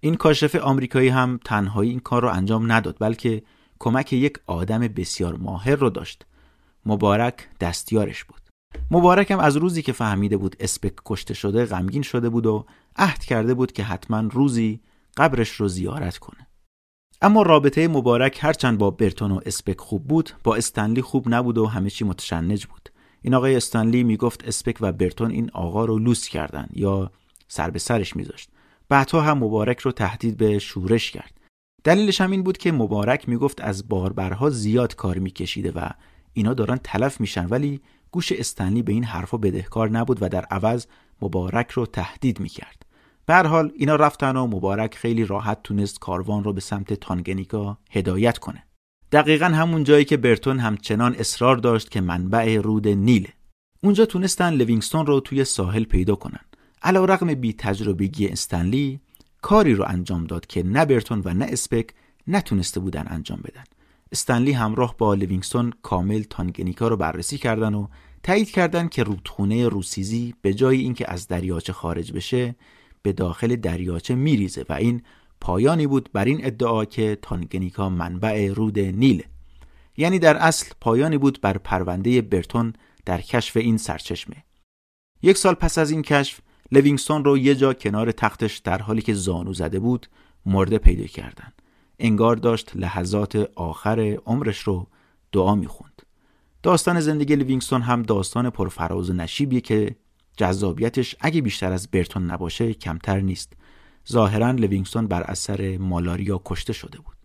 این 0.00 0.14
کاشف 0.14 0.54
آمریکایی 0.54 1.08
هم 1.08 1.40
تنهایی 1.44 1.90
این 1.90 2.00
کار 2.00 2.22
رو 2.22 2.28
انجام 2.28 2.72
نداد 2.72 2.96
بلکه 3.00 3.42
کمک 3.80 4.12
یک 4.12 4.38
آدم 4.46 4.78
بسیار 4.78 5.36
ماهر 5.36 5.74
رو 5.74 5.90
داشت. 5.90 6.26
مبارک 6.86 7.48
دستیارش 7.60 8.24
بود. 8.24 8.40
مبارک 8.90 9.30
هم 9.30 9.38
از 9.38 9.56
روزی 9.56 9.82
که 9.82 9.92
فهمیده 9.92 10.36
بود 10.36 10.56
اسپک 10.60 10.92
کشته 11.06 11.34
شده 11.34 11.64
غمگین 11.64 12.02
شده 12.02 12.28
بود 12.28 12.46
و 12.46 12.66
عهد 12.96 13.24
کرده 13.24 13.54
بود 13.54 13.72
که 13.72 13.84
حتما 13.84 14.20
روزی 14.32 14.80
قبرش 15.16 15.50
رو 15.50 15.68
زیارت 15.68 16.18
کنه. 16.18 16.46
اما 17.22 17.42
رابطه 17.42 17.88
مبارک 17.88 18.38
هرچند 18.42 18.78
با 18.78 18.90
برتون 18.90 19.30
و 19.30 19.40
اسپک 19.46 19.80
خوب 19.80 20.04
بود 20.04 20.30
با 20.44 20.56
استنلی 20.56 21.02
خوب 21.02 21.24
نبود 21.28 21.58
و 21.58 21.66
همه 21.66 21.90
چی 21.90 22.04
متشنج 22.04 22.66
بود. 22.66 22.88
این 23.22 23.34
آقای 23.34 23.56
استنلی 23.56 24.04
می‌گفت 24.04 24.44
اسپک 24.44 24.76
و 24.80 24.92
برتون 24.92 25.30
این 25.30 25.50
آقا 25.50 25.84
رو 25.84 25.98
لوس 25.98 26.28
کردن 26.28 26.68
یا 26.72 27.10
سر 27.48 27.70
به 27.70 27.78
سرش 27.78 28.16
میذاشت. 28.16 28.50
بعدها 28.88 29.20
هم 29.20 29.38
مبارک 29.38 29.78
رو 29.78 29.92
تهدید 29.92 30.36
به 30.36 30.58
شورش 30.58 31.10
کرد. 31.10 31.39
دلیلش 31.84 32.20
هم 32.20 32.30
این 32.30 32.42
بود 32.42 32.58
که 32.58 32.72
مبارک 32.72 33.28
می‌گفت 33.28 33.60
از 33.60 33.88
باربرها 33.88 34.50
زیاد 34.50 34.96
کار 34.96 35.18
میکشیده 35.18 35.70
و 35.70 35.90
اینا 36.32 36.54
دارن 36.54 36.78
تلف 36.84 37.20
میشن 37.20 37.46
ولی 37.46 37.80
گوش 38.10 38.32
استنلی 38.32 38.82
به 38.82 38.92
این 38.92 39.04
حرفا 39.04 39.36
بدهکار 39.36 39.90
نبود 39.90 40.22
و 40.22 40.28
در 40.28 40.44
عوض 40.44 40.86
مبارک 41.22 41.70
رو 41.70 41.86
تهدید 41.86 42.40
می‌کرد. 42.40 42.86
به 43.26 43.34
هر 43.34 43.46
حال 43.46 43.72
اینا 43.76 43.96
رفتن 43.96 44.36
و 44.36 44.46
مبارک 44.46 44.94
خیلی 44.94 45.24
راحت 45.24 45.62
تونست 45.62 45.98
کاروان 45.98 46.44
رو 46.44 46.52
به 46.52 46.60
سمت 46.60 46.92
تانگنیکا 46.94 47.78
هدایت 47.90 48.38
کنه. 48.38 48.64
دقیقا 49.12 49.46
همون 49.46 49.84
جایی 49.84 50.04
که 50.04 50.16
برتون 50.16 50.58
همچنان 50.58 51.14
اصرار 51.14 51.56
داشت 51.56 51.90
که 51.90 52.00
منبع 52.00 52.56
رود 52.56 52.88
نیله 52.88 53.28
اونجا 53.82 54.06
تونستن 54.06 54.54
لیوینگستون 54.54 55.06
رو 55.06 55.20
توی 55.20 55.44
ساحل 55.44 55.84
پیدا 55.84 56.14
کنن. 56.14 56.40
علی 56.82 57.04
رغم 57.04 57.34
بی 57.34 57.52
تجربگی 57.52 58.28
استنلی 58.28 59.00
کاری 59.42 59.74
رو 59.74 59.84
انجام 59.88 60.24
داد 60.24 60.46
که 60.46 60.62
نه 60.62 60.84
برتون 60.84 61.22
و 61.24 61.34
نه 61.34 61.44
اسپک 61.44 61.90
نتونسته 62.26 62.80
بودن 62.80 63.04
انجام 63.06 63.40
بدن. 63.44 63.64
استنلی 64.12 64.52
همراه 64.52 64.94
با 64.98 65.14
لیوینگستون 65.14 65.72
کامل 65.82 66.22
تانگنیکا 66.22 66.88
رو 66.88 66.96
بررسی 66.96 67.38
کردن 67.38 67.74
و 67.74 67.86
تایید 68.22 68.50
کردن 68.50 68.88
که 68.88 69.02
رودخونه 69.02 69.68
روسیزی 69.68 70.34
به 70.42 70.54
جای 70.54 70.80
اینکه 70.80 71.12
از 71.12 71.28
دریاچه 71.28 71.72
خارج 71.72 72.12
بشه 72.12 72.54
به 73.02 73.12
داخل 73.12 73.56
دریاچه 73.56 74.14
میریزه 74.14 74.64
و 74.68 74.72
این 74.72 75.02
پایانی 75.40 75.86
بود 75.86 76.08
بر 76.12 76.24
این 76.24 76.46
ادعا 76.46 76.84
که 76.84 77.18
تانگنیکا 77.22 77.88
منبع 77.88 78.52
رود 78.56 78.78
نیله 78.78 79.24
یعنی 79.96 80.18
در 80.18 80.36
اصل 80.36 80.66
پایانی 80.80 81.18
بود 81.18 81.40
بر 81.40 81.58
پرونده 81.58 82.22
برتون 82.22 82.72
در 83.04 83.20
کشف 83.20 83.56
این 83.56 83.76
سرچشمه. 83.76 84.44
یک 85.22 85.36
سال 85.36 85.54
پس 85.54 85.78
از 85.78 85.90
این 85.90 86.02
کشف 86.02 86.40
لوینگستون 86.72 87.24
رو 87.24 87.38
یه 87.38 87.54
جا 87.54 87.74
کنار 87.74 88.12
تختش 88.12 88.58
در 88.58 88.82
حالی 88.82 89.02
که 89.02 89.14
زانو 89.14 89.52
زده 89.52 89.78
بود 89.78 90.06
مرده 90.46 90.78
پیدا 90.78 91.06
کردن. 91.06 91.52
انگار 91.98 92.36
داشت 92.36 92.76
لحظات 92.76 93.36
آخر 93.54 94.18
عمرش 94.26 94.58
رو 94.58 94.88
دعا 95.32 95.54
می‌خوند. 95.54 96.02
داستان 96.62 97.00
زندگی 97.00 97.36
لیوینگستون 97.36 97.82
هم 97.82 98.02
داستان 98.02 98.50
پرفراز 98.50 99.10
و 99.10 99.12
نشیبیه 99.12 99.60
که 99.60 99.96
جذابیتش 100.36 101.16
اگه 101.20 101.40
بیشتر 101.40 101.72
از 101.72 101.90
برتون 101.90 102.30
نباشه 102.30 102.74
کمتر 102.74 103.20
نیست. 103.20 103.52
ظاهرا 104.12 104.50
لیوینگستون 104.50 105.06
بر 105.06 105.22
اثر 105.22 105.78
مالاریا 105.78 106.42
کشته 106.44 106.72
شده 106.72 106.98
بود. 106.98 107.16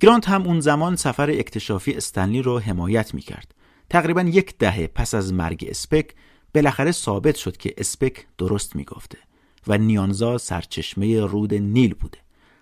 گرانت 0.00 0.28
هم 0.28 0.42
اون 0.42 0.60
زمان 0.60 0.96
سفر 0.96 1.30
اکتشافی 1.30 1.92
استنلی 1.92 2.42
رو 2.42 2.58
حمایت 2.58 3.14
می‌کرد. 3.14 3.54
تقریبا 3.90 4.22
یک 4.22 4.58
دهه 4.58 4.86
پس 4.86 5.14
از 5.14 5.32
مرگ 5.32 5.66
اسپک 5.68 6.14
بالاخره 6.56 6.92
ثابت 6.92 7.36
شد 7.36 7.56
که 7.56 7.74
اسپک 7.78 8.26
درست 8.38 8.76
می‌گفته 8.76 9.18
و 9.66 9.78
نیانزا 9.78 10.38
سرچشمه 10.38 11.20
رود 11.20 11.54
نیل 11.54 11.94
بوده. 11.94 12.18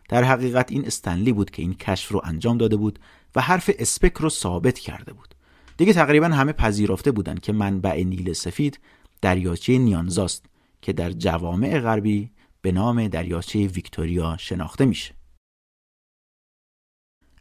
در 0.08 0.24
حقیقت 0.24 0.72
این 0.72 0.86
استنلی 0.86 1.32
بود 1.32 1.50
که 1.50 1.62
این 1.62 1.74
کشف 1.74 2.12
رو 2.12 2.20
انجام 2.24 2.58
داده 2.58 2.76
بود 2.76 2.98
و 3.34 3.40
حرف 3.40 3.70
اسپک 3.78 4.12
رو 4.12 4.28
ثابت 4.30 4.78
کرده 4.78 5.12
بود. 5.12 5.34
دیگه 5.76 5.92
تقریبا 5.92 6.26
همه 6.26 6.52
پذیرفته 6.52 7.10
بودند 7.10 7.40
که 7.40 7.52
منبع 7.52 8.04
نیل 8.04 8.32
سفید 8.32 8.80
دریاچه 9.22 9.78
نیانزاست 9.78 10.46
که 10.82 10.92
در 10.92 11.10
جوامع 11.10 11.80
غربی 11.80 12.30
به 12.62 12.72
نام 12.72 13.08
دریاچه 13.08 13.66
ویکتوریا 13.66 14.36
شناخته 14.36 14.84
میشه. 14.84 15.14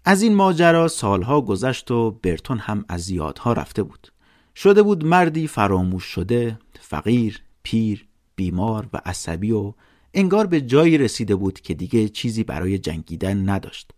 از 0.05 0.21
این 0.21 0.35
ماجرا 0.35 0.87
سالها 0.87 1.41
گذشت 1.41 1.91
و 1.91 2.11
برتون 2.11 2.57
هم 2.57 2.85
از 2.89 3.09
یادها 3.09 3.53
رفته 3.53 3.83
بود. 3.83 4.12
شده 4.55 4.83
بود 4.83 5.05
مردی 5.05 5.47
فراموش 5.47 6.03
شده 6.03 6.59
فقیر 6.79 7.41
پیر 7.63 8.07
بیمار 8.35 8.89
و 8.93 9.01
عصبی 9.05 9.51
و 9.51 9.73
انگار 10.13 10.47
به 10.47 10.61
جایی 10.61 10.97
رسیده 10.97 11.35
بود 11.35 11.59
که 11.59 11.73
دیگه 11.73 12.09
چیزی 12.09 12.43
برای 12.43 12.77
جنگیدن 12.77 13.49
نداشت. 13.49 13.91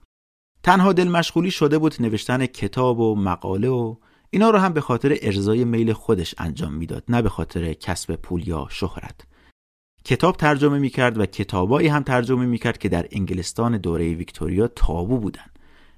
تنها 0.64 0.94
دل 0.94 1.08
مشغولی 1.08 1.52
شده 1.52 1.78
بود 1.78 1.96
نوشتن 2.00 2.46
کتاب 2.46 3.00
و 3.00 3.16
مقاله 3.16 3.70
و 3.70 3.96
اینا 4.30 4.50
رو 4.50 4.60
هم 4.60 4.74
به 4.74 4.82
خاطر 4.82 5.18
ارضای 5.22 5.66
میل 5.66 5.94
خودش 5.94 6.36
انجام 6.38 6.74
می‌داد 6.74 7.04
نه 7.10 7.22
به 7.22 7.30
خاطر 7.30 7.74
کسب 7.74 8.16
پول 8.16 8.48
یا 8.48 8.68
شهرت. 8.70 9.22
کتاب 10.06 10.38
ترجمه 10.38 10.80
می‌کرد 10.80 11.18
و 11.18 11.26
کتابایی 11.26 11.88
هم 11.88 12.04
ترجمه 12.04 12.46
می‌کرد 12.46 12.78
که 12.78 12.90
در 12.90 13.08
انگلستان 13.12 13.78
دوره 13.78 14.14
ویکتوریا 14.14 14.68
تابو 14.68 15.18
بودن. 15.18 15.46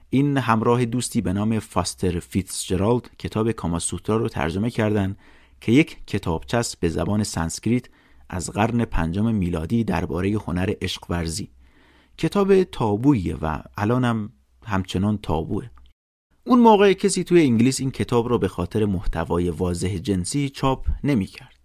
این 0.09 0.38
همراه 0.38 0.85
دوستی 0.85 1.21
به 1.21 1.34
نام 1.34 1.59
فاستر 1.59 2.19
فیتزجرالد 2.19 3.09
کتاب 3.19 3.51
کاماسوترا 3.51 4.17
رو 4.17 4.29
ترجمه 4.29 4.69
کردند 4.69 5.17
که 5.61 5.71
یک 5.71 5.97
کتابچه‌س 6.07 6.76
به 6.75 6.89
زبان 6.89 7.23
سانسکریت 7.23 7.85
از 8.29 8.49
قرن 8.49 8.85
پنجم 8.85 9.35
میلادی 9.35 9.84
درباره 9.84 10.29
هنر 10.29 10.73
عشق 10.81 11.05
ورزی 11.09 11.49
کتاب 12.17 12.63
تابویه 12.63 13.35
و 13.35 13.59
الانم 13.77 14.29
همچنان 14.65 15.17
تابوه 15.17 15.69
اون 16.43 16.59
موقع 16.59 16.93
کسی 16.93 17.23
توی 17.23 17.41
انگلیس 17.41 17.79
این 17.79 17.91
کتاب 17.91 18.27
رو 18.27 18.38
به 18.38 18.47
خاطر 18.47 18.85
محتوای 18.85 19.49
واضح 19.49 19.97
جنسی 19.97 20.49
چاپ 20.49 20.88
نمی‌کرد. 21.03 21.59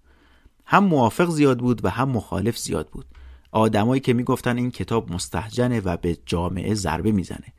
هم 0.67 0.85
موافق 0.85 1.31
زیاد 1.31 1.59
بود 1.59 1.85
و 1.85 1.89
هم 1.89 2.09
مخالف 2.09 2.59
زیاد 2.59 2.89
بود. 2.89 3.07
آدمایی 3.53 4.01
که 4.01 4.13
می‌گفتن 4.13 4.57
این 4.57 4.71
کتاب 4.71 5.13
مستحجنه 5.13 5.81
و 5.81 5.97
به 5.97 6.19
جامعه 6.27 6.75
ضربه 6.75 7.13
می‌زنه. 7.13 7.53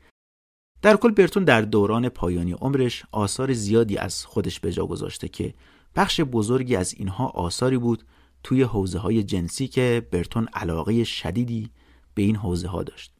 در 0.84 0.96
کل 0.96 1.10
برتون 1.10 1.44
در 1.44 1.60
دوران 1.60 2.08
پایانی 2.08 2.52
عمرش 2.52 3.04
آثار 3.12 3.52
زیادی 3.52 3.96
از 3.96 4.26
خودش 4.26 4.60
به 4.60 4.72
جا 4.72 4.86
گذاشته 4.86 5.28
که 5.28 5.54
بخش 5.96 6.20
بزرگی 6.20 6.76
از 6.76 6.94
اینها 6.94 7.26
آثاری 7.26 7.78
بود 7.78 8.04
توی 8.42 8.62
حوزه 8.62 8.98
های 8.98 9.22
جنسی 9.22 9.68
که 9.68 10.06
برتون 10.10 10.48
علاقه 10.52 11.04
شدیدی 11.04 11.70
به 12.14 12.22
این 12.22 12.36
حوزه 12.36 12.68
ها 12.68 12.82
داشت. 12.82 13.12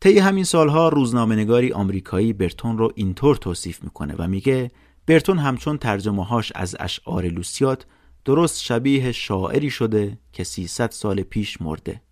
طی 0.00 0.18
همین 0.18 0.44
سالها 0.44 0.88
روزنامه‌نگاری 0.88 1.72
آمریکایی 1.72 2.32
برتون 2.32 2.78
رو 2.78 2.92
اینطور 2.94 3.36
توصیف 3.36 3.84
می‌کنه 3.84 4.14
و 4.18 4.28
میگه 4.28 4.70
برتون 5.06 5.38
همچون 5.38 5.78
ترجمه 5.78 6.24
هاش 6.24 6.52
از 6.54 6.76
اشعار 6.80 7.24
لوسیات 7.24 7.86
درست 8.24 8.62
شبیه 8.62 9.12
شاعری 9.12 9.70
شده 9.70 10.18
که 10.32 10.44
300 10.44 10.90
سال 10.90 11.22
پیش 11.22 11.62
مرده. 11.62 12.02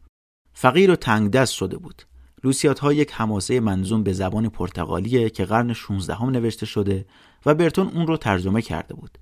فقیر 0.52 0.90
و 0.90 0.96
تنگ 0.96 1.30
دست 1.30 1.52
شده 1.52 1.76
بود. 1.78 2.02
لوسیات 2.44 2.78
ها 2.78 2.92
یک 2.92 3.12
حماسه 3.12 3.60
منظوم 3.60 4.02
به 4.02 4.12
زبان 4.12 4.48
پرتغالیه 4.48 5.30
که 5.30 5.44
قرن 5.44 5.72
16 5.72 6.14
هم 6.14 6.30
نوشته 6.30 6.66
شده 6.66 7.06
و 7.46 7.54
برتون 7.54 7.88
اون 7.88 8.06
رو 8.06 8.16
ترجمه 8.16 8.62
کرده 8.62 8.94
بود. 8.94 9.18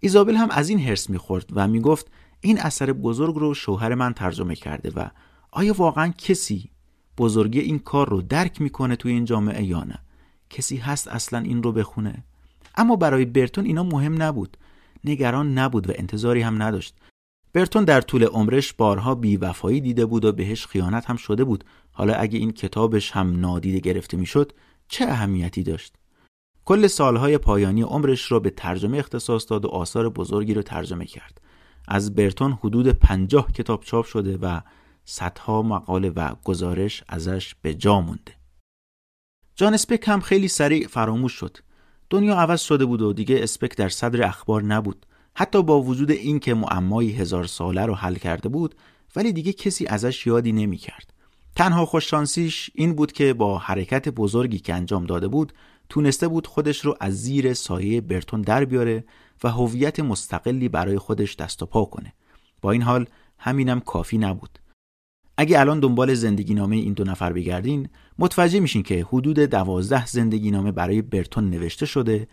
ایزابل 0.00 0.34
هم 0.34 0.50
از 0.50 0.68
این 0.68 0.78
حرس 0.78 1.10
می‌خورد 1.10 1.50
و 1.52 1.68
می‌گفت 1.68 2.10
این 2.40 2.60
اثر 2.60 2.92
بزرگ 2.92 3.34
رو 3.34 3.54
شوهر 3.54 3.94
من 3.94 4.12
ترجمه 4.12 4.54
کرده 4.54 4.90
و 4.96 5.08
آیا 5.50 5.74
واقعا 5.74 6.08
کسی 6.18 6.70
بزرگی 7.18 7.60
این 7.60 7.78
کار 7.78 8.08
رو 8.08 8.22
درک 8.22 8.60
می‌کنه 8.60 8.96
توی 8.96 9.12
این 9.12 9.24
جامعه 9.24 9.64
یا 9.64 9.84
نه؟ 9.84 9.98
کسی 10.50 10.76
هست 10.76 11.08
اصلا 11.08 11.38
این 11.38 11.62
رو 11.62 11.72
بخونه؟ 11.72 12.24
اما 12.76 12.96
برای 12.96 13.24
برتون 13.24 13.64
اینا 13.64 13.82
مهم 13.82 14.22
نبود. 14.22 14.56
نگران 15.04 15.58
نبود 15.58 15.90
و 15.90 15.92
انتظاری 15.96 16.42
هم 16.42 16.62
نداشت. 16.62 16.94
برتون 17.52 17.84
در 17.84 18.00
طول 18.00 18.24
عمرش 18.24 18.72
بارها 18.72 19.14
بیوفایی 19.14 19.80
دیده 19.80 20.06
بود 20.06 20.24
و 20.24 20.32
بهش 20.32 20.66
خیانت 20.66 21.10
هم 21.10 21.16
شده 21.16 21.44
بود. 21.44 21.64
حالا 22.00 22.14
اگه 22.14 22.38
این 22.38 22.52
کتابش 22.52 23.10
هم 23.10 23.40
نادیده 23.40 23.78
گرفته 23.78 24.16
می‌شد 24.16 24.52
چه 24.88 25.04
اهمیتی 25.04 25.62
داشت؟ 25.62 25.94
کل 26.64 26.86
سالهای 26.86 27.38
پایانی 27.38 27.82
عمرش 27.82 28.32
را 28.32 28.40
به 28.40 28.50
ترجمه 28.50 28.98
اختصاص 28.98 29.50
داد 29.50 29.64
و 29.64 29.68
آثار 29.68 30.08
بزرگی 30.08 30.54
رو 30.54 30.62
ترجمه 30.62 31.04
کرد. 31.04 31.40
از 31.88 32.14
برتون 32.14 32.52
حدود 32.52 32.88
پنجاه 32.88 33.52
کتاب 33.52 33.84
چاپ 33.84 34.04
شده 34.04 34.36
و 34.36 34.60
صدها 35.04 35.62
مقاله 35.62 36.10
و 36.10 36.34
گزارش 36.44 37.04
ازش 37.08 37.54
به 37.62 37.74
جا 37.74 38.00
مونده. 38.00 38.34
جان 39.54 39.74
اسپک 39.74 40.08
هم 40.08 40.20
خیلی 40.20 40.48
سریع 40.48 40.86
فراموش 40.86 41.32
شد. 41.32 41.56
دنیا 42.10 42.36
عوض 42.36 42.60
شده 42.60 42.84
بود 42.84 43.02
و 43.02 43.12
دیگه 43.12 43.42
اسپک 43.42 43.76
در 43.76 43.88
صدر 43.88 44.26
اخبار 44.26 44.62
نبود. 44.62 45.06
حتی 45.34 45.62
با 45.62 45.82
وجود 45.82 46.10
اینکه 46.10 46.54
معمایی 46.54 47.12
هزار 47.12 47.44
ساله 47.44 47.86
رو 47.86 47.94
حل 47.94 48.14
کرده 48.14 48.48
بود 48.48 48.74
ولی 49.16 49.32
دیگه 49.32 49.52
کسی 49.52 49.86
ازش 49.86 50.26
یادی 50.26 50.52
نمی 50.52 50.76
کرد. 50.76 51.19
تنها 51.56 51.86
خوششانسیش 51.86 52.70
این 52.74 52.94
بود 52.94 53.12
که 53.12 53.34
با 53.34 53.58
حرکت 53.58 54.08
بزرگی 54.08 54.58
که 54.58 54.74
انجام 54.74 55.06
داده 55.06 55.28
بود 55.28 55.52
تونسته 55.88 56.28
بود 56.28 56.46
خودش 56.46 56.84
رو 56.84 56.96
از 57.00 57.22
زیر 57.22 57.54
سایه 57.54 58.00
برتون 58.00 58.42
در 58.42 58.64
بیاره 58.64 59.04
و 59.44 59.50
هویت 59.50 60.00
مستقلی 60.00 60.68
برای 60.68 60.98
خودش 60.98 61.36
دست 61.36 61.62
و 61.62 61.66
پا 61.66 61.84
کنه. 61.84 62.12
با 62.60 62.70
این 62.70 62.82
حال 62.82 63.06
همینم 63.38 63.80
کافی 63.80 64.18
نبود. 64.18 64.58
اگه 65.36 65.60
الان 65.60 65.80
دنبال 65.80 66.14
زندگی 66.14 66.54
نامه 66.54 66.76
این 66.76 66.92
دو 66.92 67.04
نفر 67.04 67.32
بگردین 67.32 67.88
متوجه 68.18 68.60
میشین 68.60 68.82
که 68.82 69.06
حدود 69.08 69.38
دوازده 69.38 70.06
زندگی 70.06 70.50
نامه 70.50 70.72
برای 70.72 71.02
برتون 71.02 71.50
نوشته 71.50 71.86
شده 71.86 72.28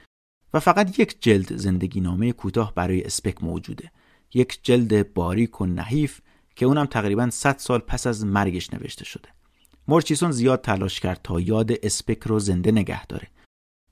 و 0.54 0.60
فقط 0.60 1.00
یک 1.00 1.22
جلد 1.22 1.58
زندگی 1.58 2.02
نامه 2.02 2.32
کوتاه 2.32 2.76
برای 2.76 3.04
اسپک 3.04 3.44
موجوده 3.44 3.92
یک 4.34 4.60
جلد 4.64 5.14
باریک 5.14 5.62
و 5.62 5.66
نحیف 5.66 6.22
که 6.58 6.66
اونم 6.66 6.86
تقریبا 6.86 7.30
100 7.30 7.58
سال 7.58 7.80
پس 7.80 8.08
از 8.08 8.26
مرگش 8.26 8.74
نوشته 8.74 9.06
شده 9.06 9.30
مورچیسون 9.88 10.32
زیاد 10.32 10.62
تلاش 10.62 11.00
کرد 11.00 11.20
تا 11.24 11.40
یاد 11.40 11.72
اسپک 11.84 12.24
رو 12.24 12.40
زنده 12.40 12.72
نگه 12.72 13.06
داره. 13.06 13.28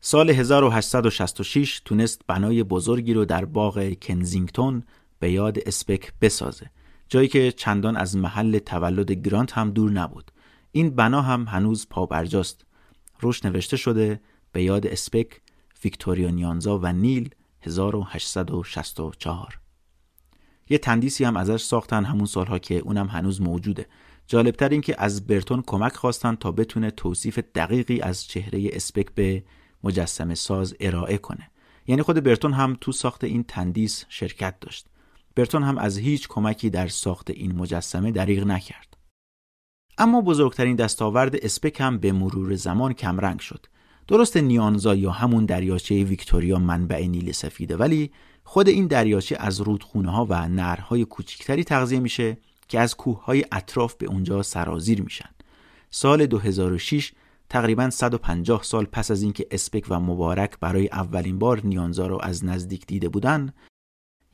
سال 0.02 0.30
1866 0.30 1.82
تونست 1.86 2.22
بنای 2.28 2.64
بزرگی 2.64 3.14
رو 3.14 3.26
در 3.26 3.46
باغ 3.46 3.94
کنزینگتون 4.02 4.84
به 5.20 5.32
یاد 5.32 5.58
اسپک 5.66 6.14
بسازه. 6.22 6.70
جایی 7.10 7.28
که 7.28 7.52
چندان 7.52 7.98
از 7.98 8.18
محل 8.18 8.60
تولد 8.60 9.12
گرانت 9.12 9.54
هم 9.54 9.72
دور 9.72 9.92
نبود. 9.92 10.32
این 10.72 10.90
بنا 10.90 11.22
هم 11.22 11.46
هنوز 11.48 11.88
پابرجاست. 11.90 12.66
روش 13.20 13.46
نوشته 13.46 13.78
شده 13.78 14.22
به 14.52 14.64
یاد 14.64 14.88
اسپک، 14.88 15.42
ویکتوریا 15.84 16.30
نیانزا 16.30 16.80
و 16.80 16.94
نیل 16.94 17.30
1864 17.62 19.65
یه 20.70 20.78
تندیسی 20.78 21.24
هم 21.24 21.38
ازش 21.38 21.64
ساختن 21.64 22.06
همون 22.06 22.26
سالها 22.26 22.60
که 22.60 22.78
اونم 22.80 23.08
هنوز 23.08 23.42
موجوده. 23.42 23.86
جالبتر 24.28 24.70
این 24.70 24.82
که 24.82 24.96
از 24.98 25.28
برتون 25.28 25.64
کمک 25.68 25.96
خواستن 25.96 26.36
تا 26.36 26.52
بتونه 26.52 26.92
توصیف 26.92 27.40
دقیقی 27.56 28.02
از 28.02 28.28
چهره 28.28 28.70
اسپک 28.74 29.12
به 29.16 29.44
مجسم 29.84 30.34
ساز 30.34 30.76
ارائه 30.80 31.18
کنه. 31.18 31.50
یعنی 31.88 32.02
خود 32.02 32.24
برتون 32.24 32.54
هم 32.54 32.78
تو 32.82 32.92
ساخت 32.92 33.24
این 33.24 33.44
تندیس 33.44 34.06
شرکت 34.10 34.60
داشت. 34.60 34.88
برتون 35.36 35.64
هم 35.64 35.78
از 35.78 35.98
هیچ 35.98 36.28
کمکی 36.28 36.70
در 36.70 36.88
ساخت 36.88 37.30
این 37.30 37.56
مجسمه 37.56 38.12
دریغ 38.12 38.48
نکرد. 38.48 38.98
اما 39.98 40.22
بزرگترین 40.22 40.76
دستاورد 40.76 41.36
اسپک 41.36 41.82
هم 41.82 41.98
به 41.98 42.12
مرور 42.12 42.56
زمان 42.56 42.94
کمرنگ 42.94 43.40
شد. 43.40 43.66
درست 44.08 44.38
نیانزا 44.38 44.96
یا 44.96 45.12
همون 45.12 45.46
دریاچه 45.46 46.04
ویکتوریا 46.04 46.60
منبع 46.60 47.08
نیل 47.08 47.32
سفیده 47.32 47.78
ولی 47.78 48.12
خود 48.48 48.70
این 48.70 48.88
دریاچه 48.88 49.38
از 49.40 49.62
رودخونه 49.62 50.12
ها 50.12 50.26
و 50.30 50.48
نرهای 50.48 51.06
کوچکتری 51.06 51.64
تغذیه 51.64 52.00
میشه 52.00 52.38
که 52.68 52.80
از 52.80 52.96
کوههای 52.96 53.46
اطراف 53.52 53.96
به 53.96 54.06
اونجا 54.06 54.44
سرازیر 54.44 55.02
میشن. 55.02 55.30
سال 55.90 56.26
2006 56.26 57.12
تقریبا 57.50 57.90
150 57.90 58.64
سال 58.64 58.86
پس 58.86 59.12
از 59.12 59.22
اینکه 59.22 59.48
اسپک 59.52 59.86
و 59.90 60.00
مبارک 60.00 60.60
برای 60.60 60.88
اولین 60.88 61.40
بار 61.40 61.62
نیانزا 61.64 62.08
رو 62.08 62.20
از 62.22 62.46
نزدیک 62.46 62.88
دیده 62.88 63.10
بودن 63.10 63.54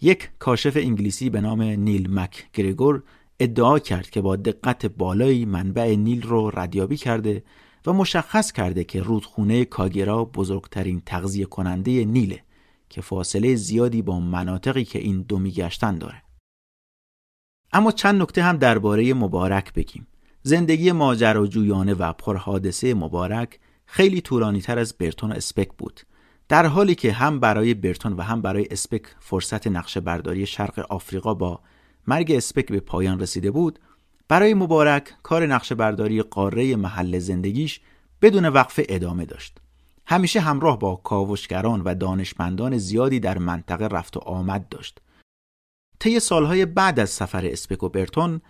یک 0.02 0.30
کاشف 0.40 0.78
انگلیسی 0.78 1.30
به 1.30 1.42
نام 1.42 1.62
نیل 1.62 2.14
مک 2.14 2.48
گریگور 2.54 3.04
ادعا 3.40 3.80
کرد 3.80 4.10
که 4.10 4.22
با 4.22 4.36
دقت 4.36 4.86
بالایی 4.86 5.46
منبع 5.46 5.96
نیل 5.96 6.22
رو 6.22 6.52
ردیابی 6.54 6.98
کرده 6.98 7.44
و 7.86 7.94
مشخص 7.94 8.52
کرده 8.52 8.84
که 8.84 9.02
رودخونه 9.02 9.66
کاگرا 9.66 10.26
بزرگترین 10.26 11.02
تغذیه 11.06 11.46
کننده 11.46 12.06
نیله. 12.06 12.44
که 12.92 13.02
فاصله 13.02 13.56
زیادی 13.56 14.02
با 14.02 14.20
مناطقی 14.20 14.84
که 14.84 15.00
این 15.00 15.22
دو 15.22 15.40
میگشتن 15.40 15.98
داره. 15.98 16.24
اما 17.74 17.92
چند 17.92 18.22
نکته 18.22 18.44
هم 18.44 18.58
درباره 18.58 19.14
مبارک 19.14 19.74
بگیم. 19.74 20.08
زندگی 20.44 20.92
ماجراجویانه 20.92 21.94
و 21.94 22.14
پرحادثه 22.14 22.94
مبارک 22.94 23.60
خیلی 23.86 24.22
طولانی 24.22 24.62
تر 24.62 24.80
از 24.80 24.94
برتون 24.94 25.32
و 25.32 25.36
اسپک 25.36 25.70
بود. 25.78 26.02
در 26.50 26.66
حالی 26.66 26.96
که 26.96 27.12
هم 27.12 27.40
برای 27.40 27.74
برتون 27.74 28.14
و 28.14 28.22
هم 28.22 28.42
برای 28.42 28.68
اسپک 28.72 29.02
فرصت 29.20 29.68
نقشه 29.68 30.00
برداری 30.00 30.46
شرق 30.46 30.80
آفریقا 30.90 31.34
با 31.34 31.60
مرگ 32.08 32.32
اسپک 32.32 32.68
به 32.68 32.80
پایان 32.80 33.20
رسیده 33.20 33.52
بود، 33.52 33.80
برای 34.28 34.54
مبارک 34.54 35.14
کار 35.24 35.46
نقشه 35.46 35.76
برداری 35.76 36.22
قاره 36.22 36.76
محل 36.76 37.20
زندگیش 37.20 37.82
بدون 38.22 38.46
وقف 38.46 38.80
ادامه 38.90 39.26
داشت. 39.26 39.58
همیشه 40.12 40.40
همراه 40.40 40.80
با 40.80 40.96
کاوشگران 40.96 41.82
و 41.82 41.96
دانشمندان 41.96 42.78
زیادی 42.78 43.20
در 43.20 43.38
منطقه 43.38 43.88
رفت 43.88 44.18
و 44.18 44.20
آمد 44.20 44.70
داشت. 44.70 45.02
طی 46.00 46.20
سالهای 46.20 46.66
بعد 46.66 47.00
از 47.00 47.10
سفر 47.10 47.46
اسپک 47.46 47.92
برتون 47.92 48.42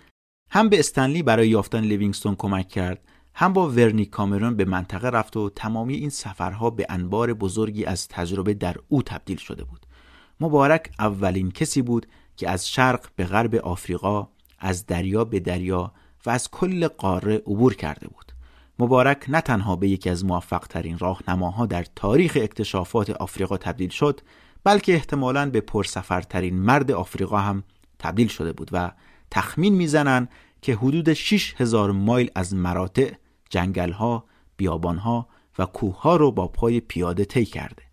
هم 0.49 0.69
به 0.69 0.79
استنلی 0.79 1.23
برای 1.23 1.49
یافتن 1.49 1.79
لیوینگستون 1.79 2.35
کمک 2.35 2.67
کرد 2.67 2.99
هم 3.33 3.53
با 3.53 3.69
ورنی 3.69 4.05
کامرون 4.05 4.55
به 4.55 4.65
منطقه 4.65 5.09
رفت 5.09 5.37
و 5.37 5.49
تمامی 5.49 5.95
این 5.95 6.09
سفرها 6.09 6.69
به 6.69 6.85
انبار 6.89 7.33
بزرگی 7.33 7.85
از 7.85 8.07
تجربه 8.07 8.53
در 8.53 8.75
او 8.87 9.03
تبدیل 9.03 9.37
شده 9.37 9.63
بود. 9.63 9.85
مبارک 10.39 10.91
اولین 10.99 11.51
کسی 11.51 11.81
بود 11.81 12.05
که 12.37 12.49
از 12.49 12.69
شرق 12.69 13.09
به 13.15 13.25
غرب 13.25 13.55
آفریقا 13.55 14.27
از 14.59 14.85
دریا 14.85 15.25
به 15.25 15.39
دریا 15.39 15.93
و 16.25 16.29
از 16.29 16.51
کل 16.51 16.87
قاره 16.87 17.35
عبور 17.35 17.75
کرده 17.75 18.07
بود. 18.07 18.31
مبارک 18.81 19.25
نه 19.27 19.41
تنها 19.41 19.75
به 19.75 19.89
یکی 19.89 20.09
از 20.09 20.25
موفق 20.25 20.67
ترین 20.67 20.97
راهنماها 20.97 21.65
در 21.65 21.85
تاریخ 21.95 22.37
اکتشافات 22.41 23.09
آفریقا 23.09 23.57
تبدیل 23.57 23.89
شد 23.89 24.21
بلکه 24.63 24.93
احتمالاً 24.93 25.49
به 25.49 25.61
پرسفرترین 25.61 26.59
مرد 26.59 26.91
آفریقا 26.91 27.37
هم 27.37 27.63
تبدیل 27.99 28.27
شده 28.27 28.53
بود 28.53 28.69
و 28.71 28.91
تخمین 29.31 29.73
می‌زنند 29.73 30.29
که 30.61 30.75
حدود 30.75 31.13
6000 31.13 31.91
مایل 31.91 32.31
از 32.35 32.55
مراتع، 32.55 33.11
جنگلها، 33.49 34.25
بیابانها 34.57 35.27
و 35.59 35.65
کوهها 35.65 36.15
رو 36.15 36.31
با 36.31 36.47
پای 36.47 36.79
پیاده 36.79 37.25
طی 37.25 37.45
کرده. 37.45 37.83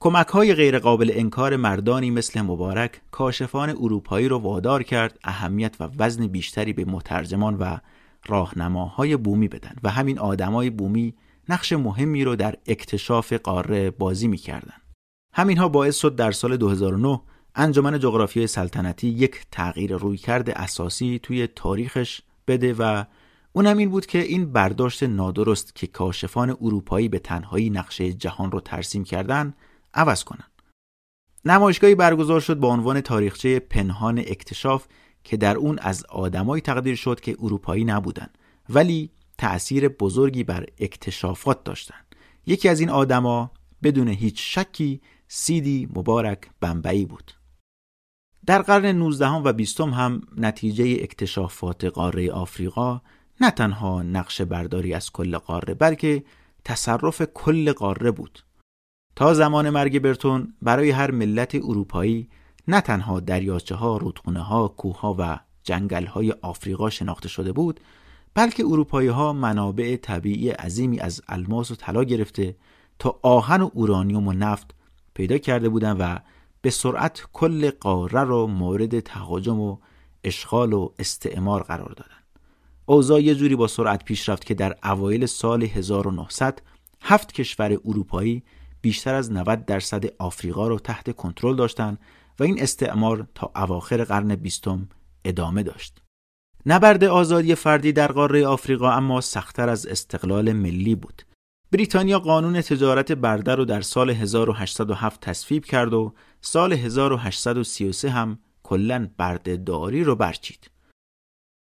کمک 0.00 0.26
های 0.26 0.54
غیرقابل 0.54 1.10
انکار 1.14 1.56
مردانی 1.56 2.10
مثل 2.10 2.40
مبارک 2.40 3.00
کاشفان 3.10 3.70
اروپایی 3.70 4.28
رو 4.28 4.38
وادار 4.38 4.82
کرد 4.82 5.18
اهمیت 5.24 5.76
و 5.80 5.88
وزن 5.98 6.26
بیشتری 6.26 6.72
به 6.72 6.84
مترجمان 6.84 7.54
و 7.54 7.76
راهنماهای 8.26 9.16
بومی 9.16 9.48
بدن 9.48 9.74
و 9.82 9.90
همین 9.90 10.18
آدمای 10.18 10.70
بومی 10.70 11.14
نقش 11.48 11.72
مهمی 11.72 12.24
رو 12.24 12.36
در 12.36 12.56
اکتشاف 12.66 13.32
قاره 13.32 13.90
بازی 13.90 14.28
می‌کردن. 14.28 14.76
همینها 15.34 15.68
باعث 15.68 15.96
شد 15.96 16.16
در 16.16 16.32
سال 16.32 16.56
2009 16.56 17.20
انجمن 17.54 17.98
جغرافیای 17.98 18.46
سلطنتی 18.46 19.08
یک 19.08 19.40
تغییر 19.50 19.96
رویکرد 19.96 20.50
اساسی 20.50 21.20
توی 21.22 21.46
تاریخش 21.46 22.20
بده 22.46 22.74
و 22.78 23.04
اونم 23.52 23.78
این 23.78 23.90
بود 23.90 24.06
که 24.06 24.18
این 24.18 24.52
برداشت 24.52 25.02
نادرست 25.02 25.74
که 25.74 25.86
کاشفان 25.86 26.50
اروپایی 26.50 27.08
به 27.08 27.18
تنهایی 27.18 27.70
نقشه 27.70 28.12
جهان 28.12 28.52
رو 28.52 28.60
ترسیم 28.60 29.04
کردن 29.04 29.54
عوض 29.94 30.24
کنن. 30.24 30.44
نمایشگاهی 31.44 31.94
برگزار 31.94 32.40
شد 32.40 32.58
با 32.58 32.68
عنوان 32.68 33.00
تاریخچه 33.00 33.58
پنهان 33.58 34.18
اکتشاف 34.18 34.86
که 35.24 35.36
در 35.36 35.56
اون 35.56 35.78
از 35.78 36.04
آدمایی 36.04 36.62
تقدیر 36.62 36.94
شد 36.94 37.20
که 37.20 37.36
اروپایی 37.38 37.84
نبودن 37.84 38.28
ولی 38.68 39.10
تأثیر 39.38 39.88
بزرگی 39.88 40.44
بر 40.44 40.66
اکتشافات 40.78 41.64
داشتن. 41.64 42.00
یکی 42.46 42.68
از 42.68 42.80
این 42.80 42.90
آدما 42.90 43.50
بدون 43.82 44.08
هیچ 44.08 44.58
شکی 44.58 45.00
سیدی 45.28 45.88
مبارک 45.96 46.50
بمبئی 46.60 47.04
بود. 47.04 47.32
در 48.46 48.62
قرن 48.62 48.86
19 48.86 49.28
و 49.28 49.52
20 49.52 49.80
هم 49.80 50.20
نتیجه 50.36 50.84
اکتشافات 50.84 51.84
قاره 51.84 52.32
آفریقا 52.32 53.00
نه 53.40 53.50
تنها 53.50 54.02
نقش 54.02 54.40
برداری 54.40 54.94
از 54.94 55.12
کل 55.12 55.38
قاره 55.38 55.74
بلکه 55.74 56.24
تصرف 56.64 57.22
کل 57.34 57.72
قاره 57.72 58.10
بود. 58.10 58.38
تا 59.16 59.34
زمان 59.34 59.70
مرگ 59.70 59.98
برتون 59.98 60.54
برای 60.62 60.90
هر 60.90 61.10
ملت 61.10 61.54
اروپایی 61.54 62.28
نه 62.68 62.80
تنها 62.80 63.20
دریاچه 63.20 63.74
ها، 63.74 63.96
رودخونه 63.96 64.40
ها، 64.40 64.68
کوه 64.68 65.00
ها 65.00 65.16
و 65.18 65.38
جنگل 65.64 66.06
های 66.06 66.32
آفریقا 66.32 66.90
شناخته 66.90 67.28
شده 67.28 67.52
بود 67.52 67.80
بلکه 68.34 68.64
اروپایی 68.64 69.08
ها 69.08 69.32
منابع 69.32 69.96
طبیعی 69.96 70.50
عظیمی 70.50 71.00
از 71.00 71.22
الماس 71.28 71.70
و 71.70 71.74
طلا 71.74 72.04
گرفته 72.04 72.56
تا 72.98 73.18
آهن 73.22 73.62
و 73.62 73.70
اورانیوم 73.74 74.28
و 74.28 74.32
نفت 74.32 74.74
پیدا 75.14 75.38
کرده 75.38 75.68
بودند 75.68 75.96
و 76.00 76.18
به 76.62 76.70
سرعت 76.70 77.26
کل 77.32 77.70
قاره 77.70 78.24
را 78.24 78.46
مورد 78.46 79.00
تهاجم 79.00 79.60
و 79.60 79.76
اشغال 80.24 80.72
و 80.72 80.90
استعمار 80.98 81.62
قرار 81.62 81.88
دادند. 81.88 82.22
اوضاع 82.86 83.22
یه 83.22 83.34
جوری 83.34 83.56
با 83.56 83.66
سرعت 83.66 84.04
پیش 84.04 84.28
رفت 84.28 84.44
که 84.44 84.54
در 84.54 84.76
اوایل 84.84 85.26
سال 85.26 85.62
1900 85.62 86.62
هفت 87.00 87.32
کشور 87.32 87.78
اروپایی 87.84 88.42
بیشتر 88.82 89.14
از 89.14 89.32
90 89.32 89.64
درصد 89.64 90.04
آفریقا 90.18 90.68
را 90.68 90.78
تحت 90.78 91.16
کنترل 91.16 91.56
داشتند 91.56 91.98
و 92.40 92.44
این 92.44 92.62
استعمار 92.62 93.26
تا 93.34 93.52
اواخر 93.56 94.04
قرن 94.04 94.36
بیستم 94.36 94.88
ادامه 95.24 95.62
داشت. 95.62 96.02
نبرد 96.66 97.04
آزادی 97.04 97.54
فردی 97.54 97.92
در 97.92 98.12
قاره 98.12 98.46
آفریقا 98.46 98.90
اما 98.92 99.20
سختتر 99.20 99.68
از 99.68 99.86
استقلال 99.86 100.52
ملی 100.52 100.94
بود. 100.94 101.22
بریتانیا 101.72 102.18
قانون 102.18 102.60
تجارت 102.60 103.12
برده 103.12 103.54
رو 103.54 103.64
در 103.64 103.80
سال 103.80 104.10
1807 104.10 105.20
تصویب 105.20 105.64
کرد 105.64 105.94
و 105.94 106.14
سال 106.40 106.72
1833 106.72 108.10
هم 108.10 108.38
کلا 108.62 109.08
بردهداری 109.16 110.04
رو 110.04 110.16
برچید. 110.16 110.70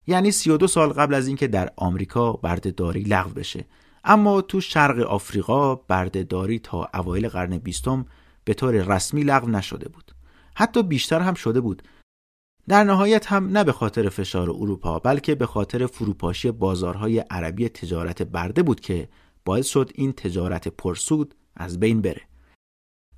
یعنی 0.06 0.30
32 0.30 0.66
سال 0.66 0.88
قبل 0.88 1.14
از 1.14 1.26
اینکه 1.26 1.46
در 1.46 1.72
آمریکا 1.76 2.32
بردهداری 2.32 3.02
لغو 3.02 3.30
بشه 3.30 3.64
اما 4.08 4.40
تو 4.40 4.60
شرق 4.60 4.98
آفریقا 4.98 5.74
بردهداری 5.74 6.58
تا 6.58 6.88
اوایل 6.94 7.28
قرن 7.28 7.58
بیستم 7.58 8.06
به 8.44 8.54
طور 8.54 8.74
رسمی 8.74 9.22
لغو 9.22 9.50
نشده 9.50 9.88
بود. 9.88 10.12
حتی 10.54 10.82
بیشتر 10.82 11.20
هم 11.20 11.34
شده 11.34 11.60
بود. 11.60 11.82
در 12.68 12.84
نهایت 12.84 13.26
هم 13.26 13.48
نه 13.48 13.64
به 13.64 13.72
خاطر 13.72 14.08
فشار 14.08 14.50
اروپا 14.50 14.98
بلکه 14.98 15.34
به 15.34 15.46
خاطر 15.46 15.86
فروپاشی 15.86 16.50
بازارهای 16.50 17.18
عربی 17.18 17.68
تجارت 17.68 18.22
برده 18.22 18.62
بود 18.62 18.80
که 18.80 19.08
باعث 19.44 19.66
شد 19.66 19.90
این 19.94 20.12
تجارت 20.12 20.68
پرسود 20.68 21.34
از 21.56 21.80
بین 21.80 22.00
بره. 22.02 22.22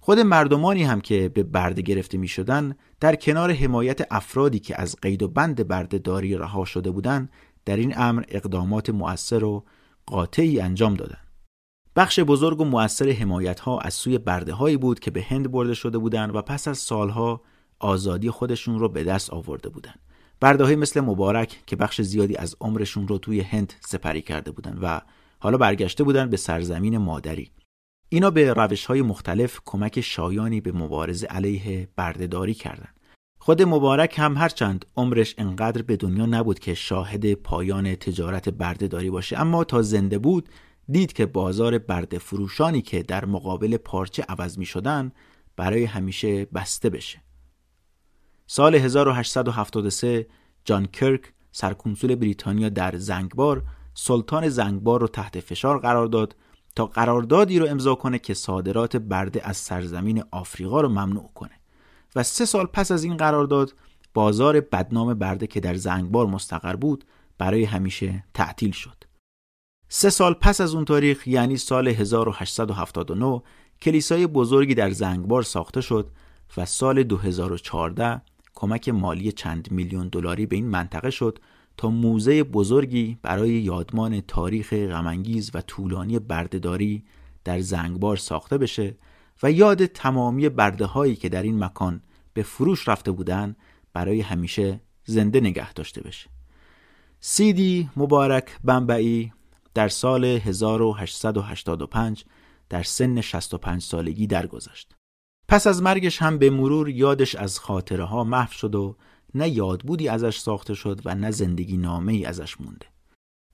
خود 0.01 0.19
مردمانی 0.19 0.83
هم 0.83 1.01
که 1.01 1.29
به 1.29 1.43
برده 1.43 1.83
گرفته 1.83 2.19
می 2.19 2.29
شدن 2.29 2.75
در 3.01 3.17
کنار 3.17 3.53
حمایت 3.53 4.07
افرادی 4.11 4.59
که 4.59 4.81
از 4.81 4.97
قید 5.03 5.23
و 5.23 5.29
بند 5.29 5.69
برده 5.69 5.99
داری 5.99 6.35
رها 6.35 6.65
شده 6.65 6.91
بودند 6.91 7.31
در 7.65 7.77
این 7.77 7.95
امر 7.97 8.25
اقدامات 8.29 8.91
مؤثر 8.91 9.45
و 9.45 9.65
قاطعی 10.11 10.61
انجام 10.61 10.95
دادند. 10.95 11.27
بخش 11.97 12.21
بزرگ 12.21 12.61
و 12.61 12.65
مؤثر 12.65 13.11
حمایت 13.11 13.61
ها 13.61 13.79
از 13.79 13.95
سوی 13.95 14.19
برده 14.19 14.53
هایی 14.53 14.77
بود 14.77 15.01
که 15.01 15.11
به 15.11 15.23
هند 15.23 15.51
برده 15.51 15.75
شده 15.75 15.99
بودند 15.99 16.35
و 16.35 16.43
پس 16.43 16.69
از 16.69 16.79
سالها 16.79 17.43
آزادی 17.79 18.31
خودشون 18.31 18.79
رو 18.79 18.89
به 18.89 19.05
دست 19.05 19.31
آورده 19.31 19.69
بودند. 19.69 20.01
برده 20.41 20.77
مثل 20.77 21.01
مبارک 21.01 21.63
که 21.67 21.77
بخش 21.77 22.01
زیادی 22.01 22.37
از 22.37 22.57
عمرشون 22.61 23.09
رو 23.09 23.19
توی 23.19 23.41
هند 23.41 23.73
سپری 23.81 24.23
کرده 24.23 24.51
بودند 24.51 24.79
و 24.83 25.01
حالا 25.39 25.59
برگشته 25.59 26.05
بودند 26.05 26.31
به 26.31 26.37
سرزمین 26.37 26.99
مادری. 26.99 27.51
اینا 28.09 28.31
به 28.31 28.53
روش 28.53 28.87
های 28.87 29.03
مختلف 29.03 29.61
کمک 29.65 30.01
شایانی 30.01 30.61
به 30.61 30.73
مبارزه 30.73 31.27
علیه 31.27 31.89
بردهداری 31.97 32.55
کردند. 32.55 33.00
خود 33.43 33.63
مبارک 33.63 34.19
هم 34.19 34.37
هرچند 34.37 34.85
عمرش 34.97 35.35
انقدر 35.39 35.83
به 35.83 35.97
دنیا 35.97 36.27
نبود 36.27 36.59
که 36.59 36.75
شاهد 36.75 37.35
پایان 37.35 37.95
تجارت 37.95 38.49
بردهداری 38.49 39.11
باشه 39.11 39.39
اما 39.39 39.65
تا 39.65 39.83
زنده 39.83 40.19
بود 40.19 40.49
دید 40.89 41.13
که 41.13 41.27
بازار 41.27 41.79
برده 41.79 42.19
فروشانی 42.19 42.83
که 42.83 43.03
در 43.03 43.25
مقابل 43.25 43.77
پارچه 43.77 44.23
عوض 44.23 44.59
می 44.59 44.67
شدن 44.67 45.13
برای 45.57 45.85
همیشه 45.85 46.45
بسته 46.45 46.91
بشه. 46.91 47.23
سال 48.47 48.75
1873 48.75 50.27
جان 50.65 50.87
کرک 50.87 51.33
سرکنسول 51.53 52.15
بریتانیا 52.15 52.69
در 52.69 52.97
زنگبار 52.97 53.63
سلطان 53.95 54.49
زنگبار 54.49 55.01
رو 55.01 55.09
تحت 55.09 55.41
فشار 55.41 55.79
قرار 55.79 56.07
داد 56.07 56.37
تا 56.77 56.87
قراردادی 56.87 57.59
رو 57.59 57.67
امضا 57.67 57.95
کنه 57.95 58.19
که 58.19 58.35
صادرات 58.35 58.97
برده 58.97 59.49
از 59.49 59.57
سرزمین 59.57 60.25
آفریقا 60.31 60.81
رو 60.81 60.89
ممنوع 60.89 61.31
کنه 61.35 61.60
و 62.17 62.23
سه 62.23 62.45
سال 62.45 62.67
پس 62.67 62.91
از 62.91 63.05
این 63.05 63.17
قرارداد 63.17 63.75
بازار 64.15 64.61
بدنام 64.61 65.15
برده 65.15 65.47
که 65.47 65.61
در 65.61 65.75
زنگبار 65.75 66.27
مستقر 66.27 66.77
بود 66.77 67.05
برای 67.39 67.65
همیشه 67.65 68.25
تعطیل 68.35 68.71
شد. 68.71 69.05
سه 69.89 70.11
سال 70.11 70.35
پس 70.35 70.61
از 70.61 70.75
اون 70.75 70.85
تاریخ 70.85 71.27
یعنی 71.27 71.57
سال 71.57 71.89
1879 71.89 73.43
کلیسای 73.83 74.27
بزرگی 74.27 74.75
در 74.75 74.91
زنگبار 74.91 75.43
ساخته 75.43 75.81
شد 75.81 76.11
و 76.57 76.67
سال 76.67 77.03
2014 77.03 78.23
کمک 78.55 78.89
مالی 78.89 79.33
چند 79.33 79.73
میلیون 79.73 80.09
دلاری 80.09 80.47
به 80.47 80.57
این 80.57 80.67
منطقه 80.67 81.11
شد 81.11 81.39
تا 81.77 81.91
موزه 81.91 82.43
بزرگی 82.43 83.19
برای 83.23 83.51
یادمان 83.51 84.21
تاریخ 84.21 84.75
غمانگیز 84.75 85.51
و 85.55 85.61
طولانی 85.61 86.19
بردهداری 86.19 87.05
در 87.45 87.61
زنگبار 87.61 88.17
ساخته 88.17 88.59
بشه 88.59 88.95
و 89.43 89.53
یاد 89.53 89.87
تمامی 89.87 90.49
برده 90.49 90.85
هایی 90.85 91.17
که 91.17 91.29
در 91.29 91.43
این 91.43 91.65
مکان 91.65 92.03
به 92.35 92.43
فروش 92.43 92.89
رفته 92.89 93.13
بودن 93.13 93.57
برای 93.93 94.21
همیشه 94.21 94.81
زنده 95.05 95.41
نگه 95.41 95.73
داشته 95.73 96.01
بشه. 96.01 96.31
سیدی 97.21 97.91
مبارک 97.97 98.59
بمبئی 98.65 99.33
در 99.75 99.89
سال 99.89 100.25
1885 100.25 102.25
در 102.69 102.83
سن 102.83 103.21
65 103.21 103.83
سالگی 103.83 104.27
درگذشت. 104.27 104.95
پس 105.49 105.67
از 105.67 105.83
مرگش 105.83 106.23
هم 106.23 106.39
به 106.39 106.51
مرور 106.51 106.89
یادش 106.89 107.35
از 107.35 107.59
خاطره 107.59 108.05
ها 108.05 108.25
محو 108.25 108.53
شد 108.53 108.75
و 108.75 108.97
نه 109.35 109.49
یاد 109.49 109.81
بودی 109.81 110.09
ازش 110.09 110.39
ساخته 110.39 110.75
شد 110.75 111.01
و 111.05 111.15
نه 111.15 111.31
زندگی 111.31 111.77
نامه 111.77 112.13
ای 112.13 112.25
ازش 112.25 112.61
مونده. 112.61 112.87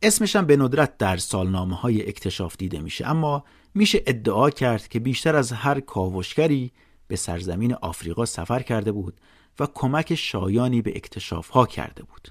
اسمش 0.02 0.36
هم 0.36 0.46
به 0.46 0.56
ندرت 0.56 0.98
در 0.98 1.16
سالنامه 1.16 1.76
های 1.76 2.08
اکتشاف 2.08 2.56
دیده 2.56 2.80
میشه 2.80 3.06
اما 3.06 3.44
میشه 3.76 4.02
ادعا 4.06 4.50
کرد 4.50 4.88
که 4.88 5.00
بیشتر 5.00 5.36
از 5.36 5.52
هر 5.52 5.80
کاوشگری 5.80 6.72
به 7.08 7.16
سرزمین 7.16 7.74
آفریقا 7.74 8.24
سفر 8.24 8.62
کرده 8.62 8.92
بود 8.92 9.20
و 9.60 9.66
کمک 9.74 10.14
شایانی 10.14 10.82
به 10.82 10.92
اکتشاف 10.96 11.48
ها 11.48 11.66
کرده 11.66 12.02
بود. 12.02 12.28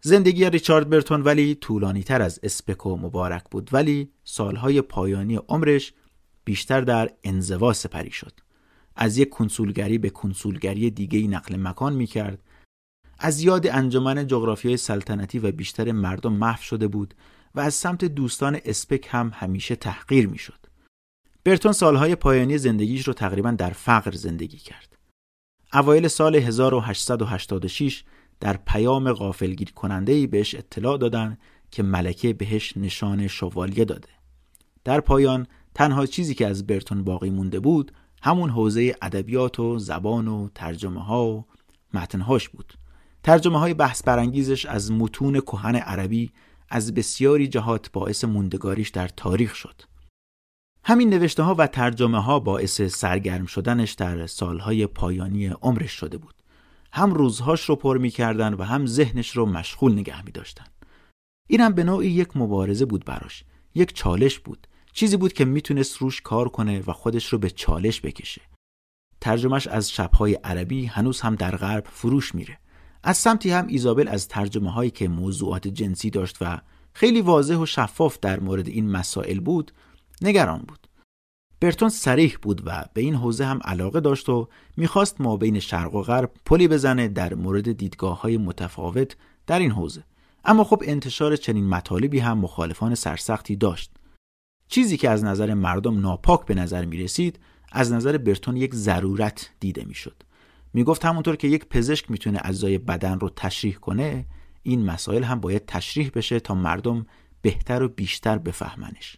زندگی 0.00 0.50
ریچارد 0.50 0.90
برتون 0.90 1.22
ولی 1.22 1.54
طولانی 1.54 2.02
تر 2.02 2.22
از 2.22 2.40
اسپکو 2.42 2.96
مبارک 2.96 3.44
بود 3.50 3.70
ولی 3.72 4.10
سالهای 4.24 4.82
پایانی 4.82 5.36
عمرش 5.36 5.92
بیشتر 6.44 6.80
در 6.80 7.10
انزوا 7.24 7.72
سپری 7.72 8.10
شد. 8.10 8.32
از 8.96 9.18
یک 9.18 9.28
کنسولگری 9.28 9.98
به 9.98 10.10
کنسولگری 10.10 10.90
دیگه 10.90 11.28
نقل 11.28 11.56
مکان 11.56 11.92
می 11.92 12.06
کرد. 12.06 12.42
از 13.18 13.40
یاد 13.40 13.66
انجمن 13.66 14.26
جغرافیای 14.26 14.76
سلطنتی 14.76 15.38
و 15.38 15.52
بیشتر 15.52 15.92
مردم 15.92 16.32
محو 16.32 16.62
شده 16.62 16.88
بود 16.88 17.14
و 17.54 17.60
از 17.60 17.74
سمت 17.74 18.04
دوستان 18.04 18.58
اسپک 18.64 19.08
هم 19.10 19.32
همیشه 19.34 19.76
تحقیر 19.76 20.26
می 20.26 20.38
شد. 20.38 20.66
برتون 21.44 21.72
سالهای 21.72 22.14
پایانی 22.14 22.58
زندگیش 22.58 23.08
رو 23.08 23.14
تقریبا 23.14 23.50
در 23.50 23.70
فقر 23.70 24.10
زندگی 24.12 24.58
کرد. 24.58 24.96
اوایل 25.72 26.08
سال 26.08 26.36
1886 26.36 28.04
در 28.40 28.56
پیام 28.56 29.12
غافلگیر 29.12 29.72
کننده 29.72 30.12
ای 30.12 30.26
بهش 30.26 30.54
اطلاع 30.54 30.98
دادن 30.98 31.38
که 31.70 31.82
ملکه 31.82 32.32
بهش 32.32 32.76
نشان 32.76 33.26
شوالیه 33.26 33.84
داده. 33.84 34.08
در 34.84 35.00
پایان 35.00 35.46
تنها 35.74 36.06
چیزی 36.06 36.34
که 36.34 36.46
از 36.46 36.66
برتون 36.66 37.04
باقی 37.04 37.30
مونده 37.30 37.60
بود 37.60 37.92
همون 38.22 38.50
حوزه 38.50 38.96
ادبیات 39.02 39.60
و 39.60 39.78
زبان 39.78 40.28
و 40.28 40.48
ترجمه 40.54 41.04
ها 41.04 41.26
و 41.26 41.44
متنهاش 41.94 42.48
بود. 42.48 42.74
ترجمه 43.22 43.58
های 43.58 43.74
بحث 43.74 44.02
برانگیزش 44.02 44.66
از 44.66 44.92
متون 44.92 45.40
کهن 45.40 45.76
عربی 45.76 46.32
از 46.68 46.94
بسیاری 46.94 47.48
جهات 47.48 47.92
باعث 47.92 48.24
موندگاریش 48.24 48.88
در 48.88 49.08
تاریخ 49.08 49.54
شد. 49.54 49.82
همین 50.84 51.10
نوشته 51.10 51.42
ها 51.42 51.54
و 51.54 51.66
ترجمه 51.66 52.22
ها 52.22 52.38
باعث 52.38 52.80
سرگرم 52.80 53.46
شدنش 53.46 53.92
در 53.92 54.26
سالهای 54.26 54.86
پایانی 54.86 55.46
عمرش 55.46 55.92
شده 55.92 56.18
بود. 56.18 56.34
هم 56.92 57.14
روزهاش 57.14 57.64
رو 57.64 57.76
پر 57.76 57.98
می‌کردن 57.98 58.54
و 58.54 58.62
هم 58.62 58.86
ذهنش 58.86 59.30
رو 59.30 59.46
مشغول 59.46 59.92
نگه 59.92 60.24
می 60.24 60.32
داشتن. 60.32 60.64
این 61.48 61.60
هم 61.60 61.72
به 61.72 61.84
نوعی 61.84 62.10
یک 62.10 62.36
مبارزه 62.36 62.84
بود 62.84 63.04
براش. 63.04 63.44
یک 63.74 63.94
چالش 63.94 64.38
بود. 64.38 64.66
چیزی 64.92 65.16
بود 65.16 65.32
که 65.32 65.44
می‌تونست 65.44 65.96
روش 65.96 66.20
کار 66.20 66.48
کنه 66.48 66.82
و 66.86 66.92
خودش 66.92 67.32
رو 67.32 67.38
به 67.38 67.50
چالش 67.50 68.00
بکشه. 68.00 68.42
ترجمهش 69.20 69.66
از 69.66 69.90
شبهای 69.90 70.34
عربی 70.34 70.86
هنوز 70.86 71.20
هم 71.20 71.34
در 71.34 71.56
غرب 71.56 71.86
فروش 71.90 72.34
میره. 72.34 72.58
از 73.06 73.16
سمتی 73.16 73.50
هم 73.50 73.66
ایزابل 73.66 74.08
از 74.08 74.28
ترجمه 74.28 74.70
هایی 74.70 74.90
که 74.90 75.08
موضوعات 75.08 75.68
جنسی 75.68 76.10
داشت 76.10 76.36
و 76.40 76.60
خیلی 76.92 77.20
واضح 77.20 77.54
و 77.54 77.66
شفاف 77.66 78.18
در 78.18 78.40
مورد 78.40 78.68
این 78.68 78.90
مسائل 78.90 79.40
بود 79.40 79.72
نگران 80.22 80.58
بود. 80.58 80.86
برتون 81.60 81.88
سریح 81.88 82.36
بود 82.42 82.62
و 82.66 82.84
به 82.94 83.00
این 83.00 83.14
حوزه 83.14 83.44
هم 83.44 83.60
علاقه 83.64 84.00
داشت 84.00 84.28
و 84.28 84.48
می‌خواست 84.76 85.20
ما 85.20 85.36
بین 85.36 85.58
شرق 85.60 85.94
و 85.94 86.02
غرب 86.02 86.30
پلی 86.44 86.68
بزنه 86.68 87.08
در 87.08 87.34
مورد 87.34 87.72
دیدگاه 87.72 88.20
های 88.20 88.36
متفاوت 88.36 89.16
در 89.46 89.58
این 89.58 89.70
حوزه. 89.70 90.04
اما 90.44 90.64
خب 90.64 90.82
انتشار 90.86 91.36
چنین 91.36 91.68
مطالبی 91.68 92.18
هم 92.18 92.38
مخالفان 92.38 92.94
سرسختی 92.94 93.56
داشت. 93.56 93.90
چیزی 94.68 94.96
که 94.96 95.10
از 95.10 95.24
نظر 95.24 95.54
مردم 95.54 96.00
ناپاک 96.00 96.46
به 96.46 96.54
نظر 96.54 96.84
می 96.84 96.96
رسید 96.96 97.38
از 97.72 97.92
نظر 97.92 98.18
برتون 98.18 98.56
یک 98.56 98.74
ضرورت 98.74 99.50
دیده 99.60 99.84
می 99.84 99.94
شد. 100.74 100.78
می 100.78 100.84
گفت 100.84 101.04
همونطور 101.04 101.36
که 101.36 101.48
یک 101.48 101.66
پزشک 101.66 102.10
می‌تونه 102.10 102.40
اجزای 102.44 102.78
بدن 102.78 103.20
رو 103.20 103.28
تشریح 103.28 103.74
کنه 103.74 104.26
این 104.62 104.84
مسائل 104.84 105.22
هم 105.22 105.40
باید 105.40 105.66
تشریح 105.66 106.10
بشه 106.14 106.40
تا 106.40 106.54
مردم 106.54 107.06
بهتر 107.42 107.82
و 107.82 107.88
بیشتر 107.88 108.38
بفهمنش. 108.38 109.16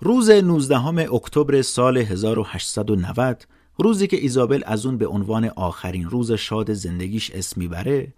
روز 0.00 0.30
19 0.30 1.14
اکتبر 1.14 1.62
سال 1.62 1.98
1890 1.98 3.46
روزی 3.78 4.06
که 4.06 4.16
ایزابل 4.16 4.62
از 4.66 4.86
اون 4.86 4.98
به 4.98 5.06
عنوان 5.06 5.44
آخرین 5.44 6.10
روز 6.10 6.32
شاد 6.32 6.72
زندگیش 6.72 7.30
اسم 7.30 7.60
می‌بره 7.60 8.14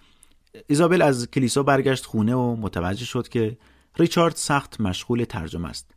ایزابل 0.66 1.02
از 1.02 1.30
کلیسا 1.30 1.62
برگشت 1.62 2.06
خونه 2.06 2.34
و 2.34 2.56
متوجه 2.56 3.04
شد 3.04 3.28
که 3.28 3.58
ریچارد 3.96 4.36
سخت 4.36 4.80
مشغول 4.80 5.24
ترجمه 5.24 5.68
است 5.68 5.94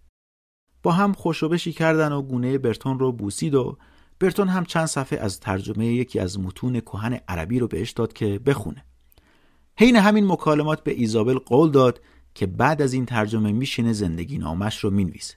با 0.84 0.92
هم 0.92 1.14
خوشوبشی 1.14 1.74
کردن 1.74 2.12
و 2.12 2.22
گونه 2.22 2.58
برتون 2.58 3.00
رو 3.00 3.12
بوسید 3.12 3.56
و 3.56 3.78
برتون 4.20 4.48
هم 4.48 4.66
چند 4.66 4.86
صفحه 4.86 5.20
از 5.20 5.40
ترجمه 5.40 5.86
یکی 5.86 6.20
از 6.20 6.40
متون 6.40 6.80
کهن 6.80 7.20
عربی 7.28 7.60
رو 7.60 7.68
بهش 7.68 7.92
داد 7.92 8.14
که 8.14 8.40
بخونه 8.40 8.86
حین 9.80 9.96
همین 9.96 10.28
مکالمات 10.28 10.84
به 10.84 10.92
ایزابل 10.92 11.38
قول 11.38 11.72
داد 11.72 12.02
که 12.36 12.46
بعد 12.46 12.82
از 12.82 12.94
این 12.94 13.06
ترجمه 13.06 13.52
میشینه 13.52 13.94
زندگی 13.94 14.38
نامش 14.38 14.80
رو 14.80 14.90
می‌نویسه 14.90 15.36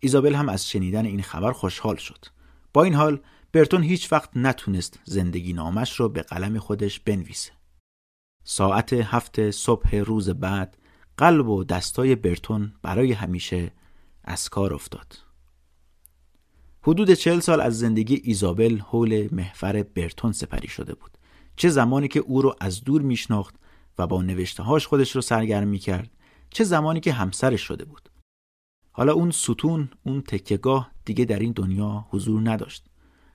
ایزابل 0.00 0.34
هم 0.34 0.48
از 0.48 0.68
شنیدن 0.68 1.06
این 1.06 1.22
خبر 1.22 1.52
خوشحال 1.52 1.96
شد. 1.96 2.24
با 2.72 2.84
این 2.84 2.94
حال 2.94 3.20
برتون 3.52 3.82
هیچ 3.82 4.12
وقت 4.12 4.30
نتونست 4.36 4.98
زندگی 5.04 5.52
نامش 5.52 6.00
رو 6.00 6.08
به 6.08 6.22
قلم 6.22 6.58
خودش 6.58 7.00
بنویسه. 7.00 7.52
ساعت 8.44 8.92
هفت 8.92 9.50
صبح 9.50 9.96
روز 9.96 10.30
بعد 10.30 10.76
قلب 11.16 11.48
و 11.48 11.64
دستای 11.64 12.14
برتون 12.14 12.72
برای 12.82 13.12
همیشه 13.12 13.72
از 14.24 14.48
کار 14.48 14.74
افتاد. 14.74 15.29
حدود 16.82 17.10
چل 17.10 17.40
سال 17.40 17.60
از 17.60 17.78
زندگی 17.78 18.20
ایزابل 18.24 18.78
حول 18.78 19.28
محفر 19.32 19.82
برتون 19.82 20.32
سپری 20.32 20.68
شده 20.68 20.94
بود. 20.94 21.18
چه 21.56 21.68
زمانی 21.68 22.08
که 22.08 22.20
او 22.20 22.42
رو 22.42 22.56
از 22.60 22.84
دور 22.84 23.02
میشناخت 23.02 23.54
و 23.98 24.06
با 24.06 24.22
نوشتههاش 24.22 24.86
خودش 24.86 25.16
رو 25.16 25.20
سرگرم 25.20 25.68
می‌کرد 25.68 26.10
چه 26.50 26.64
زمانی 26.64 27.00
که 27.00 27.12
همسرش 27.12 27.60
شده 27.60 27.84
بود. 27.84 28.10
حالا 28.92 29.12
اون 29.12 29.30
ستون 29.30 29.88
اون 30.02 30.20
تکیگاه 30.20 30.90
دیگه 31.04 31.24
در 31.24 31.38
این 31.38 31.52
دنیا 31.52 32.06
حضور 32.10 32.50
نداشت 32.50 32.84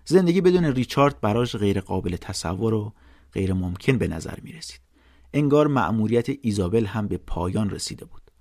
زندگی 0.06 0.42
بدون 0.42 0.66
ریچارد 0.66 1.22
براش 1.22 1.56
غیر 1.56 1.82
قابل 1.82 2.16
تصور 2.16 2.74
و 2.74 2.94
غیر 3.34 3.54
ممکن 3.54 3.98
به 3.98 4.08
نظر 4.08 4.40
می 4.42 4.52
رسید 4.52 4.80
انگار 5.34 5.68
مأموریت 5.68 6.28
ایزابل 6.42 6.86
هم 6.86 7.08
به 7.08 7.18
پایان 7.18 7.70
رسیده 7.70 8.06
بود 8.06 8.32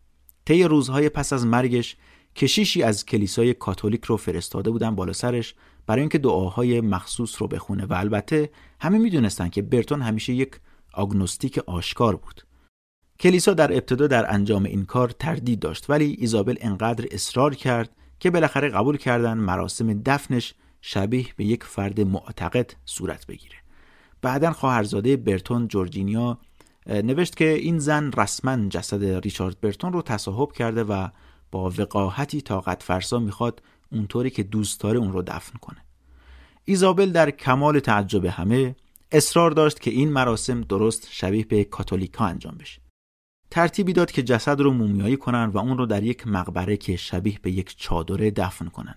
طی 0.44 0.64
روزهای 0.64 1.08
پس 1.08 1.32
از 1.32 1.46
مرگش 1.46 1.96
کشیشی 2.36 2.82
از 2.82 3.06
کلیسای 3.06 3.54
کاتولیک 3.54 4.04
رو 4.04 4.16
فرستاده 4.16 4.70
بودن 4.70 4.94
بالا 4.94 5.12
سرش 5.12 5.54
برای 5.86 6.00
اینکه 6.00 6.18
دعاهای 6.18 6.80
مخصوص 6.80 7.42
رو 7.42 7.48
بخونه 7.48 7.86
و 7.86 7.92
البته 7.92 8.50
همه 8.80 8.98
می‌دونستن 8.98 9.48
که 9.48 9.62
برتون 9.62 10.02
همیشه 10.02 10.32
یک 10.32 10.60
آگنوستیک 10.92 11.58
آشکار 11.58 12.16
بود. 12.16 12.42
کلیسا 13.20 13.54
در 13.54 13.72
ابتدا 13.72 14.06
در 14.06 14.32
انجام 14.34 14.64
این 14.64 14.84
کار 14.84 15.08
تردید 15.08 15.60
داشت 15.60 15.90
ولی 15.90 16.16
ایزابل 16.18 16.56
انقدر 16.60 17.06
اصرار 17.10 17.54
کرد 17.54 17.90
که 18.20 18.30
بالاخره 18.30 18.68
قبول 18.68 18.96
کردن 18.96 19.38
مراسم 19.38 20.02
دفنش 20.02 20.54
شبیه 20.80 21.26
به 21.36 21.44
یک 21.44 21.64
فرد 21.64 22.00
معتقد 22.00 22.72
صورت 22.84 23.26
بگیره. 23.26 23.56
بعدا 24.22 24.52
خواهرزاده 24.52 25.16
برتون 25.16 25.68
جورجینیا 25.68 26.38
نوشت 26.86 27.36
که 27.36 27.48
این 27.48 27.78
زن 27.78 28.10
رسما 28.16 28.68
جسد 28.68 29.04
ریچارد 29.04 29.60
برتون 29.60 29.92
رو 29.92 30.02
تصاحب 30.02 30.52
کرده 30.52 30.84
و 30.84 31.08
با 31.54 31.72
وقاحتی 31.78 32.40
طاقت 32.40 32.82
فرسا 32.82 33.18
می‌خواد 33.18 33.62
اونطوری 33.92 34.30
که 34.30 34.42
دوست 34.42 34.80
داره 34.80 34.98
اون 34.98 35.12
رو 35.12 35.22
دفن 35.22 35.58
کنه. 35.58 35.84
ایزابل 36.64 37.12
در 37.12 37.30
کمال 37.30 37.80
تعجب 37.80 38.24
همه 38.24 38.76
اصرار 39.12 39.50
داشت 39.50 39.80
که 39.80 39.90
این 39.90 40.12
مراسم 40.12 40.60
درست 40.60 41.08
شبیه 41.10 41.44
به 41.44 41.64
کاتولیکا 41.64 42.24
انجام 42.24 42.54
بشه. 42.54 42.80
ترتیبی 43.50 43.92
داد 43.92 44.10
که 44.10 44.22
جسد 44.22 44.60
رو 44.60 44.72
مومیایی 44.72 45.16
کنن 45.16 45.44
و 45.44 45.58
اون 45.58 45.78
رو 45.78 45.86
در 45.86 46.02
یک 46.02 46.26
مقبره 46.26 46.76
که 46.76 46.96
شبیه 46.96 47.38
به 47.42 47.50
یک 47.50 47.76
چادره 47.76 48.30
دفن 48.30 48.68
کنن. 48.68 48.94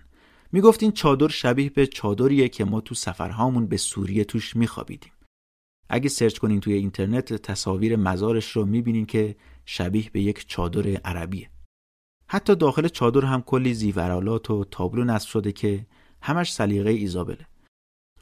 می‌گفت 0.52 0.82
این 0.82 0.92
چادر 0.92 1.28
شبیه 1.28 1.70
به 1.70 1.86
چادریه 1.86 2.48
که 2.48 2.64
ما 2.64 2.80
تو 2.80 2.94
سفرهامون 2.94 3.66
به 3.66 3.76
سوریه 3.76 4.24
توش 4.24 4.56
میخوابیدیم. 4.56 5.12
اگه 5.88 6.08
سرچ 6.08 6.38
کنین 6.38 6.60
توی 6.60 6.72
اینترنت 6.72 7.32
تصاویر 7.32 7.96
مزارش 7.96 8.50
رو 8.50 8.64
می‌بینین 8.64 9.06
که 9.06 9.36
شبیه 9.64 10.10
به 10.12 10.20
یک 10.20 10.48
چادر 10.48 11.00
عربیه. 11.04 11.50
حتی 12.30 12.54
داخل 12.56 12.88
چادر 12.88 13.24
هم 13.24 13.42
کلی 13.42 13.74
زیورالات 13.74 14.50
و 14.50 14.64
تابلو 14.64 15.04
نصب 15.04 15.28
شده 15.28 15.52
که 15.52 15.86
همش 16.22 16.52
سلیقه 16.52 16.90
ایزابله. 16.90 17.46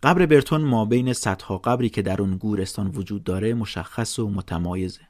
قبر 0.03 0.27
برتون 0.27 0.61
ما 0.61 0.85
بین 0.85 1.13
صدها 1.13 1.59
قبری 1.59 1.89
که 1.89 2.03
در 2.03 2.23
اون 2.23 2.37
گورستان 2.37 2.87
وجود 2.87 3.25
داره 3.25 3.55
مشخص 3.55 4.19
و 4.19 4.31
متمایزه. 4.31 5.01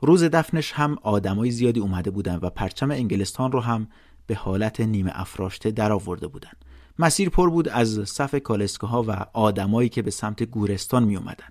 روز 0.00 0.24
دفنش 0.24 0.72
هم 0.72 0.98
آدمای 1.02 1.50
زیادی 1.50 1.80
اومده 1.80 2.10
بودن 2.10 2.38
و 2.42 2.50
پرچم 2.50 2.90
انگلستان 2.90 3.52
رو 3.52 3.60
هم 3.60 3.88
به 4.26 4.34
حالت 4.34 4.80
نیمه 4.80 5.10
افراشته 5.14 5.70
درآورده 5.70 6.26
بودن. 6.26 6.52
مسیر 6.98 7.28
پر 7.28 7.50
بود 7.50 7.68
از 7.68 8.08
صف 8.08 8.34
کالسکه 8.34 8.86
ها 8.86 9.02
و 9.02 9.26
آدمایی 9.32 9.88
که 9.88 10.02
به 10.02 10.10
سمت 10.10 10.42
گورستان 10.42 11.04
می 11.04 11.16
اومدن. 11.16 11.48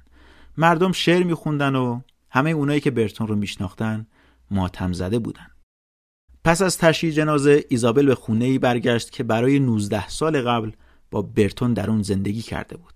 مردم 0.57 0.91
شعر 0.91 1.23
می 1.23 1.33
خوندن 1.33 1.75
و 1.75 2.01
همه 2.29 2.49
اونایی 2.49 2.79
که 2.79 2.91
برتون 2.91 3.27
رو 3.27 3.35
میشناختن 3.35 4.07
ماتم 4.51 4.93
زده 4.93 5.19
بودن. 5.19 5.52
پس 6.43 6.61
از 6.61 6.77
تشییع 6.77 7.13
جنازه 7.13 7.65
ایزابل 7.69 8.05
به 8.05 8.15
خونه 8.15 8.45
ای 8.45 8.59
برگشت 8.59 9.11
که 9.11 9.23
برای 9.23 9.59
19 9.59 10.07
سال 10.07 10.41
قبل 10.41 10.71
با 11.11 11.21
برتون 11.21 11.73
در 11.73 11.89
اون 11.89 12.01
زندگی 12.01 12.41
کرده 12.41 12.77
بود. 12.77 12.93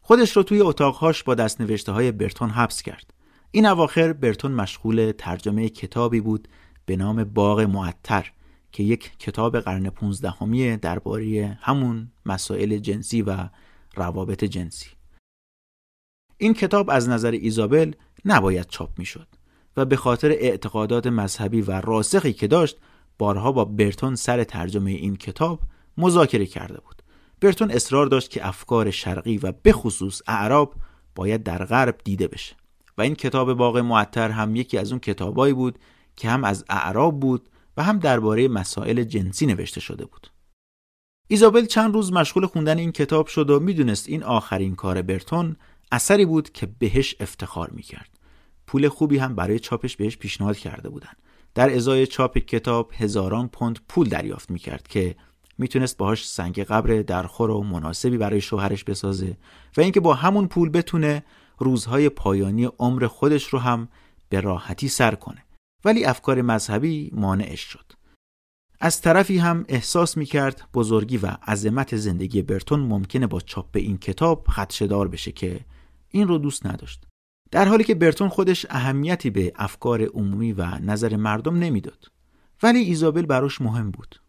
خودش 0.00 0.36
رو 0.36 0.42
توی 0.42 0.60
اتاقهاش 0.60 1.22
با 1.22 1.34
دستنوشته 1.34 1.92
های 1.92 2.12
برتون 2.12 2.50
حبس 2.50 2.82
کرد. 2.82 3.14
این 3.50 3.66
اواخر 3.66 4.12
برتون 4.12 4.52
مشغول 4.52 5.12
ترجمه 5.18 5.68
کتابی 5.68 6.20
بود 6.20 6.48
به 6.86 6.96
نام 6.96 7.24
باغ 7.24 7.60
معطر 7.60 8.32
که 8.72 8.82
یک 8.82 9.18
کتاب 9.18 9.60
قرن 9.60 9.90
پونزدهمی 9.90 10.76
درباره 10.76 11.58
همون 11.62 12.12
مسائل 12.26 12.78
جنسی 12.78 13.22
و 13.22 13.48
روابط 13.94 14.44
جنسی. 14.44 14.90
این 16.38 16.54
کتاب 16.54 16.90
از 16.90 17.08
نظر 17.08 17.30
ایزابل 17.30 17.92
نباید 18.24 18.66
چاپ 18.66 18.98
می‌شد. 18.98 19.28
و 19.76 19.84
به 19.84 19.96
خاطر 19.96 20.30
اعتقادات 20.30 21.06
مذهبی 21.06 21.60
و 21.60 21.80
راسخی 21.80 22.32
که 22.32 22.46
داشت 22.46 22.76
بارها 23.18 23.52
با 23.52 23.64
برتون 23.64 24.14
سر 24.14 24.44
ترجمه 24.44 24.90
این 24.90 25.16
کتاب 25.16 25.60
مذاکره 25.96 26.46
کرده 26.46 26.80
بود. 26.80 27.02
برتون 27.40 27.70
اصرار 27.70 28.06
داشت 28.06 28.30
که 28.30 28.48
افکار 28.48 28.90
شرقی 28.90 29.38
و 29.38 29.52
به 29.62 29.72
خصوص 29.72 30.22
اعراب 30.26 30.74
باید 31.14 31.42
در 31.42 31.64
غرب 31.64 32.00
دیده 32.04 32.28
بشه. 32.28 32.56
و 32.98 33.02
این 33.02 33.14
کتاب 33.14 33.54
باغ 33.54 33.76
معطر 33.78 34.30
هم 34.30 34.56
یکی 34.56 34.78
از 34.78 34.92
اون 34.92 35.00
کتابایی 35.00 35.54
بود 35.54 35.78
که 36.16 36.30
هم 36.30 36.44
از 36.44 36.64
اعراب 36.68 37.20
بود 37.20 37.48
و 37.76 37.82
هم 37.82 37.98
درباره 37.98 38.48
مسائل 38.48 39.02
جنسی 39.02 39.46
نوشته 39.46 39.80
شده 39.80 40.04
بود. 40.04 40.26
ایزابل 41.28 41.66
چند 41.66 41.94
روز 41.94 42.12
مشغول 42.12 42.46
خوندن 42.46 42.78
این 42.78 42.92
کتاب 42.92 43.26
شد 43.26 43.50
و 43.50 43.60
می‌دونست 43.60 44.08
این 44.08 44.22
آخرین 44.22 44.74
کار 44.74 45.02
برتون 45.02 45.56
اثری 45.92 46.26
بود 46.26 46.50
که 46.50 46.66
بهش 46.78 47.14
افتخار 47.20 47.70
می‌کرد. 47.70 48.15
پول 48.66 48.88
خوبی 48.88 49.18
هم 49.18 49.34
برای 49.34 49.58
چاپش 49.58 49.96
بهش 49.96 50.16
پیشنهاد 50.16 50.56
کرده 50.56 50.88
بودن. 50.88 51.12
در 51.54 51.74
ازای 51.74 52.06
چاپ 52.06 52.38
کتاب 52.38 52.92
هزاران 52.94 53.48
پوند 53.48 53.78
پول 53.88 54.08
دریافت 54.08 54.50
می‌کرد 54.50 54.88
که 54.88 55.16
می‌تونست 55.58 55.96
باهاش 55.96 56.28
سنگ 56.28 56.60
قبر 56.60 57.02
درخور 57.02 57.50
و 57.50 57.62
مناسبی 57.62 58.18
برای 58.18 58.40
شوهرش 58.40 58.84
بسازه 58.84 59.36
و 59.76 59.80
اینکه 59.80 60.00
با 60.00 60.14
همون 60.14 60.48
پول 60.48 60.68
بتونه 60.68 61.24
روزهای 61.58 62.08
پایانی 62.08 62.64
عمر 62.64 63.06
خودش 63.06 63.44
رو 63.44 63.58
هم 63.58 63.88
به 64.28 64.40
راحتی 64.40 64.88
سر 64.88 65.14
کنه. 65.14 65.44
ولی 65.84 66.04
افکار 66.04 66.42
مذهبی 66.42 67.10
مانعش 67.14 67.60
شد. 67.60 67.92
از 68.80 69.00
طرفی 69.00 69.38
هم 69.38 69.64
احساس 69.68 70.16
می‌کرد 70.16 70.68
بزرگی 70.74 71.16
و 71.16 71.26
عظمت 71.26 71.96
زندگی 71.96 72.42
برتون 72.42 72.80
ممکنه 72.80 73.26
با 73.26 73.40
چاپ 73.40 73.76
این 73.76 73.98
کتاب 73.98 74.46
خدشدار 74.48 75.08
بشه 75.08 75.32
که 75.32 75.60
این 76.08 76.28
رو 76.28 76.38
دوست 76.38 76.66
نداشت. 76.66 77.06
در 77.56 77.68
حالی 77.68 77.84
که 77.84 77.94
برتون 77.94 78.28
خودش 78.28 78.66
اهمیتی 78.70 79.30
به 79.30 79.52
افکار 79.56 80.02
عمومی 80.02 80.52
و 80.52 80.78
نظر 80.78 81.16
مردم 81.16 81.58
نمی‌داد. 81.58 82.10
ولی 82.62 82.78
ایزابل 82.78 83.26
براش 83.26 83.60
مهم 83.60 83.90
بود. 83.90 84.20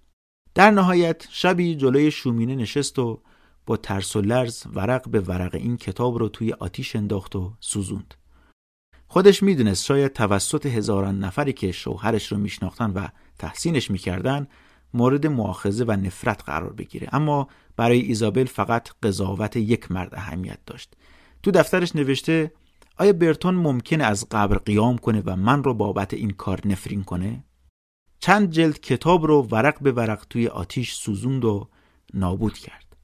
در 0.55 0.71
نهایت 0.71 1.27
شبی 1.29 1.75
جلوی 1.75 2.11
شومینه 2.11 2.55
نشست 2.55 2.99
و 2.99 3.21
با 3.65 3.77
ترس 3.77 4.15
و 4.15 4.21
لرز 4.21 4.63
ورق 4.73 5.09
به 5.09 5.19
ورق 5.19 5.55
این 5.55 5.77
کتاب 5.77 6.17
رو 6.17 6.29
توی 6.29 6.53
آتیش 6.53 6.95
انداخت 6.95 7.35
و 7.35 7.53
سوزوند. 7.59 8.13
خودش 9.07 9.43
می‌دونست 9.43 9.85
شاید 9.85 10.13
توسط 10.13 10.65
هزاران 10.65 11.19
نفری 11.19 11.53
که 11.53 11.71
شوهرش 11.71 12.31
رو 12.31 12.37
میشناختن 12.37 12.91
و 12.91 13.07
تحسینش 13.39 13.91
می‌کردن 13.91 14.47
مورد 14.93 15.27
معاخذه 15.27 15.85
و 15.87 15.91
نفرت 15.91 16.43
قرار 16.43 16.73
بگیره. 16.73 17.07
اما 17.11 17.47
برای 17.75 17.99
ایزابل 17.99 18.45
فقط 18.45 18.89
قضاوت 19.03 19.55
یک 19.55 19.91
مرد 19.91 20.15
اهمیت 20.15 20.59
داشت. 20.65 20.93
تو 21.43 21.51
دفترش 21.51 21.95
نوشته 21.95 22.51
آیا 22.99 23.13
برتون 23.13 23.55
ممکنه 23.55 24.03
از 24.03 24.27
قبر 24.31 24.57
قیام 24.57 24.97
کنه 24.97 25.21
و 25.25 25.35
من 25.35 25.63
رو 25.63 25.73
بابت 25.73 26.13
این 26.13 26.29
کار 26.29 26.67
نفرین 26.67 27.03
کنه؟ 27.03 27.43
چند 28.19 28.51
جلد 28.51 28.79
کتاب 28.79 29.25
رو 29.25 29.41
ورق 29.41 29.81
به 29.81 29.91
ورق 29.91 30.25
توی 30.29 30.47
آتیش 30.47 30.93
سوزوند 30.93 31.45
و 31.45 31.69
نابود 32.13 32.53
کرد. 32.53 32.95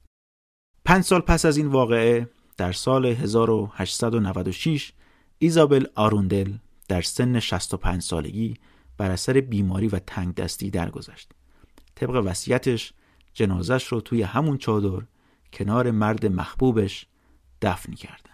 پنج 0.84 1.04
سال 1.04 1.20
پس 1.20 1.44
از 1.44 1.56
این 1.56 1.66
واقعه 1.66 2.28
در 2.56 2.72
سال 2.72 3.06
1896 3.06 4.92
ایزابل 5.38 5.86
آروندل 5.94 6.52
در 6.88 7.02
سن 7.02 7.40
65 7.40 8.02
سالگی 8.02 8.54
بر 8.96 9.10
اثر 9.10 9.40
بیماری 9.40 9.88
و 9.88 9.98
تنگ 9.98 10.34
دستی 10.34 10.70
درگذشت. 10.70 11.32
طبق 11.94 12.22
وصیتش 12.24 12.92
جنازش 13.34 13.86
رو 13.86 14.00
توی 14.00 14.22
همون 14.22 14.58
چادر 14.58 15.06
کنار 15.52 15.90
مرد 15.90 16.26
محبوبش 16.26 17.06
دفن 17.62 17.92
کرد. 17.92 18.33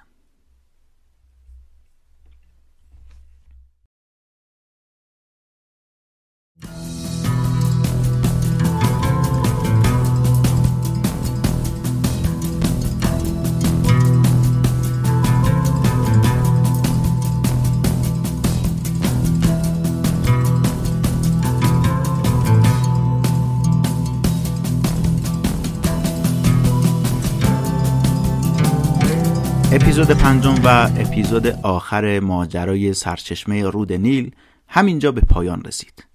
اپیزود 29.82 30.10
پنجم 30.10 30.54
و 30.64 30.90
اپیزود 30.98 31.46
آخر 31.46 32.20
ماجرای 32.20 32.94
سرچشمه 32.94 33.62
رود 33.62 33.92
نیل 33.92 34.30
همینجا 34.68 35.12
به 35.12 35.20
پایان 35.20 35.62
رسید. 35.62 36.06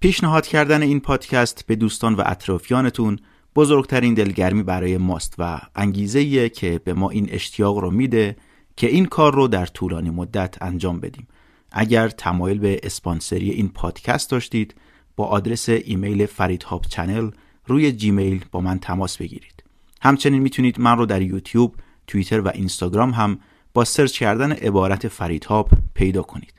پیشنهاد 0.00 0.46
کردن 0.46 0.82
این 0.82 1.00
پادکست 1.00 1.66
به 1.66 1.76
دوستان 1.76 2.14
و 2.14 2.22
اطرافیانتون 2.26 3.18
بزرگترین 3.54 4.14
دلگرمی 4.14 4.62
برای 4.62 4.96
ماست 4.96 5.34
و 5.38 5.60
انگیزه 5.74 6.48
که 6.48 6.80
به 6.84 6.94
ما 6.94 7.10
این 7.10 7.28
اشتیاق 7.30 7.78
رو 7.78 7.90
میده 7.90 8.36
که 8.76 8.86
این 8.86 9.06
کار 9.06 9.34
رو 9.34 9.48
در 9.48 9.66
طولانی 9.66 10.10
مدت 10.10 10.62
انجام 10.62 11.00
بدیم. 11.00 11.28
اگر 11.72 12.08
تمایل 12.08 12.58
به 12.58 12.80
اسپانسری 12.82 13.50
این 13.50 13.68
پادکست 13.68 14.30
داشتید 14.30 14.74
با 15.16 15.24
آدرس 15.24 15.68
ایمیل 15.68 16.26
فرید 16.26 16.62
هاب 16.62 16.84
چنل 16.88 17.30
روی 17.66 17.92
جیمیل 17.92 18.44
با 18.52 18.60
من 18.60 18.78
تماس 18.78 19.16
بگیرید. 19.16 19.64
همچنین 20.02 20.42
می‌تونید 20.42 20.80
من 20.80 20.98
رو 20.98 21.06
در 21.06 21.22
یوتیوب 21.22 21.74
توییتر 22.06 22.40
و 22.40 22.48
اینستاگرام 22.48 23.10
هم 23.10 23.38
با 23.74 23.84
سرچ 23.84 24.18
کردن 24.18 24.52
عبارت 24.52 25.08
فریدهاب 25.08 25.70
پیدا 25.94 26.22
کنید. 26.22 26.54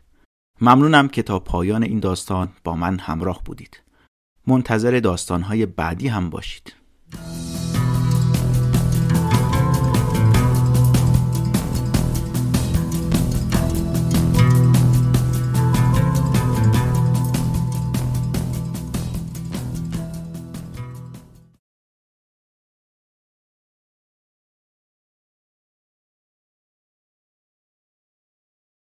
ممنونم 0.62 1.08
که 1.08 1.24
تا 1.24 1.40
پایان 1.40 1.84
این 1.84 2.00
داستان 2.00 2.50
با 2.64 2.76
من 2.76 3.00
همراه 3.00 3.42
بودید. 3.46 3.82
منتظر 4.48 5.00
داستانهای 5.00 5.66
بعدی 5.66 6.08
هم 6.08 6.30
باشید. 6.30 6.74